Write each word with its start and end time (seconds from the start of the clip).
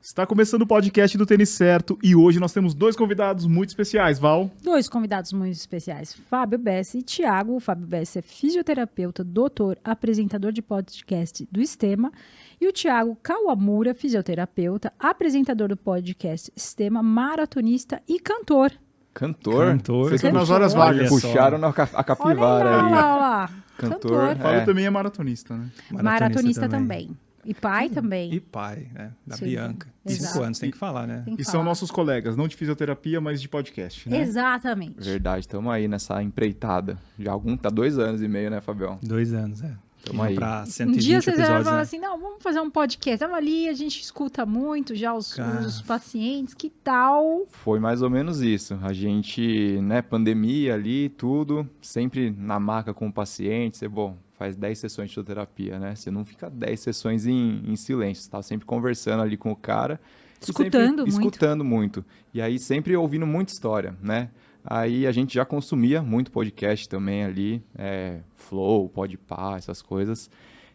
Está 0.00 0.24
começando 0.26 0.62
o 0.62 0.66
podcast 0.66 1.16
do 1.18 1.26
Tênis 1.26 1.50
Certo 1.50 1.98
e 2.02 2.16
hoje 2.16 2.40
nós 2.40 2.54
temos 2.54 2.72
dois 2.72 2.96
convidados 2.96 3.46
muito 3.46 3.68
especiais, 3.68 4.18
Val. 4.18 4.50
Dois 4.62 4.88
convidados 4.88 5.30
muito 5.30 5.52
especiais, 5.52 6.14
Fábio 6.14 6.58
Bess 6.58 6.94
e 6.94 7.02
Tiago. 7.02 7.54
O 7.56 7.60
Fábio 7.60 7.86
Bess 7.86 8.16
é 8.16 8.22
fisioterapeuta, 8.22 9.22
doutor, 9.22 9.76
apresentador 9.84 10.52
de 10.52 10.62
podcast 10.62 11.46
do 11.52 11.60
Estema. 11.60 12.10
E 12.58 12.66
o 12.66 12.72
Tiago 12.72 13.14
Kawamura, 13.22 13.92
fisioterapeuta, 13.94 14.90
apresentador 14.98 15.68
do 15.68 15.76
podcast 15.76 16.50
Estema, 16.56 17.02
maratonista 17.02 18.00
e 18.08 18.18
cantor. 18.18 18.72
Cantor? 19.12 19.66
Cantor. 19.66 20.08
Vocês 20.08 20.22
Cantor. 20.22 20.40
nas 20.40 20.50
horas 20.50 20.72
vagas. 20.72 21.08
Puxaram 21.10 21.58
na 21.58 21.72
ca- 21.74 21.88
a 21.92 21.96
Olha 21.96 22.04
capivara 22.04 22.70
lá, 22.70 22.86
aí. 22.86 22.92
lá, 22.92 23.16
lá. 23.16 23.50
Cantor. 23.76 24.00
Cantor. 24.00 24.36
Fábio 24.36 24.60
É. 24.60 24.64
também 24.64 24.86
é 24.86 24.90
maratonista, 24.90 25.54
né? 25.56 25.68
Maratonista, 25.90 26.68
também. 26.68 27.10
E 27.44 27.54
pai 27.54 27.88
também. 27.88 28.32
E 28.32 28.40
pai, 28.40 28.88
né? 28.94 29.12
Da 29.26 29.36
Sim, 29.36 29.44
Bianca. 29.46 29.88
exato. 30.04 30.32
Cinco 30.32 30.44
anos, 30.44 30.58
tem 30.58 30.70
que 30.70 30.76
falar, 30.78 31.06
né? 31.06 31.24
Que 31.26 31.40
E 31.42 31.44
são 31.44 31.52
falar. 31.54 31.64
nossos 31.64 31.90
colegas, 31.90 32.36
não 32.36 32.46
de 32.46 32.56
fisioterapia, 32.56 33.20
mas 33.20 33.40
de 33.40 33.48
podcast, 33.48 34.08
né? 34.08 34.20
Exatamente. 34.20 34.94
Verdade, 35.02 35.40
estamos 35.40 35.72
aí 35.72 35.88
nessa 35.88 36.22
empreitada. 36.22 36.98
Já 37.18 37.30
há 37.30 37.34
algum, 37.34 37.56
tá 37.56 37.70
dois 37.70 37.98
anos 37.98 38.22
e 38.22 38.28
meio, 38.28 38.50
né, 38.50 38.60
Fabião? 38.60 38.98
Dois 39.02 39.32
anos, 39.32 39.62
é. 39.62 39.74
Tamo 40.04 40.22
aí. 40.22 40.34
Pra 40.34 40.62
Um 40.62 40.66
120 40.66 41.02
dia 41.02 41.20
vocês 41.20 41.36
vão 41.36 41.46
falar 41.62 41.76
né? 41.76 41.82
assim, 41.82 41.98
não, 41.98 42.18
vamos 42.18 42.42
fazer 42.42 42.58
um 42.60 42.70
podcast. 42.70 43.18
Tava 43.18 43.36
ali, 43.36 43.68
a 43.68 43.74
gente 43.74 44.00
escuta 44.00 44.46
muito 44.46 44.94
já 44.94 45.12
os, 45.14 45.34
Cara. 45.34 45.60
os 45.60 45.82
pacientes, 45.82 46.54
que 46.54 46.70
tal? 46.70 47.44
Foi 47.50 47.78
mais 47.78 48.00
ou 48.00 48.08
menos 48.08 48.40
isso. 48.40 48.78
A 48.82 48.94
gente, 48.94 49.78
né, 49.82 50.00
pandemia 50.00 50.72
ali, 50.74 51.10
tudo, 51.10 51.68
sempre 51.82 52.30
na 52.30 52.58
maca 52.58 52.94
com 52.94 53.08
o 53.08 53.12
paciente, 53.12 53.76
você, 53.76 53.86
bom, 53.88 54.16
faz 54.40 54.56
10 54.56 54.78
sessões 54.78 55.10
de 55.10 55.14
fisioterapia, 55.16 55.78
né? 55.78 55.94
Você 55.94 56.10
não 56.10 56.24
fica 56.24 56.48
10 56.48 56.80
sessões 56.80 57.26
em, 57.26 57.62
em 57.66 57.76
silêncio, 57.76 58.24
você 58.24 58.30
tá 58.30 58.40
sempre 58.40 58.64
conversando 58.64 59.22
ali 59.22 59.36
com 59.36 59.52
o 59.52 59.56
cara. 59.56 60.00
Escutando 60.40 61.00
muito. 61.00 61.08
Escutando 61.10 61.62
muito. 61.64 62.02
E 62.32 62.40
aí 62.40 62.58
sempre 62.58 62.96
ouvindo 62.96 63.26
muita 63.26 63.52
história, 63.52 63.94
né? 64.02 64.30
Aí 64.64 65.06
a 65.06 65.12
gente 65.12 65.34
já 65.34 65.44
consumia 65.44 66.00
muito 66.00 66.30
podcast 66.32 66.88
também 66.88 67.22
ali, 67.22 67.62
é, 67.76 68.20
Flow, 68.34 68.88
Podpah, 68.88 69.56
essas 69.58 69.82
coisas. 69.82 70.30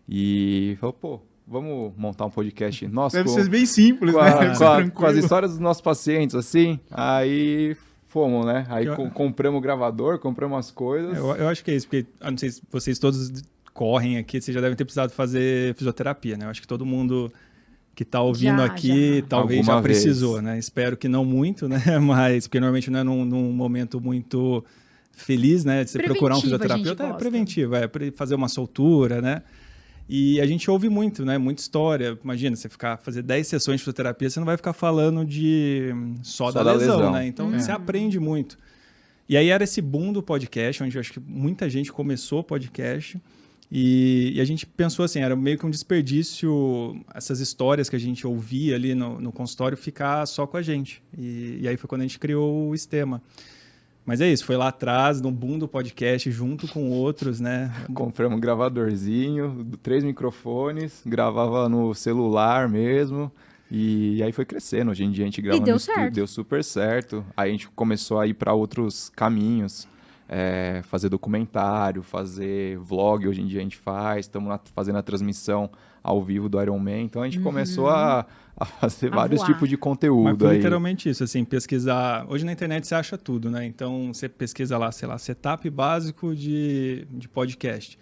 E 0.08 0.78
falou, 0.80 0.94
pô, 0.94 1.20
vamos 1.48 1.92
montar 1.98 2.26
um 2.26 2.30
podcast 2.30 2.86
nosso 2.88 3.16
Deve 3.16 3.30
com- 3.30 3.36
ser 3.36 3.50
bem 3.50 3.66
simples, 3.66 4.14
com, 4.14 4.22
né? 4.22 4.30
a- 4.30 4.40
Deve 4.40 4.58
com 4.58 4.64
a- 4.66 4.90
com 4.92 5.06
as 5.08 5.18
histórias 5.18 5.52
dos 5.54 5.60
nossos 5.60 5.82
pacientes, 5.82 6.36
assim. 6.36 6.80
Aí 6.92 7.76
fomos, 8.08 8.46
né? 8.46 8.66
Aí 8.70 8.86
Eu- 8.86 8.96
com- 8.96 9.10
compramos 9.10 9.58
o 9.58 9.62
gravador, 9.62 10.20
compramos 10.20 10.58
as 10.60 10.70
coisas. 10.72 11.18
Eu, 11.18 11.36
eu 11.36 11.48
acho 11.48 11.64
que 11.64 11.72
é 11.72 11.76
isso, 11.76 11.88
porque 11.88 12.06
eu 12.22 12.32
não 12.32 12.38
sei 12.38 12.52
se 12.52 12.62
vocês 12.72 13.00
todos 13.00 13.32
correm 13.76 14.18
aqui, 14.18 14.40
vocês 14.40 14.56
já 14.56 14.62
devem 14.62 14.76
ter 14.76 14.86
precisado 14.86 15.12
fazer 15.12 15.76
fisioterapia, 15.76 16.38
né? 16.38 16.46
Eu 16.46 16.50
acho 16.50 16.62
que 16.62 16.68
todo 16.68 16.86
mundo 16.86 17.30
que 17.94 18.06
tá 18.06 18.22
ouvindo 18.22 18.60
Já, 18.60 18.66
aqui 18.66 19.18
já. 19.20 19.26
talvez 19.28 19.60
Alguma 19.60 19.78
já 19.78 19.82
precisou, 19.84 20.34
vez. 20.36 20.44
né? 20.46 20.58
Espero 20.58 20.96
que 20.96 21.10
não 21.10 21.26
muito, 21.26 21.68
né? 21.68 21.78
Mas, 22.00 22.48
porque 22.48 22.60
normalmente 22.60 22.90
não 22.90 23.00
é 23.00 23.04
num, 23.04 23.26
num 23.26 23.52
momento 23.52 24.00
muito 24.00 24.64
feliz, 25.12 25.66
né? 25.66 25.84
De 25.84 25.90
você 25.92 26.02
procurar 26.02 26.38
um 26.38 26.42
fisioterapeuta. 26.42 27.04
É 27.04 27.14
preventivo, 27.14 27.76
é 27.76 27.86
pra 27.86 28.10
fazer 28.14 28.34
uma 28.36 28.48
soltura, 28.48 29.22
né? 29.22 29.42
E 30.08 30.40
a 30.40 30.46
gente 30.46 30.70
ouve 30.72 30.88
muito, 30.88 31.26
né? 31.26 31.38
Muita 31.38 31.62
história. 31.62 32.18
Imagina, 32.24 32.56
você 32.56 32.70
ficar 32.70 32.96
fazer 32.98 33.24
10 33.24 33.46
sessões 33.46 33.76
de 33.78 33.84
fisioterapia, 33.84 34.30
você 34.30 34.40
não 34.40 34.46
vai 34.46 34.56
ficar 34.56 34.72
falando 34.74 35.26
de 35.26 35.90
hum, 35.94 36.16
só, 36.24 36.46
Só 36.46 36.52
da, 36.60 36.64
da 36.64 36.74
lesão, 36.78 36.98
lesão. 36.98 37.12
né? 37.12 37.28
Então 37.28 37.54
É. 37.54 37.60
você 37.60 37.72
aprende 37.72 38.20
muito. 38.22 38.58
E 39.28 39.36
aí 39.36 39.50
era 39.50 39.64
esse 39.66 39.82
boom 39.82 40.14
do 40.14 40.22
podcast, 40.24 40.82
onde 40.84 40.96
eu 40.96 41.00
acho 41.02 41.12
que 41.12 41.20
muita 41.20 41.70
gente 41.70 41.92
começou 41.92 42.40
o 42.40 42.44
podcast. 42.44 43.20
E, 43.72 44.34
e 44.36 44.42
a 44.42 44.46
gente 44.46 44.66
pensou 44.66 45.04
assim, 45.04 45.20
era 45.20 45.36
meio 45.36 45.58
que 45.58 45.66
um 45.66 45.70
desperdício 45.70 47.00
essas 47.14 47.40
histórias 47.40 47.90
que 47.90 47.96
a 47.96 48.00
gente 48.00 48.26
ouvia 48.26 48.76
ali 48.76 48.94
no, 48.94 49.20
no 49.20 49.32
consultório 49.32 49.78
ficar 49.78 50.26
só 50.26 50.46
com 50.46 50.58
a 50.58 50.62
gente. 50.62 51.02
E, 51.18 51.60
e 51.62 51.68
aí 51.68 51.78
foi 51.78 51.88
quando 51.88 52.02
a 52.02 52.06
gente 52.06 52.20
criou 52.20 52.70
o 52.70 52.76
Estema. 52.76 53.22
Mas 54.06 54.22
é 54.22 54.32
isso, 54.32 54.46
foi 54.46 54.56
lá 54.56 54.68
atrás, 54.68 55.20
no 55.20 55.32
boom 55.32 55.58
do 55.58 55.68
podcast, 55.68 56.30
junto 56.30 56.68
com 56.68 56.92
outros, 56.92 57.40
né? 57.40 57.74
Compramos 57.92 58.38
um 58.38 58.40
gravadorzinho, 58.40 59.66
três 59.82 60.04
microfones, 60.04 61.02
gravava 61.04 61.68
no 61.68 61.92
celular 61.96 62.70
mesmo. 62.70 63.32
E 63.70 64.22
aí 64.22 64.32
foi 64.32 64.46
crescendo. 64.46 64.92
Hoje 64.92 65.04
em 65.04 65.12
dia 65.12 65.24
a 65.24 65.28
gente 65.28 65.42
grava 65.42 65.60
deu 65.60 65.74
no 65.74 65.78
estúdio, 65.78 66.02
certo. 66.02 66.14
deu 66.14 66.28
super 66.28 66.64
certo. 66.64 67.26
Aí 67.36 67.50
a 67.50 67.52
gente 67.52 67.68
começou 67.70 68.20
a 68.20 68.28
ir 68.28 68.36
para 68.36 68.54
outros 68.54 69.10
caminhos. 69.16 69.88
É, 70.28 70.82
fazer 70.84 71.10
documentário, 71.10 72.02
fazer 72.02 72.78
vlog, 72.80 73.28
hoje 73.28 73.42
em 73.42 73.48
dia 73.48 73.60
a 73.60 73.64
gente 73.64 73.78
faz, 73.78 74.26
estamos 74.26 74.60
fazendo 74.74 74.98
a 74.98 75.02
transmissão 75.04 75.70
ao 76.02 76.22
vivo 76.22 76.50
do 76.50 76.62
Iron 76.62 76.80
Man, 76.80 77.02
então 77.02 77.22
a 77.22 77.26
gente 77.26 77.40
começou 77.40 77.90
a, 77.90 78.26
a 78.56 78.66
fazer 78.66 79.08
Uhum. 79.08 79.14
A 79.14 79.16
vários 79.18 79.42
voar. 79.42 79.52
tipos 79.52 79.70
de 79.70 79.76
Mas 79.76 79.84
conteúdo 79.84 80.46
foi 80.46 80.52
aí. 80.52 80.58
literalmente 80.58 81.10
isso, 81.10 81.24
assim, 81.24 81.44
pesquisar. 81.44 82.26
Hoje 82.30 82.46
na 82.46 82.52
internet 82.52 82.88
você 82.88 82.96
acha 82.96 83.18
tudo, 83.18 83.50
né? 83.50 83.66
Então 83.66 84.14
você 84.14 84.28
pesquisa 84.30 84.78
lá, 84.78 84.92
sei 84.92 85.08
lá, 85.08 85.18
setup 85.18 85.70
básico 85.70 86.36
de, 86.36 87.08
de 87.12 87.28
podcast. 87.28 87.98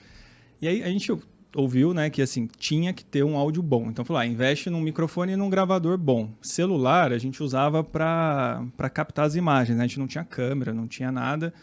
E 0.61 0.67
aí 0.67 0.83
a 0.83 0.87
gente 0.87 1.11
ouviu, 1.55 1.93
né, 1.93 2.09
que 2.09 2.21
assim, 2.21 2.47
tinha 2.57 2.93
que 2.93 3.05
ter 3.05 3.23
um 3.23 3.37
áudio 3.37 3.61
bom. 3.61 3.89
Então 3.89 4.03
falou, 4.03 4.19
ah, 4.21 4.25
investe 4.25 4.69
num 4.69 4.81
microfone 4.81 5.33
e 5.33 5.35
num 5.35 5.49
gravador 5.49 5.97
bom. 5.97 6.29
Celular 6.41 7.11
a 7.11 7.17
gente 7.17 7.43
usava 7.43 7.83
para 7.83 8.89
captar 8.93 9.25
as 9.25 9.35
imagens, 9.35 9.77
né? 9.77 9.83
A 9.83 9.87
gente 9.87 9.99
não 9.99 10.07
tinha 10.07 10.23
câmera, 10.23 10.73
não 10.73 10.87
tinha 10.87 11.11
nada. 11.11 11.53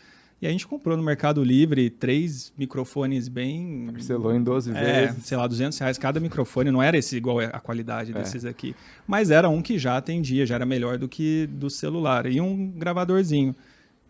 E 0.43 0.47
a 0.47 0.51
gente 0.51 0.67
comprou 0.67 0.97
no 0.97 1.03
Mercado 1.03 1.45
Livre 1.45 1.91
três 1.91 2.51
microfones 2.57 3.29
bem 3.29 3.89
Parcelou 3.93 4.35
em 4.35 4.43
12 4.43 4.71
é, 4.75 5.07
vezes. 5.07 5.27
sei 5.27 5.37
lá, 5.37 5.47
200 5.47 5.79
reais 5.79 5.99
cada 5.99 6.19
microfone. 6.19 6.71
Não 6.71 6.83
era 6.83 6.97
esse 6.97 7.15
igual 7.17 7.41
a 7.41 7.61
qualidade 7.61 8.11
É. 8.13 8.15
desses 8.15 8.47
aqui. 8.47 8.75
Mas 9.07 9.31
era 9.31 9.49
um 9.51 9.61
que 9.61 9.79
já 9.79 9.99
atendia, 9.99 10.47
já 10.47 10.55
era 10.55 10.65
melhor 10.65 10.97
do 10.97 11.07
que 11.07 11.47
do 11.47 11.69
celular. 11.69 12.25
E 12.27 12.41
um 12.41 12.71
gravadorzinho. 12.71 13.55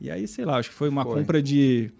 E 0.00 0.08
aí, 0.10 0.28
sei 0.28 0.44
lá, 0.44 0.56
acho 0.58 0.68
que 0.70 0.74
foi 0.76 0.88
uma 0.88 1.02
Foi. 1.04 1.16
compra 1.16 1.42
de 1.42 1.90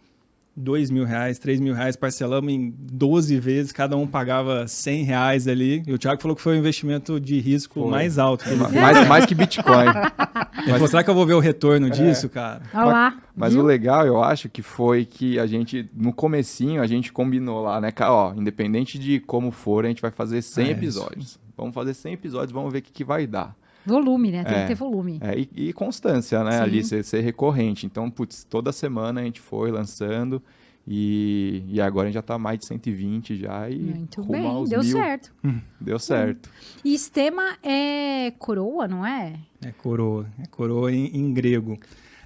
2 0.56 0.90
mil 0.90 1.04
reais, 1.04 1.38
3 1.38 1.60
mil 1.60 1.74
reais. 1.74 1.96
Parcelamos 1.96 2.52
em 2.52 2.74
12 2.78 3.38
vezes, 3.40 3.72
cada 3.72 3.96
um 3.96 4.06
pagava 4.06 4.66
100 4.66 5.04
reais 5.04 5.48
ali. 5.48 5.82
E 5.86 5.92
o 5.92 5.98
Thiago 5.98 6.20
falou 6.20 6.36
que 6.36 6.42
foi 6.42 6.54
o 6.56 6.58
investimento 6.58 7.18
de 7.20 7.38
risco 7.40 7.80
Foi. 7.82 7.90
mais 7.90 8.18
alto. 8.18 8.44
Que 8.44 8.50
ele 8.50 8.64
fez. 8.64 8.74
Mais, 8.80 9.08
mais 9.08 9.26
que 9.26 9.34
Bitcoin. 9.34 9.86
Ele 10.62 10.72
falou, 10.72 10.88
será 10.88 11.02
que 11.02 11.08
eu 11.08 11.14
vou 11.14 11.24
ver 11.24 11.32
o 11.32 11.38
retorno 11.40 11.88
disso, 11.88 12.28
cara? 12.28 12.60
Olha 12.74 12.84
lá. 12.84 13.18
Mas 13.34 13.54
viu? 13.54 13.62
o 13.62 13.64
legal, 13.64 14.06
eu 14.06 14.22
acho, 14.22 14.46
que 14.48 14.60
foi 14.60 15.06
que 15.06 15.38
a 15.38 15.46
gente, 15.46 15.88
no 15.94 16.12
comecinho, 16.12 16.82
a 16.82 16.86
gente 16.86 17.10
combinou 17.10 17.62
lá, 17.62 17.80
né? 17.80 17.90
cara? 17.90 18.12
Ó, 18.12 18.34
independente 18.34 18.98
de 18.98 19.20
como 19.20 19.50
for, 19.50 19.86
a 19.86 19.88
gente 19.88 20.02
vai 20.02 20.10
fazer 20.10 20.42
100 20.42 20.62
É, 20.62 20.66
isso. 20.68 20.78
episódios. 20.78 21.38
Vamos 21.56 21.74
fazer 21.74 21.94
100 21.94 22.12
episódios, 22.12 22.52
vamos 22.52 22.70
ver 22.72 22.80
o 22.80 22.82
que, 22.82 22.92
que 22.92 23.04
vai 23.04 23.26
dar. 23.26 23.56
Volume, 23.86 24.30
né? 24.30 24.44
Tem 24.44 24.54
É. 24.54 24.60
que 24.62 24.66
ter 24.68 24.74
volume. 24.74 25.18
É, 25.22 25.38
e, 25.38 25.48
e 25.68 25.72
constância, 25.72 26.42
né? 26.44 26.52
Sim. 26.52 26.62
Ali, 26.62 26.84
ser, 26.84 27.02
ser 27.04 27.20
recorrente. 27.20 27.86
Então, 27.86 28.10
putz, 28.10 28.44
toda 28.44 28.72
semana 28.72 29.20
a 29.20 29.24
gente 29.24 29.40
foi 29.40 29.70
lançando 29.70 30.42
e, 30.86 31.62
e 31.68 31.80
agora 31.80 32.06
a 32.06 32.10
gente 32.10 32.14
já 32.14 32.22
tá 32.22 32.38
mais 32.38 32.58
de 32.58 32.66
120 32.66 33.36
já 33.36 33.68
e 33.70 33.78
Muito 33.78 34.20
rumo 34.22 34.32
bem, 34.32 34.46
aos 34.46 34.70
deu 34.70 34.82
mil. 34.82 34.92
certo. 34.98 35.32
Deu 35.80 35.98
certo. 35.98 36.50
E 36.84 36.94
Estema 36.94 37.56
é 37.62 38.32
coroa, 38.38 38.86
não 38.88 39.06
é? 39.06 39.34
É 39.64 39.72
coroa. 39.72 40.26
É 40.42 40.46
coroa 40.46 40.92
em, 40.92 41.06
em 41.16 41.32
grego. 41.32 41.78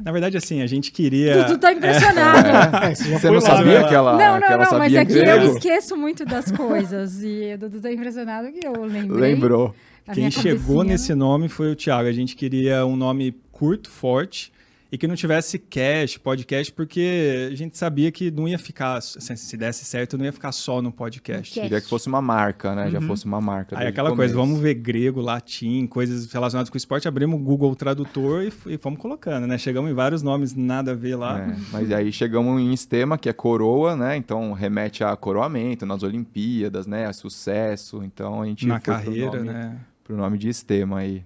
Na 0.03 0.11
verdade, 0.11 0.37
assim, 0.37 0.61
a 0.61 0.67
gente 0.67 0.91
queria... 0.91 1.45
Dudu 1.45 1.59
tá 1.59 1.73
impressionado. 1.73 2.49
É, 2.85 2.95
você 2.97 3.05
já 3.05 3.19
Você 3.19 3.21
foi 3.21 3.31
não 3.31 3.35
lá, 3.35 3.41
sabia 3.41 3.83
né? 3.83 3.89
que 3.89 3.95
ela, 3.95 4.13
Não, 4.13 4.19
não, 4.41 4.47
ela 4.49 4.65
não, 4.65 4.79
mas 4.79 4.93
sabia 4.93 5.25
é 5.25 5.37
eu 5.39 5.55
esqueço 5.55 5.97
muito 5.97 6.25
das 6.25 6.51
coisas. 6.51 7.23
E 7.23 7.55
o 7.55 7.59
Dudu 7.59 7.81
tá 7.81 7.93
impressionado 7.93 8.51
que 8.51 8.67
eu 8.67 8.73
lembrei. 8.85 9.35
Lembrou. 9.35 9.75
Quem 10.13 10.31
chegou 10.31 10.85
nesse 10.85 11.15
nome 11.15 11.49
foi 11.49 11.73
o 11.73 11.77
Thiago. 11.77 12.09
A 12.09 12.13
gente 12.13 12.37
queria 12.37 12.85
um 12.85 12.97
nome 12.97 13.35
curto, 13.51 13.89
forte 13.89 14.53
e 14.95 14.99
que 14.99 15.09
não 15.09 15.17
tivesse 15.17 15.59
cast, 15.59 16.21
podcast, 16.21 16.73
porque 16.73 17.49
a 17.51 17.55
gente 17.57 17.77
sabia 17.77 18.13
que 18.13 18.31
não 18.31 18.47
ia 18.47 18.57
ficar, 18.57 19.01
se 19.01 19.37
se 19.37 19.57
desse 19.57 19.85
certo, 19.85 20.17
não 20.17 20.25
ia 20.25 20.33
ficar 20.33 20.53
só 20.53 20.81
no 20.81 20.93
podcast. 20.93 21.53
Cast. 21.53 21.61
Queria 21.63 21.81
que 21.81 21.89
fosse 21.89 22.07
uma 22.07 22.23
marca, 22.23 22.77
né? 22.77 22.91
Já 22.93 23.01
fosse 23.01 23.25
uma 23.25 23.41
marca. 23.41 23.77
Aí 23.77 23.89
aquela 23.89 24.15
coisa, 24.15 24.33
vamos 24.33 24.61
ver 24.61 24.75
grego, 24.75 25.21
latim, 25.21 25.85
coisas 25.89 26.33
relacionadas 26.33 26.71
com 26.71 26.77
esporte, 26.77 27.09
abrimos 27.09 27.41
o 27.41 27.43
Google 27.43 27.75
Tradutor 27.75 28.45
e, 28.45 28.53
e 28.75 28.79
fomos 28.79 29.01
colocando, 29.01 29.49
né? 29.49 29.59
Chegamos 29.59 29.91
em 29.91 29.95
vários 29.95 30.23
nomes, 30.23 30.55
nada 30.55 30.93
a 30.93 30.95
ver 30.95 31.17
lá. 31.17 31.41
É, 31.41 31.57
mas 31.73 31.91
aí 31.91 32.13
chegamos 32.13 32.61
em 32.61 32.73
Estema, 32.73 33.19
que 33.19 33.29
é 33.29 33.33
coroa, 33.33 33.97
né? 33.97 34.17
Então 34.17 34.53
remete 34.53 35.03
a 35.03 35.17
coroamento 35.17 35.85
nas 35.85 36.05
Olimpíadas, 36.05 36.87
né? 36.87 37.07
A 37.07 37.13
sucesso. 37.13 38.05
Então 38.05 38.43
a 38.43 38.47
gente 38.47 38.65
Na 38.65 38.79
carreira, 38.79 39.43
né? 39.43 39.77
Pro 40.05 40.17
nome 40.17 40.37
de 40.39 40.49
Estema 40.49 40.99
aí. 40.99 41.25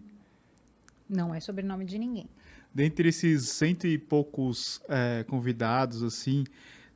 Não 1.09 1.35
é 1.35 1.41
sobrenome 1.41 1.85
de 1.85 1.99
ninguém. 1.99 2.27
Dentre 2.73 3.09
esses 3.09 3.49
cento 3.49 3.87
e 3.87 3.99
poucos 3.99 4.81
é, 4.89 5.25
convidados, 5.27 6.03
assim, 6.03 6.45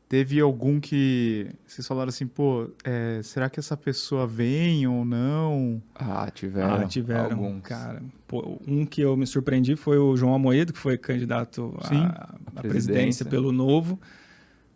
teve 0.08 0.38
algum 0.38 0.78
que 0.78 1.48
vocês 1.66 1.86
falaram 1.86 2.10
assim, 2.10 2.26
pô, 2.26 2.70
é, 2.84 3.20
será 3.22 3.48
que 3.50 3.58
essa 3.58 3.76
pessoa 3.76 4.26
vem 4.26 4.86
ou 4.86 5.04
não? 5.04 5.82
Ah, 5.94 6.30
tiveram. 6.30 6.74
Ah, 6.74 6.84
tiveram, 6.86 7.44
alguns. 7.44 7.62
cara. 7.62 8.02
Pô, 8.28 8.60
um 8.68 8.84
que 8.86 9.00
eu 9.00 9.16
me 9.16 9.26
surpreendi 9.26 9.74
foi 9.74 9.98
o 9.98 10.16
João 10.16 10.34
Amoedo, 10.34 10.72
que 10.72 10.78
foi 10.78 10.96
candidato 10.98 11.74
à- 11.80 11.88
Sim, 11.88 11.96
à, 11.96 12.10
à 12.10 12.60
presidência 12.60 12.60
presidência. 12.60 13.24
pelo 13.26 13.50
Novo. 13.50 13.98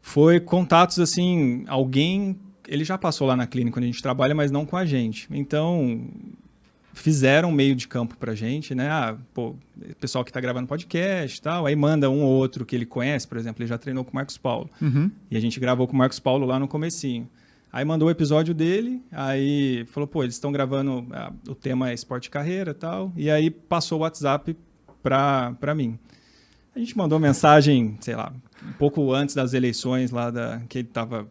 Foi 0.00 0.40
contatos, 0.40 0.98
assim, 0.98 1.64
alguém... 1.68 2.38
Ele 2.66 2.84
já 2.84 2.98
passou 2.98 3.28
lá 3.28 3.36
na 3.36 3.46
clínica 3.46 3.78
onde 3.78 3.88
a 3.88 3.92
gente 3.92 4.02
trabalha, 4.02 4.34
mas 4.34 4.50
não 4.50 4.66
com 4.66 4.76
a 4.76 4.84
gente. 4.84 5.28
Então, 5.30 6.08
fizeram 6.96 7.52
meio 7.52 7.74
de 7.74 7.86
campo 7.86 8.16
pra 8.16 8.34
gente, 8.34 8.74
né? 8.74 8.88
Ah, 8.88 9.16
pô, 9.34 9.54
pessoal 10.00 10.24
que 10.24 10.32
tá 10.32 10.40
gravando 10.40 10.66
podcast 10.66 11.38
e 11.38 11.42
tal, 11.42 11.66
aí 11.66 11.76
manda 11.76 12.10
um 12.10 12.22
ou 12.22 12.32
outro 12.32 12.64
que 12.64 12.74
ele 12.74 12.86
conhece, 12.86 13.28
por 13.28 13.36
exemplo, 13.36 13.62
ele 13.62 13.68
já 13.68 13.76
treinou 13.76 14.02
com 14.04 14.10
o 14.10 14.14
Marcos 14.14 14.38
Paulo. 14.38 14.70
Uhum. 14.80 15.10
E 15.30 15.36
a 15.36 15.40
gente 15.40 15.60
gravou 15.60 15.86
com 15.86 15.92
o 15.92 15.96
Marcos 15.96 16.18
Paulo 16.18 16.46
lá 16.46 16.58
no 16.58 16.66
comecinho. 16.66 17.28
Aí 17.72 17.84
mandou 17.84 18.08
o 18.08 18.10
episódio 18.10 18.54
dele, 18.54 19.02
aí 19.12 19.84
falou, 19.88 20.06
pô, 20.06 20.22
eles 20.22 20.34
estão 20.34 20.50
gravando, 20.50 21.06
ah, 21.12 21.30
o 21.46 21.54
tema 21.54 21.90
é 21.90 21.94
esporte 21.94 22.26
e 22.26 22.30
carreira 22.30 22.70
e 22.70 22.74
tal, 22.74 23.12
e 23.14 23.30
aí 23.30 23.50
passou 23.50 23.98
o 23.98 24.02
WhatsApp 24.02 24.56
pra, 25.02 25.52
pra 25.60 25.74
mim. 25.74 25.98
A 26.74 26.78
gente 26.78 26.96
mandou 26.96 27.18
mensagem, 27.18 27.96
sei 28.00 28.16
lá, 28.16 28.32
um 28.66 28.72
pouco 28.72 29.12
antes 29.12 29.34
das 29.34 29.52
eleições 29.52 30.10
lá, 30.10 30.30
da, 30.30 30.62
que 30.68 30.78
ele 30.78 30.88
estava 30.88 31.28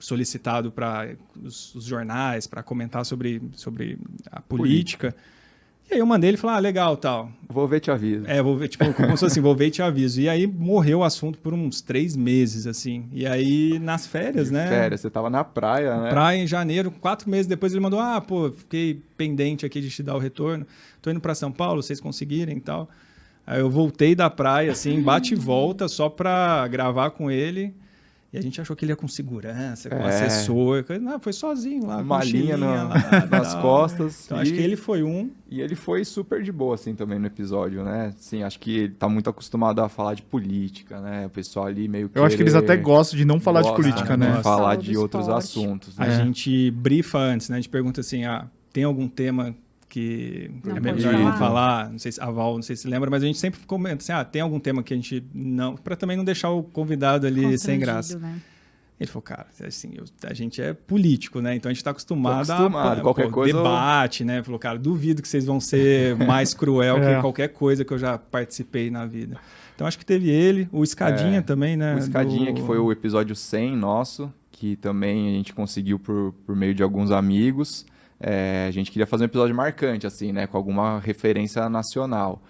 solicitado 0.00 0.72
para 0.72 1.10
os, 1.40 1.74
os 1.74 1.84
jornais, 1.84 2.46
para 2.46 2.62
comentar 2.62 3.04
sobre, 3.04 3.40
sobre 3.52 3.98
a 4.32 4.40
política. 4.40 5.14
E 5.90 5.94
aí 5.94 6.00
eu 6.00 6.06
mandei 6.06 6.30
ele 6.30 6.36
falar, 6.36 6.54
ah, 6.54 6.58
legal, 6.60 6.96
tal. 6.96 7.32
Vou 7.48 7.66
ver, 7.66 7.80
te 7.80 7.90
aviso. 7.90 8.24
É, 8.28 8.40
vou 8.40 8.56
ver, 8.56 8.68
tipo, 8.68 8.84
como 8.94 9.08
se 9.08 9.10
fosse 9.10 9.24
assim, 9.26 9.40
vou 9.40 9.56
ver 9.56 9.70
te 9.70 9.82
aviso. 9.82 10.20
E 10.20 10.28
aí 10.28 10.46
morreu 10.46 11.00
o 11.00 11.04
assunto 11.04 11.36
por 11.38 11.52
uns 11.52 11.80
três 11.80 12.16
meses, 12.16 12.64
assim. 12.64 13.08
E 13.12 13.26
aí, 13.26 13.76
nas 13.80 14.06
férias, 14.06 14.46
De 14.46 14.52
né? 14.54 14.68
Férias, 14.68 15.00
você 15.00 15.10
tava 15.10 15.28
na 15.28 15.42
praia, 15.42 16.00
né? 16.00 16.10
Praia 16.10 16.38
em 16.38 16.46
janeiro, 16.46 16.92
quatro 16.92 17.28
meses 17.28 17.48
depois 17.48 17.72
ele 17.72 17.80
mandou: 17.80 17.98
Ah, 17.98 18.20
pô, 18.20 18.52
fiquei 18.52 19.02
pendente 19.16 19.66
aqui 19.66 19.80
de 19.80 19.90
te 19.90 20.00
dar 20.00 20.14
o 20.14 20.20
retorno. 20.20 20.64
Tô 21.02 21.10
indo 21.10 21.20
para 21.20 21.34
São 21.34 21.50
Paulo, 21.50 21.82
vocês 21.82 22.00
conseguirem 22.00 22.58
e 22.58 22.60
tal. 22.60 22.88
Aí 23.44 23.58
eu 23.58 23.68
voltei 23.68 24.14
da 24.14 24.30
praia, 24.30 24.70
assim, 24.70 25.02
bate 25.02 25.34
e 25.34 25.36
volta, 25.36 25.88
só 25.88 26.08
pra 26.08 26.68
gravar 26.68 27.10
com 27.10 27.28
ele. 27.28 27.74
E 28.32 28.38
a 28.38 28.40
gente 28.40 28.60
achou 28.60 28.76
que 28.76 28.84
ele 28.84 28.92
ia 28.92 28.96
com 28.96 29.08
segurança, 29.08 29.90
com 29.90 29.96
É. 29.96 30.08
assessor. 30.08 30.84
Não, 31.00 31.18
foi 31.18 31.32
sozinho 31.32 31.84
lá. 31.86 31.96
com 31.96 32.02
Uma 32.02 32.22
linha 32.22 32.56
na- 32.56 32.84
lá, 32.84 32.94
nas 33.28 33.52
tal. 33.54 33.62
costas. 33.62 34.24
Então 34.26 34.38
acho 34.38 34.52
e- 34.52 34.56
que 34.56 34.62
ele 34.62 34.76
foi 34.76 35.02
um. 35.02 35.30
E 35.50 35.60
ele 35.60 35.74
foi 35.74 36.04
super 36.04 36.40
de 36.40 36.52
boa, 36.52 36.76
assim, 36.76 36.94
também 36.94 37.18
no 37.18 37.26
episódio, 37.26 37.82
né? 37.82 38.14
Sim, 38.18 38.44
acho 38.44 38.60
que 38.60 38.78
ele 38.78 38.94
tá 38.94 39.08
muito 39.08 39.28
acostumado 39.28 39.80
a 39.80 39.88
falar 39.88 40.14
de 40.14 40.22
política, 40.22 41.00
né? 41.00 41.26
O 41.26 41.30
pessoal 41.30 41.66
ali 41.66 41.88
meio 41.88 42.08
que. 42.08 42.16
Eu 42.16 42.24
acho 42.24 42.36
que 42.36 42.42
eles 42.42 42.54
até 42.54 42.76
gostam 42.76 43.18
de 43.18 43.24
não 43.24 43.40
falar 43.40 43.62
de 43.62 43.74
política, 43.74 44.16
né? 44.16 44.28
né? 44.36 44.42
Falar 44.42 44.56
Fala 44.62 44.76
de 44.76 44.96
outros 44.96 45.22
esporte. 45.26 45.38
assuntos. 45.38 45.98
A 46.00 46.06
né? 46.06 46.16
gente 46.24 46.70
brifa 46.70 47.18
antes, 47.18 47.48
né? 47.48 47.56
A 47.56 47.60
gente 47.60 47.68
pergunta 47.68 48.00
assim: 48.00 48.24
ah, 48.24 48.46
tem 48.72 48.84
algum 48.84 49.08
tema 49.08 49.52
que 49.90 50.50
Não 50.64 50.76
é 50.76 50.80
melhor 50.80 51.12
não 51.12 51.20
falar. 51.32 51.36
falar? 51.38 51.90
Não 51.90 51.98
sei 51.98 52.12
se 52.12 52.20
a 52.20 52.30
Val, 52.30 52.54
não 52.54 52.62
sei 52.62 52.76
se 52.76 52.88
lembra, 52.88 53.10
mas 53.10 53.22
a 53.22 53.26
gente 53.26 53.38
sempre 53.38 53.60
comenta 53.66 53.96
assim: 54.02 54.12
ah, 54.12 54.24
tem 54.24 54.40
algum 54.40 54.58
tema 54.58 54.82
que 54.82 54.94
a 54.94 54.96
gente 54.96 55.22
não. 55.34 55.76
Pra 55.76 55.94
também 55.96 56.16
não 56.16 56.24
deixar 56.24 56.48
o 56.50 56.62
convidado 56.62 57.26
ali 57.26 57.58
sem 57.58 57.78
graça. 57.78 58.18
né? 58.18 58.40
Ele 58.98 59.08
falou, 59.08 59.22
cara, 59.22 59.46
assim, 59.66 59.92
eu- 59.96 60.04
a 60.28 60.34
gente 60.34 60.60
é 60.60 60.74
político, 60.74 61.40
né? 61.40 61.54
Então 61.56 61.70
a 61.70 61.72
gente 61.72 61.82
tá 61.82 61.90
acostumado, 61.90 62.50
acostumado, 62.52 62.98
a 62.98 63.02
qualquer 63.02 63.30
coisa 63.30 63.56
eu- 63.56 63.62
debate, 63.62 64.24
né? 64.24 64.42
Falou, 64.42 64.58
cara, 64.60 64.78
duvido 64.78 65.22
que 65.22 65.28
vocês 65.28 65.46
vão 65.46 65.58
ser 65.58 66.14
mais 66.16 66.52
cruel 66.52 66.96
É. 67.02 67.14
que 67.16 67.20
qualquer 67.22 67.48
coisa 67.48 67.82
que 67.82 67.92
eu 67.94 67.98
já 67.98 68.18
participei 68.18 68.90
na 68.90 69.06
vida. 69.06 69.38
Então 69.74 69.86
acho 69.86 69.98
que 69.98 70.04
teve 70.04 70.28
ele, 70.28 70.68
o 70.70 70.84
Escadinha 70.84 71.38
É, 71.38 71.40
também, 71.42 71.78
né? 71.78 71.94
O 71.94 71.98
Escadinha, 71.98 72.52
do- 72.52 72.60
que 72.60 72.66
foi 72.66 72.76
o 72.78 72.92
episódio 72.92 73.34
100 73.34 73.74
nosso, 73.74 74.30
que 74.52 74.76
também 74.76 75.28
a 75.28 75.32
gente 75.32 75.54
conseguiu 75.54 75.98
por, 75.98 76.34
por 76.44 76.54
meio 76.54 76.74
de 76.74 76.82
alguns 76.82 77.10
amigos. 77.10 77.86
É, 78.20 78.66
a 78.68 78.70
gente 78.70 78.90
queria 78.90 79.06
fazer 79.06 79.24
um 79.24 79.26
episódio 79.26 79.54
marcante, 79.54 80.06
assim, 80.06 80.30
né? 80.30 80.46
Com 80.46 80.56
alguma 80.56 81.00
referência 81.00 81.68
nacional. 81.68 82.42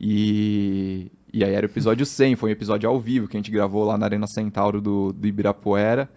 E, 0.00 1.10
e 1.32 1.44
aí 1.44 1.52
era 1.52 1.66
o 1.66 1.70
episódio 1.70 2.06
100, 2.06 2.36
foi 2.36 2.50
um 2.50 2.52
episódio 2.52 2.88
ao 2.88 3.00
vivo 3.00 3.26
que 3.26 3.36
a 3.36 3.40
gente 3.40 3.50
gravou 3.50 3.84
lá 3.84 3.98
na 3.98 4.06
Arena 4.06 4.26
Centauro 4.26 4.80
do, 4.80 5.12
do 5.12 5.26
Ibirapuera. 5.26 6.08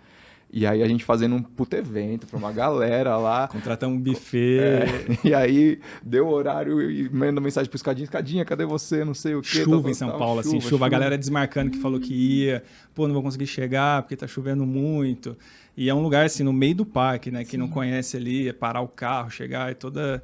E 0.52 0.66
aí 0.66 0.82
a 0.82 0.88
gente 0.88 1.06
fazendo 1.06 1.36
um 1.36 1.44
puto 1.44 1.76
evento 1.76 2.26
pra 2.26 2.38
uma 2.38 2.52
galera 2.52 3.16
lá. 3.18 3.48
Contratar 3.52 3.88
um 3.88 4.00
buffet. 4.00 4.86
E 5.24 5.34
aí 5.34 5.80
deu 6.04 6.28
o 6.28 6.32
horário 6.32 6.90
e 6.90 7.08
manda 7.10 7.40
mensagem 7.40 7.70
pro 7.70 7.78
Escadinha, 7.78 8.06
Escadinha, 8.06 8.44
cadê 8.44 8.66
você? 8.66 9.06
Não 9.06 9.14
sei 9.14 9.36
o 9.36 9.42
quê. 9.42 9.64
Chuva 9.64 9.82
tal, 9.82 9.92
em 9.92 9.94
São 9.94 10.10
tal, 10.10 10.18
Paulo, 10.18 10.40
assim, 10.40 10.60
chuva, 10.60 10.88
A 10.88 10.90
galera 10.90 11.18
desmarcando 11.18 11.70
que 11.72 11.78
falou 11.78 12.00
que 12.00 12.14
ia. 12.14 12.64
Pô, 12.96 13.06
não 13.06 13.14
vou 13.14 13.22
conseguir 13.22 13.48
chegar 13.48 14.02
porque 14.02 14.16
tá 14.16 14.26
chovendo 14.26 14.66
muito. 14.66 15.38
E 15.78 15.88
é 15.88 15.94
um 15.94 16.02
lugar, 16.02 16.26
assim, 16.26 16.44
no 16.44 16.52
meio 16.52 16.76
do 16.76 16.86
parque, 16.86 17.30
né? 17.30 17.46
Quem 17.46 17.60
não 17.60 17.70
conhece 17.70 18.18
ali, 18.18 18.50
é 18.50 18.54
parar 18.54 18.82
o 18.82 18.88
carro, 18.88 19.30
chegar, 19.30 19.72
é 19.72 19.74
toda... 19.74 20.24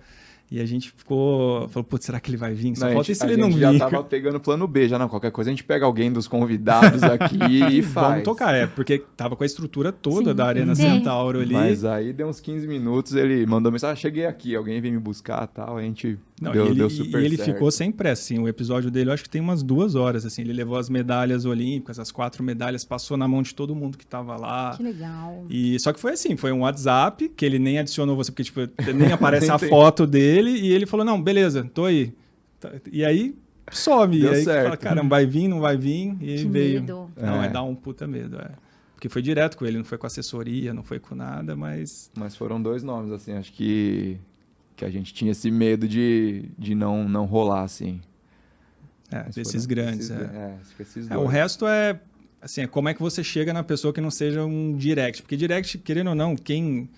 E 0.52 0.62
a 0.62 0.66
gente 0.66 0.92
ficou... 0.96 1.68
Falou, 1.70 1.84
putz, 1.84 2.06
será 2.06 2.20
que 2.20 2.30
ele 2.30 2.38
vai 2.38 2.54
vir? 2.54 2.76
Só 2.76 2.86
Não, 2.86 2.92
a 2.92 2.94
falta 2.96 3.08
gente- 3.08 3.18
se 3.18 3.24
a 3.26 3.28
ele 3.32 3.42
não 3.42 3.50
gente 3.52 3.60
já 3.62 3.72
vir. 3.72 3.80
tava 3.80 4.04
pegando 4.06 4.40
plano 4.40 4.68
B, 4.68 4.88
já 4.88 5.00
não. 5.00 5.10
Qualquer 5.10 5.32
coisa 5.32 5.50
a 5.50 5.54
gente 5.54 5.64
pega 5.64 5.86
alguém 5.86 6.12
dos 6.12 6.28
convidados 6.28 7.02
aqui 7.04 7.38
e 7.72 7.82
faz. 7.84 8.08
Vamos 8.10 8.24
tocar, 8.24 8.54
é, 8.54 8.68
porque 8.68 9.00
tava 9.18 9.36
com 9.36 9.44
a 9.44 9.46
estrutura 9.46 9.92
toda 9.92 10.30
Sim. 10.32 10.36
da 10.36 10.46
Arena 10.46 10.76
Sim. 10.76 10.84
Centauro 10.84 11.40
ali. 11.40 11.54
Mas 11.54 11.84
aí 11.84 12.14
deu 12.14 12.28
uns 12.28 12.40
15 12.40 12.68
minutos, 12.68 13.16
ele 13.16 13.46
mandou 13.46 13.72
mensagem, 13.72 13.94
ah, 13.94 13.96
cheguei 13.96 14.26
aqui, 14.26 14.56
alguém 14.56 14.80
veio 14.80 14.94
me 14.94 15.00
buscar 15.00 15.44
e 15.52 15.56
tal, 15.56 15.78
a 15.78 15.82
gente 15.82 16.18
Não, 16.42 16.52
deu, 16.52 16.66
e 16.66 16.68
ele, 16.68 16.76
deu 16.76 16.90
super 16.90 17.22
e 17.22 17.26
ele 17.26 17.38
certo. 17.38 17.54
ficou 17.54 17.72
sem 17.72 17.92
pressa, 17.92 18.22
assim, 18.24 18.40
o 18.40 18.48
episódio 18.48 18.92
dele 18.92 19.10
eu 19.10 19.14
acho 19.14 19.24
que 19.24 19.30
tem 19.30 19.40
umas 19.40 19.64
duas 19.64 19.96
horas, 19.96 20.26
assim, 20.26 20.42
ele 20.42 20.52
levou 20.52 20.78
as 20.78 20.90
medalhas 20.90 21.46
olímpicas, 21.46 21.98
as 21.98 22.12
quatro 22.12 22.44
medalhas, 22.44 22.84
passou 22.84 23.16
na 23.16 23.26
mão 23.26 23.42
de 23.42 23.56
todo 23.56 23.74
mundo 23.74 23.98
que 23.98 24.06
tava 24.06 24.36
lá. 24.36 24.74
Que 24.76 24.84
legal. 24.84 25.46
E 25.50 25.80
só 25.80 25.94
que 25.94 26.00
foi 26.00 26.12
assim, 26.12 26.36
foi 26.36 26.52
um 26.52 26.60
WhatsApp 26.62 27.30
que 27.30 27.46
ele 27.46 27.58
nem 27.58 27.80
adicionou 27.80 28.18
você, 28.18 28.32
porque 28.32 28.44
tipo, 28.44 28.60
nem 28.94 29.14
aparece 29.14 29.50
a 29.52 29.58
foto 29.58 30.06
dele 30.06 30.52
e 30.52 30.74
ele 30.74 30.86
falou: 30.86 31.06
"Não, 31.06 31.22
beleza, 31.22 31.64
tô 31.74 31.86
aí". 31.86 32.14
Tá- 32.60 32.72
E 32.92 33.06
aí 33.06 33.34
some, 33.72 34.20
Deu 34.20 34.32
e 34.34 34.36
aí 34.36 34.44
certo. 34.44 34.64
fala, 34.66 34.78
caramba, 34.78 35.16
vai 35.16 35.26
vir, 35.26 35.48
não 35.48 35.60
vai 35.62 35.78
vir, 35.78 36.16
e 36.22 36.38
Que 36.40 36.46
veio. 36.48 36.82
medo. 36.82 37.10
Não, 37.16 37.42
é. 37.44 37.48
É. 37.48 37.50
dar 37.50 37.64
um 37.64 37.74
puta 37.76 38.06
medo, 38.06 38.38
é. 38.40 38.52
Porque 38.94 39.08
foi 39.10 39.22
direto 39.22 39.58
com 39.58 39.66
ele, 39.66 39.78
não 39.78 39.86
foi 39.86 39.98
com 39.98 40.06
assessoria, 40.06 40.74
não 40.74 40.84
foi 40.84 41.00
com 41.00 41.16
nada, 41.16 41.56
mas 41.56 42.12
Mas 42.18 42.36
foram 42.36 42.62
dois 42.62 42.84
nomes, 42.84 43.12
assim, 43.12 43.34
acho 43.34 43.52
que, 43.54 44.18
que 44.76 44.84
a 44.86 44.90
gente 44.90 45.14
tinha 45.14 45.32
esse 45.32 45.50
medo 45.50 45.88
de, 45.88 46.50
de 46.58 46.76
não, 46.76 47.08
não 47.08 47.26
rolar, 47.26 47.64
assim. 47.64 48.02
é, 49.12 49.24
Mas 49.26 49.36
desses 49.36 49.54
foram 49.54 49.68
grandes, 49.68 50.10
esses, 50.10 50.22
é. 50.22 50.24
é, 50.24 50.58
esses 50.80 51.12
É, 51.12 51.18
o 51.18 51.26
resto 51.26 51.66
é 51.66 52.00
assim, 52.42 52.62
é 52.62 52.68
como 52.68 52.90
é 52.90 52.94
que 52.94 53.02
você 53.02 53.24
chega 53.24 53.54
na 53.54 53.64
pessoa 53.64 53.92
que 53.94 54.00
não 54.00 54.12
seja 54.12 54.46
um 54.46 54.76
direct, 54.78 55.22
porque 55.22 55.36
direct, 55.36 55.78
querendo 55.80 56.10
ou 56.10 56.16
não, 56.16 56.36
quem 56.36 56.90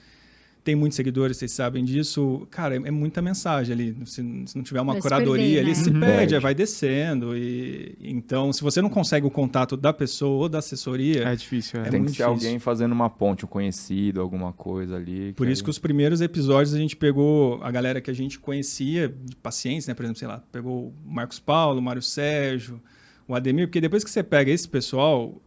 tem 0.67 0.75
muitos 0.75 0.97
seguidores, 0.97 1.37
vocês 1.37 1.53
sabem 1.53 1.85
disso, 1.85 2.45
cara, 2.51 2.75
é, 2.75 2.77
é 2.77 2.91
muita 2.91 3.21
mensagem 3.21 3.73
ali. 3.73 3.95
Se, 4.05 4.15
se 4.47 4.55
não 4.57 4.63
tiver 4.63 4.81
uma 4.81 4.91
Vai 4.91 5.01
curadoria 5.01 5.45
perder, 5.45 5.59
ali, 5.59 5.69
né? 5.69 5.73
se 5.75 5.89
Uhum. 5.89 5.99
perde, 6.01 6.35
aí 6.35 6.41
vai 6.41 6.53
descendo. 6.53 7.37
E, 7.37 7.95
então, 8.01 8.51
se 8.51 8.61
você 8.61 8.81
não 8.81 8.89
consegue 8.89 9.25
o 9.25 9.31
contato 9.31 9.77
da 9.77 9.93
pessoa 9.93 10.43
ou 10.43 10.49
da 10.49 10.57
assessoria, 10.59 11.23
É 11.23 11.35
difícil, 11.37 11.79
é. 11.79 11.87
É 11.87 11.89
Tem 11.89 12.01
muito 12.01 12.11
que 12.11 12.17
ser 12.17 12.25
difícil. 12.27 12.47
alguém 12.47 12.59
fazendo 12.59 12.91
uma 12.91 13.09
ponte, 13.09 13.45
um 13.45 13.47
conhecido, 13.47 14.19
alguma 14.19 14.51
coisa 14.51 14.97
ali. 14.97 15.31
Por 15.33 15.47
isso 15.47 15.63
que 15.63 15.69
os 15.69 15.79
primeiros 15.79 16.19
episódios 16.19 16.73
a 16.73 16.77
gente 16.77 16.97
pegou 16.97 17.63
a 17.63 17.71
galera 17.71 18.01
que 18.01 18.11
a 18.11 18.13
gente 18.13 18.37
conhecia 18.37 19.07
de 19.23 19.37
pacientes, 19.37 19.87
né? 19.87 19.93
Por 19.93 20.03
exemplo, 20.03 20.19
sei 20.19 20.27
lá, 20.27 20.43
pegou 20.51 20.87
o 20.89 20.93
Marcos 21.09 21.39
Paulo, 21.39 21.79
o 21.79 21.81
Mário 21.81 22.01
Sérgio, 22.01 22.81
o 23.25 23.33
Ademir, 23.33 23.67
porque 23.67 23.79
depois 23.79 24.03
que 24.03 24.09
você 24.09 24.21
pega 24.21 24.51
esse 24.51 24.67
pessoal, 24.67 25.41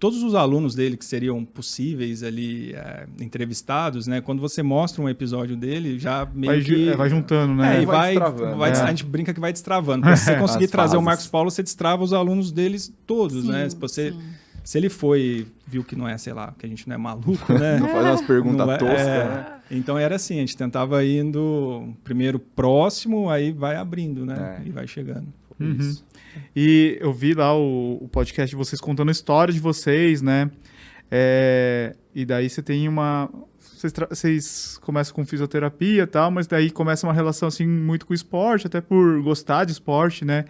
todos 0.00 0.22
os 0.22 0.34
alunos 0.34 0.74
dele 0.74 0.96
que 0.96 1.04
seriam 1.04 1.44
possíveis 1.44 2.22
ali 2.24 2.72
é, 2.74 3.06
entrevistados, 3.20 4.06
né? 4.08 4.20
Quando 4.20 4.40
você 4.40 4.62
mostra 4.62 5.00
um 5.02 5.08
episódio 5.08 5.56
dele, 5.56 5.98
já 5.98 6.26
meio 6.34 6.52
Vai, 6.54 6.62
que... 6.62 6.88
é, 6.88 6.96
vai 6.96 7.08
juntando, 7.10 7.52
É, 7.62 7.66
né? 7.76 7.82
e 7.82 7.86
Vai 7.86 7.96
vai, 7.96 8.10
destravando, 8.10 8.56
vai- 8.56 8.72
né? 8.72 8.80
A 8.80 8.86
gente 8.88 9.04
brinca 9.04 9.32
que 9.34 9.38
vai 9.40 9.52
destravando. 9.52 10.02
Porque 10.02 10.16
se 10.16 10.24
você 10.24 10.36
conseguir 10.40 10.64
As 10.64 10.70
trazer 10.70 10.88
o 10.96 10.98
fases. 10.98 11.04
Marcos 11.04 11.26
Paulo, 11.28 11.50
você 11.50 11.62
destrava 11.62 12.02
os 12.02 12.12
alunos 12.12 12.50
deles 12.50 12.92
todos, 13.06 13.44
né? 13.44 13.68
Se 13.68 13.76
você... 13.76 14.10
sim. 14.12 14.18
Se 14.62 14.76
ele 14.76 14.90
foi, 14.90 15.46
viu 15.66 15.82
que 15.82 15.96
não 15.96 16.06
é, 16.06 16.18
sei 16.18 16.34
lá, 16.34 16.54
que 16.56 16.66
a 16.66 16.68
gente 16.68 16.86
não 16.86 16.94
é 16.94 16.98
maluco, 16.98 17.50
né? 17.54 17.78
Não 17.80 17.88
faz 17.88 18.04
umas 18.06 18.20
perguntas 18.20 18.66
vai- 18.66 18.78
toscas, 18.78 19.00
é. 19.00 19.24
né? 19.24 19.46
Então 19.70 19.96
era 19.98 20.16
assim, 20.16 20.36
a 20.36 20.40
gente 20.40 20.54
tentava 20.56 21.02
indo 21.04 21.94
primeiro 22.04 22.38
próximo, 22.38 23.30
aí 23.30 23.52
vai 23.52 23.76
abrindo, 23.76 24.24
né? 24.26 24.60
É. 24.62 24.68
E 24.68 24.70
vai 24.70 24.86
chegando. 24.86 25.26
Uhum. 25.64 25.76
isso. 25.78 26.04
E 26.54 26.96
eu 27.00 27.12
vi 27.12 27.34
lá 27.34 27.56
o, 27.56 27.98
o 28.02 28.08
podcast 28.08 28.50
de 28.50 28.56
vocês 28.56 28.80
contando 28.80 29.08
a 29.08 29.12
história 29.12 29.52
de 29.52 29.60
vocês, 29.60 30.22
né? 30.22 30.50
É, 31.10 31.94
e 32.14 32.24
daí 32.24 32.48
você 32.48 32.62
tem 32.62 32.86
uma. 32.88 33.28
Vocês, 33.58 33.92
vocês 34.10 34.78
começam 34.82 35.14
com 35.14 35.24
fisioterapia 35.24 36.02
e 36.02 36.06
tal, 36.06 36.30
mas 36.30 36.46
daí 36.46 36.70
começa 36.70 37.06
uma 37.06 37.12
relação 37.12 37.48
assim 37.48 37.66
muito 37.66 38.06
com 38.06 38.12
o 38.12 38.14
esporte, 38.14 38.66
até 38.66 38.80
por 38.80 39.22
gostar 39.22 39.64
de 39.64 39.72
esporte, 39.72 40.24
né? 40.24 40.44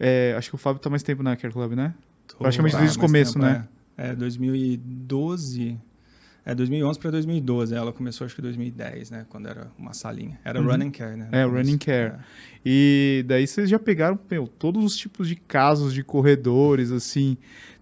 É, 0.00 0.34
acho 0.36 0.48
que 0.48 0.54
o 0.54 0.58
Fábio 0.58 0.80
tá 0.80 0.90
mais 0.90 1.02
tempo 1.02 1.22
na 1.22 1.36
Care 1.36 1.52
Club, 1.52 1.72
né? 1.72 1.94
Praticamente 2.38 2.74
Tô- 2.74 2.80
desde 2.80 2.98
o 2.98 3.00
começo, 3.00 3.34
tempo, 3.34 3.44
né? 3.44 3.68
É, 3.96 4.08
é 4.10 4.14
2012. 4.14 5.78
É 6.44 6.54
2011 6.54 6.98
para 6.98 7.10
2012. 7.12 7.74
Ela 7.74 7.92
começou 7.92 8.24
acho 8.24 8.34
que 8.34 8.42
2010, 8.42 9.10
né? 9.10 9.26
Quando 9.28 9.48
era 9.48 9.70
uma 9.78 9.92
salinha. 9.92 10.38
Era 10.44 10.60
Uhum. 10.60 10.66
Running 10.66 10.90
Care, 10.90 11.16
né? 11.16 11.28
É, 11.30 11.44
Running. 11.44 11.78
Care. 11.78 12.14
E 12.64 13.24
daí 13.26 13.46
vocês 13.46 13.70
já 13.70 13.78
pegaram, 13.78 14.18
meu, 14.30 14.46
todos 14.46 14.84
os 14.84 14.96
tipos 14.96 15.28
de 15.28 15.36
casos 15.36 15.94
de 15.94 16.02
corredores, 16.02 16.90
assim. 16.90 17.36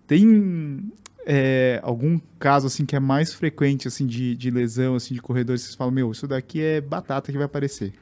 Tem 0.07 0.91
é, 1.27 1.81
algum 1.83 2.21
caso, 2.39 2.67
assim, 2.67 2.85
que 2.85 2.97
é 2.97 3.01
mais 3.01 3.33
frequente, 3.33 3.89
assim, 3.89 4.07
de, 4.07 4.35
de 4.35 4.51
lesão, 4.51 4.95
assim, 4.95 5.15
de 5.15 5.23
corredores? 5.23 5.63
Vocês 5.63 5.75
falam, 5.75 5.93
meu, 5.93 6.11
isso 6.11 6.27
daqui 6.27 6.61
é 6.61 6.81
batata 6.81 7.31
que 7.31 7.39
vai 7.39 7.47
aparecer. 7.47 7.93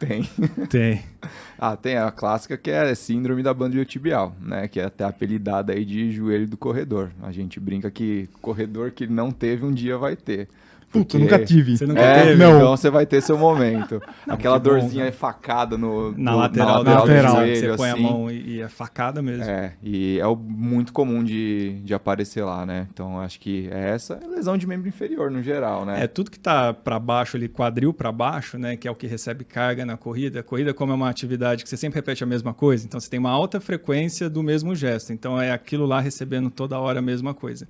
Tem. 0.00 0.22
Tem. 0.68 1.02
Ah, 1.62 1.76
tem 1.76 1.98
a 1.98 2.10
clássica 2.10 2.56
que 2.56 2.70
é 2.70 2.94
síndrome 2.94 3.42
da 3.42 3.52
banda 3.52 3.84
tibial, 3.84 4.34
né? 4.40 4.66
Que 4.66 4.80
é 4.80 4.84
até 4.84 5.04
apelidada 5.04 5.74
aí 5.74 5.84
de 5.84 6.10
joelho 6.10 6.48
do 6.48 6.56
corredor. 6.56 7.10
A 7.22 7.30
gente 7.30 7.60
brinca 7.60 7.90
que 7.90 8.30
corredor 8.40 8.92
que 8.92 9.06
não 9.06 9.30
teve 9.30 9.66
um 9.66 9.70
dia 9.70 9.98
vai 9.98 10.16
ter. 10.16 10.48
Puta, 10.92 11.18
nunca 11.18 11.38
tive. 11.44 11.76
Você 11.78 11.86
nunca 11.86 12.00
É, 12.00 12.22
teve? 12.24 12.34
Não. 12.42 12.56
então 12.56 12.76
você 12.76 12.90
vai 12.90 13.06
ter 13.06 13.22
seu 13.22 13.38
momento. 13.38 14.02
Aquela 14.28 14.58
que 14.60 14.68
bom, 14.68 14.74
dorzinha 14.74 15.04
cara. 15.04 15.16
facada 15.16 15.78
no, 15.78 16.10
Na 16.18 16.32
no- 16.32 16.38
lateral, 16.38 16.82
na 16.82 16.90
da 16.94 17.00
lateral. 17.00 17.32
do 17.34 17.38
joelho, 17.40 17.60
você 17.60 17.76
põe 17.76 17.90
assim. 17.90 17.98
a 18.06 18.10
mão 18.10 18.30
e, 18.30 18.60
é 18.60 18.68
facada 18.68 19.22
mesmo. 19.22 19.44
É, 19.44 19.74
e 19.82 20.18
é 20.18 20.26
o 20.26 20.34
muito 20.34 20.92
comum 20.92 21.22
de, 21.22 21.80
de 21.84 21.94
aparecer 21.94 22.42
lá, 22.44 22.66
né? 22.66 22.88
Então 22.92 23.20
acho 23.20 23.38
que 23.38 23.68
é 23.70 23.90
essa 23.90 24.18
é 24.22 24.26
lesão 24.26 24.56
de 24.58 24.66
membro 24.66 24.88
inferior 24.88 25.30
no 25.30 25.42
geral, 25.42 25.84
né? 25.84 26.02
É, 26.02 26.06
tudo 26.08 26.30
que 26.30 26.38
tá 26.40 26.74
para 26.74 26.98
baixo 26.98 27.36
ali, 27.36 27.48
quadril 27.48 27.94
para 27.94 28.10
baixo, 28.10 28.58
né, 28.58 28.76
que 28.76 28.88
é 28.88 28.90
o 28.90 28.94
que 28.94 29.06
recebe 29.06 29.44
carga 29.44 29.86
na 29.86 29.96
corrida. 29.96 30.40
A 30.40 30.42
corrida, 30.42 30.74
como 30.74 30.90
é 30.92 30.94
uma 30.96 31.08
atividade 31.08 31.62
que 31.62 31.68
você 31.70 31.76
sempre 31.76 31.98
repete 32.00 32.24
a 32.24 32.26
mesma 32.26 32.52
coisa, 32.52 32.84
então 32.84 32.98
você 32.98 33.08
tem 33.08 33.20
uma 33.20 33.30
alta 33.30 33.60
frequência 33.60 34.28
do 34.28 34.42
mesmo 34.42 34.74
gesto. 34.74 35.12
Então 35.12 35.40
é 35.40 35.52
aquilo 35.52 35.86
lá 35.86 36.00
recebendo 36.00 36.50
toda 36.50 36.78
hora 36.80 36.98
a 36.98 37.02
mesma 37.02 37.32
coisa. 37.32 37.68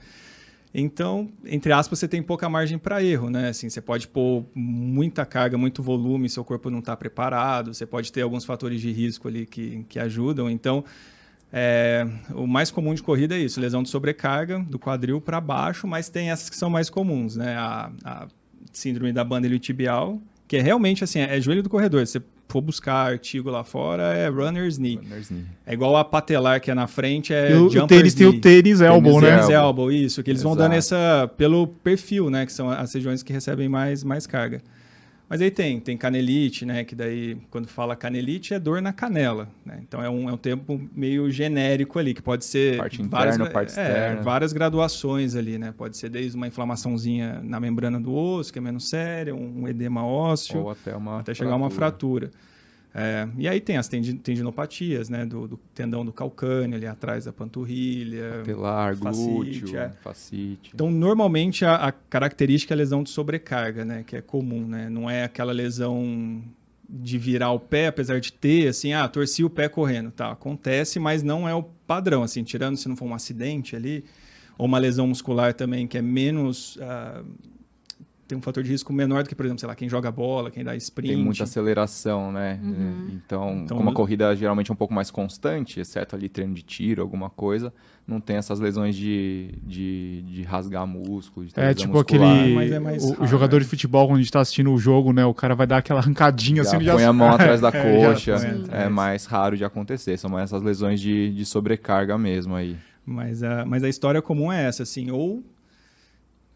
Então, 0.72 1.28
entre 1.44 1.72
aspas, 1.72 1.98
você 1.98 2.06
tem 2.06 2.22
pouca 2.22 2.48
margem 2.48 2.78
para 2.78 3.02
erro, 3.02 3.28
né? 3.28 3.48
Assim, 3.48 3.68
você 3.68 3.80
pode 3.80 4.06
pôr 4.06 4.44
muita 4.54 5.26
carga, 5.26 5.58
muito 5.58 5.82
volume, 5.82 6.28
seu 6.28 6.44
corpo 6.44 6.70
não 6.70 6.78
está 6.78 6.96
preparado, 6.96 7.74
você 7.74 7.84
pode 7.84 8.12
ter 8.12 8.22
alguns 8.22 8.44
fatores 8.44 8.80
de 8.80 8.92
risco 8.92 9.26
ali 9.26 9.46
que, 9.46 9.84
que 9.88 9.98
ajudam. 9.98 10.48
Então, 10.48 10.84
é, 11.52 12.06
o 12.32 12.46
mais 12.46 12.70
comum 12.70 12.94
de 12.94 13.02
corrida 13.02 13.34
é 13.34 13.40
isso, 13.40 13.60
lesão 13.60 13.82
de 13.82 13.88
sobrecarga 13.88 14.60
do 14.60 14.78
quadril 14.78 15.20
para 15.20 15.40
baixo, 15.40 15.88
mas 15.88 16.08
tem 16.08 16.30
essas 16.30 16.48
que 16.48 16.56
são 16.56 16.70
mais 16.70 16.88
comuns, 16.88 17.34
né? 17.34 17.56
A, 17.56 17.90
a 18.04 18.28
síndrome 18.72 19.12
da 19.12 19.24
banda 19.24 19.48
iliotibial, 19.48 20.20
que 20.46 20.56
é 20.56 20.62
realmente 20.62 21.02
assim, 21.02 21.18
é 21.18 21.40
joelho 21.40 21.64
do 21.64 21.68
corredor. 21.68 22.06
Você 22.06 22.22
for 22.50 22.60
buscar 22.60 23.10
artigo 23.10 23.50
lá 23.50 23.62
fora, 23.64 24.14
é 24.14 24.28
runner's 24.28 24.78
knee. 24.78 24.96
Runner's 24.96 25.30
knee. 25.30 25.44
É 25.66 25.72
igual 25.72 25.96
a 25.96 26.04
patelar 26.04 26.60
que 26.60 26.70
é 26.70 26.74
na 26.74 26.86
frente, 26.86 27.32
é 27.32 27.52
E 27.52 27.54
o, 27.54 27.66
o 27.66 27.70
jumper's 27.70 27.88
tênis 27.88 28.14
tem 28.14 28.26
knee. 28.28 28.38
o 28.38 28.40
tênis 28.40 28.80
elbow, 28.80 29.12
Tênis 29.20 29.22
né? 29.22 29.36
Tênis 29.36 29.50
elbow. 29.50 29.92
isso, 29.92 30.22
que 30.22 30.30
eles 30.30 30.42
vão 30.42 30.56
dando 30.56 30.74
Exato. 30.74 30.94
essa 31.02 31.28
pelo 31.36 31.66
perfil, 31.66 32.28
né, 32.30 32.44
que 32.46 32.52
são 32.52 32.68
as 32.70 32.92
regiões 32.92 33.22
que 33.22 33.32
recebem 33.32 33.68
mais, 33.68 34.02
mais 34.04 34.26
carga. 34.26 34.60
Mas 35.30 35.40
aí 35.40 35.48
tem, 35.48 35.78
tem 35.78 35.96
canelite, 35.96 36.66
né, 36.66 36.82
que 36.82 36.96
daí 36.96 37.38
quando 37.52 37.68
fala 37.68 37.94
canelite 37.94 38.52
é 38.52 38.58
dor 38.58 38.82
na 38.82 38.92
canela, 38.92 39.48
né? 39.64 39.78
Então 39.80 40.02
é 40.02 40.10
um, 40.10 40.28
é 40.28 40.32
um 40.32 40.36
termo 40.36 40.90
meio 40.92 41.30
genérico 41.30 42.00
ali, 42.00 42.12
que 42.12 42.20
pode 42.20 42.44
ser 42.44 42.76
Parte 42.76 43.00
várias, 43.04 43.36
interna, 43.36 43.52
parte 43.52 43.78
é, 43.78 43.82
externa. 43.82 44.22
várias 44.22 44.52
graduações 44.52 45.36
ali, 45.36 45.56
né? 45.56 45.72
Pode 45.78 45.96
ser 45.96 46.08
desde 46.08 46.36
uma 46.36 46.48
inflamaçãozinha 46.48 47.40
na 47.44 47.60
membrana 47.60 48.00
do 48.00 48.12
osso, 48.12 48.52
que 48.52 48.58
é 48.58 48.62
menos 48.62 48.88
séria, 48.88 49.32
um 49.32 49.68
edema 49.68 50.04
ósseo, 50.04 50.62
Ou 50.62 50.70
até 50.70 50.96
uma 50.96 51.20
até 51.20 51.32
chegar 51.32 51.52
a 51.52 51.56
uma 51.56 51.70
fratura. 51.70 52.32
É, 52.92 53.28
e 53.38 53.46
aí 53.48 53.60
tem 53.60 53.76
as 53.76 53.86
tendi- 53.86 54.14
tendinopatias, 54.14 55.08
né, 55.08 55.24
do, 55.24 55.46
do 55.46 55.56
tendão 55.72 56.04
do 56.04 56.12
calcâneo 56.12 56.76
ali 56.76 56.86
atrás 56.86 57.24
da 57.24 57.32
panturrilha, 57.32 58.42
Facite, 58.96 59.26
glúteo, 59.60 59.78
é. 59.78 59.90
facite. 60.02 60.70
então, 60.74 60.90
normalmente, 60.90 61.64
a, 61.64 61.76
a 61.76 61.92
característica 61.92 62.72
é 62.72 62.74
a 62.74 62.78
lesão 62.78 63.02
de 63.04 63.10
sobrecarga, 63.10 63.84
né? 63.84 64.02
Que 64.04 64.16
é 64.16 64.20
comum, 64.20 64.66
né? 64.66 64.88
Não 64.90 65.08
é 65.08 65.22
aquela 65.22 65.52
lesão 65.52 66.42
de 66.88 67.16
virar 67.16 67.52
o 67.52 67.60
pé, 67.60 67.86
apesar 67.86 68.18
de 68.20 68.32
ter, 68.32 68.66
assim, 68.66 68.92
ah, 68.92 69.06
torci 69.06 69.44
o 69.44 69.50
pé 69.50 69.68
correndo, 69.68 70.10
tá? 70.10 70.32
Acontece, 70.32 70.98
mas 70.98 71.22
não 71.22 71.48
é 71.48 71.54
o 71.54 71.62
padrão, 71.62 72.24
assim, 72.24 72.42
tirando 72.42 72.76
se 72.76 72.88
não 72.88 72.96
for 72.96 73.04
um 73.04 73.14
acidente 73.14 73.76
ali, 73.76 74.04
ou 74.58 74.66
uma 74.66 74.78
lesão 74.78 75.06
muscular 75.06 75.54
também 75.54 75.86
que 75.86 75.96
é 75.96 76.02
menos... 76.02 76.76
ah, 76.82 77.22
tem 78.30 78.38
um 78.38 78.40
fator 78.42 78.62
de 78.62 78.70
risco 78.70 78.92
menor 78.92 79.22
do 79.24 79.28
que, 79.28 79.34
por 79.34 79.44
exemplo, 79.44 79.58
sei 79.60 79.68
lá, 79.68 79.74
quem 79.74 79.88
joga 79.88 80.10
bola, 80.10 80.50
quem 80.50 80.62
dá 80.64 80.74
sprint. 80.76 81.14
Tem 81.14 81.22
muita 81.22 81.42
aceleração, 81.44 82.30
né? 82.32 82.58
Uhum. 82.62 83.08
É, 83.08 83.12
Então, 83.14 83.62
Então, 83.64 83.76
como 83.76 83.90
a 83.90 83.92
corrida 83.92 84.34
geralmente 84.36 84.70
é 84.70 84.72
um 84.72 84.76
pouco 84.76 84.94
mais 84.94 85.10
constante, 85.10 85.80
exceto 85.80 86.14
ali 86.14 86.28
treino 86.28 86.54
de 86.54 86.62
tiro, 86.62 87.02
alguma 87.02 87.28
coisa, 87.28 87.72
não 88.06 88.20
tem 88.20 88.36
essas 88.36 88.60
lesões 88.60 88.94
de, 88.94 89.54
de, 89.62 90.22
de 90.22 90.42
rasgar 90.42 90.86
músculo, 90.86 91.44
de 91.46 91.52
ter 91.52 91.60
É 91.60 91.74
tipo 91.74 91.92
muscular. 91.92 92.36
aquele. 92.38 92.54
mas 92.54 92.72
é 92.72 92.78
mais 92.78 93.04
o, 93.04 93.22
o 93.24 93.26
jogador 93.26 93.56
né? 93.56 93.62
de 93.64 93.68
futebol, 93.68 94.06
quando 94.06 94.18
a 94.18 94.22
gente 94.22 94.32
tá 94.32 94.40
assistindo 94.40 94.72
o 94.72 94.78
jogo, 94.78 95.12
né? 95.12 95.24
O 95.26 95.34
cara 95.34 95.54
vai 95.54 95.66
dar 95.66 95.78
aquela 95.78 95.98
arrancadinha 96.00 96.62
Já 96.62 96.68
assim, 96.70 96.76
ele 96.76 96.84
já 96.86 96.94
põe 96.94 97.04
a 97.04 97.12
mão 97.12 97.30
atrás 97.30 97.60
da 97.60 97.68
É, 97.68 98.06
coxa. 98.06 98.38
Sim. 98.38 98.64
é 98.70 98.88
mais 98.88 99.26
raro 99.26 99.56
de 99.56 99.64
acontecer. 99.64 100.16
São 100.18 100.30
mais 100.30 100.44
essas 100.44 100.62
lesões 100.62 101.00
de, 101.00 101.32
de 101.34 101.44
sobrecarga 101.44 102.16
mesmo 102.16 102.54
aí. 102.54 102.76
Mas 103.04 103.42
a, 103.42 103.64
mas 103.66 103.82
a 103.82 103.88
história 103.88 104.22
comum 104.22 104.52
é 104.52 104.64
essa, 104.66 104.84
assim, 104.84 105.10
ou 105.10 105.42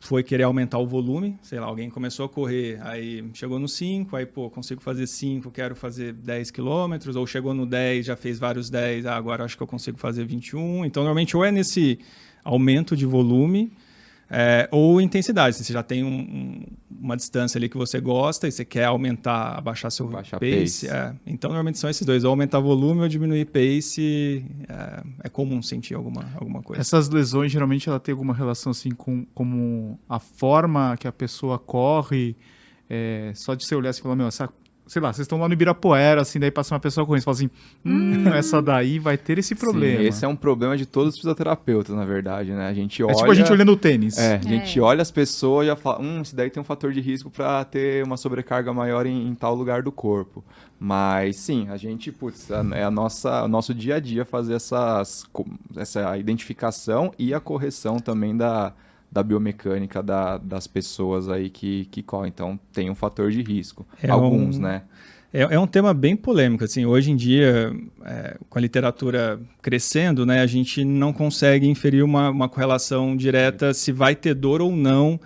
foi 0.00 0.22
querer 0.22 0.42
aumentar 0.42 0.78
o 0.78 0.86
volume, 0.86 1.38
sei 1.42 1.58
lá, 1.58 1.66
alguém 1.66 1.88
começou 1.88 2.26
a 2.26 2.28
correr, 2.28 2.78
aí 2.82 3.24
chegou 3.32 3.58
no 3.58 3.66
5, 3.66 4.14
aí, 4.14 4.26
pô, 4.26 4.50
consigo 4.50 4.82
fazer 4.82 5.06
5, 5.06 5.50
quero 5.50 5.74
fazer 5.74 6.12
10 6.12 6.50
quilômetros, 6.50 7.16
ou 7.16 7.26
chegou 7.26 7.54
no 7.54 7.64
10, 7.64 8.06
já 8.06 8.16
fez 8.16 8.38
vários 8.38 8.68
10, 8.68 9.06
ah, 9.06 9.16
agora 9.16 9.44
acho 9.44 9.56
que 9.56 9.62
eu 9.62 9.66
consigo 9.66 9.98
fazer 9.98 10.24
21. 10.26 10.84
Então, 10.84 11.02
normalmente, 11.02 11.36
ou 11.36 11.44
é 11.44 11.50
nesse 11.50 11.98
aumento 12.44 12.94
de 12.94 13.06
volume, 13.06 13.72
é, 14.30 14.68
ou 14.72 15.00
intensidade, 15.00 15.56
se 15.56 15.64
você 15.64 15.72
já 15.72 15.82
tem 15.82 16.02
um- 16.02 16.08
um- 16.08 16.62
uma 17.00 17.16
distância 17.16 17.58
ali 17.58 17.68
que 17.68 17.76
você 17.76 18.00
gosta 18.00 18.48
e 18.48 18.52
você 18.52 18.64
quer 18.64 18.84
aumentar, 18.86 19.58
abaixar 19.58 19.90
seu 19.90 20.08
Baixar 20.08 20.40
pace. 20.40 20.86
pace. 20.86 20.88
é. 20.88 21.14
Então, 21.26 21.48
normalmente 21.50 21.78
são 21.78 21.90
esses 21.90 22.06
dois, 22.06 22.24
ou 22.24 22.30
aumentar 22.30 22.58
volume 22.60 23.02
ou 23.02 23.08
diminuir 23.08 23.44
pace, 23.46 24.44
é, 24.68 25.02
é 25.24 25.28
comum 25.28 25.60
sentir 25.62 25.94
alguma, 25.94 26.24
alguma 26.36 26.62
coisa. 26.62 26.80
Essas 26.80 27.08
lesões, 27.10 27.52
geralmente, 27.52 27.88
ela 27.88 28.00
tem 28.00 28.12
alguma 28.12 28.32
relação 28.34 28.70
assim 28.72 28.90
com 28.90 29.26
como 29.34 29.98
a 30.08 30.18
forma 30.18 30.96
que 30.98 31.06
a 31.06 31.12
pessoa 31.12 31.58
corre. 31.58 32.36
é, 32.88 33.32
só 33.34 33.54
de 33.54 33.64
você 33.66 33.74
olhar 33.74 33.90
assim 33.90 34.00
e 34.00 34.02
falar, 34.02 34.16
meu, 34.16 34.26
essa. 34.28 34.48
Sei 34.86 35.00
lá, 35.00 35.10
vocês 35.12 35.24
estão 35.24 35.38
lá 35.40 35.48
no 35.48 35.54
Ibirapuera, 35.54 36.20
assim, 36.20 36.38
daí 36.38 36.50
passa 36.50 36.74
uma 36.74 36.78
pessoa 36.80 37.06
correndo, 37.06 37.20
você 37.20 37.24
fala 37.24 37.36
assim, 37.36 37.50
hum, 37.84 38.28
essa 38.34 38.60
daí 38.60 38.98
vai 38.98 39.16
ter 39.16 39.38
esse 39.38 39.54
problema. 39.54 40.02
Sim, 40.02 40.06
esse 40.08 40.24
é 40.26 40.28
um 40.28 40.36
problema 40.36 40.76
de 40.76 40.84
todos 40.84 41.14
os 41.14 41.16
fisioterapeutas, 41.18 41.96
na 41.96 42.04
verdade, 42.04 42.52
né? 42.52 42.68
A 42.68 42.74
gente 42.74 43.00
É 43.00 43.04
olha... 43.06 43.14
tipo 43.14 43.30
a 43.30 43.34
gente 43.34 43.50
olhando 43.50 43.72
o 43.72 43.76
tênis. 43.78 44.18
É, 44.18 44.34
a 44.36 44.42
gente 44.46 44.78
É. 44.78 44.82
olha 44.82 45.00
as 45.00 45.10
pessoas 45.10 45.64
e 45.64 45.68
já 45.68 45.76
fala, 45.76 46.02
hum, 46.02 46.20
esse 46.20 46.36
daí 46.36 46.50
tem 46.50 46.60
um 46.60 46.64
fator 46.64 46.92
de 46.92 47.00
risco 47.00 47.30
para 47.30 47.64
ter 47.64 48.04
uma 48.04 48.18
sobrecarga 48.18 48.74
maior 48.74 49.06
em, 49.06 49.26
em 49.26 49.34
tal 49.34 49.54
lugar 49.54 49.82
do 49.82 49.90
corpo. 49.90 50.44
Mas 50.78 51.36
sim, 51.36 51.66
a 51.70 51.78
gente, 51.78 52.12
putz, 52.12 52.50
a- 52.52 52.62
é 52.74 52.84
a 52.84 52.90
nossa, 52.90 53.42
o 53.44 53.48
nosso 53.48 53.72
dia 53.72 53.94
a 53.94 54.00
dia 54.00 54.24
fazer 54.26 54.52
essas, 54.54 55.24
essa 55.76 56.18
identificação 56.18 57.10
e 57.18 57.32
a 57.32 57.40
correção 57.40 57.98
também 57.98 58.36
da, 58.36 58.74
da 59.14 59.22
biomecânica 59.22 60.02
da- 60.02 60.36
das 60.38 60.66
pessoas 60.66 61.28
aí 61.28 61.48
que, 61.48 61.84
que 61.86 62.02
correm. 62.02 62.28
Então 62.34 62.58
tem 62.72 62.90
um 62.90 62.94
fator 62.96 63.30
de 63.30 63.40
risco. 63.42 63.86
É 64.02 64.10
Alguns, 64.10 64.58
um- 64.58 64.62
né? 64.62 64.82
É, 65.32 65.42
é 65.54 65.58
um 65.58 65.66
tema 65.66 65.92
bem 65.94 66.14
polêmico, 66.16 66.62
assim, 66.64 66.84
hoje 66.84 67.10
em 67.10 67.16
dia, 67.16 67.72
é, 68.04 68.36
com 68.48 68.58
a 68.58 68.62
literatura 68.62 69.40
crescendo, 69.62 70.24
né, 70.24 70.40
a 70.40 70.46
gente 70.46 70.84
não 70.84 71.12
consegue 71.12 71.66
inferir 71.66 72.04
uma, 72.04 72.30
uma 72.30 72.48
correlação 72.48 73.16
direta 73.16 73.74
se 73.74 73.90
vai 73.90 74.14
ter 74.14 74.32
dor 74.34 74.60
ou 74.62 74.70
não, 74.76 75.18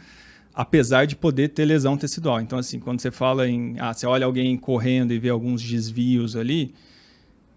apesar 0.54 1.06
de 1.06 1.14
poder 1.14 1.48
ter 1.48 1.64
lesão 1.66 1.96
tecidual. 1.96 2.40
Então, 2.40 2.58
assim, 2.58 2.80
quando 2.80 3.00
você 3.00 3.10
fala 3.10 3.48
em, 3.48 3.76
ah, 3.78 3.92
você 3.92 4.06
olha 4.06 4.24
alguém 4.26 4.56
correndo 4.56 5.12
e 5.12 5.18
vê 5.18 5.28
alguns 5.28 5.62
desvios 5.62 6.36
ali, 6.36 6.74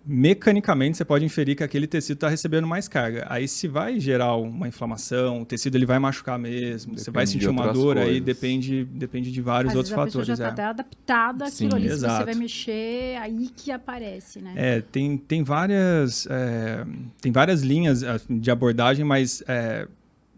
mecanicamente 0.05 0.97
você 0.97 1.05
pode 1.05 1.23
inferir 1.23 1.55
que 1.55 1.63
aquele 1.63 1.85
tecido 1.85 2.15
está 2.17 2.29
recebendo 2.29 2.67
mais 2.67 2.87
carga. 2.87 3.25
Aí 3.29 3.47
se 3.47 3.67
vai 3.67 3.99
gerar 3.99 4.35
uma 4.35 4.67
inflamação, 4.67 5.41
o 5.41 5.45
tecido 5.45 5.75
ele 5.77 5.85
vai 5.85 5.99
machucar 5.99 6.39
mesmo, 6.39 6.97
você 6.97 7.11
vai 7.11 7.25
Depende 7.25 7.43
sentir 7.43 7.49
uma 7.49 7.71
dor, 7.71 7.97
aí 7.97 8.05
coisas. 8.05 8.23
depende, 8.23 8.85
depende 8.85 9.31
de 9.31 9.41
vários 9.41 9.71
Às 9.71 9.77
outros 9.77 9.89
vezes 9.91 10.01
a 10.01 10.05
fatores. 10.05 10.27
já 10.27 10.33
é. 10.33 10.47
tá 10.47 10.53
até 10.53 10.63
adaptada 10.63 11.45
àquilo 11.45 11.75
ali. 11.75 11.89
Se 11.89 11.99
você 11.99 12.23
vai 12.25 12.35
mexer, 12.35 13.17
aí 13.21 13.49
que 13.55 13.71
aparece, 13.71 14.41
né? 14.41 14.53
É, 14.55 14.81
tem, 14.81 15.17
tem, 15.17 15.43
várias, 15.43 16.27
é, 16.27 16.85
tem 17.21 17.31
várias 17.31 17.61
linhas 17.61 18.03
ah, 18.03 18.19
de 18.29 18.49
abordagem, 18.49 19.05
mas 19.05 19.43
é, 19.47 19.87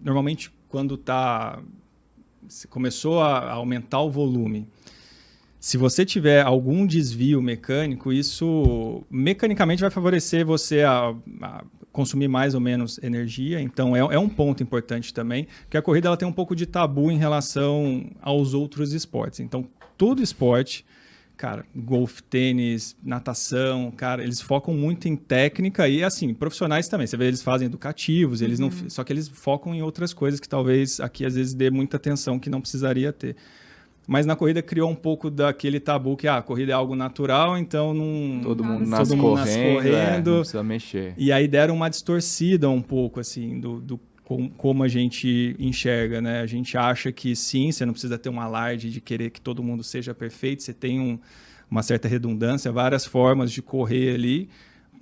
normalmente 0.01 0.51
quando 0.67 0.97
tá, 0.97 1.59
começou 2.69 3.21
a 3.21 3.51
aumentar 3.51 4.01
o 4.01 4.09
volume, 4.09 4.67
se 5.63 5.77
você 5.77 6.05
tiver 6.05 6.41
algum 6.41 6.85
desvio 6.85 7.41
mecânico, 7.41 8.11
isso 8.11 9.01
mecanicamente 9.09 9.79
vai 9.79 9.89
favorecer 9.89 10.45
você 10.45 10.81
a, 10.81 11.15
a 11.41 11.63
consumir 11.89 12.27
mais 12.27 12.53
ou 12.53 12.59
menos 12.59 12.99
energia. 13.01 13.61
Então 13.61 13.95
é, 13.95 13.99
é 13.99 14.19
um 14.19 14.27
ponto 14.27 14.61
importante 14.61 15.13
também, 15.13 15.47
que 15.69 15.77
a 15.77 15.81
corrida 15.81 16.09
ela 16.09 16.17
tem 16.17 16.27
um 16.27 16.33
pouco 16.33 16.53
de 16.53 16.65
tabu 16.65 17.09
em 17.09 17.17
relação 17.17 18.11
aos 18.21 18.53
outros 18.53 18.91
esportes. 18.91 19.39
Então 19.39 19.65
todo 19.97 20.21
esporte 20.21 20.85
cara, 21.37 21.65
golfe, 21.73 22.21
tênis, 22.23 22.97
natação, 23.01 23.89
cara, 23.89 24.21
eles 24.21 24.41
focam 24.41 24.73
muito 24.73 25.07
em 25.07 25.15
técnica 25.15 25.87
e 25.87 26.03
assim, 26.03 26.33
profissionais 26.33 26.89
também. 26.89 27.07
Você 27.07 27.15
vê 27.15 27.27
eles 27.27 27.41
fazem 27.41 27.67
educativos, 27.67 28.41
eles 28.41 28.59
não, 28.59 28.69
só 28.89 29.01
que 29.01 29.13
eles 29.13 29.29
focam 29.29 29.73
em 29.73 29.81
outras 29.81 30.13
coisas 30.13 30.41
que 30.41 30.49
talvez 30.49 30.99
aqui 30.99 31.25
às 31.25 31.35
vezes 31.35 31.53
dê 31.53 31.71
muita 31.71 31.95
atenção 31.95 32.37
que 32.37 32.49
não 32.49 32.59
precisaria 32.59 33.13
ter. 33.13 33.37
Mas 34.07 34.25
na 34.25 34.35
corrida 34.35 34.61
criou 34.61 34.89
um 34.89 34.95
pouco 34.95 35.29
daquele 35.29 35.79
tabu 35.79 36.17
que 36.17 36.27
ah, 36.27 36.37
a 36.37 36.41
corrida 36.41 36.71
é 36.73 36.75
algo 36.75 36.93
natural, 36.95 37.57
então 37.57 37.93
não 37.93 38.41
Todo 38.43 38.63
mundo 38.63 38.79
Todo 38.79 38.89
nasce 38.89 39.15
mundo 39.15 39.21
correndo, 39.29 39.59
é, 39.59 39.73
correndo. 39.75 40.29
não 40.31 40.37
precisa 40.39 40.63
mexer. 40.63 41.13
e 41.17 41.31
aí 41.31 41.47
deram 41.47 41.73
uma 41.75 41.89
distorcida 41.89 42.69
um 42.69 42.81
pouco, 42.81 43.19
assim, 43.21 43.59
do, 43.61 43.79
do 43.79 43.99
com- 44.25 44.49
como 44.49 44.83
a 44.83 44.87
gente 44.89 45.55
enxerga, 45.57 46.21
né? 46.21 46.41
A 46.41 46.45
gente 46.45 46.77
acha 46.77 47.11
que 47.13 47.33
sim, 47.35 47.71
você 47.71 47.85
não 47.85 47.93
precisa 47.93 48.17
ter 48.17 48.29
um 48.29 48.39
alarde 48.41 48.89
de 48.89 48.99
querer 48.99 49.29
que 49.29 49.39
todo 49.39 49.63
mundo 49.63 49.83
seja 49.83 50.13
perfeito, 50.13 50.63
você 50.63 50.73
tem 50.73 50.99
um- 50.99 51.17
uma 51.71 51.81
certa 51.81 52.07
redundância, 52.07 52.71
várias 52.73 53.05
formas 53.05 53.51
de 53.51 53.61
correr 53.61 54.13
ali, 54.15 54.49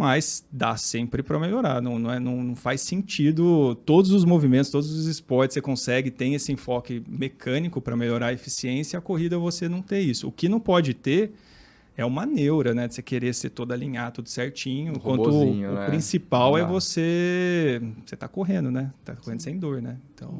mas 0.02 0.44
dá 0.52 0.76
sempre 0.76 1.22
para 1.22 1.40
melhorar. 1.40 1.80
Não, 1.80 2.00
não, 2.00 2.12
é, 2.12 2.20
não, 2.20 2.44
não, 2.44 2.56
faz 2.56 2.82
sentido 2.82 3.76
todos 3.86 4.12
os 4.12 4.26
movimentos, 4.26 4.72
todos 4.72 4.90
os 4.90 5.06
esportes 5.06 5.54
você 5.54 5.62
consegue, 5.62 6.10
tem 6.10 6.34
esse 6.34 6.52
enfoque 6.52 7.04
mecânico 7.08 7.80
para 7.80 7.96
melhorar 7.96 8.28
a 8.28 8.34
eficiência. 8.34 8.98
A 8.98 9.02
corrida 9.02 9.38
você 9.38 9.70
não 9.70 9.84
tem 9.84 10.10
isso. 10.10 10.28
O 10.28 10.32
que 10.32 10.50
não 10.50 10.60
pode 10.60 10.96
ter 10.96 11.34
é 11.96 12.04
uma 12.04 12.26
neura, 12.26 12.74
né? 12.74 12.88
De 12.88 12.96
você 12.96 13.04
querer 13.04 13.32
ser 13.36 13.52
todo 13.52 13.74
alinhado, 13.74 14.16
tudo 14.16 14.30
certinho. 14.30 14.94
Um 14.94 14.96
enquanto 14.96 15.28
o, 15.28 15.54
né? 15.54 15.84
o 15.84 15.86
principal 15.86 16.58
é 16.58 16.66
você. 16.66 17.80
Você 18.04 18.16
tá 18.16 18.28
correndo, 18.28 18.72
né? 18.72 18.92
Tá 19.06 19.16
correndo 19.16 19.42
sem 19.42 19.60
dor, 19.60 19.84
né? 19.84 19.98
Então. 20.16 20.34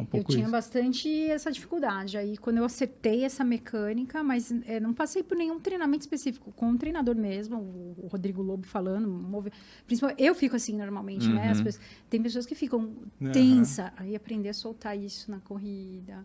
Um 0.00 0.06
pouco 0.06 0.30
eu 0.30 0.34
tinha 0.34 0.44
isso. 0.44 0.52
bastante 0.52 1.30
essa 1.30 1.50
dificuldade. 1.50 2.16
Aí, 2.16 2.36
quando 2.36 2.58
eu 2.58 2.64
acertei 2.64 3.24
essa 3.24 3.44
mecânica, 3.44 4.22
mas 4.22 4.52
é, 4.66 4.80
não 4.80 4.92
passei 4.92 5.22
por 5.22 5.36
nenhum 5.36 5.58
treinamento 5.60 6.02
específico, 6.02 6.52
com 6.52 6.66
um 6.66 6.76
treinador 6.76 7.14
mesmo, 7.14 7.58
o, 7.58 8.04
o 8.04 8.06
Rodrigo 8.08 8.42
Lobo 8.42 8.66
falando, 8.66 9.08
move... 9.08 9.50
principalmente 9.86 10.22
eu 10.22 10.34
fico 10.34 10.56
assim 10.56 10.76
normalmente, 10.76 11.26
uhum. 11.28 11.34
né? 11.34 11.48
Pessoas, 11.48 11.80
tem 12.08 12.22
pessoas 12.22 12.46
que 12.46 12.54
ficam 12.54 12.92
uhum. 13.20 13.32
tensa, 13.32 13.92
aí 13.96 14.16
aprender 14.16 14.48
a 14.48 14.54
soltar 14.54 14.98
isso 14.98 15.30
na 15.30 15.40
corrida 15.40 16.24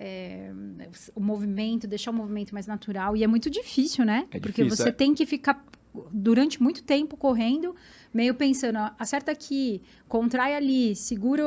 é, 0.00 0.50
o 1.14 1.20
movimento, 1.20 1.86
deixar 1.86 2.10
o 2.10 2.14
movimento 2.14 2.54
mais 2.54 2.66
natural. 2.66 3.14
E 3.14 3.22
é 3.22 3.26
muito 3.26 3.50
difícil, 3.50 4.02
né? 4.06 4.26
É 4.30 4.40
Porque 4.40 4.64
difícil, 4.64 4.84
você 4.84 4.88
é... 4.88 4.92
tem 4.92 5.14
que 5.14 5.26
ficar 5.26 5.62
durante 6.10 6.62
muito 6.62 6.82
tempo 6.82 7.16
correndo, 7.16 7.76
meio 8.12 8.34
pensando, 8.34 8.78
acerta 8.98 9.30
aqui, 9.30 9.80
contrai 10.08 10.54
ali, 10.54 10.96
segura, 10.96 11.44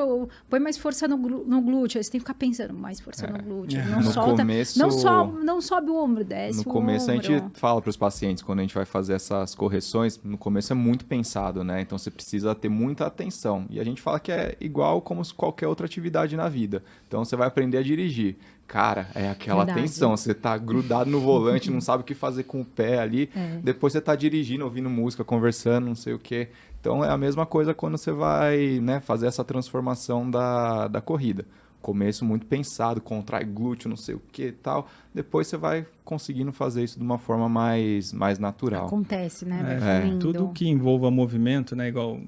põe 0.49 0.59
mais 0.59 0.77
força 0.77 1.07
no, 1.07 1.17
no 1.17 1.61
glúteo. 1.61 1.99
Aí 1.99 2.03
você 2.03 2.11
tem 2.11 2.19
que 2.19 2.25
ficar 2.25 2.33
pensando, 2.33 2.73
mais 2.73 2.99
força 2.99 3.25
é. 3.25 3.31
no 3.31 3.43
glúteo. 3.43 3.83
Não 3.85 4.01
no 4.01 4.11
solta, 4.11 4.37
começo, 4.37 4.79
não, 4.79 4.91
sobe, 4.91 5.43
não 5.43 5.61
sobe 5.61 5.89
o 5.89 5.95
ombro, 5.95 6.23
desce 6.23 6.59
No 6.59 6.63
começo 6.65 7.11
a 7.11 7.15
gente 7.15 7.43
fala 7.53 7.81
para 7.81 7.89
os 7.89 7.97
pacientes, 7.97 8.41
quando 8.41 8.59
a 8.59 8.61
gente 8.61 8.73
vai 8.73 8.85
fazer 8.85 9.13
essas 9.13 9.53
correções, 9.53 10.19
no 10.23 10.37
começo 10.37 10.71
é 10.71 10.75
muito 10.75 11.05
pensado, 11.05 11.63
né? 11.63 11.81
Então 11.81 11.97
você 11.97 12.09
precisa 12.09 12.55
ter 12.55 12.69
muita 12.69 13.05
atenção. 13.05 13.65
E 13.69 13.79
a 13.79 13.83
gente 13.83 14.01
fala 14.01 14.19
que 14.19 14.31
é 14.31 14.55
igual 14.59 15.01
como 15.01 15.21
qualquer 15.33 15.67
outra 15.67 15.85
atividade 15.85 16.35
na 16.35 16.47
vida. 16.47 16.83
Então 17.07 17.23
você 17.23 17.35
vai 17.35 17.47
aprender 17.47 17.77
a 17.77 17.83
dirigir. 17.83 18.37
Cara, 18.67 19.07
é 19.13 19.29
aquela 19.29 19.65
Verdade. 19.65 19.87
tensão. 19.87 20.15
Você 20.15 20.33
tá 20.33 20.57
grudado 20.57 21.09
no 21.09 21.19
volante, 21.19 21.69
não 21.69 21.79
sabe 21.81 22.01
o 22.01 22.05
que 22.05 22.15
fazer 22.15 22.43
com 22.43 22.61
o 22.61 22.65
pé 22.65 22.99
ali. 22.99 23.29
É. 23.35 23.59
Depois 23.61 23.93
você 23.93 24.01
tá 24.01 24.15
dirigindo, 24.15 24.63
ouvindo 24.63 24.89
música, 24.89 25.23
conversando, 25.23 25.85
não 25.85 25.95
sei 25.95 26.13
o 26.13 26.19
quê. 26.19 26.49
Então 26.83 27.01
é 27.01 27.09
a 27.09 27.17
mesma 27.17 27.45
coisa 27.45 27.73
quando 27.73 27.97
você 27.97 28.11
vai 28.11 28.81
né, 28.81 28.99
fazer 28.99 29.25
essa 29.25 29.41
transformação 29.41 30.29
da, 30.29 30.89
da 30.89 30.99
corrida. 30.99 31.45
Começo 31.81 32.25
muito 32.25 32.45
pensado, 32.45 32.99
contrai 32.99 33.45
glúteo, 33.45 33.89
não 33.89 33.95
sei 33.95 34.15
o 34.15 34.21
que 34.33 34.47
e 34.47 34.51
tal. 34.51 34.89
Depois 35.13 35.47
você 35.47 35.55
vai 35.55 35.87
conseguindo 36.03 36.51
fazer 36.51 36.83
isso 36.83 36.97
de 36.97 37.05
uma 37.05 37.17
forma 37.17 37.47
mais, 37.47 38.11
mais 38.11 38.37
natural. 38.37 38.87
Acontece, 38.87 39.45
né? 39.45 39.79
É. 39.81 40.09
é. 40.09 40.17
Tudo 40.17 40.49
que 40.49 40.67
envolva 40.67 41.09
movimento, 41.09 41.73
né? 41.73 41.87
Igual 41.87 42.19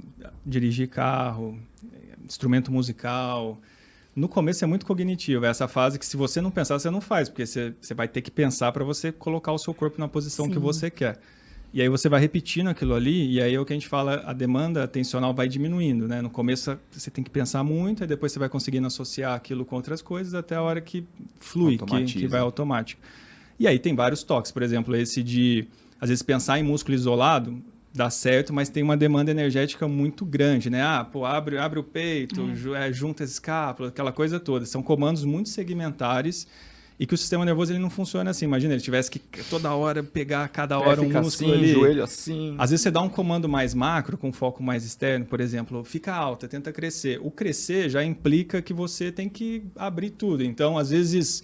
dirigir 0.46 0.88
carro, 0.88 1.60
instrumento 2.26 2.72
musical, 2.72 3.58
no 4.16 4.30
começo 4.30 4.64
é 4.64 4.68
muito 4.68 4.86
cognitivo, 4.86 5.46
é 5.46 5.50
essa 5.50 5.68
fase 5.68 6.00
que 6.00 6.06
se 6.06 6.16
você 6.16 6.40
não 6.40 6.50
pensar, 6.50 6.80
você 6.80 6.90
não 6.90 7.02
faz, 7.02 7.28
porque 7.28 7.46
você, 7.46 7.74
você 7.82 7.94
vai 7.94 8.08
ter 8.08 8.22
que 8.22 8.32
pensar 8.32 8.72
para 8.72 8.86
você 8.86 9.12
colocar 9.12 9.52
o 9.52 9.58
seu 9.58 9.74
corpo 9.74 10.00
na 10.00 10.08
posição 10.08 10.46
Sim. 10.46 10.52
que 10.52 10.60
você 10.60 10.90
quer. 10.90 11.20
E 11.75 11.82
aí 11.82 11.89
você 11.89 12.08
vai 12.08 12.22
repetindo 12.22 12.67
aquilo 12.70 12.96
ali, 12.96 13.34
e 13.34 13.41
aí 13.41 13.53
é 13.53 13.60
o 13.60 13.65
que 13.65 13.74
a 13.74 13.75
gente 13.75 13.89
fala, 13.89 14.24
a 14.25 14.32
demanda 14.32 14.82
atencional 14.82 15.34
vai 15.34 15.46
diminuindo, 15.46 16.08
né? 16.08 16.22
No 16.22 16.29
começo 16.29 16.79
você 16.89 17.12
tem 17.12 17.22
que 17.22 17.29
pensar 17.29 17.65
muito, 17.65 18.01
e 18.01 18.08
depois 18.08 18.32
você 18.32 18.39
vai 18.39 18.48
conseguindo 18.48 18.88
associar 18.88 19.34
aquilo 19.34 19.65
com 19.65 19.75
outras 19.75 20.01
coisas 20.01 20.34
até 20.34 20.55
a 20.55 20.62
hora 20.62 20.79
que 20.79 21.05
flui, 21.38 21.77
que, 21.77 22.05
que 22.05 22.27
vai 22.27 22.39
automático. 22.39 23.01
E 23.60 23.67
aí 23.67 23.77
tem 23.77 23.94
vários 23.94 24.24
toques, 24.24 24.53
por 24.53 24.63
exemplo, 24.63 24.96
esse 24.96 25.22
de, 25.22 25.67
às 26.00 26.08
vezes, 26.08 26.22
pensar 26.22 26.58
em 26.58 26.63
músculo 26.63 26.96
isolado, 26.96 27.62
dá 27.94 28.10
certo, 28.10 28.53
mas 28.53 28.70
tem 28.70 28.82
uma 28.82 28.96
demanda 28.96 29.29
energética 29.29 29.86
muito 29.86 30.25
grande, 30.25 30.70
né? 30.70 30.82
Ah, 30.82 31.03
pô, 31.03 31.25
abre, 31.25 31.58
abre 31.58 31.77
o 31.77 31.84
peito, 31.84 32.41
é, 32.74 32.94
junta 32.94 33.22
a 33.22 33.25
escápula, 33.25 33.89
aquela 33.89 34.13
coisa 34.13 34.39
toda. 34.39 34.65
São 34.65 34.82
comandos 34.82 35.25
muito 35.25 35.50
segmentares 35.50 36.48
e 37.00 37.06
que 37.06 37.14
o 37.14 37.18
sistema 37.18 37.44
nervoso 37.44 37.74
ele 37.74 37.80
não 37.80 37.90
funciona 37.90 38.32
assim. 38.32 38.46
Imagina, 38.46 38.74
ele 38.74 38.82
tivesse 38.82 39.12
que 39.12 39.20
toda 39.50 39.74
hora 39.74 40.02
pegar 40.02 40.48
cada 40.48 40.80
hora 40.80 41.02
um 41.02 41.10
músculo 41.10 41.52
assim, 41.52 41.60
ali. 41.60 41.74
joelho 41.74 42.04
assim. 42.04 42.56
Às 42.58 42.70
vezes 42.70 42.84
você 42.84 42.92
dá 42.92 43.02
um 43.02 43.10
comando 43.10 43.50
mais 43.50 43.74
macro, 43.74 44.18
com 44.18 44.31
foco 44.31 44.64
mais 44.64 44.86
externo, 44.86 45.25
por 45.25 45.42
exemplo, 45.42 45.84
fica 45.84 46.14
alta, 46.14 46.48
tenta 46.48 46.72
crescer. 46.72 47.20
O 47.22 47.29
crescer 47.29 47.90
já 47.90 48.03
implica 48.03 48.62
que 48.62 48.74
você 48.74 49.12
tem 49.12 49.27
que 49.27 49.64
abrir 49.75 50.12
tudo. 50.12 50.44
Então, 50.44 50.77
às 50.77 50.90
vezes 50.90 51.44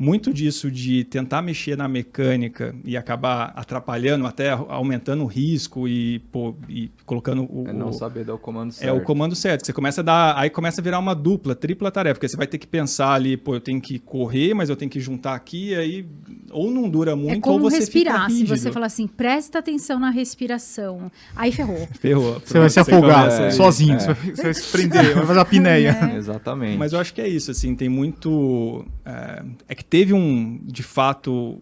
muito 0.00 0.32
disso 0.32 0.70
de 0.70 1.04
tentar 1.04 1.42
mexer 1.42 1.76
na 1.76 1.86
mecânica 1.86 2.74
e 2.86 2.96
acabar 2.96 3.52
atrapalhando, 3.54 4.26
até 4.26 4.48
aumentando 4.48 5.24
o 5.24 5.26
risco 5.26 5.86
e, 5.86 6.20
pô, 6.32 6.54
e 6.70 6.90
colocando 7.04 7.42
o. 7.42 7.66
É 7.68 7.72
não 7.74 7.92
saber 7.92 8.24
dar 8.24 8.32
o 8.32 8.38
comando 8.38 8.72
certo. 8.72 8.88
É 8.88 8.92
o 8.98 9.02
comando 9.02 9.36
certo. 9.36 9.66
Você 9.66 9.74
começa 9.74 10.00
a 10.00 10.04
dar. 10.04 10.38
Aí 10.38 10.48
começa 10.48 10.80
a 10.80 10.82
virar 10.84 10.98
uma 10.98 11.14
dupla, 11.14 11.54
tripla 11.54 11.90
tarefa, 11.90 12.14
porque 12.14 12.28
você 12.28 12.36
vai 12.38 12.46
ter 12.46 12.56
que 12.56 12.66
pensar 12.66 13.12
ali, 13.12 13.36
pô, 13.36 13.54
eu 13.54 13.60
tenho 13.60 13.78
que 13.78 13.98
correr, 13.98 14.54
mas 14.54 14.70
eu 14.70 14.76
tenho 14.76 14.90
que 14.90 14.98
juntar 14.98 15.34
aqui, 15.34 15.74
aí 15.74 16.06
ou 16.50 16.70
não 16.70 16.88
dura 16.88 17.14
muito, 17.14 17.36
é 17.36 17.40
como 17.40 17.62
ou 17.62 17.70
você 17.70 17.80
respirar. 17.80 18.30
Fica 18.30 18.56
se 18.56 18.62
você 18.62 18.72
falar 18.72 18.86
assim, 18.86 19.06
presta 19.06 19.58
atenção 19.58 20.00
na 20.00 20.08
respiração. 20.08 21.12
Aí 21.36 21.52
ferrou. 21.52 21.86
Ferrou. 22.00 22.40
Você 22.42 22.58
vai 22.58 22.70
se 22.70 22.80
afogar 22.80 23.28
é, 23.28 23.50
sozinho, 23.50 23.96
é. 23.96 24.14
você 24.14 24.42
vai 24.42 24.54
se 24.54 24.72
prender, 24.72 25.14
vai 25.14 25.26
fazer 25.26 25.40
a 25.40 25.44
pinéia. 25.46 26.10
É. 26.10 26.16
Exatamente. 26.16 26.78
Mas 26.78 26.94
eu 26.94 26.98
acho 26.98 27.12
que 27.12 27.20
é 27.20 27.28
isso, 27.28 27.50
assim, 27.50 27.74
tem 27.74 27.90
muito. 27.90 28.86
É, 29.04 29.42
é 29.68 29.74
que 29.74 29.89
teve 29.90 30.14
um, 30.14 30.58
de 30.62 30.84
fato, 30.84 31.60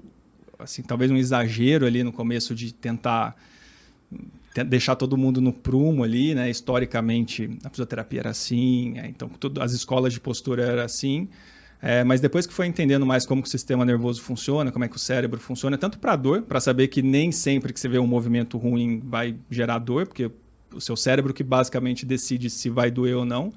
assim, 0.58 0.82
talvez 0.82 1.10
um 1.10 1.16
exagero 1.16 1.86
ali 1.86 2.04
no 2.04 2.12
começo 2.12 2.54
de 2.54 2.72
tentar 2.72 3.34
deixar 4.64 4.96
todo 4.96 5.16
mundo 5.16 5.40
no 5.40 5.52
prumo 5.52 6.02
ali, 6.02 6.34
né? 6.34 6.50
Historicamente, 6.50 7.58
a 7.64 7.70
fisioterapia 7.70 8.20
era 8.20 8.30
assim, 8.30 8.98
é, 8.98 9.06
então 9.06 9.28
tudo, 9.28 9.62
as 9.62 9.72
escolas 9.72 10.12
de 10.12 10.20
postura 10.20 10.62
era 10.62 10.84
assim. 10.84 11.28
É, 11.80 12.02
mas 12.02 12.20
depois 12.20 12.44
que 12.44 12.52
foi 12.52 12.66
entendendo 12.66 13.06
mais 13.06 13.24
como 13.24 13.42
o 13.42 13.46
sistema 13.46 13.84
nervoso 13.84 14.20
funciona, 14.20 14.72
como 14.72 14.84
é 14.84 14.88
que 14.88 14.96
o 14.96 14.98
cérebro 14.98 15.38
funciona, 15.38 15.78
tanto 15.78 15.98
para 15.98 16.16
dor, 16.16 16.42
para 16.42 16.60
saber 16.60 16.88
que 16.88 17.00
nem 17.02 17.30
sempre 17.30 17.72
que 17.72 17.78
você 17.78 17.88
vê 17.88 18.00
um 18.00 18.06
movimento 18.06 18.58
ruim 18.58 19.00
vai 19.04 19.36
gerar 19.48 19.78
dor, 19.78 20.06
porque 20.06 20.28
o 20.74 20.80
seu 20.80 20.96
cérebro 20.96 21.32
que 21.32 21.44
basicamente 21.44 22.04
decide 22.04 22.50
se 22.50 22.68
vai 22.68 22.90
doer 22.90 23.16
ou 23.16 23.24
não, 23.24 23.52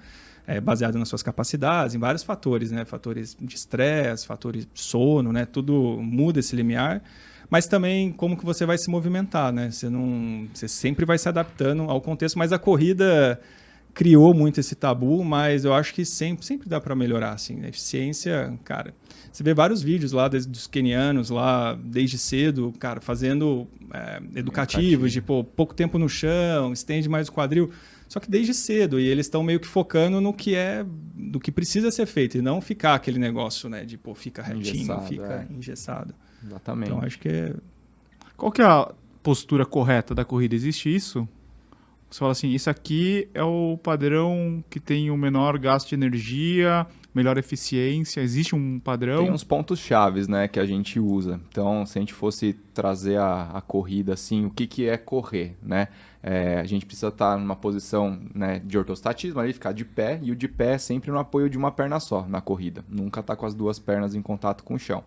é, 0.47 0.60
baseado 0.60 0.97
nas 0.97 1.08
suas 1.08 1.23
capacidades, 1.23 1.95
em 1.95 1.99
vários 1.99 2.23
fatores, 2.23 2.71
né? 2.71 2.86
Fatores 2.86 3.38
de 3.39 3.56
estresse, 3.56 4.25
fatores 4.25 4.65
de 4.65 4.80
sono, 4.80 5.32
né? 5.32 5.45
Tudo 5.45 5.99
muda 6.01 6.39
esse 6.39 6.56
limiar. 6.56 7.01
Mas 7.49 7.67
também 7.67 8.12
como 8.12 8.38
que 8.38 8.45
você 8.45 8.65
vai 8.65 8.77
se 8.77 8.89
movimentar, 8.89 9.51
né? 9.51 9.71
Você, 9.71 9.89
não, 9.89 10.47
você 10.54 10.67
sempre 10.67 11.06
vai 11.06 11.17
se 11.17 11.27
adaptando 11.27 11.84
ao 11.84 11.99
contexto, 11.99 12.38
mas 12.38 12.54
a 12.54 12.60
corrida 12.60 13.39
criou 13.93 14.34
muito 14.34 14.60
esse 14.60 14.73
tabu, 14.73 15.21
mas 15.23 15.65
eu 15.65 15.73
acho 15.73 15.93
que 15.93 16.06
sempre, 16.06 16.45
sempre 16.45 16.69
dá 16.69 16.80
para 16.80 16.95
melhorar, 16.95 17.34
assim. 17.34 17.63
A 17.63 17.67
eficiência, 17.67 18.58
cara... 18.63 18.93
Você 19.32 19.43
vê 19.43 19.54
vários 19.54 19.82
vídeos 19.82 20.12
lá 20.12 20.27
desde, 20.27 20.51
dos 20.51 20.67
kenianos 20.67 21.30
lá, 21.30 21.73
desde 21.82 22.17
cedo, 22.17 22.73
cara, 22.77 22.99
fazendo 22.99 23.65
é, 23.93 24.21
educativos, 24.36 25.13
tipo, 25.13 25.43
pouco 25.43 25.73
tempo 25.73 25.97
no 25.97 26.10
chão, 26.10 26.73
estende 26.73 27.08
mais 27.08 27.30
o 27.30 27.32
quadril. 27.32 27.71
Só 28.12 28.19
que 28.19 28.30
desde 28.30 28.54
cedo, 28.54 29.00
e 29.00 29.08
eles 29.08 29.26
estão 29.26 29.41
meio 29.41 29.58
que 29.58 29.65
focando 29.65 30.19
no 30.19 30.34
que 30.34 30.54
é, 30.54 30.86
do 31.15 31.39
que 31.39 31.50
precisa 31.50 31.89
ser 31.89 32.06
feito, 32.06 32.38
e 32.38 32.41
não 32.41 32.60
ficar 32.60 32.93
aquele 32.93 33.17
negócio, 33.17 33.69
né, 33.69 33.86
de, 33.86 33.97
pô, 33.97 34.13
fica 34.13 34.41
retinho, 34.41 34.82
engessado, 34.84 35.08
fica 35.08 35.47
é. 35.50 35.54
engessado. 35.54 36.15
Exatamente. 36.45 36.91
Então, 36.91 37.02
acho 37.06 37.17
que 37.17 37.30
é... 37.30 37.56
Qual 38.36 38.52
que 38.52 38.62
é 38.62 38.65
a 38.65 38.91
postura 39.24 39.65
correta 39.65 40.13
da 40.13 40.26
corrida? 40.26 40.54
Existe 40.54 40.93
isso? 40.93 41.26
Você 42.10 42.19
fala 42.19 42.34
assim, 42.34 42.50
isso 42.50 42.69
aqui 42.69 43.30
é 43.34 43.43
o 43.43 43.80
padrão 43.82 44.62
que 44.69 44.82
tem 44.82 45.10
o 45.10 45.15
menor 45.15 45.58
gasto 45.58 45.88
de 45.88 45.95
energia, 45.95 46.86
melhor 47.15 47.38
eficiência? 47.38 48.19
Existe 48.19 48.54
um 48.54 48.78
padrão? 48.78 49.24
Tem 49.24 49.32
uns 49.32 49.45
pontos 49.45 49.80
chaves, 49.80 50.28
né, 50.28 50.50
que 50.50 50.60
a 50.60 50.65
gente 50.65 51.00
usa. 51.00 51.39
Então, 51.47 51.86
se 51.86 51.97
a 51.97 52.02
gente 52.02 52.13
fosse 52.13 52.60
trazer 52.74 53.15
a, 53.15 53.52
a 53.54 53.62
corrida 53.62 54.15
assim, 54.15 54.45
o 54.45 54.50
que, 54.50 54.67
que 54.67 54.89
é 54.89 54.97
correr, 54.97 55.56
né? 55.63 55.88
É, 56.24 56.60
a 56.60 56.66
gente 56.66 56.86
precisa 56.86 57.08
estar 57.08 57.38
numa 57.38 57.56
posição 57.56 58.20
né, 58.34 58.60
de 58.60 58.78
ortostatismo, 58.78 59.40
ali 59.40 59.54
ficar 59.54 59.72
de 59.72 59.84
pé, 59.84 60.20
e 60.22 60.32
o 60.32 60.36
de 60.36 60.48
pé 60.48 60.74
é 60.74 60.78
sempre 60.78 61.12
no 61.12 61.18
apoio 61.18 61.50
de 61.50 61.58
uma 61.58 61.72
perna 61.72 62.00
só 62.00 62.28
na 62.28 62.42
corrida. 62.42 62.86
Nunca 62.88 63.22
está 63.22 63.36
com 63.36 63.46
as 63.46 63.54
duas 63.56 63.80
pernas 63.80 64.14
em 64.14 64.22
contato 64.22 64.64
com 64.64 64.76
o 64.76 64.80
chão. 64.80 65.04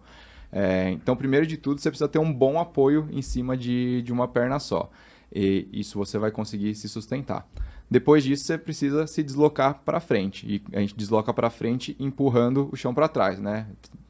É, 0.51 0.91
então, 0.91 1.17
primeiro 1.17 1.47
de 1.47 1.57
tudo, 1.57 1.81
você 1.81 1.91
precisa 1.91 2.09
ter 2.09 2.19
um 2.19 2.33
bom 2.33 2.61
apoio 2.61 3.09
em 3.13 3.23
cima 3.23 3.57
de, 3.57 4.03
de 4.03 4.13
uma 4.13 4.27
perna 4.27 4.59
só. 4.59 4.91
E 5.33 5.69
isso 5.73 5.99
você 5.99 6.19
vai 6.19 6.31
conseguir 6.31 6.75
se 6.75 6.89
sustentar. 6.89 7.47
Depois 7.91 8.25
disso, 8.25 8.45
você 8.45 8.57
precisa 8.57 9.07
se 9.07 9.23
deslocar 9.23 9.81
para 9.85 10.01
frente. 10.01 10.47
E 10.47 10.77
a 10.77 10.81
gente 10.81 10.97
desloca 10.97 11.33
para 11.35 11.51
frente 11.51 11.97
empurrando 11.99 12.69
o 12.73 12.77
chão 12.77 12.95
para 12.95 13.09
trás, 13.09 13.41
né? 13.41 13.67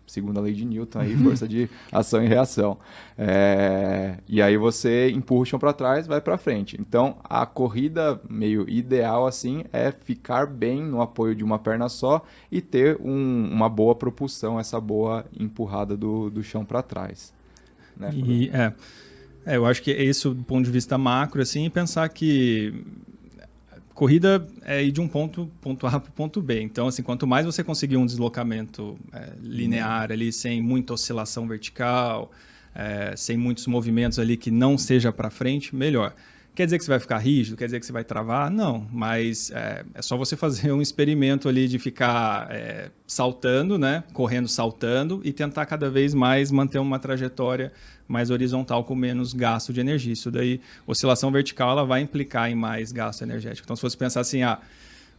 Segundo 0.06 0.38
a 0.38 0.42
lei 0.42 0.52
de 0.52 0.64
Newton, 0.64 1.00
aí, 1.00 1.16
força 1.16 1.46
de 1.48 1.68
ação 1.90 2.22
e 2.22 2.28
reação. 2.28 2.78
É, 3.16 4.18
e 4.28 4.42
aí 4.42 4.56
você 4.56 5.10
empurra 5.10 5.42
o 5.42 5.44
chão 5.44 5.58
para 5.58 5.72
trás, 5.72 6.06
vai 6.06 6.20
para 6.20 6.36
frente. 6.36 6.76
Então, 6.80 7.16
a 7.24 7.46
corrida 7.46 8.20
meio 8.28 8.68
ideal 8.68 9.26
assim 9.26 9.64
é 9.72 9.90
ficar 9.92 10.46
bem 10.46 10.82
no 10.82 11.00
apoio 11.00 11.34
de 11.34 11.44
uma 11.44 11.58
perna 11.58 11.88
só 11.88 12.24
e 12.50 12.60
ter 12.60 12.98
um, 13.00 13.48
uma 13.50 13.68
boa 13.68 13.94
propulsão, 13.94 14.58
essa 14.58 14.80
boa 14.80 15.24
empurrada 15.38 15.96
do, 15.96 16.30
do 16.30 16.42
chão 16.42 16.64
para 16.64 16.82
trás. 16.82 17.32
Né? 17.96 18.10
E, 18.12 18.50
é, 18.52 18.72
É, 19.46 19.56
eu 19.56 19.66
acho 19.66 19.82
que 19.82 19.90
é 19.90 20.02
isso 20.02 20.34
do 20.34 20.42
ponto 20.42 20.64
de 20.64 20.70
vista 20.70 20.96
macro, 20.96 21.42
assim, 21.42 21.66
e 21.66 21.70
pensar 21.70 22.08
que 22.08 22.72
corrida 23.94 24.46
é 24.62 24.82
ir 24.82 24.90
de 24.90 25.00
um 25.00 25.08
ponto, 25.08 25.50
ponto 25.60 25.86
A 25.86 26.00
para 26.00 26.10
o 26.10 26.12
ponto 26.12 26.42
B. 26.42 26.60
Então, 26.60 26.88
assim, 26.88 27.02
quanto 27.02 27.26
mais 27.26 27.46
você 27.46 27.62
conseguir 27.62 27.96
um 27.96 28.04
deslocamento 28.04 28.98
é, 29.12 29.32
linear 29.40 30.10
ali, 30.10 30.32
sem 30.32 30.60
muita 30.60 30.94
oscilação 30.94 31.46
vertical, 31.46 32.30
é, 32.74 33.14
sem 33.16 33.36
muitos 33.36 33.66
movimentos 33.66 34.18
ali 34.18 34.36
que 34.36 34.50
não 34.50 34.76
seja 34.76 35.12
para 35.12 35.30
frente, 35.30 35.74
melhor. 35.74 36.14
Quer 36.54 36.66
dizer 36.66 36.78
que 36.78 36.84
você 36.84 36.90
vai 36.90 37.00
ficar 37.00 37.18
rígido? 37.18 37.56
Quer 37.56 37.64
dizer 37.64 37.80
que 37.80 37.86
você 37.86 37.92
vai 37.92 38.04
travar? 38.04 38.48
Não, 38.48 38.86
mas 38.92 39.50
é, 39.50 39.84
é 39.92 40.00
só 40.00 40.16
você 40.16 40.36
fazer 40.38 40.70
um 40.70 40.80
experimento 40.80 41.48
ali 41.48 41.66
de 41.66 41.80
ficar 41.80 42.46
é, 42.50 42.90
saltando, 43.06 43.76
né? 43.76 44.04
Correndo, 44.12 44.46
saltando 44.46 45.20
e 45.24 45.32
tentar 45.32 45.66
cada 45.66 45.90
vez 45.90 46.14
mais 46.14 46.52
manter 46.52 46.78
uma 46.78 46.98
trajetória 46.98 47.72
mais 48.06 48.30
horizontal 48.30 48.84
com 48.84 48.94
menos 48.94 49.32
gasto 49.32 49.72
de 49.72 49.80
energia. 49.80 50.12
Isso 50.12 50.30
daí, 50.30 50.60
oscilação 50.86 51.32
vertical, 51.32 51.72
ela 51.72 51.84
vai 51.84 52.02
implicar 52.02 52.48
em 52.48 52.54
mais 52.54 52.92
gasto 52.92 53.22
energético. 53.22 53.66
Então, 53.66 53.74
se 53.74 53.82
você 53.82 53.96
pensar 53.96 54.20
assim, 54.20 54.42
ah, 54.42 54.60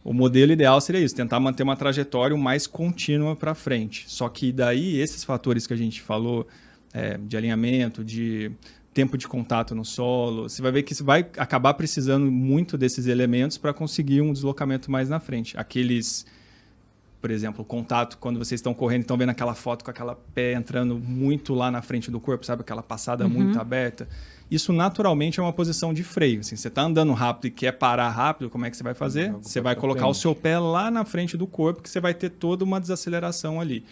o 0.02 0.14
modelo 0.14 0.52
ideal 0.52 0.80
seria 0.80 1.02
isso, 1.02 1.14
tentar 1.14 1.38
manter 1.38 1.64
uma 1.64 1.76
trajetória 1.76 2.34
mais 2.36 2.66
contínua 2.66 3.36
para 3.36 3.54
frente. 3.54 4.04
Só 4.08 4.28
que 4.28 4.52
daí, 4.52 4.98
esses 4.98 5.22
fatores 5.22 5.66
que 5.66 5.74
a 5.74 5.76
gente 5.76 6.00
falou, 6.00 6.46
é, 6.94 7.18
de 7.18 7.36
alinhamento, 7.36 8.02
de 8.02 8.50
tempo 8.96 9.18
de 9.18 9.28
contato 9.28 9.74
no 9.74 9.84
solo. 9.84 10.48
Você 10.48 10.62
vai 10.62 10.72
ver 10.72 10.82
que 10.82 10.94
você 10.94 11.02
vai 11.02 11.20
acabar 11.36 11.74
precisando 11.74 12.32
muito 12.32 12.78
desses 12.78 13.06
elementos 13.06 13.58
para 13.58 13.74
conseguir 13.74 14.22
um 14.22 14.32
deslocamento 14.32 14.90
mais 14.90 15.10
na 15.10 15.20
frente. 15.20 15.54
Aqueles, 15.58 16.24
por 17.20 17.30
exemplo, 17.30 17.62
contato 17.62 18.16
quando 18.16 18.38
vocês 18.38 18.58
estão 18.58 18.72
correndo, 18.72 19.02
estão 19.02 19.18
vendo 19.18 19.28
aquela 19.28 19.54
foto 19.54 19.84
com 19.84 19.90
aquela 19.90 20.14
pé 20.34 20.54
entrando 20.54 20.98
muito 20.98 21.52
lá 21.52 21.70
na 21.70 21.82
frente 21.82 22.10
do 22.10 22.18
corpo, 22.18 22.46
sabe 22.46 22.62
aquela 22.62 22.82
passada 22.82 23.24
uhum. 23.24 23.30
muito 23.30 23.60
aberta. 23.60 24.08
Isso 24.50 24.72
naturalmente 24.72 25.40
é 25.40 25.42
uma 25.42 25.52
posição 25.52 25.92
de 25.92 26.02
freio. 26.02 26.40
Assim, 26.40 26.56
você 26.56 26.68
está 26.68 26.80
andando 26.80 27.12
rápido 27.12 27.48
e 27.48 27.50
quer 27.50 27.72
parar 27.72 28.08
rápido, 28.08 28.48
como 28.48 28.64
é 28.64 28.70
que 28.70 28.78
você 28.78 28.82
vai 28.82 28.94
fazer? 28.94 29.30
Você 29.42 29.60
vai 29.60 29.76
colocar 29.76 30.04
frente. 30.04 30.16
o 30.16 30.18
seu 30.18 30.34
pé 30.34 30.58
lá 30.58 30.90
na 30.90 31.04
frente 31.04 31.36
do 31.36 31.46
corpo, 31.46 31.82
que 31.82 31.90
você 31.90 32.00
vai 32.00 32.14
ter 32.14 32.30
toda 32.30 32.64
uma 32.64 32.80
desaceleração 32.80 33.60
ali. 33.60 33.84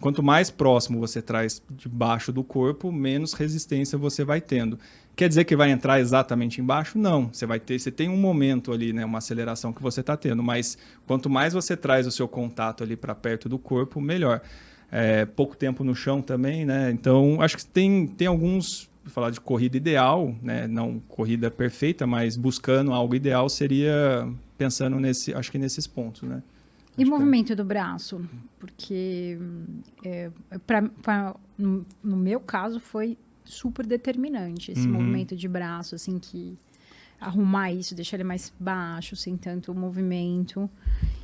Quanto 0.00 0.22
mais 0.22 0.50
próximo 0.50 0.98
você 0.98 1.20
traz 1.20 1.62
debaixo 1.70 2.32
do 2.32 2.42
corpo, 2.42 2.90
menos 2.90 3.34
resistência 3.34 3.98
você 3.98 4.24
vai 4.24 4.40
tendo. 4.40 4.78
Quer 5.14 5.28
dizer 5.28 5.44
que 5.44 5.54
vai 5.54 5.70
entrar 5.70 6.00
exatamente 6.00 6.60
embaixo? 6.60 6.98
Não. 6.98 7.28
Você 7.30 7.44
vai 7.44 7.60
ter, 7.60 7.78
você 7.78 7.90
tem 7.90 8.08
um 8.08 8.16
momento 8.16 8.72
ali, 8.72 8.92
né, 8.92 9.04
uma 9.04 9.18
aceleração 9.18 9.72
que 9.72 9.82
você 9.82 10.00
está 10.00 10.16
tendo. 10.16 10.42
Mas 10.42 10.78
quanto 11.06 11.28
mais 11.28 11.52
você 11.52 11.76
traz 11.76 12.06
o 12.06 12.10
seu 12.10 12.26
contato 12.26 12.82
ali 12.82 12.96
para 12.96 13.14
perto 13.14 13.48
do 13.48 13.58
corpo, 13.58 14.00
melhor. 14.00 14.40
É, 14.90 15.26
pouco 15.26 15.56
tempo 15.56 15.84
no 15.84 15.94
chão 15.94 16.22
também, 16.22 16.64
né? 16.64 16.90
Então 16.90 17.40
acho 17.40 17.58
que 17.58 17.64
tem, 17.64 18.06
tem 18.06 18.26
alguns 18.26 18.90
falar 19.06 19.30
de 19.30 19.40
corrida 19.40 19.76
ideal, 19.76 20.34
né? 20.42 20.66
Não 20.66 21.00
corrida 21.08 21.50
perfeita, 21.50 22.06
mas 22.06 22.36
buscando 22.36 22.92
algo 22.92 23.14
ideal 23.14 23.48
seria 23.48 24.26
pensando 24.56 24.98
nesse, 24.98 25.34
acho 25.34 25.50
que 25.52 25.58
nesses 25.58 25.86
pontos, 25.86 26.22
né? 26.22 26.42
E 27.00 27.04
movimento 27.04 27.56
do 27.56 27.64
braço? 27.64 28.20
Porque, 28.58 29.38
é, 30.04 30.30
pra, 30.66 30.82
pra, 30.82 31.34
no, 31.56 31.86
no, 32.02 32.16
meu 32.16 32.40
caso, 32.40 32.78
foi 32.78 33.16
super 33.44 33.86
determinante 33.86 34.72
esse 34.72 34.86
uhum. 34.86 34.94
movimento 34.94 35.34
de 35.34 35.48
braço, 35.48 35.94
assim, 35.94 36.18
que 36.18 36.58
arrumar 37.20 37.70
isso, 37.72 37.94
deixar 37.94 38.16
ele 38.16 38.24
mais 38.24 38.52
baixo, 38.58 39.14
sem 39.14 39.36
tanto 39.36 39.74
movimento. 39.74 40.68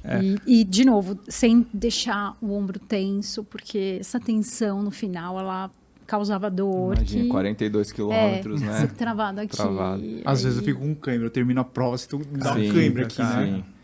É. 0.05 0.23
E, 0.23 0.61
e, 0.61 0.65
de 0.65 0.85
novo, 0.85 1.19
sem 1.29 1.67
deixar 1.73 2.37
o 2.41 2.53
ombro 2.53 2.79
tenso, 2.79 3.45
porque 3.45 3.99
essa 4.01 4.21
tensão 4.21 4.83
no 4.83 4.91
final, 4.91 5.39
ela 5.39 5.71
causava 6.07 6.51
dor. 6.51 6.95
Imagina, 6.95 7.25
que... 7.25 7.29
42 7.29 7.93
quilômetros, 7.93 8.63
é, 8.63 8.67
né? 8.67 8.87
Travado 8.97 9.41
aqui. 9.41 9.57
Travado. 9.57 10.03
Às 10.25 10.43
vezes 10.43 10.59
eu 10.59 10.65
fico 10.65 10.81
com 10.81 10.91
um 10.91 10.95
cãibra, 10.95 11.27
eu 11.27 11.31
termino 11.31 11.61
a 11.61 11.65
prova, 11.65 11.97
e 11.97 12.07
tu 12.07 12.19
dá 12.33 12.55
sim, 12.55 12.71
um 12.71 12.75
cãibra 12.75 13.05
aqui, 13.05 13.23
né? 13.23 13.47
Sim. 13.47 13.76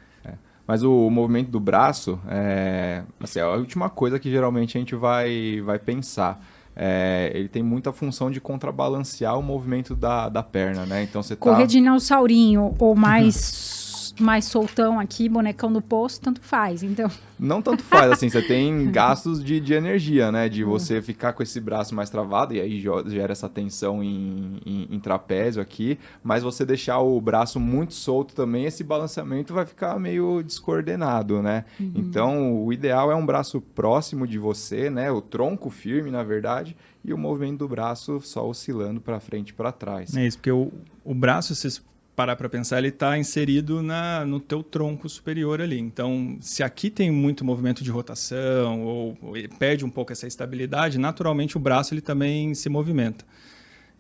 Mas 0.72 0.82
o, 0.82 1.10
movimento 1.10 1.50
do 1.50 1.60
braço 1.60 2.18
é, 2.26 3.02
assim, 3.22 3.38
é 3.38 3.42
a 3.42 3.50
última 3.50 3.90
coisa 3.90 4.18
que 4.18 4.30
geralmente 4.30 4.78
a 4.78 4.80
gente 4.80 4.94
vai, 4.94 5.60
vai 5.62 5.78
pensar. 5.78 6.42
É, 6.74 7.30
ele 7.34 7.46
tem 7.46 7.62
muita 7.62 7.92
função 7.92 8.30
de 8.30 8.40
contrabalancear 8.40 9.38
o 9.38 9.42
movimento 9.42 9.94
da, 9.94 10.30
da 10.30 10.42
perna, 10.42 10.86
né? 10.86 11.02
Então 11.02 11.22
você 11.22 11.36
tá... 11.36 11.40
Correr 11.42 11.66
de 11.66 11.74
dinossaurinho 11.74 12.74
ou 12.78 12.94
mais 12.96 13.81
mais 14.20 14.44
soltão 14.44 14.98
aqui, 14.98 15.28
bonecão 15.28 15.72
do 15.72 15.80
poço, 15.80 16.20
tanto 16.20 16.40
faz, 16.40 16.82
então. 16.82 17.10
Não 17.38 17.60
tanto 17.60 17.82
faz, 17.82 18.12
assim, 18.12 18.28
você 18.28 18.42
tem 18.42 18.90
gastos 18.92 19.42
de, 19.42 19.58
de 19.60 19.74
energia, 19.74 20.30
né? 20.30 20.48
De 20.48 20.62
você 20.64 21.00
ficar 21.02 21.32
com 21.32 21.42
esse 21.42 21.60
braço 21.60 21.94
mais 21.94 22.10
travado, 22.10 22.54
e 22.54 22.60
aí 22.60 22.80
gera 22.80 23.32
essa 23.32 23.48
tensão 23.48 24.02
em, 24.02 24.60
em, 24.64 24.88
em, 24.90 25.00
trapézio 25.00 25.60
aqui, 25.60 25.98
mas 26.22 26.42
você 26.42 26.64
deixar 26.64 27.00
o 27.00 27.20
braço 27.20 27.58
muito 27.58 27.94
solto 27.94 28.34
também, 28.34 28.64
esse 28.64 28.84
balanceamento 28.84 29.52
vai 29.52 29.66
ficar 29.66 29.98
meio 29.98 30.42
descoordenado, 30.42 31.42
né? 31.42 31.64
Uhum. 31.80 31.92
Então, 31.94 32.64
o 32.64 32.72
ideal 32.72 33.10
é 33.10 33.14
um 33.14 33.26
braço 33.26 33.60
próximo 33.60 34.26
de 34.26 34.38
você, 34.38 34.88
né? 34.90 35.10
O 35.10 35.20
tronco 35.20 35.70
firme, 35.70 36.10
na 36.10 36.22
verdade, 36.22 36.76
e 37.04 37.12
o 37.12 37.18
movimento 37.18 37.58
do 37.58 37.68
braço 37.68 38.20
só 38.20 38.48
oscilando 38.48 39.00
para 39.00 39.18
frente 39.18 39.50
e 39.50 39.52
para 39.52 39.72
trás. 39.72 40.16
É 40.16 40.26
isso, 40.26 40.38
porque 40.38 40.52
o, 40.52 40.72
o 41.04 41.14
braço, 41.14 41.54
vocês 41.54 41.82
parar 42.14 42.36
para 42.36 42.48
pensar, 42.48 42.78
ele 42.78 42.88
está 42.88 43.18
inserido 43.18 43.82
na, 43.82 44.24
no 44.24 44.38
teu 44.38 44.62
tronco 44.62 45.08
superior 45.08 45.60
ali. 45.60 45.78
Então, 45.78 46.36
se 46.40 46.62
aqui 46.62 46.90
tem 46.90 47.10
muito 47.10 47.44
movimento 47.44 47.82
de 47.82 47.90
rotação 47.90 48.82
ou, 48.82 49.18
ou 49.22 49.34
perde 49.58 49.84
um 49.84 49.90
pouco 49.90 50.12
essa 50.12 50.26
estabilidade, 50.26 50.98
naturalmente 50.98 51.56
o 51.56 51.60
braço 51.60 51.94
ele 51.94 52.02
também 52.02 52.54
se 52.54 52.68
movimenta. 52.68 53.24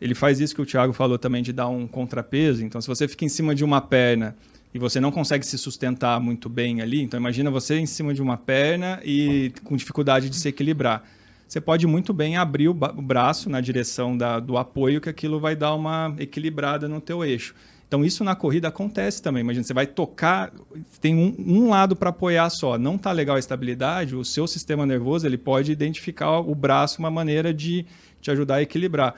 Ele 0.00 0.14
faz 0.14 0.40
isso 0.40 0.54
que 0.54 0.60
o 0.60 0.66
Thiago 0.66 0.92
falou 0.92 1.18
também 1.18 1.42
de 1.42 1.52
dar 1.52 1.68
um 1.68 1.86
contrapeso. 1.86 2.64
Então, 2.64 2.80
se 2.80 2.88
você 2.88 3.06
fica 3.06 3.24
em 3.24 3.28
cima 3.28 3.54
de 3.54 3.64
uma 3.64 3.80
perna 3.80 4.36
e 4.74 4.78
você 4.78 5.00
não 5.00 5.12
consegue 5.12 5.46
se 5.46 5.56
sustentar 5.56 6.20
muito 6.20 6.48
bem 6.48 6.80
ali, 6.80 7.02
então 7.02 7.18
imagina 7.18 7.50
você 7.50 7.78
em 7.78 7.86
cima 7.86 8.12
de 8.12 8.20
uma 8.20 8.36
perna 8.36 9.00
e 9.04 9.52
com 9.64 9.76
dificuldade 9.76 10.28
de 10.28 10.36
se 10.36 10.48
equilibrar. 10.48 11.04
Você 11.46 11.60
pode 11.60 11.86
muito 11.86 12.12
bem 12.12 12.36
abrir 12.36 12.68
o, 12.68 12.74
braço 12.74 13.50
na 13.50 13.60
direção 13.60 14.16
da, 14.16 14.40
do 14.40 14.56
apoio, 14.56 15.00
que 15.00 15.08
aquilo 15.10 15.38
vai 15.38 15.54
dar 15.54 15.74
uma 15.74 16.14
equilibrada 16.18 16.88
no 16.88 17.00
teu 17.00 17.22
eixo. 17.22 17.54
Então, 17.92 18.02
isso 18.06 18.24
na 18.24 18.34
corrida 18.34 18.68
acontece 18.68 19.20
também. 19.20 19.42
Imagina, 19.42 19.62
você 19.62 19.74
vai 19.74 19.86
tocar, 19.86 20.50
tem 20.98 21.14
um, 21.14 21.34
um 21.38 21.68
lado 21.68 21.94
para 21.94 22.08
apoiar 22.08 22.48
só. 22.48 22.78
Não 22.78 22.94
está 22.94 23.12
legal 23.12 23.36
a 23.36 23.38
estabilidade, 23.38 24.16
o 24.16 24.24
seu 24.24 24.46
sistema 24.46 24.86
nervoso 24.86 25.26
ele 25.26 25.36
pode 25.36 25.70
identificar 25.70 26.38
o 26.38 26.54
braço 26.54 27.00
uma 27.00 27.10
maneira 27.10 27.52
de 27.52 27.84
te 28.18 28.30
ajudar 28.30 28.54
a 28.54 28.62
equilibrar. 28.62 29.14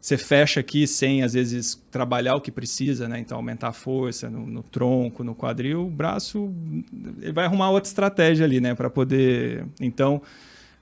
Você 0.00 0.16
fecha 0.16 0.60
aqui 0.60 0.86
sem, 0.86 1.22
às 1.22 1.34
vezes, 1.34 1.78
trabalhar 1.90 2.36
o 2.36 2.40
que 2.40 2.50
precisa, 2.50 3.06
né? 3.06 3.18
Então, 3.18 3.36
aumentar 3.36 3.68
a 3.68 3.72
força 3.74 4.30
no, 4.30 4.46
no 4.46 4.62
tronco, 4.62 5.22
no 5.22 5.34
quadril, 5.34 5.86
o 5.86 5.90
braço 5.90 6.50
ele 7.20 7.32
vai 7.34 7.44
arrumar 7.44 7.68
outra 7.68 7.86
estratégia 7.86 8.46
ali, 8.46 8.62
né? 8.62 8.74
Para 8.74 8.88
poder. 8.88 9.66
Então, 9.78 10.22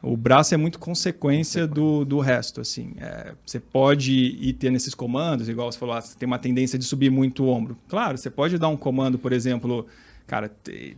o 0.05 0.17
braço 0.17 0.55
é 0.55 0.57
muito 0.57 0.79
consequência 0.79 1.67
do, 1.67 2.05
do 2.05 2.21
resto, 2.21 2.61
assim. 2.61 2.93
É, 2.99 3.35
você 3.45 3.59
pode 3.59 4.13
ir 4.13 4.53
tendo 4.55 4.77
esses 4.77 4.95
comandos, 4.95 5.49
igual 5.49 5.73
você 5.73 5.79
falou, 5.79 5.95
ah, 5.95 6.01
você 6.01 6.17
tem 6.17 6.27
uma 6.27 6.39
tendência 6.39 6.79
de 6.79 6.85
subir 6.85 7.11
muito 7.11 7.45
o 7.45 7.49
ombro. 7.49 7.77
Claro, 7.89 8.19
você 8.19 8.31
pode 8.31 8.59
dar 8.59 8.69
um 8.69 8.77
comando, 8.77 9.19
por 9.19 9.33
exemplo, 9.33 9.87
cara, 10.27 10.51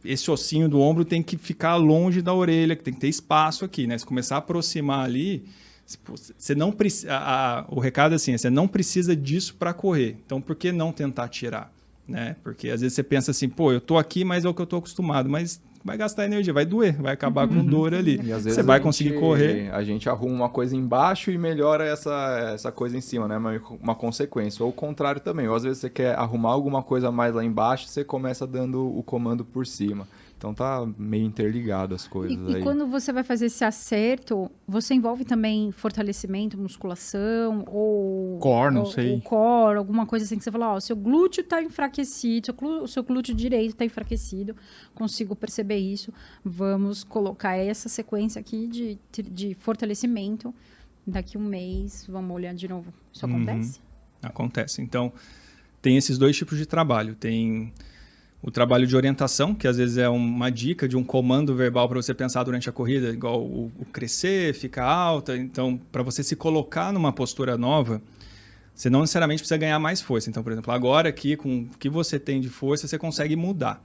esse 0.05 0.31
ossinho 0.31 0.69
do 0.69 0.81
ombro 0.81 1.05
tem 1.05 1.23
que 1.23 1.37
ficar 1.38 1.77
longe 1.77 2.21
da 2.21 2.35
orelha, 2.35 2.75
que 2.75 2.83
tem 2.83 2.92
que 2.92 3.01
ter 3.01 3.09
espaço 3.09 3.64
aqui, 3.64 3.87
né? 3.87 3.97
Se 3.97 4.05
começar 4.05 4.37
a 4.37 4.38
aproximar 4.38 5.05
ali, 5.05 5.45
você 6.37 6.55
não 6.55 6.73
precisa. 6.73 7.64
O 7.69 7.79
recado 7.79 8.12
é 8.12 8.16
assim: 8.16 8.37
você 8.37 8.51
não 8.51 8.66
precisa 8.66 9.14
disso 9.14 9.55
para 9.55 9.73
correr. 9.73 10.16
Então, 10.27 10.40
por 10.40 10.57
que 10.57 10.73
não 10.73 10.90
tentar 10.90 11.29
tirar? 11.29 11.73
Né? 12.09 12.37
Porque 12.42 12.71
às 12.71 12.81
vezes 12.81 12.95
você 12.95 13.03
pensa 13.03 13.31
assim, 13.31 13.49
pô, 13.49 13.73
eu 13.73 13.81
tô 13.81 13.99
aqui, 13.99 14.25
mas 14.25 14.45
é 14.45 14.49
o 14.49 14.55
que 14.55 14.62
eu 14.62 14.66
tô 14.66 14.77
acostumado. 14.77 15.29
Mas 15.29 15.61
vai 15.87 15.96
gastar 15.96 16.25
energia, 16.25 16.53
vai 16.53 16.66
doer, 16.66 17.01
vai 17.01 17.12
acabar 17.12 17.46
com 17.46 17.55
uhum. 17.55 17.64
dor 17.64 17.94
ali. 17.94 18.16
Você 18.16 18.61
vai 18.61 18.79
gente, 18.79 18.85
conseguir 18.85 19.20
correr. 19.20 19.70
A 19.72 19.85
gente 19.85 20.09
arruma 20.11 20.35
uma 20.35 20.49
coisa 20.49 20.75
embaixo 20.75 21.31
e 21.31 21.38
melhora 21.38 21.85
essa, 21.85 22.51
essa 22.53 22.72
coisa 22.72 22.99
em 22.99 23.01
cima, 23.01 23.29
né? 23.29 23.38
Uma, 23.38 23.62
uma 23.81 23.94
consequência. 23.94 24.64
Ou 24.64 24.70
o 24.70 24.72
contrário 24.72 25.20
também. 25.20 25.46
Ou 25.46 25.55
às 25.55 25.62
vezes 25.62 25.79
você 25.79 25.88
quer 25.88 26.18
arrumar 26.18 26.51
alguma 26.51 26.83
coisa 26.83 27.12
mais 27.12 27.33
lá 27.33 27.44
embaixo, 27.44 27.87
você 27.87 28.03
começa 28.03 28.44
dando 28.44 28.85
o 28.99 29.01
comando 29.01 29.44
por 29.44 29.64
cima. 29.64 30.09
Então 30.46 30.54
tá 30.54 30.88
meio 30.96 31.24
interligado 31.24 31.92
as 31.92 32.06
coisas 32.06 32.38
e, 32.48 32.54
aí. 32.54 32.61
E 32.61 32.62
quando 32.62 32.87
você 32.87 33.12
vai 33.12 33.24
fazer 33.24 33.46
esse 33.46 33.64
acerto, 33.64 34.48
você 34.66 34.94
envolve 34.94 35.24
também 35.24 35.72
fortalecimento, 35.72 36.56
musculação 36.56 37.64
ou 37.66 38.38
core, 38.38 38.72
não 38.72 38.82
ou, 38.82 38.87
sei. 38.87 39.12
Ou 39.12 39.20
core, 39.20 39.78
alguma 39.78 40.06
coisa 40.06 40.24
assim 40.24 40.38
que 40.38 40.44
você 40.44 40.52
fala, 40.52 40.74
ó, 40.74 40.78
seu 40.78 40.94
glúteo 40.94 41.40
está 41.40 41.61
enfraquecido, 41.61 42.54
o 42.62 42.87
seu 42.87 43.02
glúteo 43.02 43.35
direito 43.35 43.72
está 43.72 43.85
enfraquecido, 43.85 44.54
consigo 44.94 45.35
perceber 45.35 45.78
isso. 45.78 46.12
Vamos 46.44 47.02
colocar 47.02 47.56
essa 47.56 47.88
sequência 47.88 48.38
aqui 48.38 48.68
de, 48.68 48.98
de 49.22 49.54
fortalecimento. 49.54 50.54
Daqui 51.04 51.37
um 51.37 51.44
mês, 51.44 52.04
vamos 52.09 52.35
olhar 52.35 52.54
de 52.54 52.68
novo. 52.68 52.92
Isso 53.12 53.26
uhum. 53.26 53.35
acontece? 53.35 53.80
Acontece. 54.22 54.82
Então, 54.82 55.12
tem 55.82 55.96
esses 55.96 56.18
dois 56.18 56.37
tipos 56.37 56.59
de 56.59 56.66
trabalho. 56.66 57.14
Tem 57.14 57.72
o 58.46 58.50
trabalho 58.52 58.87
de 58.87 58.94
orientação, 58.94 59.52
que 59.52 59.66
às 59.66 59.76
vezes 59.76 59.98
é 59.98 60.09
uma 60.09 60.50
dica 60.50 60.87
de 60.87 60.96
um 60.96 61.02
comando 61.02 61.52
verbal 61.52 61.88
para 61.88 62.00
você 62.00 62.14
pensar 62.14 62.44
durante 62.44 62.68
a 62.68 62.72
corrida, 62.72 63.09
igual 63.09 63.42
o, 63.42 63.72
o 63.76 63.85
crescer, 63.87 64.54
ficar 64.54 64.85
alta. 64.85 65.37
Então, 65.37 65.80
para 65.90 66.04
você 66.04 66.22
se 66.22 66.37
colocar 66.37 66.92
numa 66.92 67.12
postura 67.12 67.59
nova, 67.59 68.00
você 68.72 68.88
não 68.88 69.00
necessariamente 69.00 69.40
precisa 69.40 69.59
ganhar 69.59 69.80
mais 69.80 70.00
força. 70.00 70.30
Então, 70.30 70.44
por 70.44 70.52
exemplo, 70.52 70.72
agora 70.72 71.09
aqui, 71.09 71.37
com 71.37 71.62
o 71.62 71.76
que 71.76 71.88
você 71.88 72.20
tem 72.20 72.40
de 72.40 72.48
força, 72.48 72.87
você 72.87 72.96
consegue 72.96 73.35
mudar. 73.35 73.82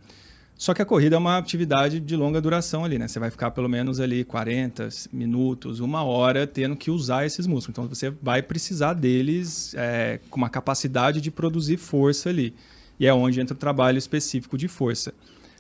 Só 0.56 0.76
que 0.76 0.82
a 0.84 0.86
corrida 0.86 1.16
é 1.16 1.18
uma 1.18 1.40
atividade 1.40 2.00
de 2.00 2.16
longa 2.16 2.40
duração 2.40 2.86
ali, 2.86 3.00
né? 3.00 3.08
Você 3.08 3.18
vai 3.18 3.32
ficar 3.32 3.50
pelo 3.50 3.68
menos 3.68 4.00
ali 4.00 4.24
40 4.24 4.90
minutos, 5.12 5.80
uma 5.80 6.04
hora 6.04 6.46
tendo 6.46 6.76
que 6.76 6.92
usar 6.92 7.26
esses 7.26 7.48
músculos. 7.48 7.70
Então 7.70 7.88
você 7.88 8.12
vai 8.22 8.44
precisar 8.44 8.94
deles 8.94 9.74
é, 9.76 10.20
com 10.30 10.38
uma 10.38 10.52
capacidade 10.52 11.20
de 11.20 11.32
produzir 11.32 11.78
força 11.78 12.30
ali. 12.30 12.54
E 13.02 13.08
é 13.08 13.12
onde 13.12 13.42
entra 13.42 13.56
o 13.56 13.58
trabalho 13.58 13.98
específico 13.98 14.56
de 14.56 14.68
força. 14.68 15.12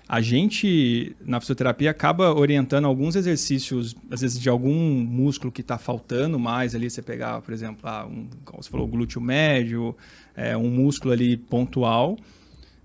A 0.07 0.21
gente, 0.21 1.15
na 1.25 1.39
fisioterapia, 1.39 1.89
acaba 1.89 2.31
orientando 2.31 2.85
alguns 2.85 3.15
exercícios, 3.15 3.95
às 4.11 4.21
vezes 4.21 4.39
de 4.39 4.47
algum 4.47 4.75
músculo 5.03 5.51
que 5.51 5.61
está 5.61 5.79
faltando 5.79 6.37
mais 6.37 6.75
ali. 6.75 6.87
Você 6.87 7.01
pegar, 7.01 7.41
por 7.41 7.51
exemplo, 7.51 7.79
ah, 7.89 8.05
um, 8.05 8.27
como 8.45 8.61
você 8.61 8.69
falou, 8.69 8.87
glúteo 8.87 9.19
médio, 9.19 9.97
é, 10.35 10.55
um 10.55 10.69
músculo 10.69 11.13
ali 11.13 11.35
pontual 11.35 12.15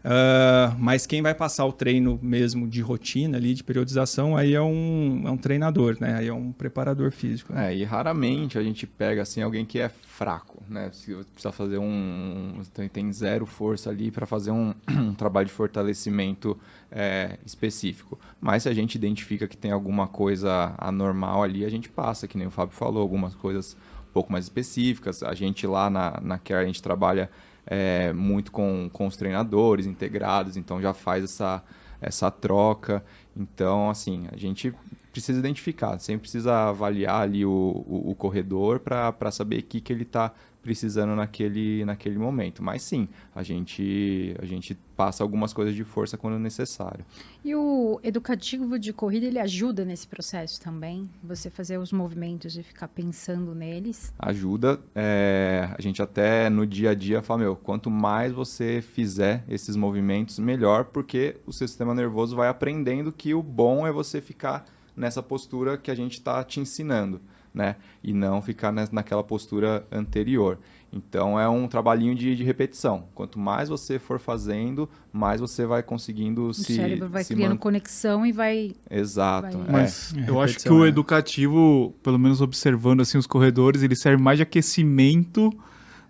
Uh, 0.06 0.72
mas 0.78 1.04
quem 1.04 1.20
vai 1.20 1.34
passar 1.34 1.66
o 1.66 1.72
treino 1.72 2.16
mesmo 2.22 2.68
de 2.68 2.80
rotina 2.80 3.36
ali, 3.36 3.54
de 3.54 3.64
periodização, 3.64 4.36
aí 4.36 4.54
é 4.54 4.62
um, 4.62 5.22
é 5.26 5.30
um 5.32 5.36
treinador, 5.36 5.96
né? 6.00 6.14
Aí 6.14 6.28
é 6.28 6.32
um 6.32 6.52
preparador 6.52 7.10
físico. 7.10 7.52
Né? 7.52 7.72
É, 7.72 7.76
e 7.76 7.82
raramente 7.82 8.56
a 8.56 8.62
gente 8.62 8.86
pega 8.86 9.22
assim 9.22 9.42
alguém 9.42 9.66
que 9.66 9.80
é 9.80 9.88
fraco, 9.88 10.62
né? 10.68 10.90
Se 10.92 11.12
precisa 11.12 11.50
fazer 11.50 11.78
um. 11.78 12.62
Tem, 12.92 13.12
zero 13.12 13.46
força 13.46 13.90
ali 13.90 14.12
para 14.12 14.26
fazer 14.26 14.52
um, 14.52 14.72
um, 14.88 15.12
trabalho 15.12 15.48
de 15.48 15.52
fortalecimento 15.52 16.56
é, 16.88 17.36
específico. 17.44 18.16
Mas 18.40 18.62
se 18.62 18.68
a 18.68 18.74
gente 18.74 18.94
identifica 18.94 19.48
que 19.48 19.56
tem 19.56 19.72
alguma 19.72 20.06
coisa 20.06 20.72
anormal 20.78 21.42
ali, 21.42 21.64
a 21.64 21.68
gente 21.68 21.88
passa, 21.88 22.28
que 22.28 22.38
nem 22.38 22.46
o 22.46 22.50
Fábio 22.50 22.76
falou, 22.76 23.02
algumas 23.02 23.34
coisas 23.34 23.76
um 24.08 24.12
pouco 24.12 24.30
mais 24.30 24.44
específicas. 24.44 25.24
A 25.24 25.34
gente 25.34 25.66
lá 25.66 25.90
na, 25.90 26.20
na 26.22 26.38
Care, 26.38 26.62
a 26.62 26.66
gente 26.66 26.80
trabalha 26.80 27.28
é, 27.66 28.12
muito 28.12 28.52
com, 28.52 28.88
com 28.92 29.06
os 29.06 29.16
treinadores 29.16 29.86
integrados, 29.86 30.56
então 30.56 30.80
já 30.80 30.94
faz 30.94 31.24
essa, 31.24 31.62
essa 32.00 32.30
troca. 32.30 33.04
Então, 33.36 33.90
assim, 33.90 34.26
a 34.32 34.36
gente 34.36 34.72
precisa 35.12 35.38
identificar, 35.38 35.98
sempre 35.98 36.22
precisa 36.22 36.68
avaliar 36.68 37.22
ali 37.22 37.44
o, 37.44 37.50
o, 37.50 38.10
o 38.10 38.14
corredor 38.14 38.80
para 38.80 39.30
saber 39.30 39.60
o 39.60 39.62
que, 39.62 39.80
que 39.80 39.92
ele 39.92 40.02
está 40.02 40.32
precisando 40.66 41.14
naquele, 41.14 41.84
naquele 41.84 42.18
momento. 42.18 42.60
Mas 42.60 42.82
sim, 42.82 43.08
a 43.32 43.40
gente, 43.40 44.34
a 44.42 44.44
gente 44.44 44.76
passa 44.96 45.22
algumas 45.22 45.52
coisas 45.52 45.76
de 45.76 45.84
força 45.84 46.16
quando 46.16 46.40
necessário. 46.40 47.04
E 47.44 47.54
o 47.54 48.00
educativo 48.02 48.76
de 48.76 48.92
corrida, 48.92 49.26
ele 49.26 49.38
ajuda 49.38 49.84
nesse 49.84 50.08
processo 50.08 50.60
também? 50.60 51.08
Você 51.22 51.50
fazer 51.50 51.78
os 51.78 51.92
movimentos 51.92 52.56
e 52.58 52.64
ficar 52.64 52.88
pensando 52.88 53.54
neles? 53.54 54.12
Ajuda. 54.18 54.80
É, 54.92 55.70
a 55.78 55.80
gente 55.80 56.02
até 56.02 56.50
no 56.50 56.66
dia 56.66 56.90
a 56.90 56.94
dia 56.94 57.22
fala, 57.22 57.42
meu, 57.42 57.54
quanto 57.54 57.88
mais 57.88 58.32
você 58.32 58.82
fizer 58.82 59.44
esses 59.48 59.76
movimentos, 59.76 60.40
melhor, 60.40 60.86
porque 60.86 61.36
o 61.46 61.52
seu 61.52 61.68
sistema 61.68 61.94
nervoso 61.94 62.34
vai 62.34 62.48
aprendendo 62.48 63.12
que 63.12 63.32
o 63.34 63.42
bom 63.42 63.86
é 63.86 63.92
você 63.92 64.20
ficar 64.20 64.64
nessa 64.96 65.22
postura 65.22 65.78
que 65.78 65.92
a 65.92 65.94
gente 65.94 66.14
está 66.14 66.42
te 66.42 66.58
ensinando 66.58 67.20
né? 67.56 67.76
E 68.04 68.12
não 68.12 68.42
ficar 68.42 68.70
naquela 68.70 69.24
postura 69.24 69.86
anterior. 69.90 70.58
Então 70.92 71.40
é 71.40 71.48
um 71.48 71.66
trabalhinho 71.66 72.14
de, 72.14 72.36
de, 72.36 72.44
repetição. 72.44 73.04
Quanto 73.14 73.38
mais 73.38 73.70
você 73.70 73.98
for 73.98 74.20
fazendo, 74.20 74.88
mais 75.10 75.40
você 75.40 75.64
vai 75.64 75.82
conseguindo 75.82 76.48
o 76.48 76.54
se. 76.54 76.72
O 76.72 76.76
cérebro 76.76 77.08
vai 77.08 77.24
se 77.24 77.34
criando 77.34 77.52
man... 77.52 77.56
conexão 77.56 78.26
e 78.26 78.30
vai. 78.30 78.72
Exato. 78.90 79.58
Vai... 79.58 79.72
Mas 79.72 80.14
é. 80.14 80.28
eu 80.28 80.40
acho 80.40 80.58
que 80.58 80.68
o 80.68 80.84
é. 80.84 80.88
educativo, 80.88 81.94
pelo 82.02 82.18
menos 82.18 82.42
observando 82.42 83.00
assim 83.00 83.16
os 83.16 83.26
corredores, 83.26 83.82
ele 83.82 83.96
serve 83.96 84.22
mais 84.22 84.36
de 84.36 84.42
aquecimento 84.42 85.50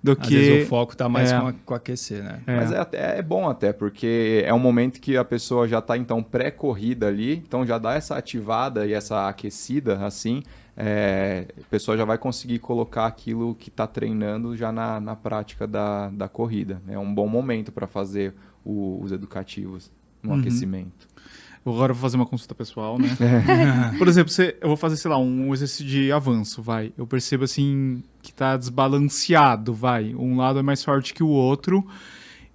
do 0.03 0.13
Às 0.13 0.19
que. 0.19 0.37
Vezes 0.37 0.67
o 0.67 0.69
foco 0.69 0.93
está 0.93 1.09
mais 1.09 1.31
é. 1.31 1.41
com, 1.41 1.47
a, 1.47 1.53
com 1.53 1.75
aquecer, 1.75 2.23
né? 2.23 2.41
É. 2.47 2.57
Mas 2.57 2.73
é, 2.73 2.79
até, 2.79 3.19
é 3.19 3.23
bom 3.23 3.49
até, 3.49 3.73
porque 3.73 4.43
é 4.45 4.53
um 4.53 4.59
momento 4.59 5.01
que 5.01 5.17
a 5.17 5.25
pessoa 5.25 5.67
já 5.67 5.79
está 5.79 5.97
então 5.97 6.23
pré-corrida 6.23 7.07
ali, 7.07 7.37
então 7.37 7.65
já 7.65 7.79
dá 7.79 7.95
essa 7.95 8.17
ativada 8.17 8.85
e 8.85 8.93
essa 8.93 9.29
aquecida 9.29 10.05
assim 10.05 10.43
é, 10.77 11.47
a 11.59 11.71
pessoa 11.71 11.97
já 11.97 12.05
vai 12.05 12.19
conseguir 12.19 12.59
colocar 12.59 13.07
aquilo 13.07 13.55
que 13.55 13.71
está 13.71 13.87
treinando 13.87 14.57
já 14.57 14.71
na, 14.71 15.01
na 15.01 15.17
prática 15.17 15.67
da, 15.67 16.11
da 16.11 16.29
corrida. 16.29 16.83
É 16.87 16.99
um 16.99 17.13
bom 17.13 17.27
momento 17.27 17.73
para 17.73 17.87
fazer 17.87 18.35
o, 18.65 19.01
os 19.03 19.11
educativos 19.11 19.91
no 20.23 20.33
uhum. 20.33 20.41
aquecimento. 20.41 21.09
Eu 21.65 21.73
agora 21.73 21.93
vou 21.93 22.03
fazer 22.03 22.17
uma 22.17 22.27
consulta 22.27 22.55
pessoal, 22.55 22.99
né? 22.99 23.09
É. 23.19 23.97
Por 23.99 24.07
exemplo, 24.07 24.31
você, 24.31 24.57
eu 24.61 24.69
vou 24.69 24.77
fazer, 24.77 24.97
sei 24.97 25.11
lá, 25.11 25.19
um 25.19 25.53
exercício 25.53 25.85
de 25.85 26.13
avanço, 26.13 26.63
vai. 26.63 26.93
Eu 26.97 27.07
percebo, 27.07 27.45
assim, 27.45 28.03
que 28.23 28.31
está 28.31 28.57
desbalanceado, 28.57 29.73
vai. 29.73 30.15
Um 30.15 30.37
lado 30.37 30.59
é 30.59 30.63
mais 30.63 30.85
forte 30.85 31.15
que 31.15 31.23
o 31.23 31.29
outro. 31.29 31.85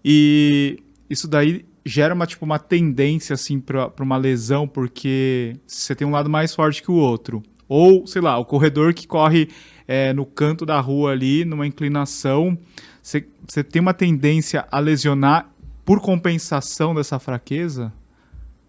E 0.05 0.81
isso 1.09 1.27
daí 1.27 1.65
gera 1.85 2.13
uma, 2.13 2.25
tipo, 2.25 2.45
uma 2.45 2.59
tendência, 2.59 3.33
assim, 3.33 3.59
para 3.59 3.91
uma 3.99 4.15
lesão, 4.15 4.67
porque 4.67 5.57
você 5.65 5.95
tem 5.95 6.07
um 6.07 6.11
lado 6.11 6.29
mais 6.29 6.53
forte 6.55 6.81
que 6.81 6.91
o 6.91 6.95
outro. 6.95 7.43
Ou, 7.73 8.05
sei 8.05 8.21
lá, 8.21 8.37
o 8.37 8.43
corredor 8.43 8.93
que 8.93 9.07
corre 9.07 9.47
é, 9.87 10.11
no 10.11 10.25
canto 10.25 10.65
da 10.65 10.77
rua 10.81 11.11
ali, 11.11 11.45
numa 11.45 11.65
inclinação, 11.65 12.57
você 13.01 13.63
tem 13.63 13.81
uma 13.81 13.93
tendência 13.93 14.67
a 14.69 14.77
lesionar 14.77 15.49
por 15.85 16.01
compensação 16.01 16.93
dessa 16.93 17.17
fraqueza? 17.17 17.93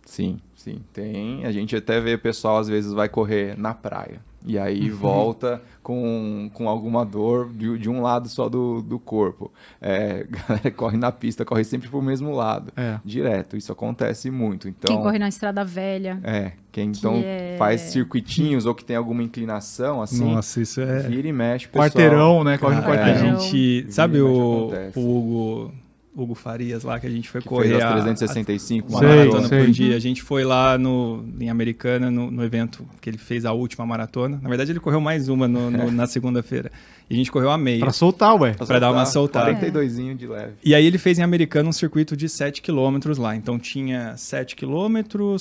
Sim, 0.06 0.38
sim, 0.54 0.84
tem. 0.92 1.44
A 1.44 1.50
gente 1.50 1.74
até 1.74 2.00
vê 2.00 2.16
pessoal 2.16 2.58
às 2.58 2.68
vezes 2.68 2.92
vai 2.92 3.08
correr 3.08 3.58
na 3.58 3.74
praia. 3.74 4.20
E 4.44 4.58
aí 4.58 4.90
uhum. 4.90 4.96
volta 4.96 5.62
com, 5.82 6.50
com 6.52 6.68
alguma 6.68 7.04
dor 7.04 7.50
de, 7.52 7.78
de 7.78 7.90
um 7.90 8.00
lado 8.00 8.28
só 8.28 8.48
do, 8.48 8.82
do 8.82 8.98
corpo. 8.98 9.52
É, 9.80 10.26
galera 10.48 10.70
corre 10.70 10.96
na 10.96 11.12
pista, 11.12 11.44
corre 11.44 11.64
sempre 11.64 11.88
pro 11.88 12.02
mesmo 12.02 12.32
lado. 12.32 12.72
É. 12.76 12.98
Direto. 13.04 13.56
Isso 13.56 13.72
acontece 13.72 14.30
muito. 14.30 14.68
Então, 14.68 14.94
quem 14.94 15.02
corre 15.02 15.18
na 15.18 15.28
estrada 15.28 15.64
velha. 15.64 16.20
É. 16.22 16.52
Quem 16.70 16.88
então 16.88 17.20
é... 17.22 17.56
faz 17.58 17.82
circuitinhos 17.82 18.64
ou 18.64 18.74
que 18.74 18.84
tem 18.84 18.96
alguma 18.96 19.22
inclinação, 19.22 20.00
assim. 20.00 20.24
Nossa, 20.24 20.60
isso 20.60 20.80
é. 20.80 21.00
Vira 21.00 21.28
e 21.28 21.32
mexe. 21.32 21.68
Pessoal. 21.68 21.86
Quarteirão, 21.86 22.44
né? 22.44 22.58
Corre 22.58 22.76
no 22.76 22.82
quarteirão. 22.82 23.36
A 23.36 23.40
gente. 23.40 23.92
Sabe 23.92 24.20
o, 24.20 24.70
o 24.94 25.18
Hugo 25.18 25.72
Hugo 26.14 26.34
Farias 26.34 26.82
lá, 26.82 27.00
que 27.00 27.06
a 27.06 27.10
gente 27.10 27.28
foi 27.28 27.40
que 27.40 27.48
correr. 27.48 27.70
Fez 27.70 27.82
as 27.82 27.90
365 27.90 28.94
a, 28.94 28.98
a 28.98 29.02
maratona 29.02 29.48
sei. 29.48 29.64
por 29.64 29.70
dia. 29.70 29.96
A 29.96 29.98
gente 29.98 30.22
foi 30.22 30.44
lá 30.44 30.76
no, 30.76 31.24
em 31.40 31.48
Americana, 31.48 32.10
no, 32.10 32.30
no, 32.30 32.44
evento 32.44 32.86
que 33.00 33.08
ele 33.08 33.16
fez 33.16 33.46
a 33.46 33.52
última 33.52 33.86
maratona. 33.86 34.38
Na 34.42 34.48
verdade, 34.48 34.72
ele 34.72 34.80
correu 34.80 35.00
mais 35.00 35.28
uma 35.28 35.48
no, 35.48 35.70
no, 35.70 35.90
na 35.92 36.06
segunda-feira. 36.06 36.70
E 37.08 37.14
a 37.14 37.16
gente 37.16 37.32
correu 37.32 37.50
a 37.50 37.56
meia. 37.56 37.80
Pra 37.80 37.92
soltar, 37.92 38.34
ué. 38.40 38.52
Pra, 38.52 38.66
pra 38.66 38.78
dar 38.78 38.92
uma 38.92 39.06
soltada. 39.06 39.46
42 39.54 40.18
de 40.18 40.26
leve. 40.26 40.52
E 40.62 40.74
aí 40.74 40.84
ele 40.84 40.98
fez 40.98 41.18
em 41.18 41.22
Americana 41.22 41.68
um 41.68 41.72
circuito 41.72 42.14
de 42.14 42.28
7 42.28 42.60
km 42.60 42.98
lá. 43.18 43.34
Então 43.34 43.58
tinha 43.58 44.14
7 44.16 44.54
km, 44.54 44.98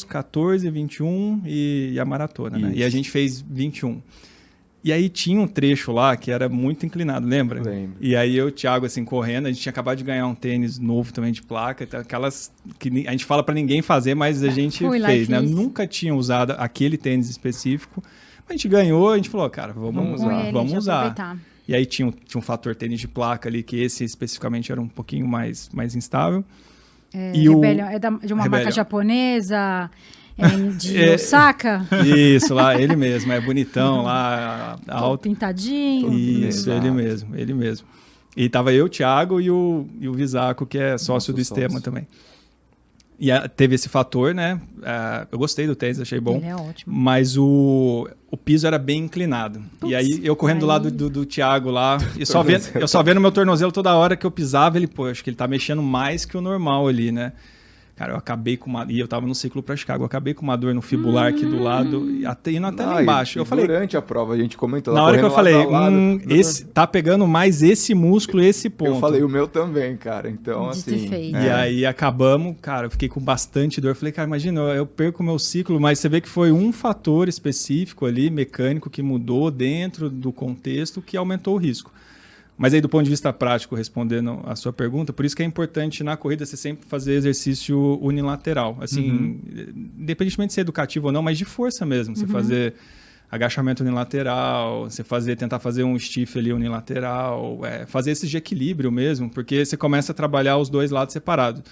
14, 0.07 0.69
21 0.69 1.41
e, 1.45 1.91
e 1.93 1.99
a 1.99 2.05
maratona, 2.05 2.57
né? 2.57 2.71
E 2.75 2.83
a 2.83 2.89
gente 2.89 3.09
fez 3.09 3.41
21. 3.41 4.01
E 4.83 4.91
aí 4.91 5.09
tinha 5.09 5.39
um 5.39 5.47
trecho 5.47 5.91
lá 5.91 6.15
que 6.17 6.31
era 6.31 6.49
muito 6.49 6.85
inclinado, 6.85 7.27
lembra? 7.27 7.61
Lembro. 7.61 7.97
E 8.01 8.15
aí 8.15 8.35
eu, 8.35 8.47
o 8.47 8.51
Thiago, 8.51 8.85
assim, 8.85 9.05
correndo, 9.05 9.45
a 9.45 9.51
gente 9.51 9.61
tinha 9.61 9.71
acabado 9.71 9.97
de 9.97 10.03
ganhar 10.03 10.25
um 10.25 10.33
tênis 10.33 10.79
novo 10.79 11.13
também 11.13 11.31
de 11.31 11.43
placa, 11.43 11.83
então 11.83 11.99
aquelas 11.99 12.51
que 12.79 13.05
a 13.07 13.11
gente 13.11 13.25
fala 13.25 13.43
para 13.43 13.53
ninguém 13.53 13.83
fazer, 13.83 14.15
mas 14.15 14.43
a 14.43 14.49
gente 14.49 14.79
fez, 14.79 15.29
né? 15.29 15.37
Eu 15.37 15.43
nunca 15.43 15.85
tinha 15.85 16.15
usado 16.15 16.51
aquele 16.57 16.97
tênis 16.97 17.29
específico. 17.29 18.03
A 18.49 18.53
gente 18.53 18.67
ganhou, 18.67 19.11
a 19.11 19.15
gente 19.15 19.29
falou, 19.29 19.49
cara, 19.49 19.71
vamos, 19.71 19.93
vamos 19.93 20.21
usar, 20.21 20.41
ele, 20.41 20.51
vamos 20.51 20.73
usar. 20.73 20.99
Aproveitar. 21.07 21.37
E 21.67 21.75
aí 21.75 21.85
tinha, 21.85 22.11
tinha 22.25 22.39
um 22.39 22.41
fator 22.41 22.75
tênis 22.75 22.99
de 22.99 23.07
placa 23.07 23.47
ali, 23.47 23.61
que 23.61 23.79
esse 23.79 24.03
especificamente 24.03 24.71
era 24.71 24.81
um 24.81 24.87
pouquinho 24.87 25.27
mais, 25.27 25.69
mais 25.71 25.95
instável. 25.95 26.43
É, 27.13 27.33
e 27.35 27.47
o... 27.47 27.63
é 27.63 27.99
da, 27.99 28.09
de 28.09 28.33
uma 28.33 28.47
marca 28.47 28.71
japonesa. 28.71 29.89
É, 30.37 30.47
de 30.77 30.97
é, 31.03 31.15
Osaka? 31.15 31.85
Isso, 32.05 32.53
lá, 32.53 32.79
ele 32.79 32.95
mesmo, 32.95 33.31
é 33.31 33.39
bonitão 33.39 34.03
lá, 34.03 34.77
alto. 34.87 35.23
Pintadinho. 35.23 36.13
Isso, 36.13 36.69
Exato. 36.69 36.77
ele 36.77 36.91
mesmo, 36.91 37.35
ele 37.35 37.53
mesmo. 37.53 37.87
E 38.35 38.47
tava 38.49 38.71
eu, 38.73 38.85
o 38.85 38.89
Thiago 38.89 39.41
e 39.41 39.51
o, 39.51 39.85
e 39.99 40.07
o 40.07 40.13
Visaco, 40.13 40.65
que 40.65 40.77
é 40.77 40.97
sócio 40.97 41.13
Nosso 41.13 41.33
do 41.33 41.41
Estema 41.41 41.81
também. 41.81 42.07
E 43.21 43.31
a, 43.31 43.47
teve 43.47 43.75
esse 43.75 43.87
fator, 43.87 44.33
né? 44.33 44.59
Uh, 44.77 45.27
eu 45.31 45.37
gostei 45.37 45.67
do 45.67 45.75
tênis, 45.75 45.99
achei 45.99 46.19
bom. 46.19 46.37
Ele 46.37 46.47
é 46.47 46.55
ótimo. 46.55 46.91
Mas 46.91 47.37
o, 47.37 48.09
o 48.31 48.35
piso 48.35 48.65
era 48.65 48.79
bem 48.79 49.03
inclinado. 49.03 49.61
Puts, 49.79 49.91
e 49.91 49.95
aí 49.95 50.21
eu 50.23 50.35
correndo 50.35 50.55
aí... 50.55 50.61
do 50.61 50.65
lado 50.65 50.89
do, 50.89 51.07
do 51.07 51.23
Thiago 51.23 51.69
lá, 51.69 51.99
e 52.17 52.25
só 52.25 52.41
vendo, 52.41 52.63
eu 52.73 52.87
só 52.87 53.03
vendo 53.03 53.21
meu 53.21 53.31
tornozelo 53.31 53.71
toda 53.71 53.93
hora 53.93 54.15
que 54.15 54.25
eu 54.25 54.31
pisava, 54.31 54.77
ele, 54.77 54.87
pô, 54.87 55.05
acho 55.05 55.23
que 55.23 55.29
ele 55.29 55.37
tá 55.37 55.47
mexendo 55.47 55.83
mais 55.83 56.25
que 56.25 56.35
o 56.35 56.41
normal 56.41 56.87
ali, 56.87 57.11
né? 57.11 57.33
Cara, 58.01 58.13
eu 58.13 58.17
acabei 58.17 58.57
com 58.57 58.67
uma. 58.67 58.83
E 58.89 58.99
eu 58.99 59.07
tava 59.07 59.27
no 59.27 59.35
ciclo 59.35 59.61
para 59.61 59.75
Chicago, 59.75 60.01
eu 60.01 60.07
acabei 60.07 60.33
com 60.33 60.41
uma 60.41 60.57
dor 60.57 60.73
no 60.73 60.81
fibular 60.81 61.27
aqui 61.27 61.45
do 61.45 61.61
lado, 61.61 62.09
e 62.09 62.25
até, 62.25 62.51
indo 62.51 62.65
até 62.65 62.83
lá 62.83 63.03
embaixo. 63.03 63.37
Eu 63.37 63.45
falei. 63.45 63.67
Durante 63.67 63.95
a 63.95 64.01
prova, 64.01 64.33
a 64.33 64.37
gente 64.37 64.57
comentou. 64.57 64.91
Na 64.91 65.03
hora 65.03 65.19
que 65.19 65.23
eu 65.23 65.29
falei, 65.29 65.55
hum, 65.55 66.19
esse, 66.27 66.65
tá 66.65 66.87
pegando 66.87 67.27
mais 67.27 67.61
esse 67.61 67.93
músculo, 67.93 68.41
esse 68.41 68.71
ponto. 68.71 68.95
Eu 68.95 68.99
falei 68.99 69.21
o 69.21 69.29
meu 69.29 69.47
também, 69.47 69.95
cara. 69.97 70.31
Então, 70.31 70.67
assim. 70.67 71.13
É. 71.13 71.43
E 71.45 71.49
aí 71.51 71.85
acabamos, 71.85 72.55
cara, 72.59 72.87
eu 72.87 72.89
fiquei 72.89 73.07
com 73.07 73.21
bastante 73.21 73.79
dor. 73.79 73.89
Eu 73.89 73.95
falei, 73.95 74.11
cara, 74.11 74.27
imagina, 74.27 74.59
eu 74.61 74.87
perco 74.87 75.21
o 75.21 75.25
meu 75.25 75.37
ciclo, 75.37 75.79
mas 75.79 75.99
você 75.99 76.09
vê 76.09 76.19
que 76.19 76.27
foi 76.27 76.51
um 76.51 76.73
fator 76.73 77.29
específico 77.29 78.07
ali, 78.07 78.31
mecânico, 78.31 78.89
que 78.89 79.03
mudou 79.03 79.51
dentro 79.51 80.09
do 80.09 80.33
contexto 80.33 81.03
que 81.03 81.15
aumentou 81.15 81.53
o 81.53 81.57
risco. 81.57 81.91
Mas 82.61 82.75
aí, 82.75 82.79
do 82.79 82.87
ponto 82.87 83.03
de 83.03 83.09
vista 83.09 83.33
prático, 83.33 83.73
respondendo 83.75 84.39
a 84.45 84.55
sua 84.55 84.71
pergunta, 84.71 85.11
por 85.11 85.25
isso 85.25 85.35
que 85.35 85.41
é 85.41 85.45
importante 85.45 86.03
na 86.03 86.15
corrida 86.15 86.45
você 86.45 86.55
sempre 86.55 86.85
fazer 86.87 87.13
exercício 87.13 87.97
unilateral. 87.99 88.77
Assim, 88.79 89.09
Uhum. 89.09 89.39
independentemente 89.97 90.49
de 90.49 90.53
ser 90.53 90.61
educativo 90.61 91.07
ou 91.07 91.11
não, 91.11 91.23
mas 91.23 91.39
de 91.39 91.45
força 91.45 91.87
mesmo. 91.87 92.15
Você 92.15 92.27
fazer 92.27 92.75
agachamento 93.31 93.81
unilateral, 93.81 94.83
você 94.89 95.03
fazer, 95.03 95.35
tentar 95.37 95.57
fazer 95.57 95.83
um 95.83 95.97
stiff 95.97 96.37
ali 96.37 96.53
unilateral, 96.53 97.61
é, 97.65 97.85
fazer 97.87 98.11
esse 98.11 98.27
de 98.27 98.37
equilíbrio 98.37 98.91
mesmo, 98.91 99.27
porque 99.27 99.65
você 99.65 99.75
começa 99.75 100.11
a 100.11 100.15
trabalhar 100.15 100.57
os 100.57 100.69
dois 100.69 100.91
lados 100.91 101.13
separados. 101.13 101.63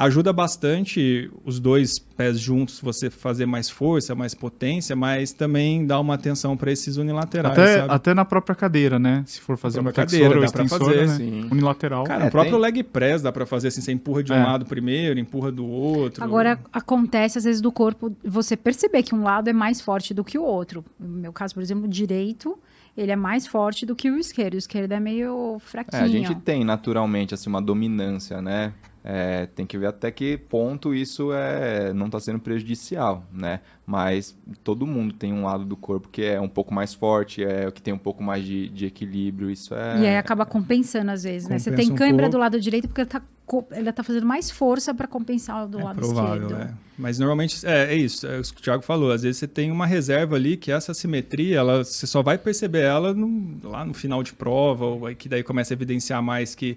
Ajuda 0.00 0.32
bastante 0.32 1.28
os 1.44 1.58
dois 1.58 1.98
pés 1.98 2.38
juntos, 2.38 2.80
você 2.80 3.10
fazer 3.10 3.46
mais 3.46 3.68
força, 3.68 4.14
mais 4.14 4.32
potência, 4.32 4.94
mas 4.94 5.32
também 5.32 5.84
dá 5.84 5.98
uma 5.98 6.14
atenção 6.14 6.56
para 6.56 6.70
esses 6.70 6.96
unilaterais, 6.96 7.58
Até, 7.58 7.78
sabe? 7.80 7.92
até 7.92 8.14
na 8.14 8.24
própria 8.24 8.54
cadeira, 8.54 8.96
né? 8.96 9.24
Se 9.26 9.40
for 9.40 9.56
fazer 9.58 9.80
uma 9.80 9.90
cadeira 9.92 10.34
ou 10.36 10.40
dá 10.40 10.44
extensora, 10.46 10.84
fazer, 10.84 11.06
né? 11.08 11.14
sim. 11.16 11.48
Unilateral. 11.50 12.04
Cara, 12.04 12.26
É, 12.26 12.28
o 12.28 12.30
próprio 12.30 12.52
tem- 12.52 12.60
leg 12.62 12.82
press 12.84 13.22
dá 13.22 13.32
pra 13.32 13.44
fazer 13.44 13.68
assim, 13.68 13.80
você 13.80 13.90
empurra 13.90 14.22
de 14.22 14.30
um 14.32 14.36
É. 14.36 14.44
lado 14.44 14.64
primeiro, 14.64 15.18
empurra 15.18 15.50
do 15.50 15.66
outro. 15.66 16.22
Agora, 16.22 16.60
acontece 16.72 17.38
às 17.38 17.42
vezes 17.42 17.60
do 17.60 17.72
corpo 17.72 18.14
você 18.24 18.56
perceber 18.56 19.02
que 19.02 19.16
um 19.16 19.24
lado 19.24 19.50
é 19.50 19.52
mais 19.52 19.80
forte 19.80 20.14
do 20.14 20.22
que 20.22 20.38
o 20.38 20.44
outro. 20.44 20.84
No 21.00 21.08
meu 21.18 21.32
caso, 21.32 21.54
por 21.54 21.60
exemplo, 21.62 21.86
o 21.86 21.88
direito, 21.88 22.56
ele 22.96 23.10
é 23.10 23.16
mais 23.16 23.48
forte 23.48 23.84
do 23.84 23.96
que 23.96 24.08
o 24.12 24.16
esquerdo. 24.16 24.54
O 24.54 24.58
esquerdo 24.58 24.92
é 24.92 25.00
meio 25.00 25.56
É, 25.56 25.58
fraquinho. 25.58 26.02
a 26.04 26.06
gente 26.08 26.34
tem 26.36 26.64
naturalmente 26.64 27.34
assim 27.34 27.50
uma 27.50 27.60
dominância, 27.60 28.40
né? 28.40 28.72
É, 29.04 29.46
tem 29.46 29.64
que 29.64 29.78
ver 29.78 29.86
até 29.86 30.10
que 30.10 30.36
ponto 30.36 30.92
isso 30.94 31.32
é 31.32 31.92
não 31.94 32.06
está 32.06 32.20
sendo 32.20 32.40
prejudicial, 32.40 33.24
né? 33.32 33.60
Mas 33.86 34.36
todo 34.62 34.86
mundo 34.86 35.14
tem 35.14 35.32
um 35.32 35.44
lado 35.44 35.64
do 35.64 35.76
corpo 35.76 36.08
que 36.08 36.22
é 36.22 36.38
um 36.40 36.48
pouco 36.48 36.74
mais 36.74 36.92
forte, 36.92 37.42
é 37.42 37.66
o 37.68 37.72
que 37.72 37.80
tem 37.80 37.94
um 37.94 37.98
pouco 37.98 38.22
mais 38.22 38.44
de, 38.44 38.68
de 38.68 38.84
equilíbrio. 38.86 39.50
Isso 39.50 39.74
é. 39.74 40.02
E 40.02 40.06
aí 40.06 40.16
acaba 40.16 40.44
compensando 40.44 41.10
às 41.10 41.22
vezes, 41.22 41.48
né? 41.48 41.58
Você 41.58 41.70
Compensa 41.70 41.86
tem 41.88 41.94
um 41.94 41.96
cãibra 41.98 42.24
pouco. 42.24 42.32
do 42.32 42.38
lado 42.38 42.60
direito 42.60 42.86
porque 42.88 43.00
ele 43.00 43.08
tá, 43.08 43.22
co- 43.46 43.66
ele 43.70 43.90
tá 43.92 44.02
fazendo 44.02 44.26
mais 44.26 44.50
força 44.50 44.92
para 44.92 45.06
compensar 45.06 45.64
o 45.64 45.68
do 45.68 45.78
É 45.78 45.84
lado 45.84 45.96
provável, 45.96 46.48
esquerdo. 46.48 46.62
é. 46.62 46.74
Mas 46.98 47.18
normalmente 47.18 47.64
é, 47.64 47.94
é 47.94 47.94
isso, 47.94 48.26
é 48.26 48.38
isso 48.40 48.52
que 48.52 48.60
o 48.60 48.64
Thiago 48.64 48.82
falou. 48.82 49.12
Às 49.12 49.22
vezes 49.22 49.38
você 49.38 49.46
tem 49.46 49.70
uma 49.70 49.86
reserva 49.86 50.34
ali 50.36 50.56
que 50.56 50.70
essa 50.72 50.92
simetria, 50.92 51.58
ela, 51.58 51.82
você 51.84 52.06
só 52.06 52.20
vai 52.22 52.36
perceber 52.36 52.80
ela 52.82 53.14
no- 53.14 53.58
lá 53.62 53.84
no 53.86 53.94
final 53.94 54.22
de 54.22 54.32
prova, 54.34 54.84
ou 54.84 55.06
aí 55.06 55.14
que 55.14 55.28
daí 55.28 55.42
começa 55.44 55.72
a 55.72 55.76
evidenciar 55.76 56.20
mais 56.22 56.54
que 56.54 56.76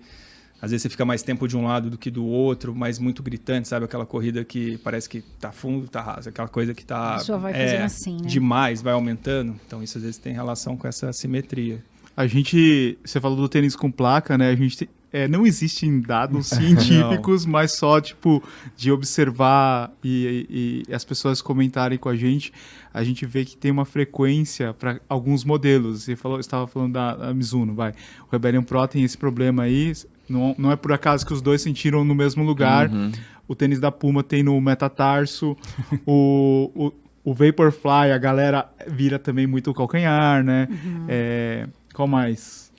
às 0.62 0.70
vezes 0.72 0.84
você 0.84 0.90
fica 0.90 1.04
mais 1.04 1.24
tempo 1.24 1.48
de 1.48 1.58
um 1.58 1.64
lado 1.64 1.90
do 1.90 1.98
que 1.98 2.12
do 2.12 2.24
outro, 2.24 2.76
mas 2.76 3.00
muito 3.00 3.24
gritante, 3.24 3.68
sabe? 3.68 3.86
Aquela 3.86 4.06
corrida 4.06 4.46
que 4.46 4.78
parece 4.80 5.10
que 5.10 5.22
tá 5.40 5.52
fundo, 5.52 5.88
tá 5.88 6.02
raso, 6.02 6.30
aquela 6.30 6.48
coisa 6.48 6.74
que 6.74 6.86
tá 6.86 7.16
A 7.16 7.18
pessoa 7.18 7.40
vai 7.40 7.52
é, 7.54 7.66
fazendo 7.66 7.84
assim, 7.84 8.18
né? 8.22 8.28
demais, 8.28 8.82
vai 8.82 8.94
aumentando. 8.94 9.60
Então 9.66 9.82
isso 9.82 9.98
às 9.98 10.04
vezes 10.04 10.18
tem 10.20 10.34
relação 10.34 10.78
com 10.78 10.88
essa 10.88 11.12
simetria. 11.12 11.84
A 12.16 12.28
gente, 12.28 12.98
você 13.04 13.20
falou 13.20 13.38
do 13.38 13.50
tênis 13.50 13.76
com 13.76 13.90
placa, 13.90 14.38
né? 14.38 14.50
A 14.50 14.56
gente 14.56 14.78
tem- 14.78 14.90
é, 15.14 15.28
não 15.28 15.46
existem 15.46 16.00
dados 16.00 16.48
científicos, 16.52 17.46
mas 17.46 17.74
só 17.74 18.00
tipo 18.00 18.42
de 18.78 18.92
observar 18.92 19.92
e, 20.04 20.84
e 20.88 20.94
as 20.94 21.04
pessoas 21.04 21.42
comentarem 21.42 21.98
com 21.98 22.08
a 22.08 22.16
gente, 22.16 22.54
a 22.94 23.04
gente 23.04 23.26
vê 23.26 23.44
que 23.44 23.58
tem 23.58 23.72
uma 23.72 23.86
frequência 23.86 24.74
para 24.74 25.00
alguns 25.10 25.44
modelos. 25.44 26.04
Você 26.04 26.16
falou, 26.16 26.40
estava 26.40 26.68
falando 26.68 26.94
da, 26.94 27.16
da 27.16 27.34
Mizuno, 27.34 27.74
vai. 27.74 27.92
O 28.28 28.32
Rebellion 28.32 28.64
Pro 28.64 28.88
tem 28.88 29.04
esse 29.04 29.18
problema 29.18 29.64
aí. 29.64 29.94
Não, 30.32 30.56
não 30.58 30.72
é 30.72 30.76
por 30.76 30.92
acaso 30.94 31.26
que 31.26 31.34
os 31.34 31.42
dois 31.42 31.62
sentiram 31.62 32.04
no 32.04 32.16
mesmo 32.16 32.44
lugar. 32.44 32.90
Uhum. 32.90 33.12
O 33.48 33.54
tênis 33.56 33.80
da 33.80 33.92
Puma 33.92 34.24
tem 34.24 34.42
no 34.44 34.60
metatarso. 34.62 35.58
o, 36.06 36.72
o, 36.74 37.32
o 37.32 37.34
Vaporfly, 37.34 38.12
a 38.14 38.18
galera 38.18 38.70
vira 38.88 39.20
também 39.20 39.46
muito 39.46 39.70
o 39.70 39.74
calcanhar, 39.74 40.44
né? 40.44 40.68
Uhum. 40.72 41.06
É, 41.10 41.68
qual 41.94 42.08
mais? 42.08 42.72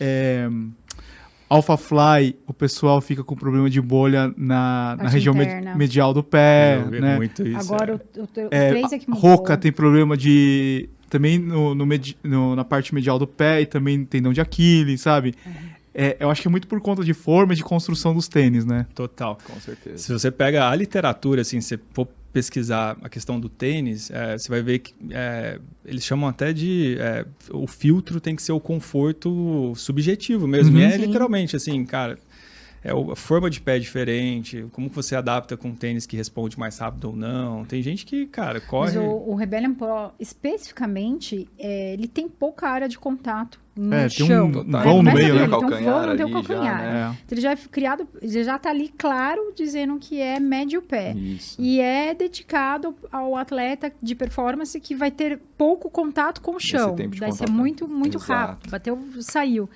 É, 0.00 0.48
Alpha 1.48 1.76
Fly, 1.76 2.36
o 2.46 2.52
pessoal 2.54 3.00
fica 3.00 3.22
com 3.22 3.36
problema 3.36 3.68
de 3.68 3.80
bolha 3.80 4.32
na, 4.36 4.96
na 5.00 5.08
região 5.08 5.34
med- 5.34 5.76
medial 5.76 6.12
do 6.14 6.22
pé, 6.22 6.78
Eu 6.82 6.90
vi 6.90 7.00
né? 7.00 7.16
muito 7.16 7.46
isso. 7.46 7.72
Agora 7.72 7.92
é. 7.92 8.18
o, 8.18 8.22
o, 8.22 8.24
o 8.24 8.48
É, 8.50 8.70
Tracer 8.72 8.98
que 8.98 9.08
mudou. 9.10 9.22
Roca 9.22 9.56
tem 9.56 9.70
problema 9.70 10.16
de 10.16 10.88
também 11.10 11.38
no, 11.38 11.74
no 11.74 11.86
medi- 11.86 12.16
no- 12.24 12.56
na 12.56 12.64
parte 12.64 12.92
medial 12.94 13.18
do 13.20 13.26
pé 13.26 13.60
e 13.60 13.66
também 13.66 14.04
tendão 14.04 14.32
de 14.32 14.40
Aquiles, 14.40 15.00
sabe? 15.02 15.34
Uhum. 15.46 15.52
É, 15.94 16.16
eu 16.18 16.28
acho 16.28 16.42
que 16.42 16.48
é 16.48 16.50
muito 16.50 16.66
por 16.66 16.80
conta 16.80 17.04
de 17.04 17.14
forma 17.14 17.52
e 17.52 17.56
de 17.56 17.62
construção 17.62 18.12
dos 18.12 18.26
tênis, 18.26 18.64
né? 18.64 18.86
Total. 18.94 19.38
Com 19.44 19.60
certeza. 19.60 19.98
Se 19.98 20.12
você 20.12 20.30
pega 20.30 20.68
a 20.68 20.74
literatura, 20.74 21.42
assim, 21.42 21.60
se 21.60 21.78
for 21.92 22.08
pesquisar 22.32 22.96
a 23.00 23.08
questão 23.08 23.38
do 23.38 23.48
tênis, 23.48 24.10
é, 24.10 24.36
você 24.36 24.48
vai 24.48 24.60
ver 24.60 24.80
que 24.80 24.92
é, 25.10 25.60
eles 25.84 26.04
chamam 26.04 26.28
até 26.28 26.52
de 26.52 26.96
é, 26.98 27.24
o 27.52 27.64
filtro 27.68 28.20
tem 28.20 28.34
que 28.34 28.42
ser 28.42 28.50
o 28.50 28.58
conforto 28.58 29.72
subjetivo 29.76 30.48
mesmo. 30.48 30.76
Uhum. 30.76 30.82
E 30.82 30.84
é 30.84 30.90
Sim. 30.90 31.06
literalmente 31.06 31.54
assim, 31.54 31.84
cara. 31.84 32.18
É 32.84 32.90
a 32.90 33.16
forma 33.16 33.48
de 33.48 33.62
pé 33.62 33.76
é 33.76 33.78
diferente, 33.78 34.66
como 34.72 34.90
que 34.90 34.94
você 34.94 35.16
adapta 35.16 35.56
com 35.56 35.68
um 35.68 35.74
tênis 35.74 36.04
que 36.04 36.16
responde 36.18 36.58
mais 36.58 36.76
rápido 36.76 37.06
ou 37.06 37.16
não. 37.16 37.64
Tem 37.64 37.80
gente 37.80 38.04
que, 38.04 38.26
cara, 38.26 38.60
corre. 38.60 38.92
Mas 38.94 38.96
o, 38.96 39.30
o 39.30 39.34
Rebellion 39.34 39.72
Pro, 39.72 40.12
especificamente, 40.20 41.48
é, 41.58 41.94
ele 41.94 42.06
tem 42.06 42.28
pouca 42.28 42.68
área 42.68 42.86
de 42.86 42.98
contato 42.98 43.58
no 43.74 43.94
É, 43.94 44.08
tem 44.08 44.24
um 44.24 44.28
chão. 44.28 44.52
Total. 44.52 44.82
vão 44.82 45.02
no 45.02 45.12
meio, 45.12 45.34
né? 45.34 45.44
um 45.44 45.50
Calcanhar 45.50 45.94
vão, 45.94 46.06
não 46.08 46.16
tem 46.16 46.26
o 46.26 46.28
ali 46.28 46.34
já, 46.34 46.54
calcanhar. 46.54 46.82
né? 46.82 47.00
É. 47.00 47.22
Então 47.24 47.34
ele 47.36 47.40
já 47.40 47.52
é 47.52 47.56
criado, 47.56 48.08
ele 48.20 48.44
já 48.44 48.58
tá 48.58 48.68
ali 48.68 48.88
claro 48.88 49.52
dizendo 49.56 49.98
que 49.98 50.20
é 50.20 50.38
médio 50.38 50.82
pé. 50.82 51.14
Isso. 51.14 51.56
E 51.58 51.80
é 51.80 52.12
dedicado 52.14 52.94
ao 53.10 53.34
atleta 53.34 53.90
de 54.02 54.14
performance 54.14 54.78
que 54.78 54.94
vai 54.94 55.10
ter 55.10 55.40
pouco 55.56 55.88
contato 55.88 56.42
com 56.42 56.56
o 56.56 56.60
chão. 56.60 56.94
tempo 56.94 57.14
de 57.14 57.20
Vai 57.20 57.32
ser 57.32 57.48
muito, 57.48 57.88
muito 57.88 58.18
Exato. 58.18 58.32
rápido. 58.32 58.70
Bateu, 58.70 58.98
saiu. 59.20 59.70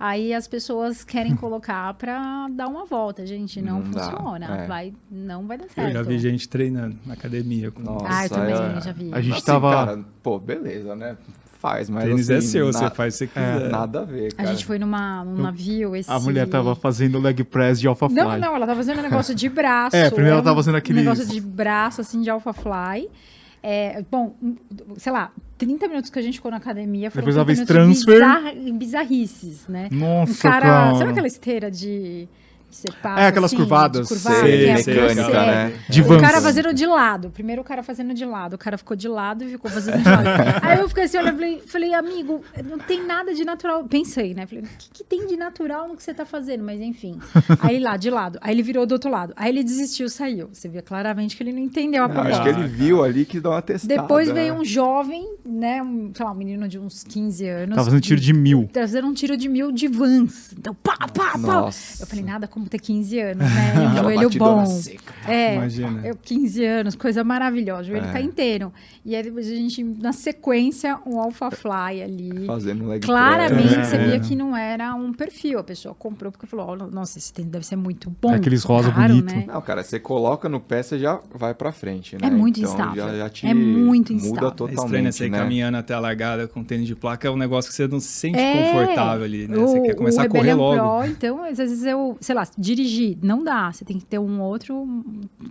Aí 0.00 0.32
as 0.32 0.46
pessoas 0.46 1.02
querem 1.02 1.34
colocar 1.34 1.92
pra 1.94 2.46
dar 2.52 2.68
uma 2.68 2.84
volta, 2.84 3.26
gente. 3.26 3.60
Não, 3.60 3.80
Não 3.80 3.90
dá, 3.90 4.10
funciona. 4.10 4.46
é. 4.62 4.66
Vai, 4.66 4.94
não 5.10 5.46
vai 5.46 5.58
dar 5.58 5.64
Eu 5.64 5.70
certo. 5.70 5.92
já 5.92 6.02
vi 6.02 6.18
gente 6.20 6.48
treinando 6.48 6.96
na 7.04 7.14
academia. 7.14 7.70
Com... 7.72 7.82
Nossa, 7.82 8.06
Ah, 8.08 8.24
eu 8.26 8.30
também 8.30 8.54
é- 8.54 8.80
já 8.80 8.92
vi. 8.92 9.10
A 9.12 9.20
gente 9.20 9.36
Assim, 9.38 9.46
tava. 9.46 9.70
cara, 9.72 10.04
pô, 10.22 10.38
beleza, 10.38 10.94
né? 10.94 11.16
Faz, 11.60 11.90
mas 11.90 12.04
tênis 12.04 12.30
assim, 12.30 12.38
é 12.38 12.40
seu, 12.40 12.66
na- 12.66 12.72
você 12.72 12.90
faz 12.90 13.14
que 13.14 13.18
você 13.18 13.26
quiser. 13.26 13.68
Nada 13.68 14.02
a 14.02 14.04
ver, 14.04 14.28
A 14.34 14.36
cara. 14.36 14.48
gente 14.50 14.64
foi 14.64 14.78
numa, 14.78 15.24
num 15.24 15.42
navio 15.42 15.96
esse... 15.96 16.08
A 16.08 16.20
mulher 16.20 16.46
tava 16.46 16.76
fazendo 16.76 17.18
leg 17.18 17.42
press 17.42 17.80
de 17.80 17.88
Alpha 17.88 18.08
Fly. 18.08 18.16
Não, 18.16 18.38
não, 18.38 18.54
ela 18.54 18.64
tava 18.64 18.76
fazendo 18.76 19.00
um 19.00 19.02
negócio 19.02 19.34
de 19.34 19.48
braço. 19.48 19.96
É, 19.96 20.08
primeiro 20.08 20.34
ela 20.34 20.42
tava 20.44 20.54
fazendo 20.54 20.76
aquele- 20.76 21.00
Um 21.00 21.02
negócio 21.02 21.26
de 21.26 21.40
braço, 21.40 22.00
assim, 22.00 22.22
de 22.22 22.30
alpha 22.30 22.52
fly. 22.52 23.08
É, 23.70 24.02
bom, 24.10 24.34
sei 24.96 25.12
lá, 25.12 25.30
30 25.58 25.88
minutos 25.88 26.08
que 26.10 26.18
a 26.18 26.22
gente 26.22 26.36
ficou 26.36 26.50
na 26.50 26.56
academia 26.56 27.10
foram 27.10 27.20
Depois 27.26 27.36
ela 27.36 27.44
30 27.44 27.56
fez 27.56 27.68
transfer. 27.68 28.12
bizarra- 28.14 28.54
bizarrices, 28.78 29.68
né? 29.68 29.88
Nossa, 29.92 30.32
um 30.32 30.36
cara, 30.50 30.66
cara. 30.66 30.94
sabe 30.96 31.10
aquela 31.10 31.26
esteira 31.26 31.70
de... 31.70 32.26
Você 32.70 32.88
passa, 33.02 33.20
É, 33.22 33.26
aquelas 33.28 33.50
assim, 33.50 33.56
curvadas. 33.56 34.06
De 34.06 34.14
curvada, 34.14 34.40
Sei, 34.40 34.58
que 34.58 34.64
é 34.66 34.74
mecânica, 34.74 35.24
você- 35.24 35.32
né? 35.32 35.72
De 35.88 36.00
o 36.00 36.04
vança. 36.04 36.20
cara 36.20 36.40
fazendo 36.42 36.74
de 36.74 36.86
lado. 36.86 37.30
Primeiro 37.30 37.62
o 37.62 37.64
cara 37.64 37.82
fazendo 37.82 38.12
de 38.14 38.24
lado. 38.24 38.54
O 38.54 38.58
cara 38.58 38.76
ficou 38.78 38.96
de 38.96 39.08
lado 39.08 39.42
e 39.44 39.48
ficou 39.48 39.70
fazendo 39.70 39.98
de 39.98 40.04
lado. 40.08 40.28
Aí 40.62 40.78
eu 40.78 40.88
fiquei 40.88 41.04
assim, 41.04 41.16
olha, 41.16 41.32
falei, 41.32 41.62
falei, 41.66 41.94
amigo, 41.94 42.42
não 42.64 42.78
tem 42.78 43.04
nada 43.04 43.34
de 43.34 43.44
natural. 43.44 43.82
Pensei, 43.84 44.34
né? 44.34 44.46
Falei, 44.46 44.64
o 44.64 44.68
que, 44.78 44.90
que 44.92 45.04
tem 45.04 45.26
de 45.26 45.36
natural 45.36 45.88
no 45.88 45.96
que 45.96 46.02
você 46.02 46.12
tá 46.12 46.24
fazendo? 46.26 46.62
Mas 46.62 46.80
enfim. 46.80 47.18
Aí 47.60 47.76
ele 47.76 47.84
lá, 47.84 47.96
de 47.96 48.10
lado. 48.10 48.38
Aí 48.42 48.54
ele 48.54 48.62
virou 48.62 48.84
do 48.86 48.92
outro 48.92 49.10
lado. 49.10 49.32
Aí 49.36 49.48
ele 49.50 49.64
desistiu, 49.64 50.08
saiu. 50.08 50.50
Você 50.52 50.68
via 50.68 50.82
claramente 50.82 51.36
que 51.36 51.42
ele 51.42 51.52
não 51.52 51.60
entendeu 51.60 52.04
a 52.04 52.08
proposta. 52.08 52.34
acho 52.34 52.42
que 52.42 52.48
ele 52.60 52.68
viu 52.68 53.02
ali 53.02 53.24
que 53.24 53.40
dá 53.40 53.50
uma 53.50 53.62
testada. 53.62 54.02
Depois 54.02 54.30
veio 54.30 54.54
né? 54.54 54.60
um 54.60 54.64
jovem, 54.64 55.26
né? 55.44 55.82
Um, 55.82 56.12
sei 56.14 56.24
lá, 56.24 56.32
um 56.32 56.34
menino 56.36 56.68
de 56.68 56.78
uns 56.78 57.02
15 57.02 57.48
anos. 57.48 57.74
Tava 57.76 57.86
fazendo 57.86 58.02
tiro 58.02 58.20
de 58.20 58.32
mil. 58.32 58.68
Tava 58.72 58.86
fazendo 58.86 59.08
um 59.08 59.14
tiro 59.14 59.36
de 59.36 59.48
mil 59.48 59.72
de 59.72 59.88
vans. 59.88 60.52
Então, 60.56 60.74
pá, 60.74 60.96
pá, 60.98 61.32
pá. 61.32 61.38
Nossa. 61.38 62.02
Eu 62.02 62.06
falei, 62.06 62.24
nada 62.24 62.46
como 62.46 62.57
ter 62.66 62.78
15 62.78 63.18
anos, 63.20 63.42
né? 63.44 63.74
E 63.74 63.78
um 63.78 63.88
Aquela 63.88 64.02
joelho 64.14 64.30
bom. 64.38 64.66
seca. 64.66 65.14
É, 65.26 65.54
Imagina. 65.56 66.00
eu 66.06 66.16
15 66.16 66.64
anos, 66.64 66.94
coisa 66.94 67.22
maravilhosa. 67.22 67.82
O 67.82 67.84
joelho 67.86 68.06
É. 68.06 68.12
tá 68.12 68.20
inteiro. 68.20 68.72
E 69.04 69.14
aí 69.14 69.22
depois 69.22 69.46
a 69.46 69.54
gente, 69.54 69.82
na 69.82 70.12
sequência, 70.12 70.98
um 71.06 71.18
Alpha 71.20 71.50
Fly 71.50 72.02
ali. 72.02 72.46
Fazendo 72.46 72.86
leg 72.88 73.00
Claramente 73.04 73.74
você 73.84 73.96
É. 73.96 74.06
via 74.06 74.20
que 74.20 74.34
não 74.36 74.56
era 74.56 74.94
um 74.94 75.12
perfil. 75.12 75.58
A 75.58 75.64
pessoa 75.64 75.94
comprou 75.94 76.30
porque 76.32 76.46
falou: 76.46 76.68
"Ó, 76.70 76.76
nossa, 76.90 77.18
esse 77.18 77.32
tênis 77.32 77.50
deve 77.50 77.66
ser 77.66 77.76
muito 77.76 78.10
bom. 78.20 78.32
Aqueles 78.34 78.62
rosa 78.64 78.90
caro, 78.92 79.08
bonito. 79.14 79.34
Né? 79.34 79.44
Não, 79.46 79.60
cara, 79.60 79.82
você 79.82 79.98
coloca 79.98 80.48
no 80.48 80.60
pé, 80.60 80.82
você 80.82 80.98
já 80.98 81.20
vai 81.34 81.54
pra 81.54 81.72
frente, 81.72 82.16
né? 82.16 82.28
É 82.28 82.30
muito 82.30 82.60
então, 82.60 82.70
instável. 82.70 83.04
Já, 83.08 83.16
já 83.16 83.28
te 83.28 83.46
É 83.46 83.54
muito 83.54 84.12
muda 84.12 84.24
instável. 84.26 84.48
É 84.48 84.50
estranho, 84.50 84.68
né? 84.70 84.76
totalmente, 84.76 85.12
Você 85.14 85.28
né? 85.28 85.38
caminhando 85.38 85.76
até 85.78 85.94
a 85.94 86.00
largada 86.00 86.46
com 86.48 86.62
tênis 86.64 86.86
de 86.86 86.94
placa 86.94 87.26
é 87.28 87.30
um 87.30 87.36
negócio 87.36 87.70
que 87.70 87.76
você 87.76 87.86
não 87.88 88.00
se 88.00 88.08
sente 88.08 88.38
É, 88.38 88.72
confortável 88.72 89.24
ali, 89.24 89.48
né? 89.48 89.56
O, 89.56 89.66
você 89.68 89.80
quer 89.80 89.94
começar 89.94 90.22
o 90.22 90.24
a 90.26 90.28
correr 90.28 90.42
Rebellion 90.50 90.58
logo. 90.84 91.02
Pro, 91.02 91.10
então, 91.10 91.44
às 91.44 91.58
vezes 91.58 91.84
eu, 91.84 92.16
sei 92.20 92.34
lá, 92.34 92.46
dirigir, 92.56 93.18
não 93.22 93.42
dá. 93.42 93.70
Você 93.72 93.84
tem 93.84 93.98
que 93.98 94.04
ter 94.04 94.18
um 94.18 94.40
outro 94.40 94.86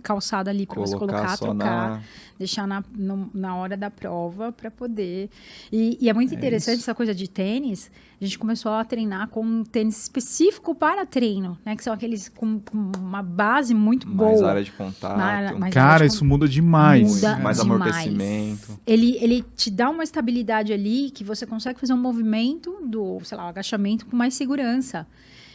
calçado 0.02 0.48
ali 0.50 0.66
para 0.66 0.80
você 0.80 0.96
colocar, 0.96 1.36
trocar, 1.36 1.54
na- 1.56 2.00
deixar 2.38 2.66
na, 2.66 2.82
no- 2.96 3.30
na 3.34 3.56
hora 3.56 3.76
da 3.76 3.90
prova 3.90 4.52
para 4.52 4.70
poder. 4.70 5.28
E, 5.72 5.98
e 6.00 6.08
é 6.08 6.12
muito 6.12 6.34
interessante 6.34 6.78
essa 6.80 6.94
coisa 6.94 7.14
de 7.14 7.28
tênis. 7.28 7.90
A 8.20 8.24
gente 8.24 8.38
começou 8.38 8.72
a 8.72 8.84
treinar 8.84 9.28
com 9.28 9.42
um 9.44 9.62
tênis 9.64 9.96
específico 10.02 10.74
para 10.74 11.06
treino, 11.06 11.56
né? 11.64 11.76
Que 11.76 11.84
são 11.84 11.92
aqueles 11.92 12.28
com, 12.28 12.58
com 12.60 12.90
uma 12.98 13.22
base 13.22 13.72
muito 13.74 14.08
mais 14.08 14.38
boa. 14.38 14.50
área 14.50 14.64
de 14.64 14.72
contato. 14.72 15.16
Mais- 15.16 15.58
mais 15.58 15.74
Cara, 15.74 16.04
isso 16.06 16.24
muda 16.24 16.48
demais. 16.48 17.14
Muda 17.14 17.36
mais 17.38 17.58
demais. 17.60 17.80
amortecimento. 17.82 18.80
Ele, 18.86 19.16
ele 19.20 19.44
te 19.54 19.70
dá 19.70 19.88
uma 19.90 20.02
estabilidade 20.02 20.72
ali 20.72 21.10
que 21.10 21.22
você 21.22 21.46
consegue 21.46 21.78
fazer 21.78 21.92
um 21.92 21.98
movimento 21.98 22.76
do, 22.84 23.20
sei 23.24 23.36
lá, 23.38 23.46
o 23.46 23.48
agachamento 23.48 24.06
com 24.06 24.16
mais 24.16 24.34
segurança. 24.34 25.06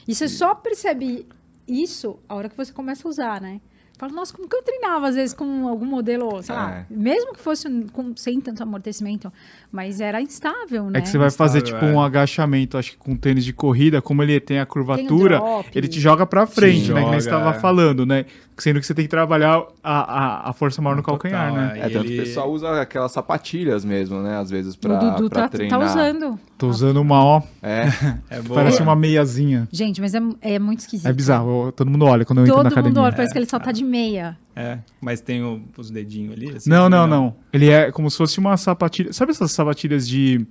E 0.08 0.14
você 0.14 0.28
só 0.28 0.54
percebe 0.54 1.28
isso 1.68 2.20
a 2.28 2.36
hora 2.36 2.50
que 2.50 2.58
você 2.58 2.74
começa 2.74 3.08
a 3.08 3.10
usar, 3.10 3.42
né? 3.42 3.62
Fala, 4.04 4.14
nossa, 4.14 4.34
como 4.34 4.50
que 4.50 4.56
eu 4.56 4.62
treinava 4.64 5.08
às 5.08 5.16
vezes 5.16 5.34
com 5.34 5.68
algum 5.68 5.86
modelo, 5.86 6.42
sei 6.44 6.54
lá, 6.54 6.72
É. 6.72 6.86
mesmo 6.90 7.34
que 7.34 7.40
fosse 7.40 7.68
um- 7.68 7.88
com, 7.88 8.14
sem 8.18 8.42
tanto 8.42 8.62
amortecimento, 8.62 9.32
mas 9.72 10.02
era 10.02 10.22
instável, 10.22 10.90
né? 10.90 11.00
É 11.00 11.02
que 11.02 11.08
você 11.10 11.18
vai 11.18 11.32
fazer 11.32 11.60
Instável, 11.60 11.80
tipo 11.80 11.92
é. 11.92 11.96
um 11.96 12.02
agachamento, 12.02 12.78
acho 12.78 12.92
que 12.92 12.98
com 12.98 13.16
tênis 13.16 13.46
de 13.46 13.54
corrida, 13.54 14.02
como 14.02 14.22
ele 14.22 14.40
tem 14.40 14.60
a 14.60 14.66
curvatura, 14.66 15.38
drop. 15.38 15.70
ele 15.74 15.88
te 15.88 16.00
joga 16.02 16.26
pra 16.26 16.46
frente, 16.46 16.92
né? 16.92 17.02
Que 17.04 17.10
nem 17.12 17.22
você 17.22 17.30
joga, 17.30 17.44
tava 17.46 17.56
é. 17.58 17.60
falando, 17.60 18.06
né? 18.06 18.26
Sendo 18.58 18.80
que 18.80 18.86
você 18.86 18.94
tem 18.94 19.06
que 19.06 19.10
trabalhar 19.10 19.64
a, 19.84 20.46
a, 20.46 20.50
a 20.50 20.54
força 20.54 20.80
maior 20.80 20.96
no 20.96 21.02
Total, 21.02 21.18
calcanhar, 21.18 21.52
né? 21.54 21.80
É, 21.80 21.88
E 21.88 21.90
tanto 21.94 22.06
que 22.06 22.14
ele- 22.14 22.22
o 22.22 22.24
pessoal 22.26 22.52
usa 22.52 22.82
aquelas 22.82 23.12
sapatilhas 23.12 23.84
mesmo, 23.84 24.22
né? 24.22 24.38
Às 24.38 24.52
vezes 24.52 24.76
pra, 24.76 24.94
o 24.96 25.00
Dudu 25.12 25.30
pra 25.30 25.44
tá, 25.44 25.50
treinar. 25.50 25.80
tá 25.80 25.86
usando. 25.86 26.40
Tô 26.56 26.68
usando 26.68 26.98
uma, 26.98 27.24
ó, 27.24 27.42
É, 27.64 27.86
É 28.30 28.42
boa. 28.44 28.60
parece 28.60 28.82
uma 28.82 28.96
meiazinha. 28.96 29.68
Gente, 29.72 30.00
mas 30.00 30.14
é, 30.14 30.20
é 30.42 30.60
muito 30.60 30.80
esquisito. 30.82 31.08
É 31.08 31.14
bizarro, 31.14 31.72
todo 31.72 31.90
mundo 31.90 32.06
olha 32.06 32.24
quando 32.26 32.40
eu 32.40 32.46
entro 32.46 32.58
na 32.58 32.64
Todo 32.64 32.70
mundo 32.76 32.80
academia. 32.80 33.02
olha, 33.02 33.16
parece 33.16 33.34
que 33.34 33.40
ele 33.40 33.46
só 33.48 33.58
tá 33.58 33.72
de 33.72 33.84
meia. 33.94 34.38
É, 34.56 34.80
mas 35.02 35.22
tem 35.22 35.44
o- 35.44 35.62
os 35.78 35.90
dedinhos 35.92 36.34
ali. 36.34 36.50
assim, 36.56 36.70
Não, 36.70 36.90
também 36.90 37.00
não, 37.00 37.08
não. 37.08 37.36
Ele 37.52 37.70
é 37.70 37.92
como 37.92 38.10
se 38.10 38.18
fosse 38.18 38.40
uma 38.40 38.58
sapatilha. 38.58 39.14
Sabe 39.14 39.32
essas 39.32 39.52
sapatilhas 39.52 40.08
de. 40.08 40.46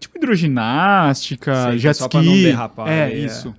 Tipo 0.00 0.18
hidroginástica, 0.18 1.70
Sei, 1.70 1.78
jet 1.78 1.96
só 1.96 2.04
ski? 2.06 2.10
pra 2.18 2.22
não 2.22 2.32
derrapar 2.32 2.88
É, 2.88 3.12
é. 3.12 3.18
isso. 3.18 3.54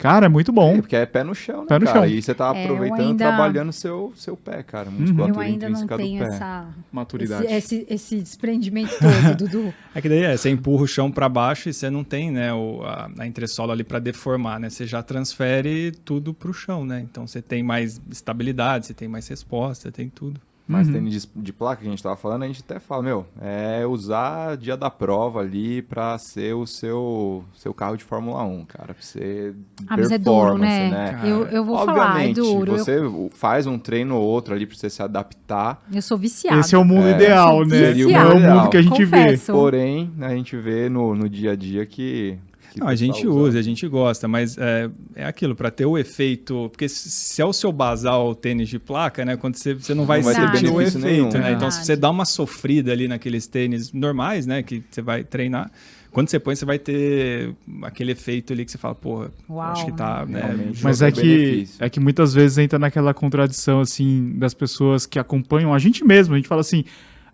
Cara, 0.00 0.26
é 0.26 0.28
muito 0.28 0.50
bom. 0.50 0.76
porque 0.80 0.96
é 0.96 1.04
pé 1.06 1.22
no 1.22 1.34
chão, 1.34 1.60
né, 1.60 1.66
Pé 1.68 1.78
no 1.78 1.84
cara? 1.86 2.00
chão. 2.00 2.06
E 2.08 2.22
você 2.22 2.34
tá 2.34 2.46
É, 2.46 2.48
eu 2.48 2.64
aproveitando, 2.64 3.00
ainda- 3.00 3.28
trabalhando 3.28 3.72
seu, 3.72 4.12
seu 4.16 4.36
pé, 4.36 4.62
cara. 4.62 4.88
Eu 4.88 4.92
Musculatura 4.92 5.44
ainda 5.44 5.68
não 5.68 5.72
intrínseca 5.82 5.96
do 5.96 6.02
tenho 6.02 6.24
pé. 6.24 6.34
essa, 6.34 6.66
Maturidade. 6.90 7.44
esse, 7.44 7.54
esse, 7.54 7.86
esse 7.88 8.16
desprendimento 8.20 8.92
todo, 8.98 9.36
Dudu. 9.48 9.74
É 9.94 10.00
que 10.00 10.08
daí 10.08 10.22
é, 10.24 10.36
você 10.36 10.48
empurra 10.50 10.82
o 10.84 10.86
chão 10.86 11.10
para 11.12 11.28
baixo 11.28 11.68
e 11.68 11.72
você 11.74 11.90
não 11.90 12.02
tem, 12.02 12.30
né, 12.30 12.52
o, 12.52 12.82
a, 12.82 13.10
a 13.18 13.26
entressola 13.26 13.72
ali 13.72 13.84
para 13.84 13.98
deformar, 13.98 14.58
né? 14.58 14.70
Você 14.70 14.86
já 14.86 15.02
transfere 15.02 15.92
tudo 16.04 16.32
pro 16.34 16.52
chão, 16.52 16.84
né? 16.84 17.00
Então 17.08 17.26
você 17.26 17.42
tem 17.42 17.62
mais 17.62 18.00
estabilidade, 18.10 18.86
você 18.86 18.94
tem 18.94 19.06
mais 19.08 19.28
resposta, 19.28 19.92
tem 19.92 20.08
tudo. 20.08 20.40
Mas 20.70 20.86
Uhum. 20.86 20.92
tênis 20.94 21.22
de, 21.22 21.42
de 21.42 21.52
placa 21.52 21.82
que 21.82 21.86
a 21.88 21.90
gente 21.90 22.02
tava 22.02 22.16
falando, 22.16 22.44
a 22.44 22.46
gente 22.46 22.62
até 22.64 22.78
fala, 22.78 23.02
meu, 23.02 23.26
é 23.40 23.84
usar 23.86 24.56
dia 24.56 24.76
da 24.76 24.88
prova 24.88 25.40
ali 25.40 25.82
pra 25.82 26.16
ser 26.18 26.54
o 26.54 26.64
seu, 26.66 27.44
seu 27.54 27.74
carro 27.74 27.96
de 27.96 28.04
Fórmula 28.04 28.42
1, 28.44 28.64
cara. 28.66 28.94
Pra 28.94 29.02
ser 29.02 29.54
Ah, 29.88 29.96
mas 29.96 30.10
é 30.12 30.18
duro, 30.18 30.36
performance, 30.58 30.90
né? 30.90 31.20
Eu, 31.24 31.46
eu 31.46 31.64
vou 31.64 31.76
falar, 31.78 31.92
é 31.92 32.06
Obviamente, 32.08 32.36
duro. 32.36 32.72
Eu, 32.72 32.78
você 32.78 33.00
faz 33.32 33.66
um 33.66 33.78
treino 33.78 34.14
ou 34.16 34.22
outro 34.22 34.54
ali 34.54 34.64
pra 34.64 34.76
você 34.76 34.88
se 34.88 35.02
adaptar. 35.02 35.82
eu 35.92 36.00
sou 36.02 36.16
viciada. 36.16 36.60
Esse 36.60 36.74
é 36.74 36.78
o 36.78 36.84
mundo 36.84 37.06
É. 37.08 37.16
ideal, 37.16 37.60
Eu 37.60 37.66
né? 37.66 37.92
viciada. 37.92 38.28
É 38.30 38.34
o 38.34 38.40
mundo 38.56 38.70
que 38.70 38.76
a 38.76 38.82
gente 38.82 38.90
Confesso. 39.04 39.52
Porém, 39.52 40.12
né, 40.16 40.26
a 40.28 40.36
gente 40.36 40.56
vê 40.56 40.88
no, 40.88 41.14
no 41.14 41.28
dia 41.28 41.52
a 41.52 41.56
dia 41.56 41.84
que. 41.84 42.38
Não, 42.78 42.86
a 42.88 42.94
gente 42.94 43.26
usa, 43.26 43.58
a 43.58 43.62
gente 43.62 43.86
gosta, 43.88 44.28
mas 44.28 44.56
é, 44.58 44.90
é 45.16 45.24
aquilo, 45.24 45.54
para 45.56 45.70
ter 45.70 45.86
o 45.86 45.96
efeito. 45.98 46.68
Porque 46.70 46.88
se- 46.88 47.40
é 47.40 47.44
o 47.44 47.52
seu 47.52 47.72
basal 47.72 48.30
o 48.30 48.34
tênis 48.34 48.68
de 48.68 48.78
placa, 48.78 49.24
né? 49.24 49.36
Quando 49.36 49.56
você, 49.56 49.74
você 49.74 49.94
não 49.94 50.04
vai, 50.06 50.18
Não 50.22 50.32
vai 50.32 50.34
ter 50.34 50.58
sentir 50.58 50.72
o 50.72 50.80
efeito, 50.80 50.98
nenhum, 51.06 51.28
né? 51.30 51.38
né? 51.40 51.52
Então, 51.52 51.70
se 51.70 51.84
você 51.84 51.96
dá 51.96 52.10
uma 52.10 52.24
sofrida 52.24 52.92
ali 52.92 53.08
naqueles 53.08 53.46
tênis 53.46 53.92
normais, 53.92 54.46
né? 54.46 54.62
Que 54.62 54.82
você 54.90 55.02
vai 55.02 55.24
treinar. 55.24 55.70
Quando 56.12 56.28
você 56.28 56.40
põe, 56.40 56.56
você 56.56 56.64
vai 56.64 56.76
ter 56.78 57.54
aquele 57.82 58.10
efeito 58.12 58.52
ali 58.52 58.64
que 58.64 58.72
você 58.72 58.78
fala, 58.78 58.96
porra, 58.96 59.30
Uau, 59.48 59.60
acho 59.70 59.84
que 59.84 59.92
tá, 59.92 60.26
né? 60.26 60.40
né? 60.42 60.72
Mas 60.82 61.02
é 61.02 61.06
é 61.08 61.12
que, 61.12 61.20
benefício. 61.22 61.76
é 61.84 61.88
que 61.88 62.00
muitas 62.00 62.34
vezes 62.34 62.58
entra 62.58 62.80
naquela 62.80 63.14
contradição, 63.14 63.78
assim, 63.80 64.32
das 64.36 64.52
pessoas 64.52 65.06
que 65.06 65.20
acompanham 65.20 65.72
a 65.72 65.78
gente 65.78 66.04
mesmo. 66.04 66.34
A 66.34 66.36
gente 66.36 66.48
fala 66.48 66.62
assim, 66.62 66.84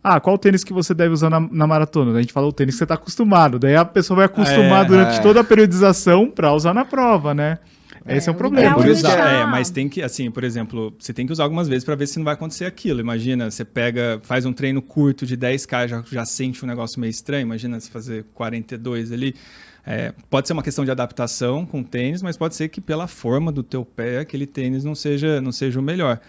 ah, 0.08 0.20
qual 0.20 0.38
tênis 0.38 0.62
que 0.62 0.72
você 0.72 0.94
deve 0.94 1.12
usar 1.12 1.28
na, 1.28 1.40
na 1.40 1.66
maratona? 1.66 2.12
Daí 2.12 2.20
a 2.20 2.22
gente 2.22 2.32
fala 2.32 2.46
o 2.46 2.52
tênis 2.52 2.76
que 2.76 2.78
você 2.78 2.86
tá 2.86 2.94
acostumado. 2.94 3.58
Daí 3.58 3.74
a 3.74 3.84
pessoa 3.84 4.18
vai 4.18 4.26
acostumar 4.26 4.84
É, 4.84 4.88
durante 4.88 5.16
é. 5.16 5.20
toda 5.20 5.40
a 5.40 5.44
periodização 5.44 6.30
pra 6.30 6.52
usar 6.52 6.72
na 6.72 6.84
prova, 6.84 7.34
né? 7.34 7.58
Esse 8.06 8.28
é, 8.28 8.30
É, 8.30 8.32
o 8.32 8.34
o 8.36 8.38
problema. 8.38 8.76
por 8.76 8.86
é 8.86 9.40
É, 9.40 9.46
mas 9.46 9.68
tem 9.68 9.88
que, 9.88 10.00
assim, 10.00 10.30
por 10.30 10.44
exemplo, 10.44 10.94
você 10.96 11.12
tem 11.12 11.26
que 11.26 11.32
usar 11.32 11.42
algumas 11.42 11.66
vezes 11.66 11.84
para 11.84 11.96
ver 11.96 12.06
se 12.06 12.18
não 12.18 12.24
vai 12.24 12.34
acontecer 12.34 12.66
aquilo. 12.66 13.00
Imagina, 13.00 13.50
você 13.50 13.64
pega, 13.64 14.20
faz 14.22 14.46
um 14.46 14.52
treino 14.52 14.80
curto 14.80 15.26
de 15.26 15.36
10K, 15.36 15.88
já, 15.88 16.04
já 16.08 16.24
sente 16.24 16.64
um 16.64 16.68
negócio 16.68 17.00
meio 17.00 17.10
estranho. 17.10 17.42
Imagina 17.42 17.80
se 17.80 17.90
fazer 17.90 18.26
42 18.32 19.10
ali. 19.10 19.34
É, 19.84 20.12
pode 20.30 20.46
ser 20.46 20.52
uma 20.52 20.62
questão 20.62 20.84
de 20.84 20.90
adaptação 20.92 21.66
com 21.66 21.80
o 21.80 21.84
tênis, 21.84 22.22
mas 22.22 22.36
pode 22.36 22.54
ser 22.54 22.68
que 22.68 22.80
pela 22.80 23.08
forma 23.08 23.50
do 23.50 23.64
teu 23.64 23.84
pé, 23.84 24.20
aquele 24.20 24.46
tênis 24.46 24.84
não 24.84 24.94
seja, 24.94 25.40
não 25.40 25.50
seja 25.50 25.80
o 25.80 25.82
melhor. 25.82 26.20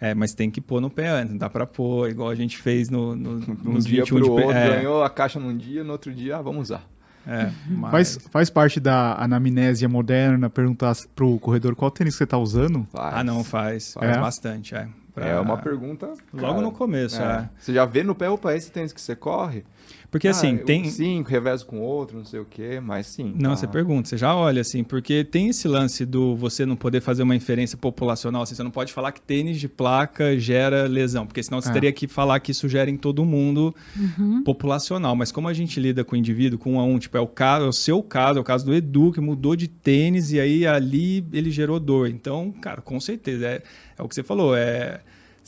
É, 0.00 0.14
mas 0.14 0.32
tem 0.32 0.48
que 0.50 0.60
pôr 0.60 0.80
no 0.80 0.88
pé 0.88 1.08
antes, 1.08 1.32
não 1.32 1.38
dá 1.38 1.50
para 1.50 1.66
pôr, 1.66 2.08
igual 2.08 2.28
a 2.30 2.34
gente 2.34 2.56
fez 2.58 2.88
no, 2.88 3.16
no, 3.16 3.30
Um 3.66 3.72
nos 3.72 3.84
dia 3.84 4.02
21 4.04 4.16
pro 4.16 4.24
de 4.24 4.30
outro, 4.30 4.50
é, 4.56 4.76
ganhou 4.76 5.02
a 5.02 5.10
caixa 5.10 5.40
num 5.40 5.56
dia, 5.56 5.82
no 5.82 5.90
outro 5.92 6.14
dia, 6.14 6.36
ah, 6.36 6.42
vamos 6.42 6.62
usar. 6.70 6.84
é, 7.26 7.50
mas- 7.68 7.90
Faz, 7.90 8.18
faz 8.30 8.50
parte 8.50 8.78
da 8.78 9.14
anamnésia 9.20 9.88
moderna 9.88 10.48
perguntar 10.48 10.94
pro 11.16 11.38
corredor 11.40 11.74
qual 11.74 11.90
tênis 11.90 12.14
você 12.14 12.26
tá 12.26 12.38
usando? 12.38 12.86
Faz. 12.92 13.14
Ah, 13.16 13.24
não, 13.24 13.42
faz, 13.42 13.92
faz 13.94 14.16
É? 14.16 14.20
bastante, 14.20 14.74
é. 14.74 14.86
Pra- 15.14 15.26
É 15.26 15.40
uma 15.40 15.56
pergunta. 15.58 16.06
Logo 16.32 16.46
cara, 16.46 16.60
no 16.62 16.70
começo, 16.70 17.20
é. 17.20 17.50
Você 17.58 17.72
já 17.74 17.84
vê 17.84 18.04
no 18.04 18.14
pé, 18.14 18.30
opa, 18.30 18.54
esse 18.54 18.70
tênis 18.70 18.92
que 18.92 19.00
você 19.00 19.16
corre? 19.16 19.64
Porque 20.10 20.26
assim, 20.26 20.54
Ah, 20.54 20.60
eu- 20.60 20.64
tem. 20.64 20.84
Cinco, 20.88 21.28
revezo 21.28 21.66
com 21.66 21.80
outro, 21.80 22.16
não 22.16 22.24
sei 22.24 22.40
o 22.40 22.44
quê, 22.46 22.80
mas 22.80 23.06
sim. 23.06 23.34
Não, 23.38 23.50
tá. 23.50 23.56
você 23.56 23.66
pergunta, 23.66 24.08
você 24.08 24.16
já 24.16 24.34
olha 24.34 24.62
assim, 24.62 24.82
porque 24.82 25.22
tem 25.22 25.48
esse 25.50 25.68
lance 25.68 26.06
do 26.06 26.34
você 26.34 26.64
não 26.64 26.76
poder 26.76 27.02
fazer 27.02 27.22
uma 27.22 27.36
inferência 27.36 27.76
populacional, 27.76 28.40
assim, 28.42 28.54
você 28.54 28.62
não 28.62 28.70
pode 28.70 28.90
falar 28.92 29.12
que 29.12 29.20
tênis 29.20 29.60
de 29.60 29.68
placa 29.68 30.38
gera 30.38 30.86
lesão, 30.88 31.26
porque 31.26 31.42
senão 31.42 31.60
você 31.60 31.68
É. 31.68 31.72
teria 31.72 31.92
que 31.92 32.08
falar 32.08 32.40
que 32.40 32.52
isso 32.52 32.66
gera 32.70 32.88
em 32.90 32.96
todo 32.96 33.22
mundo 33.22 33.74
populacional. 34.44 35.14
Mas 35.14 35.30
como 35.32 35.48
a 35.48 35.52
gente 35.52 35.78
lida 35.80 36.04
com 36.04 36.14
o 36.14 36.18
indivíduo, 36.18 36.58
com 36.58 36.74
um 36.74 36.80
a 36.80 36.84
um, 36.84 36.98
tipo, 36.98 37.16
é 37.16 37.20
o 37.20 37.26
caso, 37.26 37.66
é 37.66 37.68
o 37.68 37.72
seu 37.72 38.02
caso, 38.02 38.38
é 38.38 38.40
o 38.40 38.44
caso 38.44 38.64
do 38.64 38.74
Edu, 38.74 39.12
que 39.12 39.20
mudou 39.20 39.54
de 39.56 39.68
tênis 39.68 40.32
e 40.32 40.40
aí 40.40 40.66
ali 40.66 41.24
ele 41.32 41.50
gerou 41.50 41.78
dor. 41.78 42.08
Então, 42.08 42.50
cara, 42.52 42.80
com 42.80 42.98
certeza, 43.00 43.46
é, 43.46 43.62
é 43.98 44.02
o 44.02 44.08
que 44.08 44.14
você 44.14 44.22
falou, 44.22 44.56
é. 44.56 45.00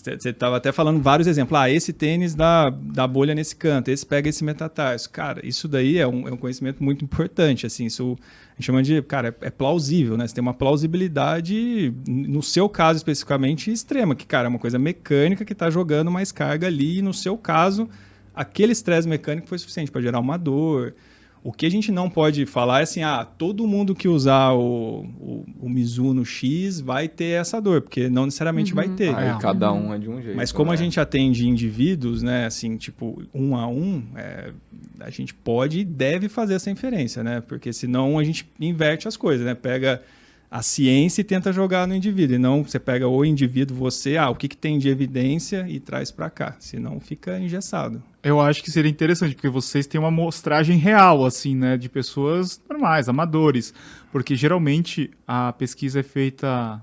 Você 0.03 0.31
estava 0.31 0.57
até 0.57 0.73
falando 0.73 1.01
vários 1.01 1.29
exemplos. 1.29 1.59
Ah, 1.59 1.71
esse 1.71 1.93
tênis 1.93 2.35
dá, 2.35 2.71
dá 2.71 3.07
bolha 3.07 3.35
nesse 3.35 3.55
canto, 3.55 3.89
esse 3.91 4.05
pega 4.05 4.29
esse 4.29 4.43
metatarso. 4.43 5.11
Cara, 5.11 5.47
isso 5.47 5.69
daí 5.69 5.99
é 5.99 6.07
um, 6.07 6.27
é 6.27 6.33
um 6.33 6.37
conhecimento 6.37 6.83
muito 6.83 7.05
importante. 7.05 7.67
Assim, 7.67 7.87
isso 7.87 8.17
a 8.51 8.55
gente 8.55 8.67
chama 8.67 8.83
de, 8.83 9.03
cara, 9.03 9.29
é, 9.41 9.47
é 9.47 9.51
plausível, 9.51 10.17
né? 10.17 10.27
Você 10.27 10.35
tem 10.35 10.43
uma 10.43 10.55
plausibilidade, 10.55 11.93
no 12.07 12.43
seu 12.43 12.69
caso 12.69 12.97
especificamente, 12.97 13.71
extrema, 13.71 14.15
que, 14.15 14.27
cara, 14.27 14.47
é 14.47 14.51
uma 14.51 14.59
coisa 14.59 14.79
mecânica 14.79 15.45
que 15.45 15.53
está 15.53 15.71
jogando 15.71 16.11
mais 16.11 16.33
carga 16.33 16.67
ali, 16.67 16.99
e 16.99 17.03
no 17.03 17.13
seu 17.13 17.37
caso, 17.37 17.89
aquele 18.35 18.73
estresse 18.73 19.09
mecânico 19.09 19.49
foi 19.49 19.59
suficiente 19.59 19.91
para 19.91 20.01
gerar 20.01 20.21
uma 20.21 20.37
dor. 20.37 20.95
O 21.43 21.53
que 21.53 21.65
a 21.65 21.71
gente 21.71 21.91
não 21.91 22.11
pode 22.11 22.45
falar 22.45 22.81
é 22.81 22.83
assim, 22.83 23.03
ah, 23.03 23.25
todo 23.25 23.67
mundo 23.67 23.95
que 23.95 24.07
usar 24.07 24.53
o, 24.53 25.07
o, 25.19 25.45
o 25.63 25.71
Mizuno 25.71 26.25
X 26.25 26.81
vai 26.81 27.09
ter 27.09 27.41
essa 27.41 27.61
dor, 27.61 27.81
porque 27.81 28.11
não 28.11 28.27
necessariamente 28.27 28.75
vai 28.75 28.89
ter. 28.89 29.15
Aí 29.15 29.29
É. 29.29 29.39
cada 29.39 29.73
um 29.73 29.95
é 29.95 29.99
de 29.99 30.09
um 30.09 30.21
jeito. 30.21 30.37
Mas 30.37 30.53
como 30.53 30.71
a 30.71 30.75
né? 30.75 30.79
gente 30.79 31.01
atende 31.01 31.49
indivíduos, 31.49 32.23
né, 32.23 32.45
assim, 32.45 32.77
tipo, 32.77 33.23
um 33.35 33.57
a 33.57 33.67
um, 33.67 34.03
é, 34.17 34.53
a 35.01 35.09
gente 35.09 35.33
pode 35.33 35.81
e 35.81 35.85
deve 35.85 36.29
fazer 36.29 36.55
essa 36.55 36.71
inferência, 36.71 37.25
né? 37.25 37.41
Porque 37.41 37.73
senão 37.73 38.19
a 38.19 38.25
gente 38.25 38.47
inverte 38.61 39.09
as 39.09 39.17
coisas, 39.17 39.47
né? 39.47 39.55
Pega 39.55 40.03
a 40.51 40.63
ciência 40.63 41.21
e 41.21 41.25
tenta 41.25 41.53
jogar 41.53 41.87
no 41.87 41.95
indivíduo, 41.95 42.35
e 42.35 42.39
não 42.39 42.65
você 42.65 42.79
pega 42.79 43.07
o 43.07 43.25
indivíduo, 43.25 43.77
você, 43.77 44.17
ah, 44.17 44.29
o 44.31 44.35
que, 44.35 44.49
que 44.49 44.57
tem 44.57 44.79
de 44.79 44.89
evidência 44.89 45.65
e 45.69 45.79
traz 45.79 46.11
para 46.11 46.29
cá, 46.29 46.57
senão 46.59 46.99
fica 46.99 47.39
engessado. 47.39 48.03
Eu 48.23 48.41
acho 48.41 48.63
que 48.63 48.71
seria 48.71 48.91
interessante, 48.91 49.35
porque 49.35 49.49
vocês 49.49 49.87
têm 49.87 49.99
uma 49.99 50.09
amostragem 50.09 50.77
real, 50.77 51.25
assim, 51.25 51.55
né? 51.55 51.79
De 51.79 51.89
pessoas 51.89 52.61
normais, 52.69 53.09
amadores. 53.09 53.73
Porque 54.13 54.37
geralmente 54.37 55.11
a 55.27 55.53
pesquisa 55.53 56.01
é 56.01 56.03
feita 56.03 56.83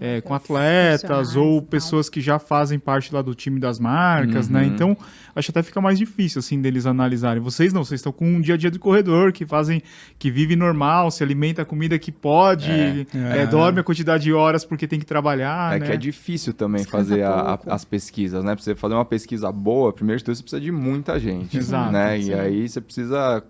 é, 0.00 0.20
com 0.20 0.34
atletas 0.34 1.36
ou 1.36 1.60
pessoas 1.62 2.08
que 2.08 2.20
já 2.20 2.38
fazem 2.38 2.78
parte 2.78 3.12
lá 3.14 3.22
do 3.22 3.34
time 3.34 3.58
das 3.60 3.78
marcas, 3.78 4.48
né? 4.48 4.60
Uhum. 4.62 4.66
Então, 4.66 4.96
acho 5.34 5.46
que 5.46 5.58
até 5.58 5.62
fica 5.62 5.80
mais 5.80 5.98
difícil, 5.98 6.38
assim, 6.40 6.60
deles 6.60 6.86
analisarem. 6.86 7.42
Vocês 7.42 7.72
não, 7.72 7.84
vocês 7.84 7.98
estão 8.00 8.12
com 8.12 8.26
um 8.26 8.40
dia 8.40 8.54
a 8.54 8.56
dia 8.58 8.70
de 8.70 8.78
corredor, 8.78 9.32
que 9.32 9.46
fazem, 9.46 9.82
que 10.18 10.30
vive 10.30 10.54
normal, 10.56 11.10
se 11.10 11.22
alimenta 11.22 11.62
a 11.62 11.64
comida 11.64 11.98
que 11.98 12.12
pode, 12.12 12.70
É. 12.70 13.06
é, 13.14 13.38
É. 13.42 13.46
dorme 13.46 13.80
a 13.80 13.82
quantidade 13.82 14.24
de 14.24 14.32
horas 14.32 14.64
porque 14.64 14.86
tem 14.86 14.98
que 14.98 15.06
trabalhar, 15.06 15.76
É 15.76 15.78
né? 15.80 15.86
que 15.86 15.92
é 15.92 15.96
difícil 15.96 16.52
também 16.52 16.82
Descansa 16.82 17.04
fazer 17.10 17.22
a- 17.24 17.58
as 17.66 17.84
pesquisas, 17.84 18.44
né? 18.44 18.54
Pra 18.54 18.62
você 18.62 18.74
fazer 18.74 18.94
uma 18.94 19.04
pesquisa 19.04 19.50
boa, 19.50 19.92
primeiro 19.92 20.18
de 20.18 20.24
tudo 20.24 20.34
você 20.36 20.42
precisa 20.42 20.60
de 20.60 20.70
muita 20.72 21.18
gente. 21.18 21.56
Exato, 21.56 21.92
Né? 21.92 22.20
sim. 22.20 22.30
E 22.30 22.34
aí 22.34 22.68
você 22.68 22.80
precisa 22.80 23.42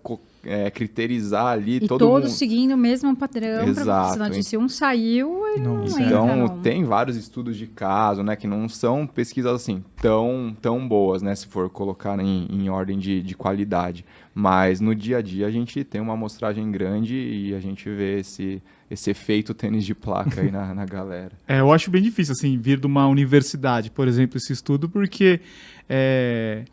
é, 0.44 0.70
criterizar 0.70 1.46
ali 1.46 1.76
E 1.76 1.80
todo 1.86 1.98
todos 2.00 2.28
mundo. 2.30 2.36
seguindo 2.36 2.72
o 2.74 2.76
mesmo 2.76 3.14
padrão. 3.16 3.66
Exato, 3.66 4.16
Pra, 4.18 4.42
se 4.42 4.56
um 4.56 4.68
saiu, 4.68 5.46
ele 5.48 5.60
não, 5.62 5.76
Não, 5.78 5.84
entra. 5.86 6.02
Então, 6.02 6.36
não. 6.36 6.48
tem 6.60 6.84
vários 6.84 7.16
estudos 7.16 7.56
de 7.56 7.66
caso, 7.66 8.22
né, 8.22 8.34
que 8.36 8.46
não 8.46 8.68
são 8.68 9.06
pesquisas 9.06 9.52
assim 9.52 9.84
tão, 10.00 10.56
tão 10.60 10.86
boas, 10.86 11.22
né, 11.22 11.34
se 11.34 11.46
for 11.46 11.70
colocar 11.70 12.18
em, 12.18 12.46
em 12.50 12.68
ordem 12.68 12.98
de, 12.98 13.22
de 13.22 13.34
qualidade. 13.34 14.04
Mas 14.34 14.80
no 14.80 14.94
dia 14.94 15.18
a 15.18 15.22
dia 15.22 15.46
a 15.46 15.50
gente 15.50 15.84
tem 15.84 16.00
uma 16.00 16.14
amostragem 16.14 16.70
grande 16.70 17.14
e 17.14 17.54
a 17.54 17.60
gente 17.60 17.88
vê 17.90 18.20
esse, 18.20 18.62
esse 18.90 19.10
efeito 19.10 19.52
tênis 19.52 19.84
de 19.84 19.94
placa 19.94 20.40
aí 20.40 20.50
na, 20.50 20.74
na 20.74 20.84
galera. 20.86 21.32
É, 21.46 21.60
eu 21.60 21.70
acho 21.70 21.90
bem 21.90 22.02
difícil, 22.02 22.32
assim, 22.32 22.56
vir 22.58 22.80
de 22.80 22.86
uma 22.86 23.06
universidade, 23.06 23.90
por 23.90 24.08
exemplo, 24.08 24.38
esse 24.38 24.52
estudo, 24.52 24.88
porque 24.88 25.40
é, 25.88 26.64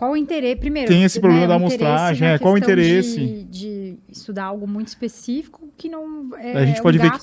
Qual 0.00 0.12
o 0.12 0.16
interesse? 0.16 0.56
Primeiro, 0.56 0.88
Tem 0.88 1.02
esse 1.04 1.20
problema 1.20 1.42
né, 1.42 1.48
da 1.48 1.54
amostragem, 1.56 2.26
é, 2.26 2.38
qual 2.38 2.54
o 2.54 2.56
interesse? 2.56 3.18
De, 3.18 3.44
de 3.44 3.94
estudar 4.10 4.44
algo 4.44 4.66
muito 4.66 4.88
específico 4.88 5.68
que 5.76 5.90
não 5.90 6.30
é 6.38 6.56
A 6.56 6.64
gente 6.64 6.80
um 6.80 6.82
pode 6.82 6.96
ver 6.96 7.10
que- 7.10 7.18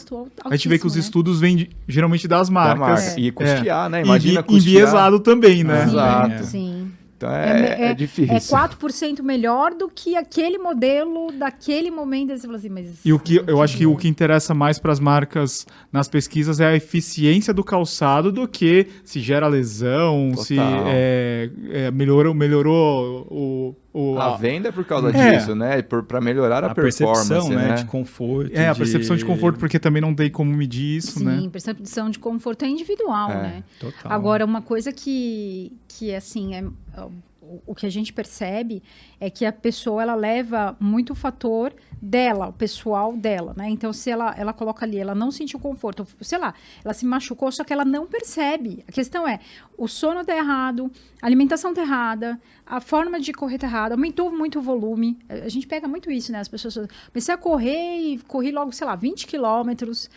a 0.45 0.55
gente 0.55 0.67
vê 0.69 0.78
que 0.78 0.86
os 0.86 0.93
né? 0.93 0.99
estudos 1.01 1.39
vêm 1.39 1.55
de- 1.55 1.69
geralmente 1.88 2.28
das 2.28 2.49
Da 2.49 2.53
marcas. 2.53 3.05
marca. 3.05 3.19
E 3.19 3.32
custear, 3.32 3.89
né? 3.89 4.01
E 4.01 4.05
Imagina 4.05 4.39
envi- 4.41 4.43
custear. 4.47 4.61
enviesado 4.75 5.19
também, 5.19 5.63
né? 5.63 5.86
Sim, 5.86 5.89
Exato. 5.89 6.43
Sim. 6.45 6.91
Então 7.18 7.32
é, 7.34 7.89
é, 7.89 7.93
difícil. 7.95 8.34
É 8.36 8.39
4% 8.39 9.24
melhor 9.24 9.74
do 9.74 9.89
que 9.89 10.15
aquele 10.15 10.59
modelo 10.59 11.32
daquele 11.32 11.89
momento. 11.89 12.30
Você 12.38 12.45
fala 12.45 12.57
assim, 12.57 12.70
mas. 12.70 13.03
E 13.03 13.11
o 13.11 13.18
que 13.20 13.41
eu 13.47 13.59
acho 13.61 13.76
que 13.76 13.86
o 13.88 13.95
que 13.95 14.07
interessa 14.07 14.53
mais 14.53 14.78
para 14.78 14.91
as 14.91 14.99
marcas 14.99 15.65
nas 15.91 16.07
pesquisas 16.07 16.59
é 16.59 16.68
a 16.68 16.76
eficiência 16.76 17.53
do 17.53 17.63
calçado 17.63 18.32
do 18.32 18.47
que 18.47 18.88
se 19.03 19.20
gera 19.20 19.47
lesão, 19.47 20.32
se 20.38 20.55
Total. 20.55 20.84
é, 20.88 21.49
é, 21.72 21.91
melhorou, 21.91 22.34
melhorou 22.36 23.28
o, 23.32 23.76
o 23.93 24.20
A 24.20 24.38
venda 24.38 24.70
é 24.70 24.72
por 24.72 24.86
causa 24.86 25.09
É. 25.09 25.38
disso, 25.38 25.55
né? 25.55 25.82
Por, 25.82 26.03
pra 26.03 26.22
melhorar 26.22 26.63
a, 26.63 26.68
A 26.72 26.76
performance, 26.76 27.28
percepção, 27.30 27.49
né, 27.49 27.68
né? 27.70 27.76
de 27.76 27.86
conforto. 27.86 28.51
é 28.53 28.68
a 28.68 28.76
percepção 28.76 29.15
de 29.15 29.24
de 29.24 29.26
conforto 29.26 29.57
porque 29.57 29.80
também 29.80 30.01
não 30.01 30.13
tem 30.13 30.30
como 30.30 30.53
medir 30.55 30.97
isso, 30.97 31.18
Sim, 31.18 31.26
né? 31.26 31.49
percepção 31.51 32.11
de 32.11 32.20
conforto 32.20 32.63
é 32.63 32.68
individual, 32.68 33.32
É. 33.32 33.41
né? 33.41 33.63
Total. 33.80 34.11
Agora, 34.11 34.45
uma 34.45 34.61
coisa 34.61 34.91
que, 34.91 35.72
que 35.88 36.13
assim, 36.13 36.55
é, 36.55 36.63
ó, 36.97 37.09
o- 37.65 37.73
que 37.73 37.85
a 37.85 37.89
gente 37.89 38.11
percebe 38.11 38.83
é 39.21 39.29
que 39.29 39.45
a 39.45 39.53
pessoa, 39.53 40.01
ela 40.01 40.15
leva 40.15 40.75
muito 40.81 41.13
o 41.13 41.15
fator 41.15 41.73
dela, 42.01 42.47
o 42.49 42.53
pessoal 42.53 43.15
dela, 43.15 43.53
né? 43.55 43.69
Então, 43.69 43.93
se 43.93 44.09
ela, 44.09 44.35
ela 44.38 44.51
coloca 44.51 44.85
ali, 44.85 44.97
ela 44.99 45.15
não 45.15 45.31
sentiu 45.31 45.57
conforto, 45.57 46.05
sei 46.21 46.38
lá, 46.38 46.53
ela 46.83 46.93
se 46.93 47.05
machucou, 47.05 47.49
só 47.51 47.63
que 47.63 47.71
ela 47.71 47.85
não 47.85 48.05
percebe. 48.05 48.83
A 48.88 48.91
questão 48.91 49.25
é, 49.25 49.39
o 49.77 49.88
sono 49.88 50.25
tá 50.25 50.35
errado, 50.35 50.91
a 51.21 51.25
alimentação 51.25 51.73
tá 51.73 51.81
errada, 51.81 52.39
a 52.65 52.81
forma 52.81 53.17
de 53.19 53.31
correr 53.31 53.57
tá 53.57 53.65
errada, 53.67 53.95
aumentou 53.95 54.29
muito 54.29 54.59
o 54.59 54.61
volume. 54.61 55.17
A 55.29 55.47
gente 55.47 55.65
pega 55.67 55.88
muito 55.88 56.11
isso, 56.11 56.31
né? 56.33 56.39
As 56.41 56.49
pessoas 56.49 56.77
comecei 57.07 57.33
a 57.33 57.38
correr 57.38 57.97
e 57.99 58.17
corri 58.27 58.51
logo, 58.51 58.73
sei 58.73 58.85
lá, 58.85 58.95
20 58.95 59.25
quilômetros, 59.25 60.09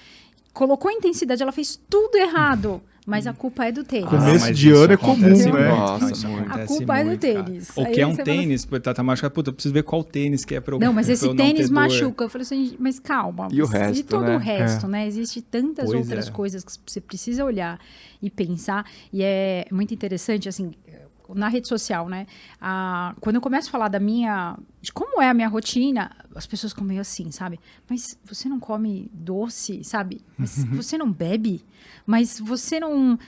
colocou 0.53 0.91
intensidade, 0.91 1.43
ela 1.43 1.53
fez 1.53 1.81
tudo 1.89 2.17
errado, 2.17 2.83
mas 3.07 3.27
a 3.27 3.33
culpa 3.33 3.65
é 3.65 3.73
do 3.73 3.83
tênis. 3.83 4.09
Começo 4.09 4.47
mas 4.47 4.59
de 4.59 4.71
ano 4.71 4.93
é 4.93 4.97
comum, 4.97 5.17
né? 5.29 5.69
Nossa, 5.69 6.29
Não. 6.29 6.39
A 6.39 6.67
culpa 6.67 6.99
é 6.99 7.03
do 7.05 7.19
cara. 7.19 7.19
tênis. 7.45 7.71
Ou 7.77 7.87
Aí 7.87 7.93
que 7.93 8.01
é 8.01 8.07
um 8.07 8.11
fala 8.15 8.23
assim, 8.23 8.39
tênis, 8.41 8.65
pô, 8.65 8.79
tá, 8.79 8.95
tá 8.95 9.03
machucado, 9.03 9.35
puta, 9.35 9.51
eu 9.51 9.55
preciso 9.55 9.73
ver 9.75 9.83
qual 9.83 10.05
tênis 10.05 10.45
que 10.45 10.55
é 10.55 10.61
pra 10.61 10.75
eu 10.75 10.79
Não, 10.79 10.93
mas 10.93 11.09
esse 11.09 11.27
não 11.27 11.35
tênis 11.35 11.71
machuca. 11.71 12.25
Eu 12.25 12.29
falei 12.29 12.43
assim, 12.43 12.77
mas 12.79 12.99
calma. 13.01 13.49
E 13.51 13.63
o 13.63 13.67
resto, 13.67 13.99
E 13.99 14.03
todo 14.03 14.25
né? 14.25 14.37
o 14.37 14.39
resto, 14.39 14.87
né? 14.87 15.07
Existem 15.07 15.43
tantas 15.43 15.87
Pois 15.87 15.99
outras 15.99 16.29
é. 16.29 16.31
coisas 16.31 16.63
que 16.63 16.73
você 16.87 17.01
precisa 17.01 17.45
olhar 17.45 17.81
e 18.23 18.29
pensar. 18.31 18.85
E 19.13 19.23
é 19.23 19.67
muito 19.73 19.93
interessante, 19.95 20.49
assim, 20.49 20.73
na 21.35 21.49
rede 21.49 21.69
social, 21.69 22.09
né? 22.09 22.27
Ah, 22.61 23.15
quando 23.21 23.37
eu 23.37 23.41
começo 23.41 23.69
a 23.69 23.73
falar 23.73 23.89
da 23.89 24.01
minha... 24.01 24.59
De 24.81 24.93
como 24.93 25.21
é 25.21 25.29
a 25.29 25.35
minha 25.35 25.49
rotina, 25.49 26.11
as 26.35 26.47
pessoas 26.47 26.73
ficam 26.73 26.87
meio 26.87 27.01
assim, 27.01 27.31
sabe? 27.31 27.61
Mas 27.89 28.19
você 28.25 28.49
não 28.49 28.59
come 28.59 29.11
doce, 29.13 29.85
sabe? 29.85 30.21
Mas 30.39 30.65
você 30.65 30.97
não 30.97 31.11
bebe? 31.11 31.65
Mas 32.07 32.41
você 32.41 32.81
não... 32.81 33.19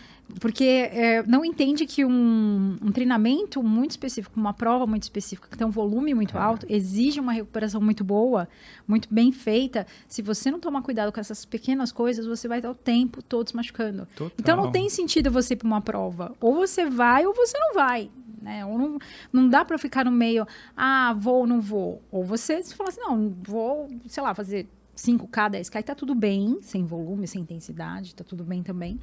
Porque 0.40 0.64
é, 0.64 1.22
não 1.24 1.44
entende 1.44 1.86
que 1.86 2.04
um, 2.04 2.78
um 2.82 2.92
treinamento 2.92 3.62
muito 3.62 3.92
específico, 3.92 4.38
uma 4.38 4.52
prova 4.52 4.86
muito 4.86 5.02
específica, 5.02 5.48
que 5.48 5.56
tem 5.56 5.66
um 5.66 5.70
volume 5.70 6.14
muito 6.14 6.38
alto, 6.38 6.66
exige 6.68 7.20
uma 7.20 7.32
recuperação 7.32 7.80
muito 7.80 8.02
boa, 8.02 8.48
muito 8.86 9.08
bem 9.12 9.32
feita. 9.32 9.86
Se 10.08 10.22
você 10.22 10.50
não 10.50 10.58
tomar 10.58 10.82
cuidado 10.82 11.12
com 11.12 11.20
essas 11.20 11.44
pequenas 11.44 11.92
coisas, 11.92 12.26
você 12.26 12.48
vai 12.48 12.58
estar 12.58 12.70
o 12.70 12.74
tempo 12.74 13.22
todo 13.22 13.48
se 13.48 13.56
machucando. 13.56 14.06
Total. 14.16 14.36
Então 14.38 14.56
não 14.56 14.72
tem 14.72 14.88
sentido 14.88 15.30
você 15.30 15.54
ir 15.54 15.56
para 15.56 15.66
uma 15.66 15.80
prova. 15.80 16.34
Ou 16.40 16.54
você 16.54 16.88
vai 16.88 17.26
ou 17.26 17.34
você 17.34 17.58
não 17.58 17.74
vai. 17.74 18.10
Né? 18.40 18.66
Ou 18.66 18.76
não, 18.76 18.98
não 19.32 19.48
dá 19.48 19.64
para 19.64 19.78
ficar 19.78 20.04
no 20.04 20.10
meio, 20.10 20.46
ah, 20.76 21.14
vou 21.16 21.40
ou 21.40 21.46
não 21.46 21.60
vou. 21.60 22.02
Ou 22.10 22.24
você 22.24 22.62
fala 22.64 22.90
assim, 22.90 23.00
não, 23.00 23.34
vou, 23.42 23.88
sei 24.08 24.22
lá, 24.22 24.34
fazer 24.34 24.66
5K, 24.96 25.50
10K, 25.50 25.80
e 25.80 25.82
tá 25.82 25.94
tudo 25.94 26.14
bem, 26.14 26.58
sem 26.60 26.84
volume, 26.84 27.26
sem 27.26 27.42
intensidade, 27.42 28.14
tá 28.14 28.24
tudo 28.24 28.44
bem 28.44 28.62
também. 28.62 28.98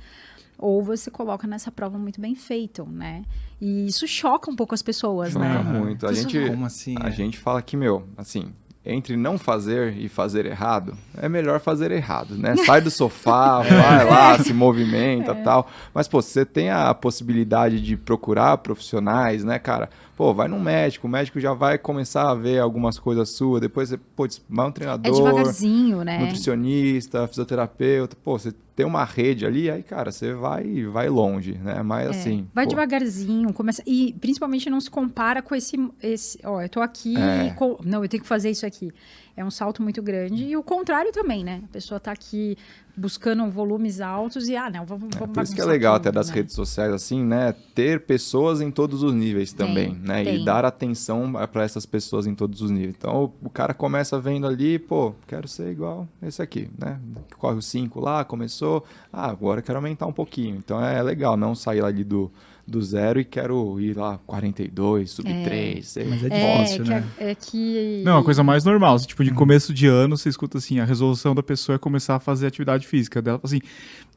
Ou 0.59 0.83
você 0.83 1.09
coloca 1.09 1.47
nessa 1.47 1.71
prova 1.71 1.97
muito 1.97 2.19
bem 2.19 2.35
feito, 2.35 2.85
né? 2.85 3.23
E 3.61 3.87
isso 3.87 4.05
choca 4.05 4.51
um 4.51 4.55
pouco 4.55 4.75
as 4.75 4.81
pessoas, 4.81 5.31
Choca 5.31 5.45
né? 5.45 5.63
muito. 5.63 6.05
A 6.05 6.13
gente, 6.13 6.37
Como 6.49 6.65
assim? 6.65 6.95
a 6.99 7.07
é? 7.07 7.11
gente 7.11 7.37
fala 7.37 7.61
que, 7.61 7.77
meu, 7.77 8.05
assim, 8.17 8.53
entre 8.85 9.15
não 9.15 9.37
fazer 9.37 9.95
e 9.97 10.07
fazer 10.09 10.45
errado, 10.45 10.97
é 11.17 11.29
melhor 11.29 11.59
fazer 11.59 11.91
errado, 11.91 12.35
né? 12.35 12.55
Sai 12.65 12.81
do 12.81 12.91
sofá, 12.91 13.61
vai 13.61 14.05
lá, 14.05 14.37
se 14.39 14.53
movimenta 14.53 15.33
tal. 15.35 15.69
Mas, 15.93 16.07
pô, 16.07 16.21
se 16.21 16.31
você 16.33 16.45
tem 16.45 16.69
a 16.69 16.93
possibilidade 16.93 17.81
de 17.81 17.95
procurar 17.95 18.57
profissionais, 18.57 19.43
né, 19.43 19.59
cara? 19.59 19.89
Pô, 20.19 20.33
vai 20.33 20.49
num 20.49 20.59
médico, 20.59 21.07
o 21.07 21.09
médico 21.09 21.39
já 21.39 21.53
vai 21.53 21.77
começar 21.77 22.29
a 22.29 22.35
ver 22.35 22.59
algumas 22.59 22.99
coisas 22.99 23.29
suas, 23.29 23.61
depois 23.61 23.87
você, 23.87 23.97
putz, 23.97 24.41
vai 24.49 24.65
um 24.65 24.67
É 24.67 24.71
treinador, 24.73 25.13
devagarzinho, 25.13 26.03
né? 26.03 26.19
nutricionista, 26.19 27.25
fisioterapeuta, 27.25 28.17
pô, 28.21 28.37
você 28.37 28.51
tem 28.75 28.85
uma 28.85 29.05
rede 29.05 29.45
ali, 29.45 29.69
aí, 29.71 29.81
cara, 29.81 30.11
você 30.11 30.33
vai 30.33 30.83
vai 30.85 31.07
longe, 31.09 31.53
né? 31.53 31.81
Mas 31.83 32.07
É, 32.07 32.09
assim. 32.09 32.47
vai 32.53 32.65
pô, 32.65 32.71
devagarzinho, 32.71 33.53
começa 33.53 33.81
e 33.87 34.13
principalmente 34.19 34.69
não 34.69 34.81
se 34.81 34.89
compara 34.89 35.41
com 35.41 35.55
esse, 35.55 35.77
esse 36.03 36.37
ó, 36.43 36.61
eu 36.61 36.67
tô 36.69 36.81
aqui, 36.81 37.15
É. 37.17 37.47
e 37.47 37.51
co- 37.53 37.79
não, 37.85 38.03
eu 38.03 38.09
tenho 38.09 38.21
que 38.21 38.27
fazer 38.27 38.49
isso 38.49 38.65
aqui. 38.65 38.91
É 39.37 39.43
um 39.45 39.51
salto 39.51 39.81
muito 39.81 40.01
grande 40.01 40.43
e 40.43 40.57
o 40.57 40.61
contrário 40.63 41.13
também, 41.13 41.45
né? 41.45 41.61
A 41.63 41.67
pessoa 41.71 41.97
tá 41.97 42.11
aqui 42.11 42.57
buscando 42.95 43.49
volumes 43.49 44.01
altos 44.01 44.49
e 44.49 44.55
ah, 44.57 44.69
não, 44.69 44.85
vamos, 44.85 45.15
É, 45.15 45.19
vamos 45.19 45.33
por 45.33 45.43
isso 45.43 45.55
que 45.55 45.61
é 45.61 45.65
legal 45.65 45.93
tudo, 45.97 46.07
até 46.07 46.11
das 46.11 46.27
né? 46.29 46.35
redes 46.35 46.53
sociais, 46.53 46.91
assim, 46.91 47.23
né? 47.23 47.53
Ter 47.73 48.01
pessoas 48.05 48.59
em 48.59 48.69
todos 48.69 49.01
os 49.03 49.13
níveis 49.13 49.53
também, 49.53 49.93
né? 50.09 50.23
tem. 50.23 50.41
E 50.41 50.45
dar 50.45 50.65
atenção 50.65 51.33
para 51.51 51.63
essas 51.63 51.85
pessoas 51.85 52.27
em 52.27 52.35
todos 52.35 52.61
os 52.61 52.69
níveis. 52.71 52.95
Então, 52.97 53.31
o, 53.41 53.49
cara 53.49 53.73
começa 53.73 54.19
vendo 54.19 54.45
ali, 54.47 54.77
pô, 54.79 55.13
quero 55.27 55.47
ser 55.47 55.71
igual 55.71 56.07
esse 56.21 56.41
aqui, 56.41 56.69
né? 56.77 56.99
Corre 57.37 57.57
o 57.57 57.61
5 57.61 57.99
lá, 57.99 58.23
começou. 58.25 58.83
Ah, 59.11 59.29
agora 59.29 59.59
eu 59.59 59.63
quero 59.63 59.77
aumentar 59.77 60.05
um 60.05 60.13
pouquinho. 60.13 60.55
Então, 60.57 60.83
é 60.83 61.01
legal 61.01 61.37
não 61.37 61.55
sair 61.55 61.83
ali 61.83 62.03
do, 62.03 62.31
do 62.67 62.81
zero 62.81 63.19
e 63.19 63.25
quero 63.25 63.79
ir 63.79 63.95
lá 63.97 64.19
42, 64.27 65.09
sub 65.11 65.29
É. 65.29 65.43
3. 65.43 65.97
Mas 66.07 66.23
é 66.23 66.27
É, 66.29 66.57
difícil, 66.63 66.83
que, 66.83 66.89
né? 66.89 67.03
é 67.19 67.35
que 67.35 68.01
Não, 68.05 68.17
a 68.19 68.23
coisa 68.23 68.43
mais 68.43 68.63
normal. 68.65 68.95
assim, 68.95 69.05
Uhum. 69.05 69.07
Tipo, 69.09 69.23
de 69.23 69.31
começo 69.31 69.73
de 69.73 69.87
ano, 69.87 70.17
você 70.17 70.29
escuta 70.29 70.57
assim, 70.57 70.79
a 70.79 70.85
resolução 70.85 71.33
da 71.33 71.41
pessoa 71.43 71.75
é 71.75 71.79
começar 71.79 72.15
a 72.15 72.19
fazer 72.19 72.47
atividade 72.47 72.85
física. 72.87 73.21
Dela 73.21 73.39
assim, 73.43 73.59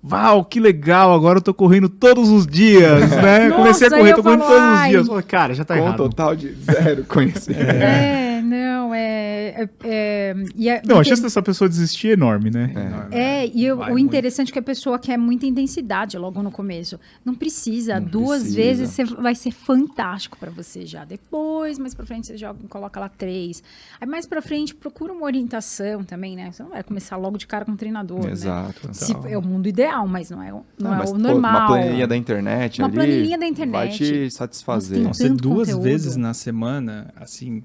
Val, 0.04 0.44
que 0.44 0.58
legal, 0.58 1.14
agora 1.14 1.38
eu 1.38 1.42
tô 1.42 1.54
correndo 1.54 1.88
todos 1.88 2.28
os 2.28 2.44
dias, 2.44 3.08
né? 3.10 3.48
Nossa, 3.48 3.54
Comecei 3.62 3.86
a 3.86 3.90
correr, 3.90 4.14
tô 4.14 4.22
correndo 4.22 4.40
falo, 4.40 4.54
todos 4.54 4.80
os 4.82 4.88
dias. 4.88 5.06
Fala, 5.06 5.22
Cara, 5.22 5.54
já 5.54 5.64
tá 5.64 5.74
Com 5.74 5.80
um 5.80 5.84
errado. 5.84 5.96
total 5.96 6.34
de 6.34 6.52
zero 6.54 7.04
conhecimento. 7.08 7.70
É, 7.70 8.31
não, 8.52 8.94
é. 8.94 9.48
é, 9.64 9.68
é 9.84 10.34
e 10.54 10.68
é- 10.68 10.82
Não, 10.84 10.98
a 11.00 11.04
chance 11.04 11.22
dessa 11.22 11.42
pessoa 11.42 11.68
desistir 11.68 12.08
é 12.08 12.12
enorme, 12.12 12.50
né? 12.50 12.70
Enorme, 12.74 13.14
É, 13.16 13.46
e 13.46 13.70
o- 13.72 13.76
Vai 13.76 13.88
o 13.88 13.92
muito. 13.92 14.06
interessante 14.06 14.50
é 14.50 14.52
que 14.52 14.58
a 14.58 14.62
pessoa 14.62 14.98
quer 14.98 15.16
muita 15.16 15.46
intensidade 15.46 16.16
logo 16.18 16.42
no 16.42 16.50
começo. 16.50 16.98
Não 17.24 17.34
precisa. 17.34 17.98
Não 17.98 18.06
Duas 18.08 18.42
precisa. 18.42 18.56
vezes 18.56 18.90
você 18.90 19.04
vai 19.04 19.34
ser 19.34 19.50
fantástico 19.52 20.36
pra 20.38 20.50
você 20.50 20.84
já. 20.86 21.04
Depois, 21.04 21.78
mais 21.78 21.94
pra 21.94 22.04
frente, 22.06 22.26
você 22.26 22.36
joga, 22.36 22.58
coloca 22.68 23.00
lá 23.00 23.08
três. 23.08 23.62
Aí 24.00 24.06
mais 24.06 24.26
pra 24.26 24.42
frente, 24.42 24.74
procura 24.74 25.12
uma 25.12 25.24
orientação 25.24 26.04
também, 26.04 26.36
né? 26.36 26.50
Você 26.52 26.62
não 26.62 26.70
vai 26.70 26.82
começar 26.82 27.16
logo 27.16 27.38
de 27.38 27.46
cara 27.46 27.64
com 27.64 27.72
um 27.72 27.76
treinador, 27.76 28.24
né? 28.24 28.32
Exato. 28.32 28.88
Se- 28.92 29.12
Então. 29.12 29.26
é 29.26 29.38
o 29.38 29.42
mundo 29.42 29.68
ideal, 29.68 30.06
mas 30.06 30.30
não 30.30 30.42
é, 30.42 30.52
o- 30.52 30.64
não 30.78 30.90
Ah, 30.92 30.94
é 30.94 30.98
mas, 30.98 31.10
o 31.10 31.18
normal. 31.18 31.52
Uma 31.52 31.66
planilha 31.66 32.06
da 32.06 32.16
internet 32.16 32.80
Uma 32.80 32.88
ali 32.88 32.94
planilhinha 32.96 33.38
da 33.38 33.42
vai 33.42 33.50
internet. 33.50 33.98
te 33.98 34.30
satisfazer. 34.30 34.98
Não, 35.00 35.12
ser 35.14 35.30
duas 35.30 35.68
conteúdo. 35.68 35.82
vezes 35.82 36.16
na 36.16 36.34
semana, 36.34 37.12
assim, 37.16 37.62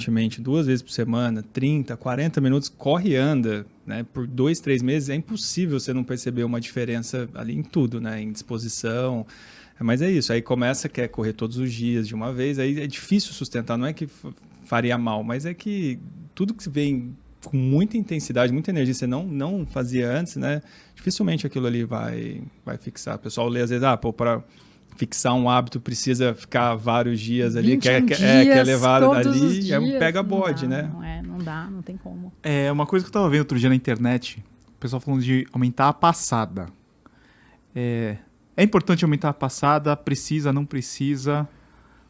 consistentemente, 0.00 0.40
duas 0.40 0.66
vezes 0.66 0.82
por 0.82 0.90
semana, 0.90 1.44
30, 1.52 1.96
40 1.96 2.40
minutos, 2.40 2.68
corre 2.68 3.10
e 3.10 3.16
anda, 3.16 3.66
né? 3.86 4.04
Por 4.12 4.26
dois, 4.26 4.58
três 4.58 4.82
meses, 4.82 5.10
é 5.10 5.14
impossível 5.14 5.78
você 5.78 5.92
não 5.92 6.02
perceber 6.02 6.44
uma 6.44 6.60
diferença 6.60 7.28
ali 7.34 7.54
em 7.54 7.62
tudo, 7.62 8.00
né? 8.00 8.20
Em 8.20 8.32
disposição. 8.32 9.26
Mas 9.78 10.02
é 10.02 10.10
isso, 10.10 10.32
aí 10.32 10.42
começa, 10.42 10.88
quer 10.88 11.08
correr 11.08 11.32
todos 11.32 11.56
os 11.56 11.72
dias 11.72 12.06
de 12.06 12.14
uma 12.14 12.32
vez, 12.32 12.58
aí 12.58 12.80
é 12.80 12.86
difícil 12.86 13.32
sustentar, 13.32 13.78
não 13.78 13.86
é 13.86 13.92
que 13.92 14.06
faria 14.64 14.98
mal, 14.98 15.24
mas 15.24 15.46
é 15.46 15.54
que 15.54 15.98
tudo 16.34 16.52
que 16.52 16.68
vem 16.68 17.16
com 17.44 17.56
muita 17.56 17.96
intensidade, 17.96 18.52
muita 18.52 18.70
energia, 18.70 18.92
você 18.92 19.06
não, 19.06 19.24
não 19.24 19.64
fazia 19.64 20.10
antes, 20.10 20.36
né? 20.36 20.60
Dificilmente 20.94 21.46
aquilo 21.46 21.66
ali 21.66 21.84
vai, 21.84 22.42
vai 22.64 22.76
fixar. 22.76 23.16
O 23.16 23.18
pessoal 23.18 23.48
lê 23.48 23.62
às 23.62 23.70
vezes, 23.70 23.82
ah, 23.82 23.96
pô, 23.96 24.12
para 24.12 24.42
fixar 24.96 25.34
um 25.34 25.48
hábito 25.48 25.80
precisa 25.80 26.34
ficar 26.34 26.74
vários 26.74 27.18
dias 27.20 27.56
ali, 27.56 27.72
21 27.72 27.80
quer, 27.80 27.96
é, 27.96 28.02
quer 28.02 28.42
dias, 28.44 28.66
levar 28.66 29.00
todos 29.00 29.26
os 29.40 29.42
ali, 29.58 29.72
é 29.72 29.78
um 29.78 29.98
pega 29.98 30.22
bode, 30.22 30.66
né? 30.66 30.90
Não 30.92 31.02
é, 31.02 31.22
não 31.22 31.38
dá, 31.38 31.68
não 31.70 31.82
tem 31.82 31.96
como. 31.96 32.32
É 32.42 32.70
uma 32.70 32.86
coisa 32.86 33.04
que 33.04 33.08
eu 33.08 33.12
tava 33.12 33.28
vendo 33.30 33.40
outro 33.40 33.58
dia 33.58 33.68
na 33.68 33.74
internet, 33.74 34.42
o 34.68 34.80
pessoal 34.80 35.00
falando 35.00 35.22
de 35.22 35.46
aumentar 35.52 35.88
a 35.88 35.92
passada. 35.92 36.66
É, 37.74 38.16
é 38.56 38.62
importante 38.62 39.04
aumentar 39.04 39.30
a 39.30 39.34
passada, 39.34 39.96
precisa, 39.96 40.52
não 40.52 40.64
precisa. 40.64 41.48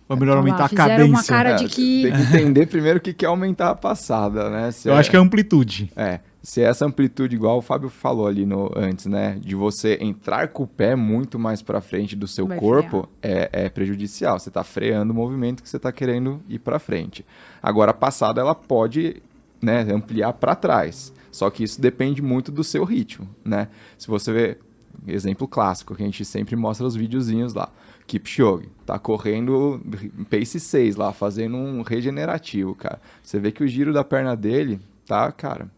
Ou 0.08 0.16
é 0.16 0.18
melhor 0.18 0.32
Olha 0.38 0.40
lá, 0.42 0.48
aumentar 0.48 0.64
a 0.64 0.68
fizeram 0.68 1.06
uma 1.06 1.22
cadência? 1.22 1.34
cara 1.34 1.52
de 1.52 1.64
É, 1.64 1.68
que- 1.68 2.02
Tem 2.02 2.12
que 2.12 2.22
entender 2.22 2.66
primeiro 2.66 2.98
o 2.98 3.00
que 3.00 3.12
que 3.12 3.24
é 3.24 3.28
aumentar 3.28 3.70
a 3.70 3.74
passada, 3.76 4.50
né? 4.50 4.70
Se 4.72 4.88
Eu 4.88 4.94
acho 4.94 5.08
que 5.10 5.16
é 5.16 5.20
amplitude. 5.20 5.92
É, 5.94 6.18
se 6.42 6.62
essa 6.62 6.86
amplitude, 6.86 7.36
igual 7.36 7.58
o 7.58 7.62
Fábio 7.62 7.90
falou 7.90 8.26
ali 8.26 8.46
no, 8.46 8.70
antes, 8.74 9.06
né? 9.06 9.38
De 9.40 9.54
você 9.54 9.98
entrar 10.00 10.48
com 10.48 10.62
o 10.62 10.66
pé 10.66 10.96
muito 10.96 11.38
mais 11.38 11.60
para 11.60 11.80
frente 11.80 12.16
do 12.16 12.26
seu 12.26 12.46
Vai 12.46 12.58
corpo, 12.58 13.08
é, 13.22 13.50
é 13.52 13.68
prejudicial. 13.68 14.38
Você 14.38 14.48
está 14.48 14.64
freando 14.64 15.12
o 15.12 15.16
movimento 15.16 15.62
que 15.62 15.68
você 15.68 15.76
está 15.76 15.92
querendo 15.92 16.42
ir 16.48 16.58
para 16.58 16.78
frente. 16.78 17.26
Agora, 17.62 17.90
a 17.90 17.94
passada, 17.94 18.40
ela 18.40 18.54
pode 18.54 19.22
né, 19.60 19.82
ampliar 19.92 20.32
para 20.32 20.54
trás. 20.54 21.12
Só 21.30 21.50
que 21.50 21.62
isso 21.62 21.80
depende 21.80 22.22
muito 22.22 22.50
do 22.50 22.64
seu 22.64 22.84
ritmo, 22.84 23.28
né? 23.44 23.68
Se 23.98 24.08
você 24.08 24.32
vê, 24.32 24.58
exemplo 25.06 25.46
clássico, 25.46 25.94
que 25.94 26.02
a 26.02 26.06
gente 26.06 26.24
sempre 26.24 26.56
mostra 26.56 26.86
os 26.86 26.96
videozinhos 26.96 27.52
lá. 27.52 27.70
Kipchoge, 28.06 28.68
tá 28.84 28.98
correndo 28.98 29.80
pace 30.28 30.58
6 30.58 30.96
lá, 30.96 31.12
fazendo 31.12 31.56
um 31.56 31.82
regenerativo, 31.82 32.74
cara. 32.74 33.00
Você 33.22 33.38
vê 33.38 33.52
que 33.52 33.62
o 33.62 33.68
giro 33.68 33.92
da 33.92 34.02
perna 34.02 34.34
dele 34.34 34.80
tá, 35.06 35.30
cara, 35.30 35.70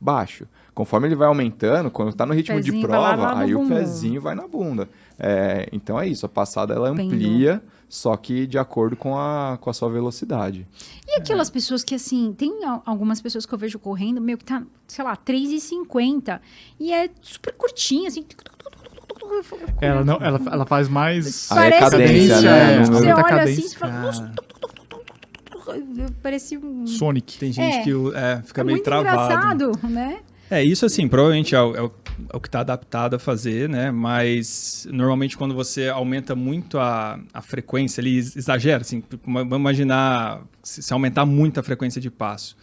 baixo. 0.00 0.46
Conforme 0.74 1.08
ele 1.08 1.14
vai 1.16 1.28
aumentando, 1.28 1.90
quando 1.90 2.12
tá 2.14 2.24
no 2.24 2.32
ritmo 2.32 2.60
de 2.60 2.70
Pezinho 2.72 2.88
lá 2.88 3.12
prova, 3.14 3.38
aí 3.40 3.54
o 3.54 3.66
pezinho 3.68 4.20
vai 4.20 4.34
na 4.34 4.46
bunda. 4.48 4.88
É, 5.18 5.68
então 5.72 6.00
é 6.00 6.08
isso, 6.08 6.24
a 6.24 6.28
passada 6.28 6.72
ela 6.72 6.88
amplia, 6.88 7.62
só 7.88 8.16
que 8.16 8.46
de 8.46 8.56
acordo 8.56 8.96
com 8.96 9.18
a, 9.18 9.58
com 9.60 9.68
a 9.68 9.72
sua 9.74 9.90
velocidade. 9.90 10.66
E 11.06 11.16
aquelas 11.18 11.50
pessoas 11.50 11.84
que, 11.84 11.94
assim, 11.94 12.32
tem 12.38 12.64
al- 12.64 12.82
algumas 12.86 13.20
pessoas 13.20 13.44
que 13.44 13.52
eu 13.52 13.58
vejo 13.58 13.78
correndo, 13.78 14.20
meio 14.22 14.38
que 14.38 14.44
tá, 14.44 14.62
sei 14.86 15.04
lá, 15.04 15.14
3,50 15.16 16.40
e 16.78 16.92
é 16.92 17.10
super 17.20 17.52
curtinha, 17.54 18.08
assim. 18.08 18.24
Ela, 19.80 20.02
não, 20.04 20.16
ela, 20.16 20.40
ela 20.50 20.66
faz 20.66 20.88
mais. 20.88 21.50
É 21.50 21.54
Parece 21.54 21.90
cadência, 21.90 22.36
que 22.38 22.44
né? 22.44 22.76
é, 22.76 22.84
você 22.84 23.12
olha 23.12 23.24
cadência. 23.24 23.64
assim 23.66 23.74
e 23.74 23.78
fala, 23.78 23.92
nossa, 24.00 24.32
parece 26.22 26.56
um... 26.58 26.86
Sonic. 26.86 27.38
Tem 27.38 27.52
gente 27.52 27.76
É. 27.76 27.82
que 27.82 27.90
é, 28.14 28.42
fica 28.44 28.60
é 28.60 28.64
meio 28.64 28.76
muito 28.76 28.84
travado. 28.84 29.64
engraçado, 29.64 29.88
né? 29.88 30.20
É, 30.50 30.64
isso 30.64 30.84
assim, 30.84 31.06
provavelmente 31.06 31.54
é 31.54 31.60
o, 31.62 31.76
é 31.76 31.82
o- 31.82 31.92
é 32.32 32.36
o 32.36 32.40
que 32.40 32.48
está 32.48 32.60
adaptado 32.60 33.14
a 33.14 33.18
fazer, 33.20 33.68
né? 33.68 33.90
Mas 33.92 34.86
normalmente 34.90 35.36
quando 35.38 35.54
você 35.54 35.88
aumenta 35.88 36.34
muito 36.34 36.76
a, 36.78 37.20
a 37.32 37.40
frequência 37.40 38.02
ex- 38.02 38.34
exagera, 38.36 38.80
assim, 38.82 39.02
vamos 39.24 39.56
imaginar 39.58 40.42
se, 40.62 40.82
se 40.82 40.92
aumentar 40.92 41.24
muito 41.24 41.60
a 41.60 41.62
frequência 41.62 42.00
de 42.00 42.10
passo. 42.10 42.56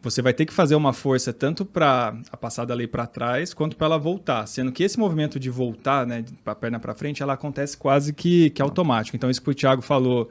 Você 0.00 0.22
vai 0.22 0.32
ter 0.32 0.46
que 0.46 0.52
fazer 0.52 0.76
uma 0.76 0.92
força 0.92 1.32
tanto 1.32 1.64
para 1.64 2.16
a 2.30 2.36
passada 2.36 2.72
ali 2.72 2.86
para 2.86 3.04
trás, 3.04 3.52
quanto 3.52 3.76
para 3.76 3.86
ela 3.88 3.98
voltar. 3.98 4.46
Sendo 4.46 4.70
que 4.70 4.84
esse 4.84 4.96
movimento 4.96 5.40
de 5.40 5.50
voltar, 5.50 6.06
né, 6.06 6.24
para 6.44 6.52
a 6.52 6.56
perna 6.56 6.78
para 6.78 6.94
frente, 6.94 7.20
ela 7.20 7.32
acontece 7.32 7.76
quase 7.76 8.12
que, 8.12 8.50
que 8.50 8.62
automático. 8.62 9.16
Então, 9.16 9.28
isso 9.28 9.42
que 9.42 9.50
o 9.50 9.54
Thiago 9.54 9.82
falou, 9.82 10.30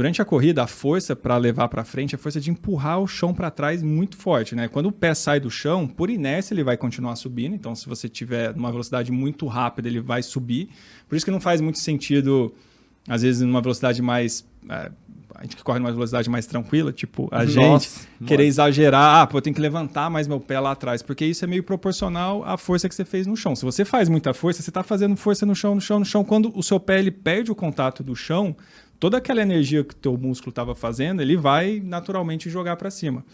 Durante 0.00 0.22
a 0.22 0.24
corrida, 0.24 0.62
a 0.62 0.66
força 0.66 1.14
para 1.14 1.36
levar 1.36 1.68
para 1.68 1.84
frente 1.84 2.14
é 2.14 2.16
a 2.16 2.18
força 2.18 2.40
de 2.40 2.50
empurrar 2.50 3.00
o 3.00 3.06
chão 3.06 3.34
para 3.34 3.50
trás 3.50 3.82
muito 3.82 4.16
forte, 4.16 4.54
né? 4.54 4.66
Quando 4.66 4.86
o 4.86 4.92
pé 4.92 5.12
sai 5.12 5.38
do 5.38 5.50
chão, 5.50 5.86
por 5.86 6.08
inércia 6.08 6.54
ele 6.54 6.64
vai 6.64 6.74
continuar 6.74 7.16
subindo. 7.16 7.54
Então, 7.54 7.74
se 7.74 7.86
você 7.86 8.08
tiver 8.08 8.56
numa 8.56 8.70
velocidade 8.70 9.12
muito 9.12 9.46
rápida, 9.46 9.88
ele 9.88 10.00
vai 10.00 10.22
subir. 10.22 10.70
Por 11.06 11.16
isso 11.16 11.24
que 11.26 11.30
não 11.30 11.38
faz 11.38 11.60
muito 11.60 11.78
sentido, 11.78 12.50
às 13.06 13.20
vezes, 13.20 13.42
numa 13.42 13.60
velocidade 13.60 14.00
mais 14.00 14.42
é, 14.70 14.90
a 15.34 15.42
gente 15.42 15.56
que 15.56 15.62
corre 15.62 15.78
numa 15.78 15.92
velocidade 15.92 16.28
mais 16.28 16.46
tranquila, 16.46 16.92
tipo 16.92 17.28
a 17.30 17.44
Nossa, 17.44 17.54
gente 17.54 18.08
querer 18.26 18.42
mano. 18.42 18.48
exagerar, 18.48 19.22
ah, 19.22 19.26
pô, 19.26 19.38
eu 19.38 19.42
tenho 19.42 19.54
que 19.54 19.60
levantar 19.60 20.10
mais 20.10 20.26
meu 20.28 20.40
pé 20.40 20.60
lá 20.60 20.72
atrás, 20.72 21.02
porque 21.02 21.24
isso 21.24 21.44
é 21.44 21.48
meio 21.48 21.62
proporcional 21.62 22.44
à 22.44 22.56
força 22.58 22.88
que 22.88 22.94
você 22.94 23.04
fez 23.04 23.26
no 23.26 23.36
chão. 23.36 23.54
Se 23.56 23.64
você 23.64 23.84
faz 23.84 24.08
muita 24.08 24.34
força, 24.34 24.62
você 24.62 24.70
está 24.70 24.82
fazendo 24.82 25.16
força 25.16 25.46
no 25.46 25.54
chão, 25.54 25.74
no 25.74 25.80
chão, 25.80 25.98
no 25.98 26.04
chão. 26.04 26.24
Quando 26.24 26.52
o 26.54 26.62
seu 26.62 26.80
pé 26.80 26.98
ele 26.98 27.10
perde 27.10 27.50
o 27.50 27.54
contato 27.54 28.02
do 28.02 28.14
chão, 28.14 28.54
toda 29.00 29.16
aquela 29.16 29.40
energia 29.40 29.82
que 29.82 29.94
o 29.94 29.96
teu 29.96 30.16
músculo 30.16 30.50
estava 30.50 30.74
fazendo, 30.74 31.22
ele 31.22 31.36
vai 31.36 31.82
naturalmente 31.82 32.50
jogar 32.50 32.76
para 32.76 32.90
cima. 32.90 33.24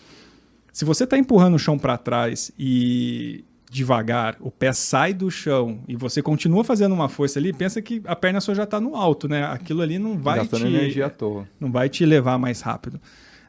Se 0.72 0.84
você 0.84 1.04
está 1.04 1.18
empurrando 1.18 1.54
o 1.54 1.58
chão 1.58 1.76
para 1.76 1.98
trás 1.98 2.52
e 2.58 3.44
devagar, 3.68 4.36
o 4.40 4.50
pé 4.50 4.72
sai 4.72 5.12
do 5.12 5.30
chão 5.30 5.80
e 5.88 5.96
você 5.96 6.22
continua 6.22 6.62
fazendo 6.62 6.94
uma 6.94 7.08
força 7.08 7.38
ali, 7.38 7.52
pensa 7.52 7.82
que 7.82 8.00
a 8.04 8.14
perna 8.14 8.40
sua 8.40 8.54
já 8.54 8.62
está 8.62 8.80
no 8.80 8.94
alto, 8.94 9.28
né? 9.28 9.44
Aquilo 9.44 9.82
ali 9.82 9.98
não 9.98 10.16
vai 10.16 10.38
Gastando 10.38 10.62
te 10.62 10.66
energia 10.68 11.06
à 11.06 11.10
toa. 11.10 11.48
não 11.58 11.72
vai 11.72 11.88
te 11.88 12.06
levar 12.06 12.38
mais 12.38 12.60
rápido. 12.60 13.00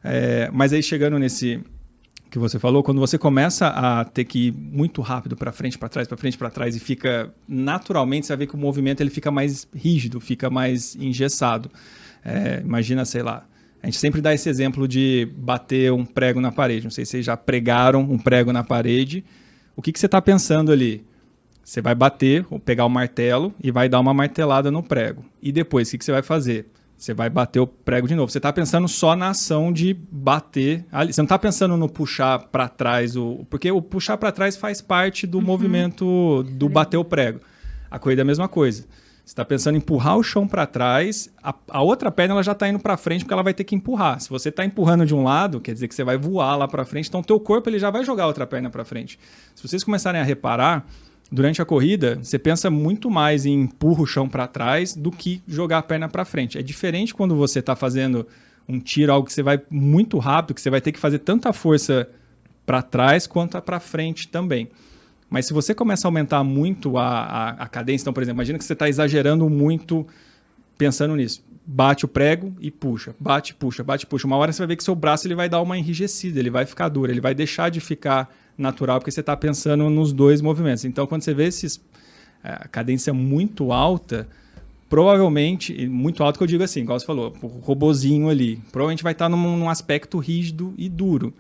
É, 0.03 0.49
mas 0.51 0.73
aí 0.73 0.81
chegando 0.81 1.19
nesse 1.19 1.61
que 2.29 2.37
você 2.39 2.59
falou, 2.59 2.83
quando 2.83 2.99
você 2.99 3.17
começa 3.17 3.67
a 3.67 4.03
ter 4.03 4.25
que 4.25 4.47
ir 4.47 4.51
muito 4.51 5.01
rápido 5.01 5.35
para 5.35 5.51
frente, 5.51 5.77
para 5.77 5.87
trás, 5.87 6.07
para 6.07 6.17
frente, 6.17 6.37
para 6.37 6.49
trás 6.49 6.75
e 6.75 6.79
fica 6.79 7.33
naturalmente, 7.47 8.25
você 8.25 8.33
vai 8.33 8.39
ver 8.39 8.47
que 8.47 8.55
o 8.55 8.57
movimento 8.57 9.01
ele 9.01 9.09
fica 9.09 9.31
mais 9.31 9.67
rígido, 9.73 10.19
fica 10.19 10.49
mais 10.49 10.95
engessado. 10.95 11.71
É, 12.27 12.59
imagina, 12.59 13.05
sei 13.05 13.23
lá, 13.23 13.45
a 13.81 13.85
gente 13.85 13.97
sempre 13.99 14.19
dá 14.19 14.33
esse 14.33 14.49
exemplo 14.49 14.85
de 14.85 15.29
bater 15.37 15.93
um 15.93 16.03
prego 16.03 16.41
na 16.41 16.51
parede. 16.51 16.83
Não 16.83 16.91
sei 16.91 17.05
se 17.05 17.11
vocês 17.11 17.25
já 17.25 17.37
pregaram 17.37 18.01
um 18.01 18.17
prego 18.17 18.51
na 18.51 18.65
parede. 18.65 19.23
O 19.77 19.81
que, 19.81 19.93
que 19.93 19.99
você 19.99 20.07
está 20.07 20.21
pensando 20.21 20.69
ali? 20.69 21.05
Você 21.63 21.81
vai 21.81 21.95
bater, 21.95 22.45
ou 22.49 22.59
pegar 22.59 22.85
o 22.85 22.89
martelo 22.89 23.53
e 23.63 23.71
vai 23.71 23.87
dar 23.87 24.01
uma 24.01 24.13
martelada 24.13 24.69
no 24.69 24.83
prego. 24.83 25.23
E 25.41 25.53
depois, 25.53 25.87
o 25.87 25.91
que, 25.91 25.97
que 25.99 26.05
você 26.05 26.11
vai 26.11 26.21
fazer? 26.21 26.65
Você 26.97 27.13
vai 27.13 27.29
bater 27.29 27.61
o 27.61 27.67
prego 27.67 28.07
de 28.07 28.15
novo. 28.15 28.29
Você 28.29 28.39
está 28.39 28.51
pensando 28.51 28.87
só 28.89 29.15
na 29.15 29.29
ação 29.29 29.71
de 29.71 29.93
bater 29.93 30.83
ali. 30.91 31.13
Você 31.13 31.21
não 31.21 31.25
está 31.25 31.39
pensando 31.39 31.77
no 31.77 31.87
puxar 31.87 32.39
para 32.39 32.67
trás, 32.67 33.15
o... 33.15 33.45
porque 33.49 33.71
o 33.71 33.81
puxar 33.81 34.17
para 34.17 34.31
trás 34.33 34.57
faz 34.57 34.81
parte 34.81 35.25
do 35.25 35.41
movimento 35.41 36.43
do 36.43 36.67
bater 36.67 36.97
o 36.97 37.05
prego. 37.05 37.39
A 37.89 37.97
corrida 37.99 38.21
é 38.21 38.23
a 38.23 38.25
mesma 38.25 38.49
coisa. 38.49 38.85
Está 39.27 39.43
pensando 39.43 39.75
em 39.75 39.79
empurrar 39.79 40.17
o 40.17 40.23
chão 40.23 40.47
para 40.47 40.65
trás, 40.65 41.29
a, 41.43 41.53
a 41.67 41.81
outra 41.81 42.09
perna 42.09 42.33
ela 42.33 42.41
já 42.41 42.53
está 42.53 42.65
indo 42.69 42.79
para 42.79 42.95
frente 42.95 43.25
porque 43.25 43.33
ela 43.33 43.43
vai 43.43 43.53
ter 43.53 43.65
que 43.65 43.75
empurrar. 43.75 44.21
Se 44.21 44.29
você 44.29 44.47
está 44.47 44.63
empurrando 44.63 45.05
de 45.05 45.13
um 45.13 45.21
lado, 45.21 45.59
quer 45.59 45.73
dizer 45.73 45.89
que 45.89 45.95
você 45.95 46.03
vai 46.03 46.17
voar 46.17 46.55
lá 46.55 46.65
para 46.65 46.85
frente, 46.85 47.09
então 47.09 47.19
o 47.19 47.23
teu 47.23 47.37
corpo 47.37 47.69
ele 47.69 47.77
já 47.77 47.91
vai 47.91 48.05
jogar 48.05 48.23
a 48.23 48.27
outra 48.27 48.47
perna 48.47 48.69
para 48.69 48.85
frente. 48.85 49.19
Se 49.53 49.67
vocês 49.67 49.83
começarem 49.83 50.21
a 50.21 50.23
reparar, 50.23 50.87
durante 51.29 51.61
a 51.61 51.65
corrida, 51.65 52.17
você 52.23 52.39
pensa 52.39 52.69
muito 52.69 53.11
mais 53.11 53.45
em 53.45 53.63
empurra 53.63 54.01
o 54.01 54.07
chão 54.07 54.29
para 54.29 54.47
trás 54.47 54.95
do 54.95 55.11
que 55.11 55.43
jogar 55.45 55.79
a 55.79 55.83
perna 55.83 56.07
para 56.07 56.23
frente. 56.23 56.57
É 56.57 56.61
diferente 56.61 57.13
quando 57.13 57.35
você 57.35 57.59
está 57.59 57.75
fazendo 57.75 58.25
um 58.65 58.79
tiro, 58.79 59.11
algo 59.11 59.27
que 59.27 59.33
você 59.33 59.43
vai 59.43 59.61
muito 59.69 60.17
rápido, 60.19 60.55
que 60.55 60.61
você 60.61 60.69
vai 60.69 60.79
ter 60.79 60.93
que 60.93 60.99
fazer 60.99 61.19
tanta 61.19 61.51
força 61.51 62.09
para 62.65 62.81
trás 62.81 63.27
quanto 63.27 63.61
para 63.61 63.81
frente 63.81 64.29
também. 64.29 64.69
Mas 65.29 65.45
se 65.45 65.53
você 65.53 65.75
começa 65.75 66.07
a 66.07 66.09
aumentar 66.09 66.43
muito 66.43 66.97
a, 66.97 67.07
a, 67.07 67.49
a 67.49 67.67
cadência, 67.67 68.03
então, 68.03 68.13
por 68.13 68.23
exemplo, 68.23 68.37
imagina 68.37 68.57
que 68.57 68.65
você 68.65 68.73
está 68.73 68.87
exagerando 68.87 69.49
muito 69.49 70.07
pensando 70.77 71.15
nisso. 71.15 71.43
Bate 71.65 72.05
o 72.05 72.07
prego 72.07 72.53
e 72.61 72.71
puxa, 72.71 73.13
bate, 73.19 73.53
puxa, 73.53 73.83
bate, 73.83 74.05
puxa. 74.05 74.25
Uma 74.25 74.37
hora 74.37 74.53
você 74.53 74.59
vai 74.59 74.67
ver 74.67 74.75
que 74.77 74.83
seu 74.83 74.95
braço 74.95 75.27
ele 75.27 75.35
vai 75.35 75.49
dar 75.49 75.61
uma 75.61 75.77
enrijecida, 75.77 76.39
ele 76.39 76.49
vai 76.49 76.65
ficar 76.65 76.87
duro, 76.87 77.11
ele 77.11 77.19
vai 77.19 77.35
deixar 77.35 77.69
de 77.69 77.81
ficar 77.81 78.33
natural 78.57 78.99
porque 78.99 79.11
você 79.11 79.19
está 79.19 79.35
pensando 79.35 79.89
nos 79.89 80.13
dois 80.13 80.41
movimentos. 80.41 80.85
Então, 80.85 81.05
quando 81.05 81.23
você 81.23 81.33
vê 81.33 81.45
esses 81.47 81.81
a 82.43 82.67
cadência 82.67 83.13
muito 83.13 83.71
alta, 83.71 84.27
provavelmente, 84.89 85.87
muito 85.87 86.23
alto 86.23 86.37
que 86.37 86.43
eu 86.43 86.47
digo 86.47 86.63
assim, 86.63 86.81
igual 86.81 86.99
você 86.99 87.05
falou, 87.05 87.33
o 87.41 87.47
robozinho 87.47 88.29
ali, 88.29 88.61
provavelmente 88.71 89.03
vai 89.03 89.11
estar 89.11 89.27
num, 89.27 89.57
num 89.57 89.69
aspecto 89.69 90.17
rígido 90.17 90.73
e 90.77 90.87
duro. 90.87 91.33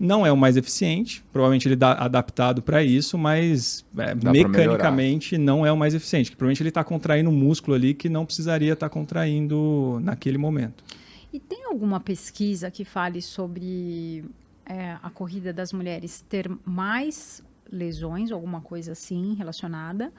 Não 0.00 0.24
é 0.24 0.32
o 0.32 0.36
mais 0.36 0.56
eficiente, 0.56 1.22
provavelmente 1.30 1.68
ele 1.68 1.76
dá 1.76 1.92
adaptado 1.92 2.62
para 2.62 2.82
isso, 2.82 3.18
mas 3.18 3.84
é, 3.98 4.14
mecanicamente 4.14 5.36
não 5.36 5.66
é 5.66 5.70
o 5.70 5.76
mais 5.76 5.92
eficiente. 5.92 6.30
que 6.30 6.36
Provavelmente 6.38 6.62
ele 6.62 6.70
está 6.70 6.82
contraindo 6.82 7.28
um 7.28 7.34
músculo 7.34 7.76
ali 7.76 7.92
que 7.92 8.08
não 8.08 8.24
precisaria 8.24 8.72
estar 8.72 8.88
contraindo 8.88 10.00
naquele 10.02 10.38
momento. 10.38 10.82
E 11.30 11.38
tem 11.38 11.66
alguma 11.66 12.00
pesquisa 12.00 12.70
que 12.70 12.82
fale 12.82 13.20
sobre 13.20 14.24
é, 14.64 14.96
a 15.02 15.10
corrida 15.10 15.52
das 15.52 15.70
mulheres 15.70 16.24
ter 16.26 16.50
mais 16.64 17.42
lesões, 17.70 18.32
alguma 18.32 18.62
coisa 18.62 18.92
assim 18.92 19.34
relacionada? 19.34 20.10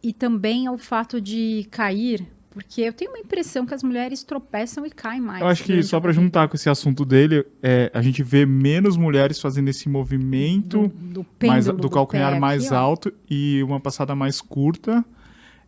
E 0.00 0.12
também 0.12 0.68
ao 0.68 0.78
fato 0.78 1.20
de 1.20 1.66
cair, 1.72 2.24
porque 2.56 2.80
eu 2.80 2.92
tenho 2.94 3.10
uma 3.10 3.18
impressão 3.18 3.66
que 3.66 3.74
as 3.74 3.82
mulheres 3.82 4.24
tropeçam 4.24 4.86
e 4.86 4.90
caem 4.90 5.20
mais. 5.20 5.42
Eu 5.42 5.46
acho 5.46 5.62
que 5.62 5.72
durante 5.72 5.88
só 5.88 6.00
para 6.00 6.10
juntar 6.10 6.48
com 6.48 6.56
esse 6.56 6.70
assunto 6.70 7.04
dele, 7.04 7.44
é, 7.62 7.90
a 7.92 8.00
gente 8.00 8.22
vê 8.22 8.46
menos 8.46 8.96
mulheres 8.96 9.38
fazendo 9.38 9.68
esse 9.68 9.90
movimento 9.90 10.88
do, 10.88 11.22
do, 11.22 11.26
mais, 11.46 11.66
do 11.66 11.90
calcanhar 11.90 12.32
pé 12.32 12.40
mais 12.40 12.64
aqui, 12.64 12.74
ó. 12.74 12.78
alto 12.78 13.12
e 13.28 13.62
uma 13.62 13.78
passada 13.78 14.14
mais 14.14 14.40
curta 14.40 15.04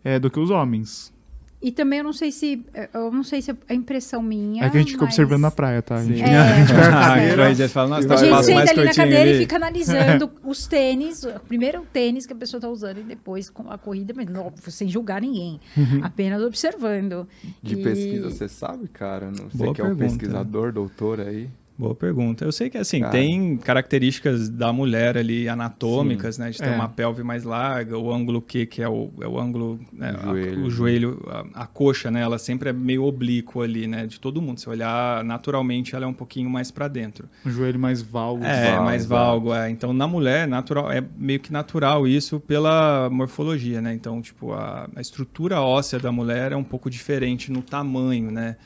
é, 0.02 0.18
do 0.18 0.30
que 0.30 0.40
os 0.40 0.48
homens. 0.48 1.12
E 1.60 1.72
também 1.72 1.98
eu 1.98 2.04
não 2.04 2.12
sei 2.12 2.30
se. 2.30 2.64
Eu 2.94 3.10
não 3.10 3.24
sei 3.24 3.42
se 3.42 3.50
é 3.68 3.74
impressão 3.74 4.22
minha. 4.22 4.64
É 4.64 4.70
que 4.70 4.76
a 4.76 4.80
gente 4.80 4.92
fica 4.92 5.04
mas- 5.04 5.12
observando 5.14 5.40
na 5.42 5.50
praia, 5.50 5.82
tá? 5.82 5.96
A 5.96 6.04
gente- 6.04 6.22
É, 6.22 6.36
a 7.42 7.52
gente 7.52 7.68
fala, 7.72 7.88
nossa, 8.00 8.06
A 8.06 8.08
tá 8.08 8.16
gente 8.16 8.26
espaço 8.28 8.44
senta 8.46 8.70
ali 8.70 8.84
na 8.84 8.94
cadeira 8.94 9.20
ali. 9.22 9.32
e 9.32 9.38
fica 9.40 9.56
analisando 9.56 10.30
os 10.44 10.66
tênis, 10.68 11.24
o 11.24 11.40
primeiro 11.48 11.82
tênis 11.92 12.26
que 12.26 12.32
a 12.32 12.36
pessoa 12.36 12.58
está 12.58 12.68
usando 12.68 12.98
e 13.00 13.02
depois 13.02 13.50
com 13.50 13.68
a 13.70 13.76
corrida, 13.76 14.14
mas 14.16 14.28
óbvio, 14.36 14.70
sem 14.70 14.88
julgar 14.88 15.20
ninguém, 15.20 15.58
Uhum. 15.76 16.00
apenas 16.04 16.40
observando. 16.42 17.26
De 17.60 17.74
E- 17.74 17.82
pesquisa, 17.82 18.30
você 18.30 18.48
sabe, 18.48 18.86
cara? 18.86 19.26
Não- 19.26 19.50
Você 19.50 19.58
Boa 19.58 19.74
que 19.74 19.80
é 19.80 19.84
o 19.84 19.96
pesquisador, 19.96 20.72
doutor 20.72 21.20
aí. 21.20 21.48
Boa 21.78 21.94
pergunta. 21.94 22.44
Eu 22.44 22.50
sei 22.50 22.68
que 22.68 22.76
assim, 22.76 22.98
Cara. 22.98 23.12
tem 23.12 23.56
características 23.56 24.48
da 24.48 24.72
mulher 24.72 25.16
ali 25.16 25.48
anatômicas, 25.48 26.36
né? 26.36 26.50
De 26.50 26.58
ter 26.58 26.66
É. 26.70 26.74
uma 26.74 26.88
pelve 26.88 27.22
mais 27.22 27.44
larga, 27.44 27.96
o 27.96 28.12
ângulo 28.12 28.42
Q, 28.42 28.66
que 28.66 28.82
é 28.82 28.88
o, 28.88 29.10
é 29.20 29.28
o 29.28 29.38
ângulo, 29.38 29.78
né, 29.92 30.12
a- 30.18 30.24
Joelho. 30.26 30.64
o 30.64 30.70
joelho, 30.70 31.22
a, 31.54 31.62
a 31.62 31.66
coxa, 31.68 32.10
né? 32.10 32.20
Ela 32.20 32.36
sempre 32.36 32.70
é 32.70 32.72
meio 32.72 33.04
oblíqua 33.04 33.62
ali, 33.62 33.86
né? 33.86 34.08
De 34.08 34.18
todo 34.18 34.42
mundo. 34.42 34.58
Se 34.58 34.68
olhar 34.68 35.22
naturalmente, 35.22 35.94
ela 35.94 36.04
é 36.04 36.08
um 36.08 36.12
pouquinho 36.12 36.50
mais 36.50 36.72
para 36.72 36.88
dentro. 36.88 37.28
Um 37.46 37.50
joelho 37.50 37.78
mais 37.78 38.02
valgo. 38.02 38.44
É, 38.44 38.70
Valgo, 38.72 38.84
mais 38.84 39.06
valgo, 39.06 39.54
é. 39.54 39.70
Então, 39.70 39.92
na 39.92 40.08
mulher, 40.08 40.48
natural, 40.48 40.90
é 40.90 41.00
meio 41.16 41.38
que 41.38 41.52
natural 41.52 42.08
isso 42.08 42.40
pela 42.40 43.08
morfologia, 43.08 43.80
né? 43.80 43.94
Então, 43.94 44.20
tipo, 44.20 44.52
a, 44.52 44.88
a 44.96 45.00
estrutura 45.00 45.60
óssea 45.60 46.00
da 46.00 46.10
mulher 46.10 46.50
é 46.50 46.56
um 46.56 46.64
pouco 46.64 46.90
diferente 46.90 47.52
no 47.52 47.62
tamanho, 47.62 48.32
né? 48.32 48.56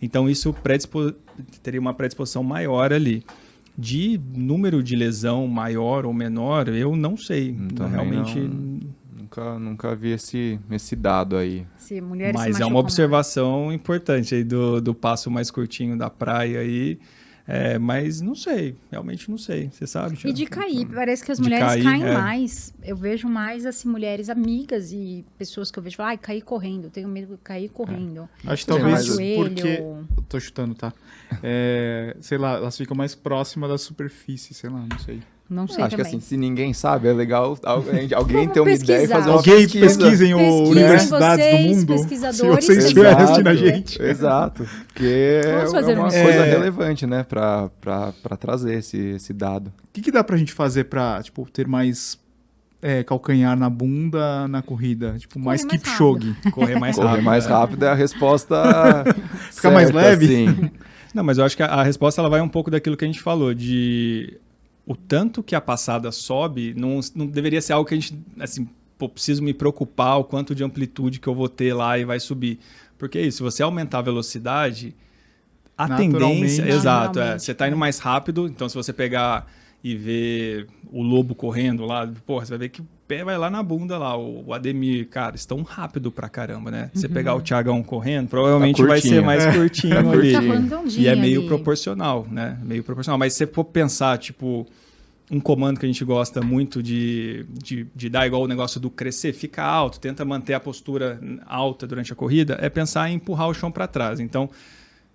Então, 0.00 0.28
isso 0.28 0.52
predispo- 0.52 1.12
teria 1.62 1.80
uma 1.80 1.94
predisposição 1.94 2.42
maior 2.42 2.92
ali. 2.92 3.24
De 3.76 4.20
número 4.34 4.82
de 4.82 4.96
lesão 4.96 5.46
maior 5.46 6.04
ou 6.04 6.12
menor, 6.12 6.68
eu 6.68 6.96
não 6.96 7.16
sei. 7.16 7.52
Também 7.74 7.92
Realmente. 7.92 8.38
não. 8.40 8.98
Nunca, 9.20 9.58
nunca 9.58 9.94
vi 9.94 10.12
esse, 10.12 10.58
esse 10.70 10.96
dado 10.96 11.36
aí. 11.36 11.66
Se 11.76 12.00
mulheres 12.00 12.40
se 12.40 12.48
Mas 12.48 12.60
é 12.60 12.64
uma 12.64 12.78
observação 12.78 13.70
importante 13.72 14.34
aí 14.34 14.42
do, 14.42 14.80
do 14.80 14.94
passo 14.94 15.30
mais 15.30 15.50
curtinho 15.50 15.98
da 15.98 16.08
praia 16.08 16.60
aí. 16.60 16.98
É, 17.50 17.78
mas 17.78 18.20
não 18.20 18.34
sei, 18.34 18.76
realmente 18.90 19.30
não 19.30 19.38
sei. 19.38 19.70
Você 19.72 19.86
sabe? 19.86 20.14
E 20.14 20.18
Thiago? 20.18 20.36
de 20.36 20.46
cair, 20.46 20.86
parece 20.86 21.24
que 21.24 21.32
as 21.32 21.38
De 21.38 21.44
mulheres 21.44 21.66
cair, 21.66 21.82
caem 21.82 22.04
é. 22.04 22.12
mais. 22.12 22.74
Eu 22.82 22.94
vejo 22.94 23.26
mais 23.26 23.64
assim 23.64 23.88
mulheres 23.88 24.28
amigas 24.28 24.92
e 24.92 25.24
pessoas 25.38 25.70
que 25.70 25.78
eu 25.78 25.82
vejo, 25.82 26.02
ai, 26.02 26.18
caí 26.18 26.42
correndo, 26.42 26.90
tenho 26.90 27.08
medo 27.08 27.36
de 27.36 27.42
cair 27.42 27.70
correndo. 27.70 28.28
Acho 28.46 28.66
que 28.66 28.72
Sim, 28.72 28.78
talvez 28.78 29.08
porque. 29.08 29.78
Eu 29.80 30.06
tô 30.28 30.38
chutando, 30.38 30.74
tá? 30.74 30.92
É, 31.42 32.14
sei 32.20 32.36
lá, 32.36 32.56
elas 32.56 32.76
ficam 32.76 32.94
mais 32.94 33.14
próximas 33.14 33.70
da 33.70 33.78
superfície, 33.78 34.52
sei 34.52 34.68
lá, 34.68 34.80
não 34.86 34.98
sei. 34.98 35.22
Não 35.50 35.66
sei 35.66 35.82
Acho 35.82 35.96
que 35.96 36.02
também. 36.02 36.18
assim, 36.18 36.20
se 36.20 36.36
ninguém 36.36 36.74
sabe, 36.74 37.08
é 37.08 37.12
legal 37.14 37.56
alguém, 37.64 38.46
ter 38.48 38.60
uma 38.60 38.70
ideia 38.70 38.98
e 38.98 39.00
pesquisar. 39.00 39.14
fazer 39.14 39.30
uma 39.30 39.36
Alguém 39.38 39.54
pesquisa. 39.62 39.86
pesquisem 39.86 40.34
o 40.34 40.38
Pesquisem 40.38 40.70
universidades 40.70 41.44
vocês, 41.46 41.56
do 41.62 41.68
mundo. 41.68 41.80
Se 41.80 41.86
pesquisadores, 42.08 42.64
vocês 42.66 42.84
estiverem 42.84 43.10
Exato. 43.10 43.22
assistindo 43.24 43.48
a 43.48 43.54
gente. 43.54 44.02
Exato. 44.02 44.68
Porque 44.88 45.40
é 45.44 45.56
uma 45.56 45.64
um 45.64 45.70
coisa 45.70 45.92
estudo. 46.18 46.42
relevante, 46.44 47.06
né? 47.06 47.22
Pra, 47.22 47.70
pra, 47.80 48.12
pra 48.22 48.36
trazer 48.36 48.74
esse, 48.74 48.98
esse 48.98 49.32
dado. 49.32 49.68
O 49.68 49.72
que, 49.94 50.02
que 50.02 50.12
dá 50.12 50.22
pra 50.22 50.36
gente 50.36 50.52
fazer 50.52 50.84
pra, 50.84 51.22
tipo, 51.22 51.48
ter 51.50 51.66
mais 51.66 52.18
é, 52.82 53.02
calcanhar 53.02 53.58
na 53.58 53.70
bunda 53.70 54.46
na 54.48 54.60
corrida? 54.60 55.14
Tipo, 55.18 55.38
mais 55.40 55.64
mais 55.64 55.82
Kipchoge. 55.82 56.36
correr 56.52 56.78
mais 56.78 56.94
Correr 56.96 57.08
rápido. 57.08 57.24
mais 57.24 57.46
é. 57.46 57.48
rápido 57.48 57.84
é 57.86 57.88
a 57.88 57.94
resposta 57.94 59.04
Fica 59.50 59.70
mais 59.70 59.90
leve? 59.90 60.26
Sim. 60.26 60.70
Não, 61.14 61.24
mas 61.24 61.38
eu 61.38 61.44
acho 61.46 61.56
que 61.56 61.62
a, 61.62 61.66
a 61.68 61.82
resposta 61.82 62.20
ela 62.20 62.28
vai 62.28 62.42
um 62.42 62.48
pouco 62.50 62.70
daquilo 62.70 62.94
que 62.98 63.04
a 63.04 63.08
gente 63.08 63.22
falou, 63.22 63.54
de 63.54 64.38
o 64.88 64.96
tanto 64.96 65.42
que 65.42 65.54
a 65.54 65.60
passada 65.60 66.10
sobe, 66.10 66.72
não, 66.74 67.00
não 67.14 67.26
deveria 67.26 67.60
ser 67.60 67.74
algo 67.74 67.86
que 67.86 67.94
a 67.94 68.00
gente, 68.00 68.18
assim, 68.40 68.66
pô, 68.96 69.06
preciso 69.06 69.42
me 69.42 69.52
preocupar 69.52 70.18
o 70.18 70.24
quanto 70.24 70.54
de 70.54 70.64
amplitude 70.64 71.20
que 71.20 71.28
eu 71.28 71.34
vou 71.34 71.46
ter 71.46 71.74
lá 71.74 71.98
e 71.98 72.06
vai 72.06 72.18
subir. 72.18 72.58
Porque 72.96 73.18
é 73.18 73.20
isso, 73.20 73.36
se 73.36 73.42
você 73.42 73.62
aumentar 73.62 73.98
a 73.98 74.02
velocidade, 74.02 74.96
a 75.76 75.94
tendência... 75.94 76.66
Exato, 76.66 77.20
é, 77.20 77.38
você 77.38 77.52
está 77.52 77.68
indo 77.68 77.74
é. 77.74 77.78
mais 77.78 77.98
rápido, 77.98 78.46
então 78.46 78.66
se 78.66 78.74
você 78.74 78.90
pegar 78.90 79.46
e 79.84 79.94
ver 79.94 80.66
o 80.90 81.02
lobo 81.02 81.34
correndo 81.34 81.84
lá, 81.84 82.10
porra, 82.24 82.46
você 82.46 82.52
vai 82.52 82.60
ver 82.60 82.68
que 82.70 82.82
pé 83.08 83.24
vai 83.24 83.38
lá 83.38 83.48
na 83.50 83.62
bunda 83.62 83.96
lá, 83.96 84.16
o, 84.16 84.44
o 84.48 84.52
Ademir, 84.54 85.08
cara, 85.08 85.34
estão 85.34 85.62
rápido 85.62 86.12
pra 86.12 86.28
caramba, 86.28 86.70
né? 86.70 86.90
Você 86.94 87.08
pegar 87.08 87.34
o 87.34 87.40
Thiagão 87.40 87.82
correndo, 87.82 88.28
provavelmente 88.28 88.82
vai 88.82 89.00
ser 89.00 89.22
mais 89.22 89.44
É. 89.44 89.52
curtinho 89.52 89.94
Tá 89.94 90.10
ali. 90.12 90.32
Tá 90.68 90.82
E 90.96 91.06
é 91.08 91.16
meio 91.16 91.40
ali. 91.40 91.48
proporcional, 91.48 92.26
né? 92.30 92.58
Meio 92.62 92.84
proporcional. 92.84 93.18
Mas 93.18 93.32
se 93.32 93.38
você 93.38 93.46
for 93.46 93.64
pensar, 93.64 94.18
tipo, 94.18 94.66
um 95.30 95.40
comando 95.40 95.80
que 95.80 95.86
a 95.86 95.88
gente 95.88 96.04
gosta 96.04 96.40
muito 96.42 96.82
de, 96.82 97.44
de, 97.50 97.86
de 97.94 98.08
dar 98.08 98.26
igual 98.26 98.42
o 98.42 98.46
negócio 98.46 98.78
do 98.80 98.90
crescer, 98.90 99.32
fica 99.32 99.62
alto, 99.64 99.98
tenta 99.98 100.24
manter 100.24 100.54
a 100.54 100.60
postura 100.60 101.18
alta 101.46 101.86
durante 101.86 102.12
a 102.12 102.16
corrida, 102.16 102.58
é 102.60 102.68
pensar 102.68 103.10
em 103.10 103.14
empurrar 103.14 103.48
o 103.48 103.54
chão 103.54 103.70
para 103.70 103.86
trás. 103.86 104.20
Então, 104.20 104.48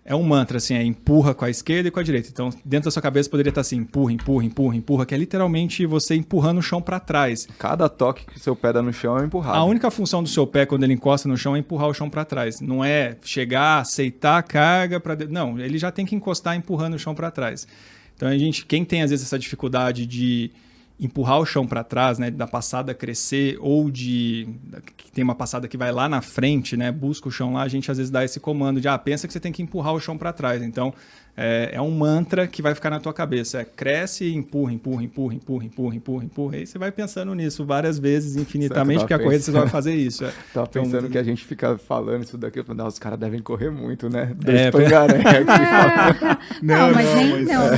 é 0.06 0.14
um 0.14 0.24
mantra, 0.24 0.58
assim, 0.58 0.76
é 0.76 0.84
empurra 0.84 1.34
com 1.34 1.46
a 1.46 1.50
esquerda 1.50 1.88
e 1.88 1.92
com 1.92 2.00
a 2.00 2.04
direita. 2.04 2.28
Então, 2.30 2.50
dentro 2.66 2.86
da 2.86 2.92
sua 2.92 3.02
cabeça 3.02 3.30
poderia 3.30 3.50
estar 3.50 3.62
assim, 3.62 3.78
empurra, 3.78 4.12
empurra, 4.12 4.44
empurra, 4.44 4.76
empurra, 4.76 5.06
que 5.06 5.16
é 5.16 5.18
literalmente 5.18 5.86
você 5.86 6.16
empurrando 6.16 6.58
o 6.58 6.62
chão 6.62 6.82
para 6.82 7.00
trás. 7.00 7.48
Cada 7.58 7.88
toque 7.88 8.26
que 8.26 8.36
o 8.36 8.40
seu 8.40 8.56
pé 8.56 8.74
dá 8.74 8.82
no 8.82 8.92
chão 8.92 9.18
é 9.18 9.26
empurrado. 9.26 9.58
A 9.58 9.64
única 9.64 9.90
função 9.90 10.22
do 10.22 10.28
seu 10.28 10.46
pé 10.46 10.66
quando 10.66 10.84
ele 10.84 10.94
encosta 10.94 11.28
no 11.30 11.38
chão 11.38 11.56
é 11.56 11.60
empurrar 11.60 11.88
o 11.88 11.94
chão 11.94 12.10
para 12.10 12.26
trás. 12.26 12.60
Não 12.60 12.84
é 12.84 13.16
chegar, 13.24 13.80
aceitar 13.80 14.38
a 14.38 14.44
carga 14.44 15.00
para 15.00 15.16
não, 15.30 15.58
ele 15.58 15.78
já 15.78 15.92
tem 15.92 16.06
que 16.06 16.16
encostar 16.16 16.56
empurrando 16.56 16.96
o 16.96 17.00
chão 17.00 17.16
para 17.16 17.32
trás. 17.32 17.66
Então 18.16 18.28
a 18.28 18.38
gente, 18.38 18.66
quem 18.66 18.84
tem 18.84 19.02
às 19.02 19.10
vezes 19.10 19.26
essa 19.26 19.40
dificuldade 19.40 20.06
de 20.06 20.52
empurrar 21.00 21.40
o 21.40 21.46
chão 21.46 21.66
para 21.66 21.84
trás, 21.84 22.20
né, 22.20 22.30
da 22.30 22.48
passada 22.48 22.94
crescer 22.94 23.58
ou 23.60 23.90
de 23.90 24.48
que 24.96 25.12
tem 25.12 25.24
uma 25.24 25.36
passada 25.36 25.68
que 25.68 25.76
vai 25.76 25.92
lá 25.92 26.08
na 26.08 26.22
frente, 26.22 26.78
né, 26.78 26.92
busca 26.92 27.28
o 27.28 27.32
chão 27.32 27.54
lá, 27.54 27.64
a 27.64 27.68
gente 27.68 27.90
às 27.90 27.98
vezes 27.98 28.12
dá 28.12 28.24
esse 28.24 28.40
comando 28.40 28.80
de 28.80 28.88
ah, 28.88 28.98
pensa 28.98 29.28
que 29.28 29.34
você 29.34 29.40
tem 29.40 29.52
que 29.52 29.62
empurrar 29.62 29.94
o 29.94 30.00
chão 30.00 30.18
para 30.18 30.32
trás. 30.32 30.62
Então 30.62 30.94
é, 31.36 31.72
é 31.74 31.82
um 31.82 31.90
mantra 31.92 32.46
que 32.48 32.62
vai 32.62 32.76
ficar 32.76 32.90
na 32.92 33.00
tua 33.00 33.14
cabeça. 33.14 33.60
É 33.62 33.66
cresce, 33.66 34.26
e 34.26 34.36
empurra, 34.36 34.72
empurra, 34.74 35.04
empurra, 35.04 35.34
empurra, 35.36 35.66
empurra, 35.66 35.96
empurra, 35.96 36.24
empurra. 36.26 36.58
E 36.58 36.68
você 36.68 36.78
vai 36.78 36.92
pensando 36.92 37.34
nisso 37.34 37.66
várias 37.66 37.98
vezes, 37.98 38.36
infinitamente, 38.36 39.00
Certo, 39.00 39.08
porque 39.10 39.14
a 39.16 39.20
corrida 39.20 39.42
você 39.44 39.52
vai 39.52 39.68
fazer 39.68 39.96
isso. 39.96 40.26
É. 40.26 40.32
Tava 40.54 40.68
Então, 40.70 40.84
pensando 40.84 41.10
que 41.10 41.18
a 41.18 41.24
gente 41.24 41.44
fica 41.44 41.78
falando 41.78 42.24
isso 42.24 42.38
daqui, 42.38 42.60
eu 42.60 42.64
falei, 42.64 42.78
"Não, 42.84 42.88
os 42.88 43.00
caras 43.00 43.18
devem 43.20 43.40
correr 43.42 43.72
muito, 43.72 44.10
né? 44.10 44.32
É, 44.46 44.70
Dois 44.72 44.86
pangaré 44.86 45.20
aqui 45.20 46.62
Não, 46.62 46.78
Não, 46.88 46.94
mas 46.94 47.06
não, 47.08 47.16
nem. 47.16 47.32
mas- 47.32 47.48
Não, 47.48 47.68
não, 47.68 47.74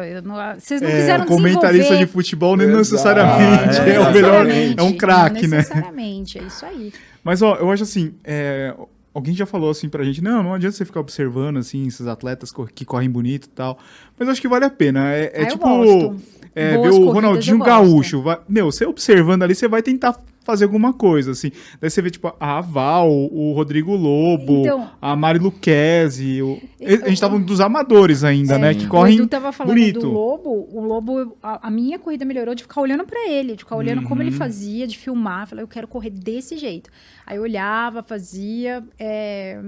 é, 0.00 0.20
não- 0.20 0.60
vocês 0.60 0.80
não 0.80 0.88
É, 0.88 0.92
quiseram 0.92 1.24
o 1.24 1.26
comentarista 1.26 1.96
de 1.96 2.06
futebol 2.06 2.56
nem 2.56 2.68
necessariamente 2.68 3.78
É, 3.80 3.90
é, 3.94 4.00
o 4.00 4.12
melhor, 4.12 4.46
é 4.48 4.82
um 4.82 4.96
craque, 4.96 5.42
não 5.42 5.48
né? 5.50 5.56
Necessariamente, 5.58 6.38
é 6.38 6.42
isso 6.42 6.64
aí. 6.64 6.92
Mas, 7.24 7.42
ó, 7.42 7.56
eu 7.56 7.70
acho 7.70 7.82
assim, 7.84 8.14
é, 8.24 8.74
alguém 9.14 9.34
já 9.34 9.46
falou 9.46 9.70
assim 9.70 9.88
pra 9.88 10.04
gente, 10.04 10.22
não, 10.22 10.42
não 10.42 10.54
adianta 10.54 10.76
você 10.76 10.84
ficar 10.84 11.00
observando, 11.00 11.58
assim, 11.58 11.86
esses 11.86 12.06
atletas 12.06 12.52
que 12.74 12.84
correm 12.84 13.10
bonito 13.10 13.46
e 13.46 13.50
tal, 13.50 13.78
mas 14.18 14.28
acho 14.28 14.40
que 14.40 14.48
vale 14.48 14.64
a 14.64 14.70
pena. 14.70 15.12
É, 15.12 15.30
é 15.34 15.42
Ah, 15.42 15.46
tipo, 15.46 16.16
é, 16.54 16.78
ver 16.78 16.90
o 16.90 17.10
Ronaldinho. 17.10 17.58
Gaúcho. 17.58 18.22
Vai, 18.22 18.38
meu, 18.48 18.70
você 18.70 18.84
observando 18.84 19.42
ali, 19.42 19.54
você 19.54 19.68
vai 19.68 19.82
tentar 19.82 20.20
fazer 20.44 20.64
alguma 20.64 20.92
coisa, 20.92 21.32
assim. 21.32 21.50
Daí 21.80 21.90
você 21.90 22.02
vê, 22.02 22.10
tipo, 22.10 22.32
a 22.38 22.60
Val, 22.60 23.10
o 23.10 23.52
Rodrigo 23.52 23.94
Lobo, 23.94 24.60
Então- 24.62 24.90
a 25.00 25.14
Mari 25.16 25.38
Luquezzi, 25.38 26.42
o... 26.42 26.60
Eu- 26.80 27.04
a 27.04 27.08
gente 27.08 27.20
tava 27.20 27.38
dos 27.38 27.60
amadores 27.60 28.24
ainda, 28.24 28.54
É, 28.54 28.58
né, 28.58 28.74
que 28.74 28.86
O 28.86 28.88
correm 28.88 29.14
Edu 29.16 29.26
tava 29.28 29.52
falando 29.52 29.74
bonito. 29.74 30.00
do 30.00 30.10
Lobo, 30.10 30.68
o 30.72 30.84
Lobo, 30.84 31.36
a, 31.42 31.68
a 31.68 31.70
minha 31.70 31.98
corrida 31.98 32.24
melhorou 32.24 32.54
de 32.54 32.62
ficar 32.64 32.80
olhando 32.80 33.04
pra 33.04 33.28
ele, 33.28 33.52
de 33.54 33.58
ficar 33.58 33.76
olhando 33.76 34.02
como 34.02 34.20
Uhum. 34.20 34.26
ele 34.26 34.36
fazia, 34.36 34.86
de 34.86 34.98
filmar. 34.98 35.46
Falei, 35.46 35.62
eu 35.62 35.68
quero 35.68 35.86
correr 35.86 36.10
desse 36.10 36.56
jeito. 36.58 36.90
Aí 37.24 37.36
eu 37.36 37.42
olhava, 37.42 38.02
fazia, 38.02 38.82
é, 38.98 39.58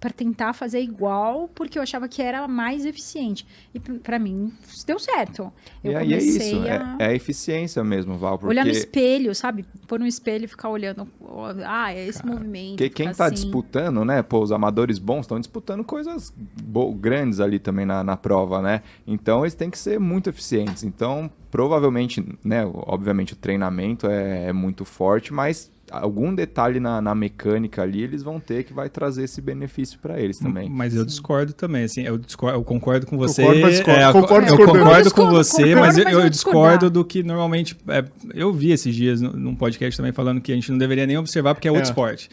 para 0.00 0.10
tentar 0.10 0.52
fazer 0.52 0.80
igual, 0.80 1.48
porque 1.54 1.78
eu 1.78 1.82
achava 1.82 2.08
que 2.08 2.20
era 2.20 2.48
mais 2.48 2.84
eficiente. 2.84 3.46
E 3.72 3.78
p- 3.78 3.94
pra 3.94 4.18
mim, 4.18 4.52
deu 4.84 4.98
certo. 4.98 5.52
Eu 5.84 5.92
e 5.92 5.94
aí 5.96 6.12
é 6.14 6.18
comecei 6.18 6.52
isso, 6.52 6.62
a... 6.62 6.68
é, 6.68 6.96
é 6.98 7.06
a 7.06 7.14
eficiência 7.14 7.84
mesmo, 7.84 8.16
Val, 8.18 8.36
porque 8.36 8.52
Olhar 8.52 8.64
no 8.64 8.70
espelho, 8.72 9.32
sabe? 9.34 9.64
Pôr 9.86 10.00
no 10.00 10.06
espelho 10.08 10.44
e 10.44 10.48
ficar 10.48 10.68
olhando. 10.68 11.06
Ah, 11.66 11.92
é 11.92 12.06
esse 12.06 12.24
movimento. 12.24 12.78
que- 12.78 12.88
quem 12.90 13.06
ficar 13.08 13.16
tá 13.16 13.24
assim. 13.26 13.34
disputando, 13.34 14.04
né, 14.04 14.22
pô, 14.22 14.40
os 14.42 14.50
amadores 14.52 14.98
bons 14.98 15.20
estão 15.20 15.38
disputando 15.38 15.84
coisas 15.84 16.32
grandes 16.96 17.40
ali 17.40 17.58
também 17.58 17.86
na, 17.86 18.02
na 18.02 18.16
prova, 18.16 18.60
né? 18.62 18.82
Então 19.06 19.44
eles 19.44 19.54
têm 19.54 19.70
que 19.70 19.78
ser 19.78 19.98
muito 20.00 20.28
eficientes. 20.30 20.82
Então, 20.84 21.30
provavelmente, 21.50 22.24
né, 22.44 22.64
obviamente 22.74 23.32
o 23.32 23.36
treinamento 23.36 24.06
é, 24.06 24.46
é 24.48 24.52
muito 24.52 24.84
forte, 24.84 25.32
mas 25.32 25.70
algum 25.90 26.34
detalhe 26.34 26.78
na, 26.80 27.00
na 27.00 27.14
mecânica 27.14 27.82
ali 27.82 28.02
eles 28.02 28.22
vão 28.22 28.38
ter 28.40 28.64
que 28.64 28.72
vai 28.72 28.88
trazer 28.88 29.24
esse 29.24 29.40
benefício 29.40 29.98
para 29.98 30.20
eles 30.20 30.38
também. 30.38 30.68
Mas 30.68 30.94
eu 30.94 31.04
discordo 31.04 31.52
também, 31.52 31.84
assim, 31.84 32.02
eu, 32.02 32.18
discordo, 32.18 32.58
eu 32.58 32.64
concordo 32.64 33.06
com 33.06 33.16
você. 33.16 33.42
Concordo, 33.42 33.60
mas 33.62 33.70
discordo. 33.76 34.00
é, 34.00 34.04
eu- 34.06 34.12
Concordo 34.12 34.46
eu 34.48 34.56
concordo 34.58 34.84
com 34.88 35.02
Discordo, 35.02 35.30
você, 35.32 35.56
concordo, 35.62 35.80
mas 35.80 35.98
eu, 35.98 36.04
mas 36.04 36.12
eu 36.14 36.20
eu 36.20 36.30
discordo 36.30 36.90
do 36.90 37.04
que 37.04 37.22
normalmente. 37.22 37.76
é, 37.88 38.04
eu 38.34 38.52
vi 38.52 38.70
esses 38.72 38.94
dias 38.94 39.20
num- 39.20 39.54
podcast 39.54 39.96
também 39.96 40.12
falando 40.12 40.40
que 40.40 40.52
a 40.52 40.54
gente 40.54 40.70
não 40.70 40.78
deveria 40.78 41.06
nem 41.06 41.16
observar 41.18 41.54
porque 41.54 41.68
é 41.68 41.70
outro 41.70 41.86
É. 41.86 41.90
esporte. 41.90 42.28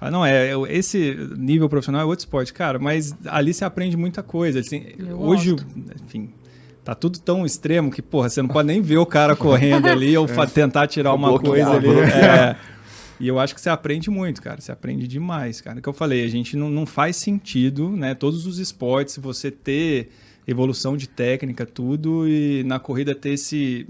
Ah, 0.00 0.10
não, 0.10 0.24
é, 0.26 0.52
eu- 0.52 0.66
esse 0.66 1.16
nível 1.38 1.68
profissional 1.68 2.02
é 2.02 2.04
outro 2.04 2.20
esporte, 2.24 2.52
cara, 2.52 2.78
mas 2.78 3.14
ali 3.26 3.54
você 3.54 3.64
aprende 3.64 3.96
muita 3.96 4.22
coisa. 4.22 4.60
assim, 4.60 4.84
Eu 4.98 5.18
hoje, 5.18 5.52
gosto. 5.52 5.66
enfim, 6.04 6.28
tá 6.84 6.94
tudo 6.94 7.18
tão 7.18 7.46
extremo 7.46 7.90
que, 7.90 8.02
porra, 8.02 8.28
você 8.28 8.42
não 8.42 8.48
pode 8.48 8.66
nem 8.68 8.82
ver 8.82 8.98
o 8.98 9.06
cara 9.06 9.34
correndo 9.34 9.86
ali 9.88 10.14
ou 10.16 10.28
fa- 10.28 10.46
tentar 10.46 10.86
tirar 10.86 11.14
uma 11.14 11.38
coisa 11.38 11.70
ali. 11.70 11.88
É, 12.12 12.56
E 13.18 13.28
eu 13.28 13.38
acho 13.38 13.54
que 13.54 13.60
você 13.60 13.70
aprende 13.70 14.10
muito, 14.10 14.42
cara. 14.42 14.60
Você 14.60 14.70
aprende 14.70 15.06
demais, 15.08 15.60
cara. 15.60 15.78
É 15.78 15.80
o 15.80 15.82
que 15.82 15.88
eu 15.88 15.92
falei, 15.92 16.24
a 16.24 16.28
gente 16.28 16.56
não, 16.56 16.68
não 16.70 16.86
faz 16.86 17.16
sentido, 17.16 17.90
né? 17.90 18.14
Todos 18.14 18.46
os 18.46 18.58
esportes, 18.58 19.16
você 19.16 19.50
ter 19.50 20.10
evolução 20.46 20.96
de 20.96 21.08
técnica, 21.08 21.66
tudo, 21.66 22.28
e 22.28 22.62
na 22.64 22.78
corrida 22.78 23.14
ter 23.14 23.30
esse. 23.30 23.86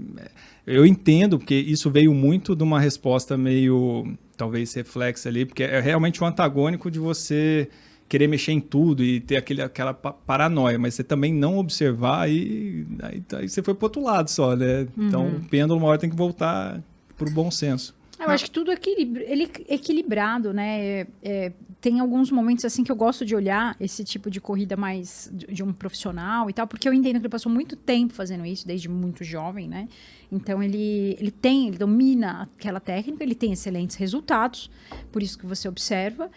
Eu 0.65 0.85
entendo, 0.85 1.37
porque 1.37 1.55
isso 1.55 1.89
veio 1.91 2.13
muito 2.13 2.55
de 2.55 2.63
uma 2.63 2.79
resposta 2.79 3.37
meio, 3.37 4.13
talvez, 4.35 4.73
reflexa 4.73 5.29
ali, 5.29 5.45
porque 5.45 5.63
é 5.63 5.79
realmente 5.79 6.23
um 6.23 6.27
antagônico 6.27 6.89
de 6.89 6.99
você 6.99 7.69
querer 8.09 8.27
mexer 8.27 8.53
em 8.53 8.59
tudo 8.59 9.03
e 9.03 9.19
ter 9.19 9.37
aquele, 9.37 9.61
aquela 9.61 9.93
paranoia, 9.93 10.79
mas 10.79 10.93
você 10.93 11.03
também 11.03 11.33
não 11.33 11.57
observar 11.57 12.29
e 12.29 12.87
aí, 13.01 13.21
aí 13.33 13.49
você 13.49 13.61
foi 13.61 13.73
pro 13.73 13.85
outro 13.85 14.01
lado 14.01 14.29
só, 14.29 14.55
né? 14.55 14.87
Então, 14.97 15.23
uhum. 15.23 15.27
Então 15.27 15.27
o 15.27 15.49
pêndulo 15.49 15.79
uma 15.79 15.89
hora 15.89 15.97
tem 15.97 16.09
que 16.09 16.15
voltar 16.15 16.81
pro 17.17 17.29
bom 17.29 17.51
senso. 17.51 17.96
Eu 18.19 18.29
acho 18.29 18.45
que 18.45 18.51
tudo 18.51 18.71
ele 18.71 19.49
equilibrado, 19.69 20.53
né? 20.53 20.79
É, 20.79 21.07
é, 21.21 21.53
tem 21.79 21.99
alguns 21.99 22.31
momentos 22.31 22.65
assim 22.65 22.83
que 22.83 22.91
eu 22.91 22.95
gosto 22.95 23.23
de 23.23 23.35
olhar 23.35 23.75
esse 23.79 24.03
tipo 24.03 24.29
de 24.29 24.41
corrida 24.41 24.75
mais 24.75 25.29
de, 25.31 25.45
de, 25.47 25.63
um 25.63 25.71
profissional 25.71 26.49
e 26.49 26.53
tal, 26.53 26.65
porque 26.67 26.89
eu 26.89 26.93
entendo 26.93 27.13
que 27.13 27.21
ele 27.21 27.29
passou 27.29 27.51
muito 27.51 27.75
tempo 27.75 28.13
fazendo 28.13 28.45
isso, 28.45 28.65
desde 28.65 28.89
muito 28.89 29.23
jovem, 29.23 29.67
né? 29.67 29.87
Então 30.31 30.63
ele, 30.63 31.15
ele 31.19 31.31
tem, 31.31 31.67
ele 31.67 31.77
domina 31.77 32.49
aquela 32.57 32.79
técnica, 32.79 33.23
ele 33.23 33.35
tem 33.35 33.53
excelentes 33.53 33.95
resultados, 33.95 34.69
por 35.11 35.21
isso 35.21 35.37
que 35.37 35.45
você 35.45 35.67
observa. 35.67 36.29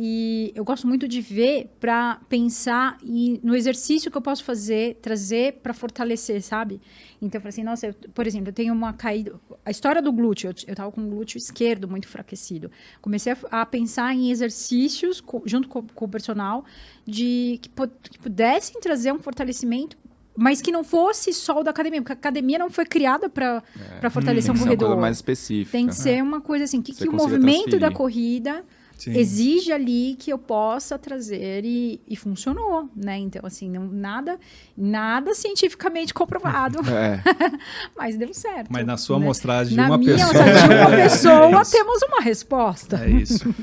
E 0.00 0.52
eu 0.54 0.64
gosto 0.64 0.86
muito 0.86 1.08
de 1.08 1.20
ver 1.20 1.74
para 1.80 2.20
pensar 2.28 2.96
em, 3.02 3.40
no 3.42 3.56
exercício 3.56 4.12
que 4.12 4.16
eu 4.16 4.22
posso 4.22 4.44
fazer, 4.44 4.94
trazer 5.02 5.54
para 5.54 5.74
fortalecer, 5.74 6.40
sabe? 6.40 6.80
Então 7.20 7.38
eu 7.38 7.42
falei 7.42 7.48
assim, 7.48 7.64
nossa, 7.64 7.88
eu, 7.88 7.94
por 8.14 8.24
exemplo, 8.24 8.50
eu 8.50 8.52
tenho 8.52 8.72
uma 8.72 8.92
caída. 8.92 9.34
A 9.64 9.72
história 9.72 10.00
do 10.00 10.12
glúteo, 10.12 10.50
eu, 10.50 10.54
eu 10.68 10.76
tava 10.76 10.92
com 10.92 11.00
o 11.00 11.10
glúteo 11.10 11.36
esquerdo 11.36 11.88
muito 11.88 12.06
enfraquecido. 12.06 12.70
Comecei 13.02 13.32
a, 13.32 13.62
a 13.62 13.66
pensar 13.66 14.14
em 14.14 14.30
exercícios, 14.30 15.20
co, 15.20 15.42
junto 15.44 15.66
com, 15.66 15.82
com, 15.82 16.04
o 16.04 16.08
personal, 16.08 16.64
de 17.04 17.58
que, 17.60 17.68
que 17.68 18.18
pudessem 18.20 18.80
trazer 18.80 19.12
um 19.12 19.18
fortalecimento 19.18 19.98
mas 20.40 20.62
que 20.62 20.70
não 20.70 20.84
fosse 20.84 21.32
só 21.32 21.58
o 21.58 21.64
da 21.64 21.72
academia, 21.72 22.00
porque 22.00 22.12
a 22.12 22.14
academia 22.14 22.60
não 22.60 22.70
foi 22.70 22.86
criada 22.86 23.28
para 23.28 23.60
é. 24.00 24.08
fortalecer 24.08 24.52
hum, 24.52 24.54
um 24.54 24.58
corredor. 24.60 24.78
Tem 24.78 24.78
que 24.78 24.84
ser 24.84 24.84
uma 24.84 24.86
coisa 24.86 25.00
mais 25.00 25.16
específica. 25.16 25.72
Tem 25.72 25.86
que 25.88 25.94
ser 25.96 26.10
é. 26.10 26.22
uma 26.22 26.40
coisa 26.40 26.64
assim, 26.64 26.80
que, 26.80 26.94
que 26.94 27.08
o 27.08 27.12
movimento 27.12 27.70
transferir. 27.70 27.80
da 27.80 27.90
corrida 27.90 28.64
Sim. 28.98 29.16
exige 29.16 29.72
ali 29.72 30.16
que 30.18 30.32
eu 30.32 30.38
possa 30.38 30.98
trazer 30.98 31.64
e, 31.64 32.00
e 32.06 32.16
funcionou, 32.16 32.90
né? 32.96 33.16
Então, 33.16 33.42
assim, 33.44 33.70
não, 33.70 33.86
nada, 33.86 34.38
nada 34.76 35.34
cientificamente 35.34 36.12
comprovado, 36.12 36.80
é. 36.90 37.22
mas 37.96 38.16
deu 38.16 38.34
certo. 38.34 38.68
Mas 38.70 38.84
na 38.84 38.96
sua 38.96 39.18
né? 39.18 39.24
amostragem 39.24 39.70
de 39.70 39.76
na 39.76 39.86
uma 39.86 39.98
minha, 39.98 40.14
pessoa... 40.16 40.44
de 40.44 40.74
uma 40.74 40.90
pessoa, 40.96 41.60
é 41.62 41.64
temos 41.64 42.02
uma 42.02 42.20
resposta. 42.20 43.04
É 43.04 43.10
isso. 43.10 43.54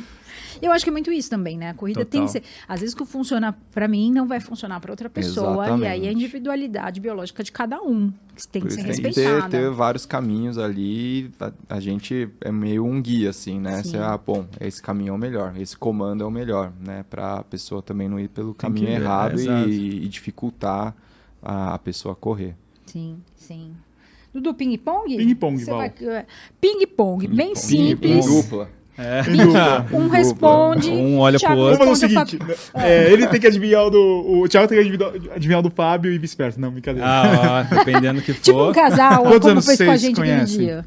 Eu 0.62 0.72
acho 0.72 0.84
que 0.84 0.90
é 0.90 0.92
muito 0.92 1.12
isso 1.12 1.30
também, 1.30 1.58
né? 1.58 1.70
A 1.70 1.74
corrida 1.74 2.06
Total. 2.06 2.12
tem 2.12 2.26
que 2.26 2.32
ser. 2.32 2.44
Às 2.68 2.80
vezes, 2.80 2.94
o 2.94 2.98
que 2.98 3.06
funciona 3.06 3.56
para 3.72 3.88
mim 3.88 4.12
não 4.12 4.28
vai 4.28 4.40
funcionar 4.40 4.80
para 4.80 4.92
outra 4.92 5.10
pessoa. 5.10 5.66
Exatamente. 5.66 5.84
E 5.84 5.88
aí 5.88 6.08
a 6.08 6.12
individualidade 6.12 7.00
biológica 7.00 7.44
de 7.44 7.52
cada 7.52 7.82
um 7.82 8.12
que 8.36 8.48
tem 8.48 8.62
que 8.62 8.74
ser 8.74 8.82
respeitada. 8.82 9.26
Tem 9.26 9.42
que 9.42 9.50
ter, 9.50 9.62
ter, 9.62 9.70
vários 9.72 10.06
caminhos 10.06 10.58
ali. 10.58 11.32
A, 11.40 11.52
a, 11.76 11.80
gente 11.80 12.30
é 12.42 12.52
meio 12.52 12.86
um 12.86 13.02
guia, 13.02 13.30
assim, 13.30 13.60
né? 13.60 13.82
Você, 13.82 13.98
ah, 13.98 14.18
bom, 14.18 14.46
esse 14.60 14.82
caminho 14.82 15.12
é 15.12 15.14
o 15.14 15.18
melhor, 15.18 15.56
esse 15.58 15.78
comando 15.78 16.24
é 16.24 16.28
o 16.28 16.32
melhor, 16.32 16.74
né? 16.80 17.06
Para 17.10 17.38
a 17.38 17.44
pessoa 17.44 17.82
também 17.82 18.10
não 18.10 18.20
ir 18.20 18.28
pelo 18.28 18.54
tem 18.54 18.70
caminho 18.70 18.90
errado 18.90 19.40
é, 19.40 19.68
e, 19.68 20.04
e, 20.04 20.08
dificultar 20.08 20.96
a, 21.42 21.76
a 21.76 21.80
pessoa 21.80 22.14
a 22.14 22.16
correr. 22.16 22.56
Sim, 22.86 23.18
sim. 23.36 23.72
Do 24.34 24.54
ping-pong? 24.54 25.16
Ping-pong, 25.16 25.64
Val. 25.64 25.90
Ping-pong, 26.60 27.28
bem 27.28 27.54
ping 27.54 27.56
simples. 27.56 28.26
Ping 28.26 28.42
dupla. 28.42 28.70
É. 28.98 29.24
Um 29.96 30.08
responde. 30.08 30.90
Um 30.90 31.20
olha 31.20 31.40
pro 31.40 31.58
outro. 31.58 31.80
Vamos 31.80 32.00
fazer 32.00 32.18
o 32.18 32.26
seguinte: 32.26 32.40
é, 32.74 33.12
ele 33.12 33.28
tem 33.28 33.40
que 33.40 33.48
adivinhar 33.48 33.84
o 33.86 33.90
do. 33.90 34.00
O 34.42 34.48
Thiago 34.48 34.68
tem 34.68 34.78
que 34.82 35.04
adivinhar 35.34 35.60
o 35.60 35.64
do 35.64 35.70
Fábio 35.70 36.12
e 36.12 36.18
vice-versa. 36.18 36.60
Não, 36.60 36.72
brincadeira. 36.72 37.08
Ah, 37.08 37.68
ó, 37.72 37.76
dependendo 37.76 38.22
do 38.22 38.26
que 38.26 38.34
for. 38.34 38.42
Tipo 38.42 38.70
um 38.70 38.74
casal, 38.74 39.24
Quantos 39.24 39.40
como 39.40 39.52
anos 39.52 39.66
fez 39.66 39.80
com 39.80 39.92
a 39.92 39.98
gente 39.98 40.22
aquele 40.22 40.46
dia. 40.46 40.86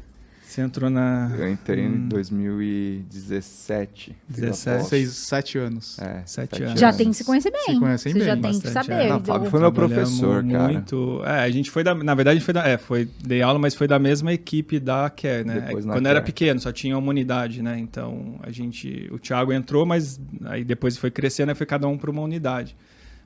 Você 0.49 0.61
entrou 0.61 0.89
na. 0.89 1.31
Eu 1.37 1.47
entrei 1.47 1.85
hum. 1.85 1.93
em 1.93 2.07
2017. 2.07 4.15
17. 4.27 4.85
Seis, 4.85 5.11
sete 5.11 5.59
anos. 5.59 5.99
É, 5.99 6.23
sete, 6.25 6.55
sete 6.55 6.63
anos. 6.63 6.79
Já 6.79 6.91
tem 6.91 7.11
que 7.11 7.17
se 7.17 7.23
conhecer 7.23 7.51
bem. 7.51 7.75
Se 7.75 7.79
conhecem 7.79 8.13
Você 8.13 8.17
bem. 8.17 8.27
já 8.27 8.35
tem 8.35 8.59
que 8.59 8.67
saber. 8.67 9.09
Não, 9.09 9.23
Fábio 9.23 9.51
foi 9.51 9.59
meu 9.59 9.71
professor, 9.71 10.43
cara. 10.43 10.73
Muito. 10.73 11.21
É, 11.23 11.41
a 11.41 11.49
gente 11.51 11.69
foi 11.69 11.83
da. 11.83 11.93
Na 11.93 12.15
verdade, 12.15 12.37
a 12.37 12.39
gente 12.39 12.45
foi 12.45 12.55
da. 12.55 12.67
É, 12.67 12.79
foi. 12.79 13.07
Dei 13.23 13.43
aula, 13.43 13.59
mas 13.59 13.75
foi 13.75 13.87
da 13.87 13.99
mesma 13.99 14.33
equipe 14.33 14.79
da 14.79 15.07
Care, 15.11 15.45
né? 15.45 15.61
Depois, 15.61 15.85
Quando 15.85 16.01
Care. 16.01 16.07
era 16.07 16.21
pequeno, 16.21 16.59
só 16.59 16.71
tinha 16.71 16.97
uma 16.97 17.11
unidade, 17.11 17.61
né? 17.61 17.77
Então 17.77 18.39
a 18.41 18.49
gente. 18.49 19.07
O 19.11 19.19
Thiago 19.19 19.53
entrou, 19.53 19.85
mas 19.85 20.19
aí 20.45 20.63
depois 20.63 20.97
foi 20.97 21.11
crescendo 21.11 21.51
e 21.51 21.55
foi 21.55 21.67
cada 21.67 21.87
um 21.87 21.95
para 21.95 22.09
uma 22.09 22.23
unidade. 22.23 22.75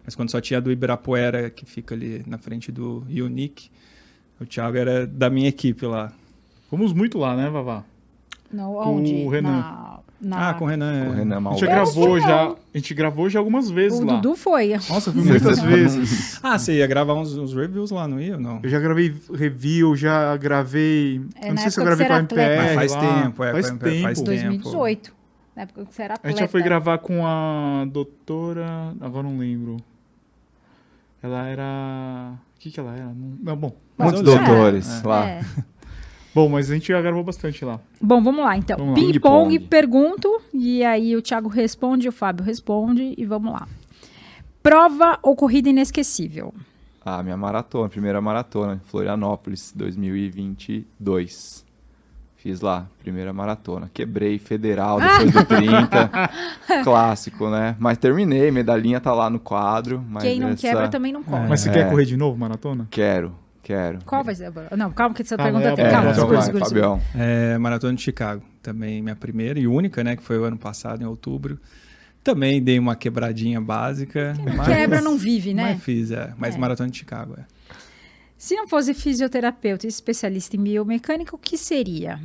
Mas 0.03 0.13
quando 0.13 0.30
só 0.30 0.41
tinha 0.41 0.59
do 0.59 0.69
Ibirapuera, 0.69 1.49
que 1.49 1.65
fica 1.65 1.95
ali 1.95 2.21
na 2.28 2.38
frente 2.38 2.69
do 2.69 3.05
Unique, 3.07 3.69
o 4.41 4.45
Thiago 4.45 4.76
era 4.76 5.07
da 5.07 5.30
minha 5.30 5.47
equipe 5.47 5.86
lá. 5.86 6.11
Fomos 6.74 6.91
muito 6.91 7.19
lá, 7.19 7.36
né, 7.36 7.51
Vavá? 7.51 7.84
Não, 8.51 8.76
onde? 8.78 9.13
Com 9.13 9.28
o 9.28 9.30
Renan. 9.30 9.51
Na, 9.51 9.99
na... 10.19 10.49
Ah, 10.49 10.53
com 10.55 10.65
o 10.65 10.67
Renan. 10.67 10.91
É. 10.91 11.05
Com 11.05 11.11
o 11.11 11.13
Renan 11.13 11.38
a 11.38 11.51
gente 11.51 11.65
gravou 11.67 12.19
já, 12.19 12.47
a 12.47 12.55
gente 12.74 12.93
gravou 12.95 13.30
já 13.30 13.38
algumas 13.38 13.69
vezes 13.69 13.99
o 13.99 14.05
lá. 14.05 14.13
O 14.13 14.21
Dudu 14.21 14.36
foi. 14.36 14.69
Nossa, 14.89 15.11
fui 15.13 15.21
muitas 15.21 15.59
vezes. 15.59 16.39
ah, 16.41 16.57
você 16.57 16.78
ia 16.78 16.88
gravar 16.88 17.13
uns, 17.13 17.38
uns, 17.38 17.53
reviews 17.53 17.91
lá, 17.91 18.07
não 18.07 18.19
ia 18.19 18.34
ou 18.34 18.41
não? 18.41 18.59
Eu 18.63 18.69
já 18.71 18.80
gravei 18.80 19.15
review, 19.32 19.95
já 19.95 20.36
gravei... 20.36 21.21
É, 21.36 21.49
eu 21.49 21.53
não 21.53 21.61
sei 21.61 21.69
se 21.69 21.80
eu 21.80 21.86
gravei 21.86 22.07
com 22.07 22.13
a 22.13 22.17
MPR 22.17 22.57
Mas 22.57 22.74
faz 22.74 22.91
lá. 22.93 23.21
tempo, 23.21 23.43
é. 23.43 23.51
Faz 23.51 23.69
tempo. 23.69 24.01
Faz 24.01 24.21
2018. 24.21 25.13
Na 25.55 25.61
época 25.61 25.86
que 25.86 25.93
você 25.93 26.01
era 26.01 26.13
atleta. 26.15 26.28
A 26.28 26.32
gente 26.32 26.39
já 26.39 26.47
foi 26.47 26.63
gravar 26.63 26.97
com 26.97 27.24
a 27.24 27.86
doutora... 27.86 28.95
Agora 28.99 29.30
não 29.30 29.38
lembro. 29.38 29.78
Ela 31.21 31.47
era... 31.47 32.34
O 32.55 32.59
que 32.59 32.71
que 32.71 32.80
ela 32.80 32.95
era? 32.95 33.13
Não, 33.13 33.38
não 33.43 33.55
bom. 33.55 33.76
Muitos 33.95 34.24
doutores 34.24 35.03
é. 35.03 35.07
lá. 35.07 35.30
É. 35.30 35.41
Bom, 36.34 36.50
mas 36.50 36.72
a 36.72 36.74
gente 36.74 36.88
já 36.88 37.02
gravou 37.02 37.24
bastante 37.24 37.64
lá. 37.64 37.80
Bom, 38.02 38.22
vamos 38.24 38.44
lá 38.44 38.58
então. 38.58 38.94
Ping-pong, 38.94 39.60
pergunto, 39.60 40.42
e 40.54 40.84
aí 40.84 41.16
o 41.16 41.22
Thiago 41.22 41.48
responde, 41.48 42.10
o 42.10 42.12
Fábio 42.12 42.44
responde, 42.44 43.14
e 43.18 43.26
vamos 43.26 43.54
lá. 43.54 43.68
Prova 44.64 45.20
ou 45.22 45.36
corrida 45.36 45.70
inesquecível? 45.70 46.54
Ah, 47.06 47.22
minha 47.22 47.38
maratona, 47.38 47.90
primeira 47.90 48.22
maratona, 48.22 48.82
Florianópolis, 48.86 49.74
2022. 49.76 51.64
Fiz 52.38 52.62
lá, 52.62 52.88
primeira 53.00 53.32
maratona. 53.32 53.90
Quebrei 53.94 54.38
federal 54.40 55.00
depois 55.00 55.32
do 55.32 55.44
30. 55.48 56.84
Clássico, 56.84 57.50
né? 57.50 57.76
Mas 57.80 57.98
terminei, 57.98 58.52
medalhinha 58.52 59.00
tá 59.00 59.14
lá 59.14 59.30
no 59.30 59.40
quadro. 59.40 60.04
Quem 60.20 60.40
não 60.40 60.50
essa... 60.50 60.62
quebra 60.62 60.90
também 60.90 61.14
não 61.14 61.24
corre. 61.24 61.48
Mas 61.48 61.62
você 61.62 61.70
é. 61.70 61.74
quer 61.74 61.90
correr 61.90 62.06
de 62.06 62.18
novo, 62.18 62.38
maratona? 62.38 62.88
Quero. 62.90 63.43
Quero. 63.64 63.99
Qual 64.05 64.24
vai 64.26 64.36
ser? 64.36 64.51
Não, 64.78 64.91
calma 64.91 65.16
que 65.16 65.22
essa 65.22 65.38
calma, 65.38 65.59
pergunta 65.59 65.82
é, 65.82 65.84
tem. 65.86 65.91
Calma, 65.93 66.09
é, 66.09 66.14
segura, 66.14 66.41
segura, 66.41 66.66
segura. 66.66 67.01
É, 67.16 67.57
Maratona 67.57 67.95
de 67.95 68.01
Chicago. 68.01 68.43
Também 68.61 69.01
minha 69.01 69.16
primeira 69.16 69.57
e 69.57 69.66
única, 69.66 70.03
né? 70.03 70.18
Que 70.18 70.22
foi 70.22 70.38
o 70.38 70.43
ano 70.43 70.57
passado, 70.57 71.01
em 71.01 71.05
outubro. 71.05 71.57
Também 72.22 72.61
dei 72.61 72.78
uma 72.78 72.95
quebradinha 72.95 73.61
básica. 73.61 74.34
Quem 74.36 74.55
mas, 74.55 74.68
quebra 74.68 75.01
não 75.01 75.18
vive, 75.18 75.53
né? 75.53 75.74
Mas 75.74 75.84
fiz, 75.84 76.11
é. 76.11 76.34
Mas 76.38 76.55
é. 76.55 76.57
Maratona 76.57 76.89
de 76.89 76.97
Chicago, 76.97 77.36
é. 77.39 77.45
Se 78.38 78.53
não 78.55 78.68
fosse 78.68 78.93
fisioterapeuta 78.93 79.86
e 79.86 79.89
especialista 79.89 80.57
em 80.57 80.61
biomecânica, 80.61 81.34
o 81.34 81.39
que 81.39 81.57
seria? 81.57 82.20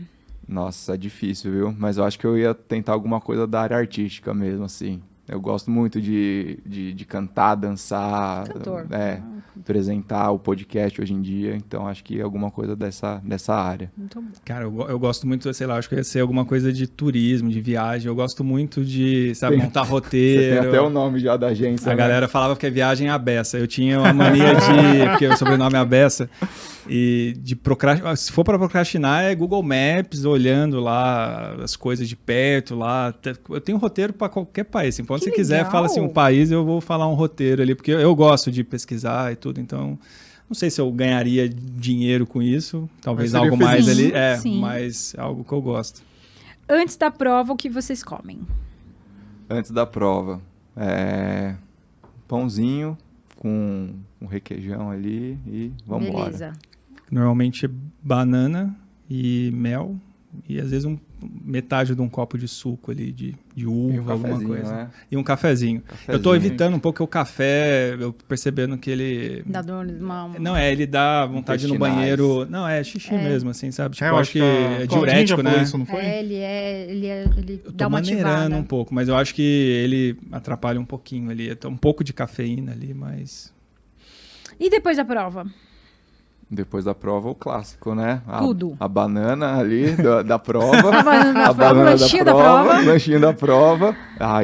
Nossa, 0.47 0.95
é 0.95 0.97
difícil, 0.97 1.53
viu? 1.53 1.75
Mas 1.79 1.99
eu 1.99 2.05
acho 2.05 2.19
que 2.19 2.27
eu 2.27 2.37
ia 2.37 2.53
tentar 2.53 2.93
alguma 2.93 3.21
coisa 3.21 3.47
da 3.47 3.61
área 3.61 3.77
artística 3.77 4.35
mesmo, 4.35 4.65
assim. 4.65 5.01
Eu 5.29 5.41
gosto 5.41 5.71
muito 5.71 6.01
de, 6.01 6.59
de, 6.65 6.95
de 6.95 7.05
cantar, 7.05 7.55
dançar, 7.55 8.49
Cantor. 8.49 8.87
É, 8.91 9.21
ah, 9.23 9.39
apresentar 9.61 10.31
o 10.31 10.39
podcast 10.39 11.01
hoje 11.01 11.13
em 11.13 11.21
dia. 11.21 11.55
Então, 11.55 11.87
acho 11.87 12.03
que 12.03 12.19
é 12.19 12.23
alguma 12.23 12.51
coisa 12.51 12.75
dessa, 12.75 13.21
dessa 13.23 13.55
área. 13.55 13.93
Muito 13.95 14.21
bom. 14.21 14.29
Cara, 14.43 14.65
eu, 14.65 14.89
eu 14.89 14.99
gosto 14.99 15.27
muito, 15.27 15.53
sei 15.53 15.67
lá, 15.67 15.77
acho 15.77 15.89
que 15.89 15.95
ia 15.95 16.05
ser 16.05 16.21
alguma 16.21 16.47
coisa 16.47 16.73
de 16.73 16.87
turismo, 16.87 17.51
de 17.51 17.61
viagem. 17.61 18.09
Eu 18.09 18.15
gosto 18.15 18.43
muito 18.43 18.83
de, 18.83 19.35
sabe, 19.35 19.57
tem, 19.57 19.65
montar 19.65 19.83
roteiro. 19.83 20.43
Você 20.55 20.61
tem 20.61 20.69
até 20.69 20.81
o 20.81 20.89
nome 20.89 21.21
já 21.21 21.37
da 21.37 21.49
agência. 21.49 21.93
A 21.93 21.95
né? 21.95 22.03
galera 22.03 22.27
falava 22.27 22.57
que 22.57 22.67
é 22.67 22.71
viagem 22.71 23.11
à 23.11 23.19
beça. 23.19 23.59
Eu 23.59 23.67
tinha 23.67 24.01
uma 24.01 24.13
mania 24.15 24.55
de... 24.55 25.11
porque 25.11 25.27
o 25.27 25.37
sobrenome 25.37 25.75
é 25.75 25.79
a 25.79 25.85
beça. 25.85 26.31
E 26.89 27.35
de 27.39 27.55
procrastinar, 27.55 28.17
se 28.17 28.33
for 28.33 28.45
para 28.45 28.59
procrastinar, 28.59 29.25
é 29.25 29.35
Google 29.35 29.63
Maps, 29.63 30.25
olhando 30.25 30.81
lá 30.81 31.55
as 31.63 31.77
coisas 31.77 32.09
de 32.09 32.17
perto 32.17 32.75
lá. 32.75 33.15
Eu 33.51 33.61
tenho 33.61 33.77
um 33.77 33.81
roteiro 33.81 34.15
para 34.15 34.31
qualquer 34.31 34.65
país. 34.65 34.95
Assim, 34.95 35.05
quando 35.19 35.33
que 35.33 35.45
você 35.45 35.53
legal. 35.53 35.65
quiser, 35.65 35.71
fala 35.71 35.87
assim 35.87 36.01
um 36.01 36.09
país, 36.09 36.51
eu 36.51 36.65
vou 36.65 36.81
falar 36.81 37.09
um 37.09 37.15
roteiro 37.15 37.63
ali, 37.63 37.75
porque 37.75 37.91
eu 37.91 38.15
gosto 38.15 38.51
de 38.51 38.65
pesquisar 38.65 39.33
e 39.33 39.37
tudo, 39.37 39.61
então 39.61 39.99
não 40.49 40.55
sei 40.55 40.71
se 40.71 40.81
eu 40.81 40.91
ganharia 40.91 41.49
dinheiro 41.49 42.27
com 42.27 42.43
isso, 42.43 42.89
talvez 43.03 43.35
algo 43.35 43.57
mais 43.57 43.89
ali, 43.89 44.13
é, 44.13 44.37
Sim. 44.37 44.61
mas 44.61 45.15
é 45.15 45.21
algo 45.21 45.45
que 45.45 45.53
eu 45.53 45.61
gosto. 45.61 46.03
Antes 46.69 46.97
da 46.97 47.11
prova, 47.11 47.53
o 47.53 47.57
que 47.57 47.69
vocês 47.69 48.03
comem? 48.03 48.41
Antes 49.49 49.71
da 49.71 49.87
prova, 49.87 50.41
é 50.77 51.55
pãozinho 52.27 52.97
com 53.37 53.91
um 54.21 54.27
requeijão 54.27 54.91
ali 54.91 55.39
e 55.47 55.73
vamos 55.87 56.09
embora. 56.09 56.53
Normalmente 57.11 57.69
banana 58.03 58.77
e 59.09 59.51
mel 59.55 59.97
e 60.49 60.61
às 60.61 60.71
vezes 60.71 60.85
um 60.85 60.99
metade 61.21 61.95
de 61.95 62.01
um 62.01 62.09
copo 62.09 62.39
de 62.39 62.47
suco 62.47 62.91
ali, 62.91 63.11
de, 63.13 63.33
de 63.55 63.65
E 63.65 63.67
um 63.67 63.99
uva, 64.01 64.13
alguma 64.13 64.29
cafezinho, 64.31 64.49
coisa. 64.49 64.73
né? 64.75 64.91
E 65.11 65.17
um 65.17 65.23
cafezinho. 65.23 65.83
Eu 66.07 66.21
tô 66.21 66.31
Cafezinho. 66.31 66.35
evitando 66.37 66.75
um 66.75 66.79
pouco 66.79 67.03
o 67.03 67.07
café, 67.07 67.97
eu 67.99 68.13
percebendo 68.13 68.79
que 68.79 68.91
ele. 68.91 69.43
Dá 69.47 69.61
dor, 69.63 69.87
uma... 69.87 70.29
Não 70.39 70.57
é, 70.57 70.71
ele 70.71 70.87
dá 70.87 71.27
vontade 71.27 71.63
de 71.63 71.69
ir 71.69 71.73
no 71.73 71.79
banheiro. 71.79 72.47
Não, 72.49 72.67
é 72.69 72.83
xixi 72.85 73.13
mesmo, 73.15 73.51
assim, 73.51 73.71
sabe? 73.71 73.95
Tipo, 73.97 74.05
É, 74.07 74.11
eu 74.11 74.17
acho 74.17 74.33
que 74.33 74.41
é 74.41 74.87
diurético, 74.87 75.43
né? 75.43 75.63
Isso, 75.63 75.77
não 75.77 75.87
foi? 75.87 76.01
É, 76.01 76.21
ele 76.21 76.35
é. 76.37 76.91
Ele, 76.91 77.07
é, 77.07 77.25
ele 77.37 77.63
Eu 77.65 77.73
dá 77.73 77.85
tô 77.85 77.85
uma 77.85 77.91
maneirando 78.01 78.29
ativada. 78.29 78.57
um 78.57 78.65
pouco, 78.65 78.95
mas 78.95 79.09
eu 79.09 79.17
acho 79.17 79.35
que 79.35 79.43
ele 79.43 80.17
atrapalha 80.31 80.81
um 80.81 80.85
pouquinho 80.85 81.31
ali. 81.31 81.51
Um 81.67 81.77
pouco 81.77 82.05
de 82.05 82.13
cafeína 82.13 82.73
ali, 82.73 82.95
mas. 82.95 83.53
E 84.61 84.71
depois 84.71 84.97
da 84.97 85.05
prova? 85.05 85.47
Depois 86.51 86.83
da 86.87 86.95
prova, 86.95 87.29
o 87.29 87.35
clássico, 87.35 87.95
né? 87.95 88.23
A, 88.27 88.39
Tudo. 88.39 88.75
A 88.81 88.89
banana 88.89 89.59
ali 89.59 89.91
da, 89.93 90.23
da 90.23 90.39
prova. 90.39 90.89
A 90.99 91.03
banana 91.03 91.33
da 91.35 91.47
a 91.51 91.55
prova, 91.55 91.81
o 91.81 91.85
lanchinho 91.85 92.25
da 92.25 92.35
prova. 92.35 92.81
Lanchinho 92.81 93.21
da 93.21 93.33
prova. 93.35 93.97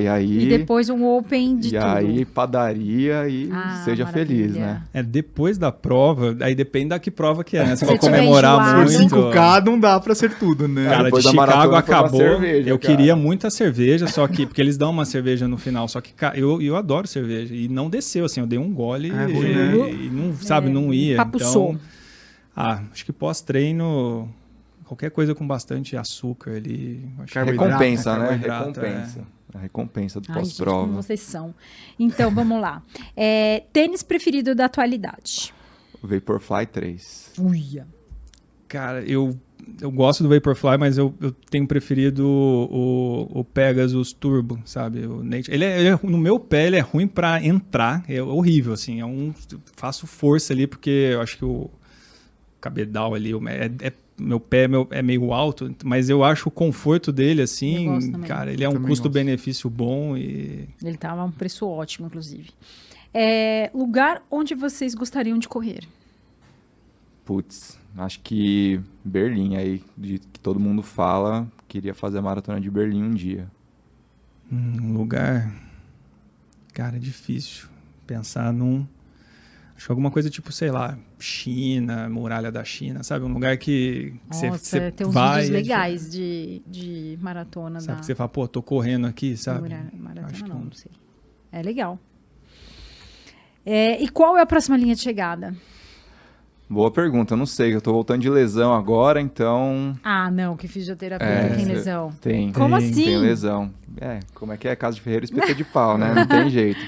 E 0.03 0.07
aí... 0.09 0.43
E 0.45 0.47
depois 0.51 0.91
um 0.91 1.03
open 1.07 1.57
de 1.57 1.69
e 1.69 1.71
tudo. 1.81 1.83
aí, 1.83 2.25
padaria 2.27 3.27
e 3.27 3.49
Ah, 3.51 3.81
seja 3.87 4.05
feliz, 4.07 4.53
maravilha. 4.55 4.67
né? 4.67 4.83
É 4.93 5.03
depois 5.03 5.57
da 5.57 5.73
prova, 5.73 6.37
aí 6.41 6.55
depende 6.55 6.89
da 6.91 6.99
que 6.99 7.11
prova 7.11 7.43
que 7.43 7.57
é, 7.57 7.65
né? 7.65 7.75
Se 7.77 7.87
for 7.87 7.99
comemorar 7.99 8.55
enjoado. 8.61 8.85
Por 8.85 8.93
muito. 8.99 9.17
5K 9.17 9.65
não 9.65 9.81
dá 9.81 9.99
pra 9.99 10.15
ser 10.15 10.35
tudo, 10.35 10.69
né? 10.69 10.85
Cara, 10.91 11.05
depois 11.05 11.25
de 11.25 11.31
Chicago 11.31 11.75
acabou. 11.75 12.21
cerveja, 12.21 12.69
eu 12.69 12.79
cara. 12.79 12.95
queria 12.97 13.17
muita 13.17 13.49
cerveja, 13.49 14.07
só 14.09 14.29
que. 14.29 14.45
Porque 14.45 14.61
eles 14.61 14.77
dão 14.77 14.91
uma 14.91 15.07
cerveja 15.07 15.49
no 15.49 15.57
final, 15.57 15.89
só 15.89 16.03
que 16.03 16.13
eu, 16.35 16.61
eu 16.61 16.77
adoro 16.77 17.07
cerveja. 17.09 17.55
E 17.55 17.67
não 17.67 17.89
desceu, 17.89 18.27
assim, 18.27 18.41
eu 18.41 18.47
dei 18.47 18.59
um 18.59 18.71
gole 18.75 19.11
É 19.11 19.29
e, 19.31 19.55
né? 19.55 19.91
e 19.91 20.11
não, 20.13 20.35
sabe, 20.35 20.69
não 20.69 20.93
ia. 20.93 21.17
papuçou. 21.17 21.71
Então, 21.71 21.94
ah, 22.57 22.83
acho 22.93 23.05
que 23.05 23.13
pós-treino, 23.13 24.29
qualquer 24.85 25.11
coisa 25.11 25.35
com 25.35 25.47
bastante 25.47 25.97
açúcar 25.97 26.53
ali. 26.53 27.09
que- 27.27 27.33
Carboidrato, 27.33 27.71
Recompensa, 27.71 28.19
né? 28.19 28.31
Recompensa. 28.37 29.21
A 29.55 29.59
recompensa 29.59 30.21
do 30.21 30.27
Ai, 30.31 30.35
gente, 30.35 30.35
como 30.35 30.47
pós-prova. 30.49 30.93
vocês 31.03 31.21
são. 31.21 31.55
Então, 31.99 32.29
vamos 32.35 32.61
lá. 32.61 32.83
É, 33.17 33.63
tênis 33.73 34.03
preferido 34.03 34.53
da 34.55 34.65
atualidade? 34.65 35.55
Vaporfly 36.03 36.67
3. 36.67 37.31
Uia. 37.39 37.87
Cara, 38.67 39.03
eu, 39.05 39.39
eu 39.81 39.93
gosto 39.93 40.25
do 40.25 40.29
Vaporfly, 40.29 40.77
mas 40.77 40.99
eu, 40.99 41.15
eu 41.21 41.31
tenho 41.31 41.69
preferido 41.69 42.27
o, 42.27 43.29
o, 43.33 43.41
o 43.41 43.45
Pegasus 43.45 44.13
Turbo, 44.13 44.59
sabe? 44.65 45.07
O 45.07 45.23
Nate, 45.23 45.49
ele, 45.53 45.65
é, 45.65 45.79
ele 45.79 45.89
é- 45.91 46.01
no 46.03 46.19
meu 46.19 46.41
pé 46.41 46.67
ele 46.67 46.77
é 46.77 46.81
ruim 46.81 47.07
pra 47.07 47.41
entrar, 47.45 48.05
é 48.09 48.21
horrível, 48.21 48.73
assim. 48.73 49.01
É 49.01 49.07
um, 49.07 49.33
faço 49.77 50.05
força 50.07 50.53
ali 50.53 50.67
porque 50.67 50.91
eu 51.13 51.21
acho 51.21 51.39
que 51.39 51.45
o 51.45 51.71
cabedal 52.65 53.15
ali, 53.15 53.35
o- 53.35 53.49
é, 53.49 53.67
é- 53.81 53.93
meu 54.19 54.39
pé 54.41 54.63
é, 54.65 54.69
meu- 54.69 54.87
é 54.91 55.03
meio 55.03 55.33
alto, 55.33 55.75
mas 55.85 56.09
eu 56.09 56.23
acho 56.25 56.49
o 56.49 56.53
conforto 56.53 57.13
dele, 57.13 57.43
assim, 57.43 57.87
cara, 58.27 58.53
ele 58.53 58.63
é 58.65 58.69
um 58.69 58.73
custo-benefício 58.89 59.69
bom 59.69 60.17
e 60.17 60.69
Ele 60.83 60.97
tava 60.97 61.21
a 61.21 61.25
um 61.25 61.31
preço 61.33 61.67
ótimo, 61.67 62.07
inclusive. 62.07 62.51
É, 63.13 63.71
lugar 63.75 64.23
onde 64.31 64.55
vocês 64.55 64.95
gostariam 64.95 65.39
de 65.39 65.49
correr? 65.49 65.85
Putz, 67.25 67.79
acho 67.97 68.21
que 68.21 68.81
Berlim 69.05 69.57
aí, 69.57 69.83
de 69.97 70.19
que 70.19 70.39
todo 70.41 70.61
mundo 70.61 70.83
fala, 70.83 71.47
queria 71.69 71.95
fazer 71.95 72.19
a 72.19 72.23
maratona 72.23 72.61
de 72.61 72.71
Berlim 72.71 73.03
um 73.03 73.15
dia. 73.15 73.47
Hum, 74.53 74.77
Um 74.81 74.93
lugar. 74.97 75.53
Cara, 76.73 76.97
é 76.97 76.99
difícil 77.01 77.67
pensar 78.07 78.53
num. 78.53 78.87
Acho 79.77 79.87
que 79.87 79.93
alguma 79.93 80.11
coisa 80.11 80.31
tipo, 80.31 80.53
sei 80.53 80.71
lá, 80.71 80.97
China, 81.19 82.09
muralha 82.09 82.51
da 82.53 82.63
China, 82.65 83.03
sabe? 83.03 83.25
Um 83.25 83.33
lugar 83.33 83.57
que 83.59 84.15
que 84.31 84.37
você 84.37 84.47
Nossa, 84.49 84.65
você 84.65 84.91
tem 84.93 85.07
uns 85.07 85.13
vai. 85.15 85.43
vídeos 85.43 85.51
é 85.51 85.53
legais 85.63 86.11
de, 86.13 86.63
de 86.67 87.19
maratona 87.21 87.81
Sabe? 87.81 87.95
da 87.95 88.01
Que 88.01 88.07
você 88.07 88.15
fala, 88.15 88.29
pô, 88.29 88.47
tô 88.47 88.63
correndo 88.63 89.07
aqui, 89.07 89.37
sabe? 89.37 89.63
Muralha- 89.63 89.87
Acho 89.93 89.97
maratona, 90.03 90.33
que 90.33 90.43
não, 90.49 90.57
um- 90.57 90.65
não 90.67 90.73
sei. 90.73 90.93
É 91.51 91.61
legal. 91.63 91.99
É, 93.67 94.03
e 94.03 94.09
qual 94.09 94.37
é 94.37 94.43
a 94.43 94.47
próxima 94.47 94.77
linha 94.77 94.95
de 94.95 95.01
chegada? 95.01 95.55
Boa 96.69 96.91
pergunta, 96.91 97.35
eu 97.35 97.39
não 97.39 97.47
sei, 97.47 97.75
eu 97.75 97.81
tô 97.81 97.93
voltando 97.93 98.23
de 98.23 98.31
lesão 98.31 98.73
agora, 98.75 99.21
então 99.21 99.95
Ah, 100.03 100.31
não, 100.31 100.57
que 100.57 100.67
fisioterapeuta 100.67 101.33
É, 101.33 101.55
tem 101.57 101.65
lesão. 101.67 102.11
tem. 102.21 102.53
Como 102.53 102.79
Tem- 102.79 102.89
assim? 102.91 103.05
Tem 103.05 103.19
lesão. 103.19 103.71
É, 104.01 104.21
como 104.35 104.53
é 104.53 104.57
que 104.57 104.67
é? 104.67 104.75
Casa 104.75 104.95
de 104.97 105.03
ferreiro, 105.03 105.25
espeta 105.25 105.53
de 105.55 105.65
pau, 105.65 105.99
né? 105.99 106.15
Não 106.15 106.27
tem 106.27 106.49
jeito. 106.49 106.81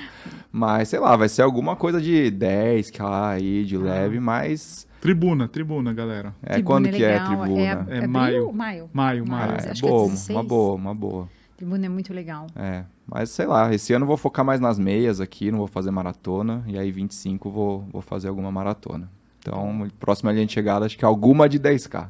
Mas, 0.59 0.89
sei 0.89 0.99
lá, 0.99 1.15
vai 1.17 1.29
ser 1.29 1.43
alguma 1.43 1.77
coisa 1.77 2.01
de 2.01 2.31
10k 2.31 3.05
aí, 3.35 3.61
Ah. 3.63 3.67
de 3.67 3.77
leve, 3.77 4.19
mas 4.19 4.89
Tribuna, 5.03 5.47
tribuna, 5.47 5.93
galera. 5.93 6.35
é 6.43 6.55
Tribuna 6.55 6.65
quando 6.89 6.97
que 6.97 7.05
é 7.05 7.09
legal, 7.13 7.27
tribuna? 7.27 7.61
É, 7.61 7.65
É 7.65 7.75
abril? 7.99 8.09
maio. 8.09 8.53
Maio. 8.55 8.91
Maio, 8.91 9.25
Ah, 9.25 9.31
maio. 9.31 9.53
mas 9.53 9.67
é 9.67 9.71
acho 9.73 9.83
que 9.83 9.87
é 9.87 9.91
boa, 9.91 10.09
16. 10.09 10.37
uma 10.39 10.43
boa, 10.43 10.75
uma 10.75 10.95
boa. 10.95 11.29
Tribuna 11.59 11.85
é 11.85 11.89
muito 11.91 12.15
legal. 12.15 12.47
É, 12.57 12.85
mas 13.07 13.29
sei 13.29 13.47
lá, 13.47 13.71
esse 13.75 13.93
ano 13.93 14.05
eu 14.05 14.07
vou 14.09 14.17
focar 14.17 14.47
mais 14.47 14.59
nas 14.59 14.79
meias 14.79 15.21
aqui, 15.21 15.51
não 15.51 15.59
vou 15.59 15.67
fazer 15.67 15.91
maratona, 15.91 16.65
e 16.67 16.79
aí 16.79 16.91
25 16.91 17.49
eu 17.49 17.53
vou, 17.53 17.85
vou 17.93 18.01
fazer 18.01 18.29
alguma 18.29 18.51
maratona. 18.51 19.11
Então, 19.41 19.87
próxima 20.01 20.33
linha 20.33 20.47
de 20.47 20.53
chegada, 20.55 20.87
acho 20.87 20.97
que 20.97 21.05
é 21.05 21.09
alguma 21.09 21.51
de 21.51 21.59
10k. 21.61 22.09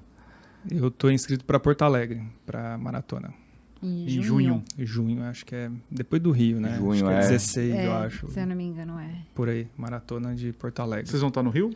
Eu 0.71 0.89
tô 0.89 1.11
inscrito 1.11 1.45
pra 1.45 1.59
Porto 1.59 1.83
Alegre, 1.83 2.23
pra 2.47 2.79
maratona. 2.79 3.35
Em, 3.83 4.05
Em 4.07 4.23
junho. 4.23 4.65
Em 4.79 4.87
junho, 4.87 5.23
acho 5.25 5.45
que 5.45 5.55
é 5.55 5.71
depois 5.91 6.21
do 6.23 6.31
Rio, 6.31 6.59
né? 6.61 6.77
Junho, 6.79 6.93
acho 6.93 7.05
que 7.05 7.11
é, 7.11 7.17
é. 7.19 7.31
16, 7.31 7.75
É, 7.75 7.87
eu 7.87 7.93
acho. 7.95 8.29
Se 8.29 8.41
eu 8.41 8.47
não 8.47 8.57
me 8.57 8.65
engano, 8.65 8.99
é. 8.99 9.11
Por 9.35 9.49
aí, 9.49 9.69
maratona 9.77 10.35
de 10.35 10.53
Porto 10.53 10.81
Alegre. 10.81 11.07
Vocês 11.09 11.21
vão 11.21 11.29
estar 11.29 11.43
no 11.43 11.51
Rio? 11.51 11.71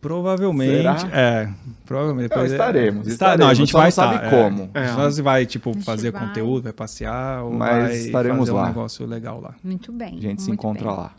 Provavelmente. 0.00 1.00
Será? 1.00 1.08
É, 1.12 1.48
provavelmente. 1.86 2.30
Não, 2.30 2.36
Depois 2.36 2.50
é- 2.50 2.54
estaremos, 2.56 3.06
Está- 3.06 3.12
estaremos, 3.12 3.40
Não, 3.44 3.48
a 3.50 3.54
gente 3.54 3.70
só 3.70 3.78
vai 3.78 3.86
não 3.86 3.92
sabe 3.92 4.14
estar, 4.16 4.30
como. 4.30 4.70
É. 4.74 4.84
É. 4.84 4.92
Nós 4.92 5.18
vai, 5.18 5.46
tipo, 5.46 5.70
A 5.70 5.72
gente 5.74 5.84
fazer 5.84 6.10
vai. 6.10 6.26
conteúdo, 6.26 6.64
vai 6.64 6.72
passear 6.72 7.44
ou 7.44 7.52
Mas 7.52 7.82
vai 7.84 7.96
estaremos 7.98 8.38
fazer 8.40 8.50
um 8.52 8.54
lá. 8.56 8.66
negócio 8.66 9.06
legal 9.06 9.40
lá. 9.40 9.54
Muito 9.62 9.92
bem. 9.92 10.18
A 10.18 10.20
gente 10.20 10.42
se 10.42 10.50
encontra 10.50 10.88
bem. 10.88 10.96
lá. 10.96 11.14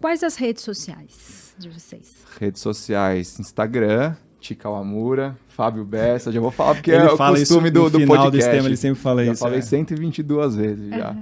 Quais 0.00 0.22
as 0.22 0.36
redes 0.36 0.62
sociais 0.62 1.52
de 1.58 1.68
vocês? 1.68 2.14
Redes 2.38 2.62
sociais, 2.62 3.40
Instagram, 3.40 4.14
Tica 4.40 4.68
Amura, 4.68 5.36
Fábio 5.48 5.84
Bessa, 5.84 6.30
já 6.30 6.40
vou 6.40 6.50
falar 6.50 6.74
porque 6.74 6.90
ele 6.90 7.02
é 7.02 7.12
o 7.12 7.16
fala 7.16 7.38
costume 7.38 7.68
isso 7.68 7.74
do, 7.74 7.82
no 7.84 7.90
do 7.90 7.98
final 7.98 8.16
podcast. 8.16 8.36
do 8.36 8.42
sistema, 8.42 8.68
ele 8.68 8.76
sempre 8.76 9.00
fala 9.00 9.24
já 9.24 9.32
isso. 9.32 9.40
falei 9.40 9.58
é. 9.58 9.62
122 9.62 10.56
vezes 10.56 10.90
já. 10.90 11.16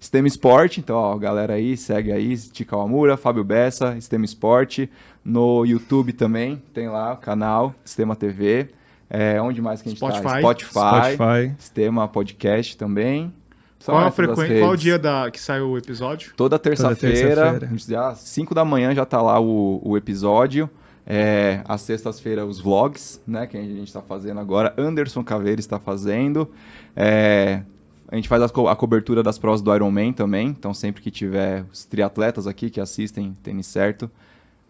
Sistema 0.00 0.26
Esporte, 0.26 0.80
então, 0.80 0.96
ó, 0.96 1.16
galera 1.16 1.54
aí, 1.54 1.76
segue 1.76 2.10
aí, 2.10 2.36
Tica 2.36 2.76
Amura, 2.76 3.16
Fábio 3.16 3.44
Bessa, 3.44 3.94
Sistema 3.94 4.24
Esporte. 4.24 4.90
No 5.24 5.64
YouTube 5.64 6.12
também, 6.12 6.60
tem 6.74 6.88
lá 6.88 7.12
o 7.12 7.16
canal, 7.18 7.74
Sistema 7.84 8.16
TV. 8.16 8.70
É, 9.08 9.40
onde 9.40 9.60
mais 9.60 9.82
que 9.82 9.88
a 9.88 9.90
gente 9.90 9.98
Spotify. 9.98 10.22
tá? 10.22 10.38
Spotify. 10.38 10.70
Spotify. 10.70 11.54
Sistema 11.58 12.08
Podcast 12.08 12.76
também. 12.76 13.32
São 13.78 13.94
Qual 13.94 14.06
a 14.06 14.10
frequência? 14.10 14.58
Qual 14.60 14.70
o 14.72 14.76
dia 14.76 14.98
da, 14.98 15.30
que 15.30 15.40
sai 15.40 15.60
o 15.60 15.76
episódio? 15.76 16.32
Toda 16.36 16.58
terça-feira, 16.58 17.52
terça-feira. 17.52 17.70
já 17.88 18.14
5 18.14 18.54
da 18.54 18.64
manhã 18.64 18.94
já 18.94 19.04
tá 19.04 19.20
lá 19.20 19.38
o, 19.38 19.80
o 19.84 19.96
episódio. 19.96 20.70
É, 21.06 21.62
às 21.64 21.80
sextas-feiras 21.80 22.48
os 22.48 22.60
vlogs, 22.60 23.20
né, 23.26 23.46
que 23.46 23.56
a 23.56 23.60
gente 23.60 23.88
está 23.88 24.00
fazendo 24.00 24.38
agora. 24.38 24.72
Anderson 24.78 25.24
Caveira 25.24 25.60
está 25.60 25.78
fazendo. 25.78 26.48
É, 26.94 27.62
a 28.08 28.14
gente 28.16 28.28
faz 28.28 28.42
as 28.42 28.50
co- 28.50 28.68
a, 28.68 28.76
cobertura 28.76 29.22
das 29.22 29.38
provas 29.38 29.60
do 29.62 29.74
Ironman 29.74 30.12
também. 30.12 30.48
Então 30.48 30.72
sempre 30.72 31.02
que 31.02 31.10
tiver 31.10 31.64
os 31.72 31.84
triatletas 31.84 32.46
aqui 32.46 32.70
que 32.70 32.80
assistem 32.80 33.36
tênis 33.42 33.66
certo, 33.66 34.10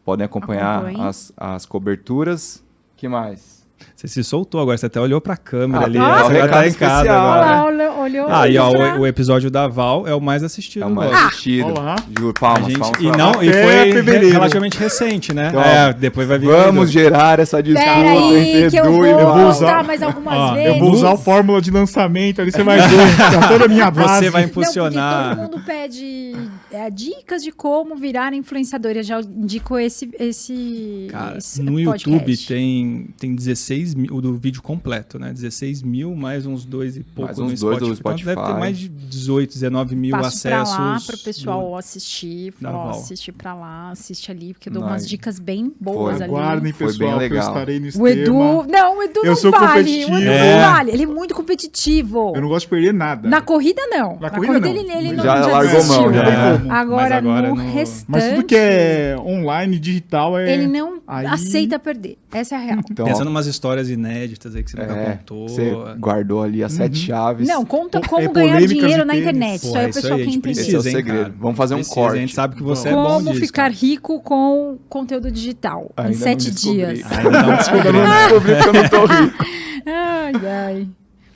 podem 0.04 0.24
acompanhar 0.24 0.84
as, 1.00 1.32
as 1.36 1.66
coberturas. 1.66 2.64
que 2.96 3.08
mais? 3.08 3.61
Você 3.96 4.08
se 4.08 4.24
soltou 4.24 4.60
agora, 4.60 4.76
você 4.76 4.86
até 4.86 5.00
olhou 5.00 5.20
pra 5.20 5.36
câmera 5.36 5.82
Ah, 5.84 5.86
ali. 5.86 5.98
tá, 5.98 6.22
você 6.24 6.38
estar 6.44 6.68
em 6.68 6.72
casa 6.72 7.12
agora. 7.12 7.46
lá, 7.70 8.00
olhou. 8.02 8.26
Ah, 8.28 8.48
e 8.48 8.58
ó, 8.58 8.70
o, 8.70 9.00
o 9.00 9.06
episódio 9.06 9.50
da 9.50 9.68
Val 9.68 10.06
é 10.08 10.14
o 10.14 10.20
mais 10.20 10.42
assistido. 10.42 10.82
É 10.82 10.86
o 10.86 10.90
mais 10.90 11.12
assistido. 11.12 11.66
Olá. 11.68 11.96
Juro, 12.18 12.34
palmas, 12.34 12.66
gente- 12.66 12.78
palmas 12.80 13.00
e 13.00 13.04
não, 13.16 13.32
Val. 13.32 13.44
e 13.44 13.52
foi 13.52 14.02
re- 14.02 14.30
relativamente 14.30 14.76
recente, 14.78 15.32
né? 15.32 15.48
Então, 15.48 15.62
é, 15.62 15.92
depois 15.92 16.26
vai 16.26 16.38
vir. 16.38 16.46
Vamos 16.48 16.90
gerar 16.90 17.38
essa 17.38 17.62
disputa 17.62 17.86
entre 17.90 18.76
eu 18.78 18.92
vou 18.92 19.06
e 19.06 19.12
Val. 19.14 19.38
mostrar 19.38 19.84
mais 19.84 20.02
algumas 20.02 20.34
Ó, 20.34 20.48
eu 20.50 20.54
vezes. 20.54 20.68
Eu 20.74 20.78
vou 20.80 20.90
usar 20.92 21.12
a 21.12 21.16
fórmula 21.16 21.60
de 21.62 21.70
lançamento 21.70 22.40
ali, 22.42 22.50
você 22.50 22.62
vai 22.62 22.78
ver. 22.80 23.16
Tá 23.16 23.48
toda 23.48 23.64
a 23.66 23.68
minha 23.68 23.90
base. 23.90 24.24
Você 24.24 24.30
vai 24.30 24.42
Não, 24.42 24.48
impulsionar. 24.48 25.36
todo 25.36 25.42
mundo 25.42 25.60
pede 25.64 26.34
é, 26.72 26.90
dicas 26.90 27.42
de 27.42 27.52
como 27.52 27.94
virar 27.96 28.32
influenciador. 28.32 28.92
Eu 28.92 29.02
já 29.02 29.20
indico 29.20 29.78
esse, 29.78 30.10
esse, 30.18 31.06
Cara, 31.10 31.38
esse 31.38 31.62
no 31.62 31.72
podcast. 31.84 32.10
YouTube 32.10 32.36
tem, 32.46 33.06
tem 33.18 33.34
16 33.34 33.71
mil, 33.94 34.14
o 34.14 34.20
do 34.20 34.34
vídeo 34.34 34.62
completo, 34.62 35.18
né? 35.18 35.32
16 35.32 35.82
mil, 35.82 36.14
mais 36.14 36.46
uns 36.46 36.64
dois 36.64 36.96
e 36.96 37.00
pouco 37.02 37.22
Mais 37.26 37.38
no 37.38 37.44
uns 37.46 37.60
dois 37.60 37.76
Spotify. 37.78 37.94
do 37.94 38.00
Então 38.00 38.12
deve 38.14 38.24
ter 38.24 38.32
Spotify. 38.34 38.60
mais 38.60 38.78
de 38.78 38.88
18, 38.88 39.52
19 39.54 39.96
mil 39.96 40.10
Passo 40.12 40.42
pra 40.42 40.60
acessos. 40.60 40.78
lá 40.78 40.98
para 41.06 41.14
o 41.14 41.18
do- 41.18 41.22
pessoal 41.24 41.76
assistir. 41.76 42.54
da 42.60 42.70
Ó, 42.72 42.90
assiste 42.90 43.32
pra 43.32 43.54
lá, 43.54 43.90
assiste 43.90 44.30
ali, 44.30 44.52
porque 44.54 44.68
eu 44.68 44.72
dou 44.72 44.82
Nice. 44.82 44.92
umas 44.94 45.08
dicas 45.08 45.38
bem 45.38 45.72
boas 45.80 46.16
Foi. 46.16 46.24
ali. 46.24 46.34
Aguardem, 46.34 46.72
Foi 46.72 46.86
bem 46.86 46.96
pessoal, 46.98 47.18
que 47.18 47.24
eu 47.24 47.28
legal. 47.28 47.48
estarei 47.48 47.80
no 47.80 47.88
O. 48.02 48.08
Edu. 48.08 48.32
Não, 48.68 48.98
o 48.98 49.02
Edu 49.02 49.20
Eu 49.22 49.26
não 49.26 49.36
sou 49.36 49.50
vale. 49.50 49.64
O 49.64 49.68
competitivo. 49.68 50.16
Edu 50.18 50.28
É. 50.30 50.54
não 50.62 50.72
vale. 50.72 50.90
Ele 50.92 51.02
é 51.02 51.06
muito 51.06 51.34
competitivo. 51.34 52.32
Eu 52.34 52.40
não 52.42 52.48
gosto 52.48 52.66
de 52.66 52.70
perder 52.70 52.92
nada. 52.94 53.28
Na 53.28 53.40
corrida, 53.40 53.82
não. 53.88 54.18
Na 54.18 54.30
corrida, 54.30 54.58
não. 54.60 54.68
ele, 54.68 54.78
ele 54.92 55.12
não 55.16 55.24
Já 55.24 55.36
já 55.42 55.46
largou 55.46 55.72
desistiu. 55.76 56.02
mão, 56.02 56.12
já. 56.14 56.22
Não 56.52 56.58
como. 56.58 56.72
Agora, 56.72 57.16
agora 57.18 57.48
no 57.48 57.54
no- 57.56 57.72
restante, 57.72 58.06
Mas 58.08 58.28
tudo 58.30 58.42
que 58.44 58.56
é 58.56 59.16
online, 59.18 59.78
digital, 59.78 60.38
é... 60.38 60.52
ele 60.52 60.66
não 60.66 61.00
Aí- 61.06 61.26
aceita 61.26 61.78
perder. 61.78 62.16
Essa 62.32 62.54
é 62.54 62.58
a 62.58 62.60
real. 62.60 62.80
Então, 62.90 63.04
Pensando 63.06 63.28
umas 63.28 63.46
histórias 63.46 63.90
inéditas 63.90 64.56
aí 64.56 64.62
que 64.62 64.70
você 64.70 64.76
nunca 64.78 64.94
é, 64.94 65.16
contou. 65.16 65.48
você 65.48 65.70
guardou 65.98 66.42
ali 66.42 66.64
as 66.64 66.72
sete 66.72 66.96
chaves. 66.96 67.46
Não, 67.46 67.64
conta 67.64 68.00
como 68.00 68.22
é 68.22 68.28
ganhar 68.28 68.60
dinheiro 68.66 69.04
na 69.04 69.14
internet. 69.14 69.60
Pô, 69.60 69.68
Isso 69.68 69.76
aí 69.78 69.90
o 69.90 69.94
pessoal 69.94 70.18
aí, 70.18 70.24
gente 70.24 70.36
entender. 70.38 70.60
Esse 70.60 70.74
é 70.74 70.78
o 70.78 70.82
segredo. 70.82 71.22
cara? 71.24 71.34
Vamos 71.38 71.56
fazer 71.56 71.74
um 71.74 71.78
Precisa, 71.78 71.94
corte. 71.94 72.16
A 72.16 72.20
gente 72.20 72.34
sabe 72.34 72.56
que 72.56 72.62
você 72.62 72.88
é 72.88 72.92
bom 72.92 73.04
Como 73.22 73.34
ficar 73.34 73.62
cara. 73.64 73.74
rico 73.74 74.20
com 74.22 74.78
conteúdo 74.88 75.30
digital 75.30 75.92
em 75.98 76.02
Ainda 76.02 76.12
não 76.16 76.22
sete 76.22 76.50
descobri. 76.50 76.76
dias. 76.78 77.00
Ah, 77.04 77.20
então, 77.20 77.32
Eu 77.32 77.42
não 77.42 77.56
descobri 77.56 78.62
que 78.62 78.68
eu 78.68 78.72
não 78.72 78.88
tô 78.88 79.06
rico. 79.06 79.44
Ai, 79.86 80.32
ai. 80.46 80.88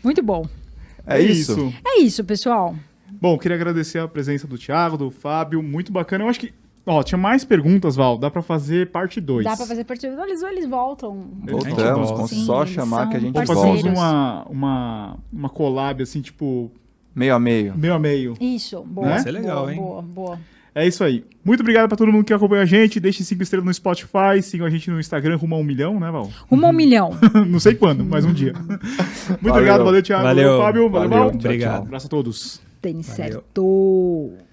Muito 0.05 0.22
bom. 0.22 0.47
É 1.07 1.20
isso. 1.20 1.72
É 1.84 2.01
isso, 2.01 2.22
pessoal. 2.24 2.74
Bom, 3.20 3.36
queria 3.38 3.57
agradecer 3.57 3.99
a 3.99 4.07
presença 4.07 4.47
do 4.47 4.57
Thiago, 4.57 4.97
do 4.97 5.11
Fábio, 5.11 5.62
muito 5.62 5.90
bacana. 5.92 6.22
Eu 6.24 6.28
acho 6.28 6.38
que, 6.40 6.53
ó, 6.87 7.03
tinha 7.03 7.18
mais 7.18 7.45
perguntas, 7.45 7.97
Val, 7.97 8.16
dá 8.16 8.30
pra 8.30 8.41
fazer 8.43 8.91
parte 8.91 9.20
2. 9.20 9.45
Dá 9.45 9.57
pra 9.57 9.66
fazer 9.66 9.84
partida. 9.84 10.22
Eles, 10.22 10.43
eles 10.43 10.66
voltam. 10.66 11.28
Voltamos, 11.45 12.09
volta. 12.09 12.14
com 12.14 12.26
Sim, 12.28 12.45
só 12.45 12.64
chamar 12.64 13.09
que 13.11 13.16
a 13.16 13.20
gente 13.20 13.34
volta. 13.45 13.89
uma, 13.89 14.45
uma, 14.49 15.16
uma 15.32 15.49
collab, 15.51 16.03
assim, 16.03 16.20
tipo, 16.22 16.70
Meio 17.14 17.34
a 17.34 17.39
meio. 17.39 17.74
meio 17.76 17.95
a 17.95 17.99
meio. 17.99 18.34
Isso, 18.41 18.82
boa. 18.82 19.09
Né? 19.09 19.16
Isso 19.18 19.28
é 19.28 19.32
legal, 19.32 19.59
boa, 19.61 19.72
hein? 19.72 19.78
Boa, 19.80 20.03
boa. 20.03 20.39
É 20.74 20.87
isso 20.87 21.03
aí. 21.03 21.24
Muito 21.43 21.61
obrigado 21.61 21.89
pra 21.89 21.97
todo 21.97 22.12
mundo 22.12 22.22
que 22.22 22.34
acompanha 22.34 22.61
a 22.62 22.66
gente. 22.66 23.01
Deixe 23.01 23.24
cinco 23.24 23.43
estrelas 23.43 23.64
no 23.64 23.72
Spotify, 23.72 24.43
sigam 24.43 24.66
a 24.66 24.68
gente 24.70 24.91
no 24.91 25.01
Instagram, 25.01 25.37
rumo 25.37 25.55
a 25.55 25.59
um 25.59 25.64
milhão, 25.64 25.99
né, 25.99 26.11
Val? 26.11 26.30
Rumo 26.51 26.66
a 26.66 26.68
um 26.68 26.72
milhão. 26.74 27.12
Não 27.49 27.59
sei 27.59 27.74
quando, 27.74 28.05
mas 28.05 28.26
um 28.26 28.32
dia. 28.34 28.53
Muito 28.53 28.78
Valeu. 29.41 29.53
obrigado, 29.55 29.84
valeu, 29.84 30.03
Thiago, 30.03 30.22
valeu, 30.24 30.45
Valeu. 30.49 30.62
Fábio, 30.62 30.91
valeu, 30.91 31.09
Valeu, 31.09 31.24
Val. 31.24 31.34
obrigado. 31.34 31.59
Tchau, 31.59 31.78
tchau. 31.78 31.87
Abraço 31.87 32.07
a 32.07 32.11
todos. 32.11 32.61
Valeu. 32.82 33.03
certo. 33.03 34.45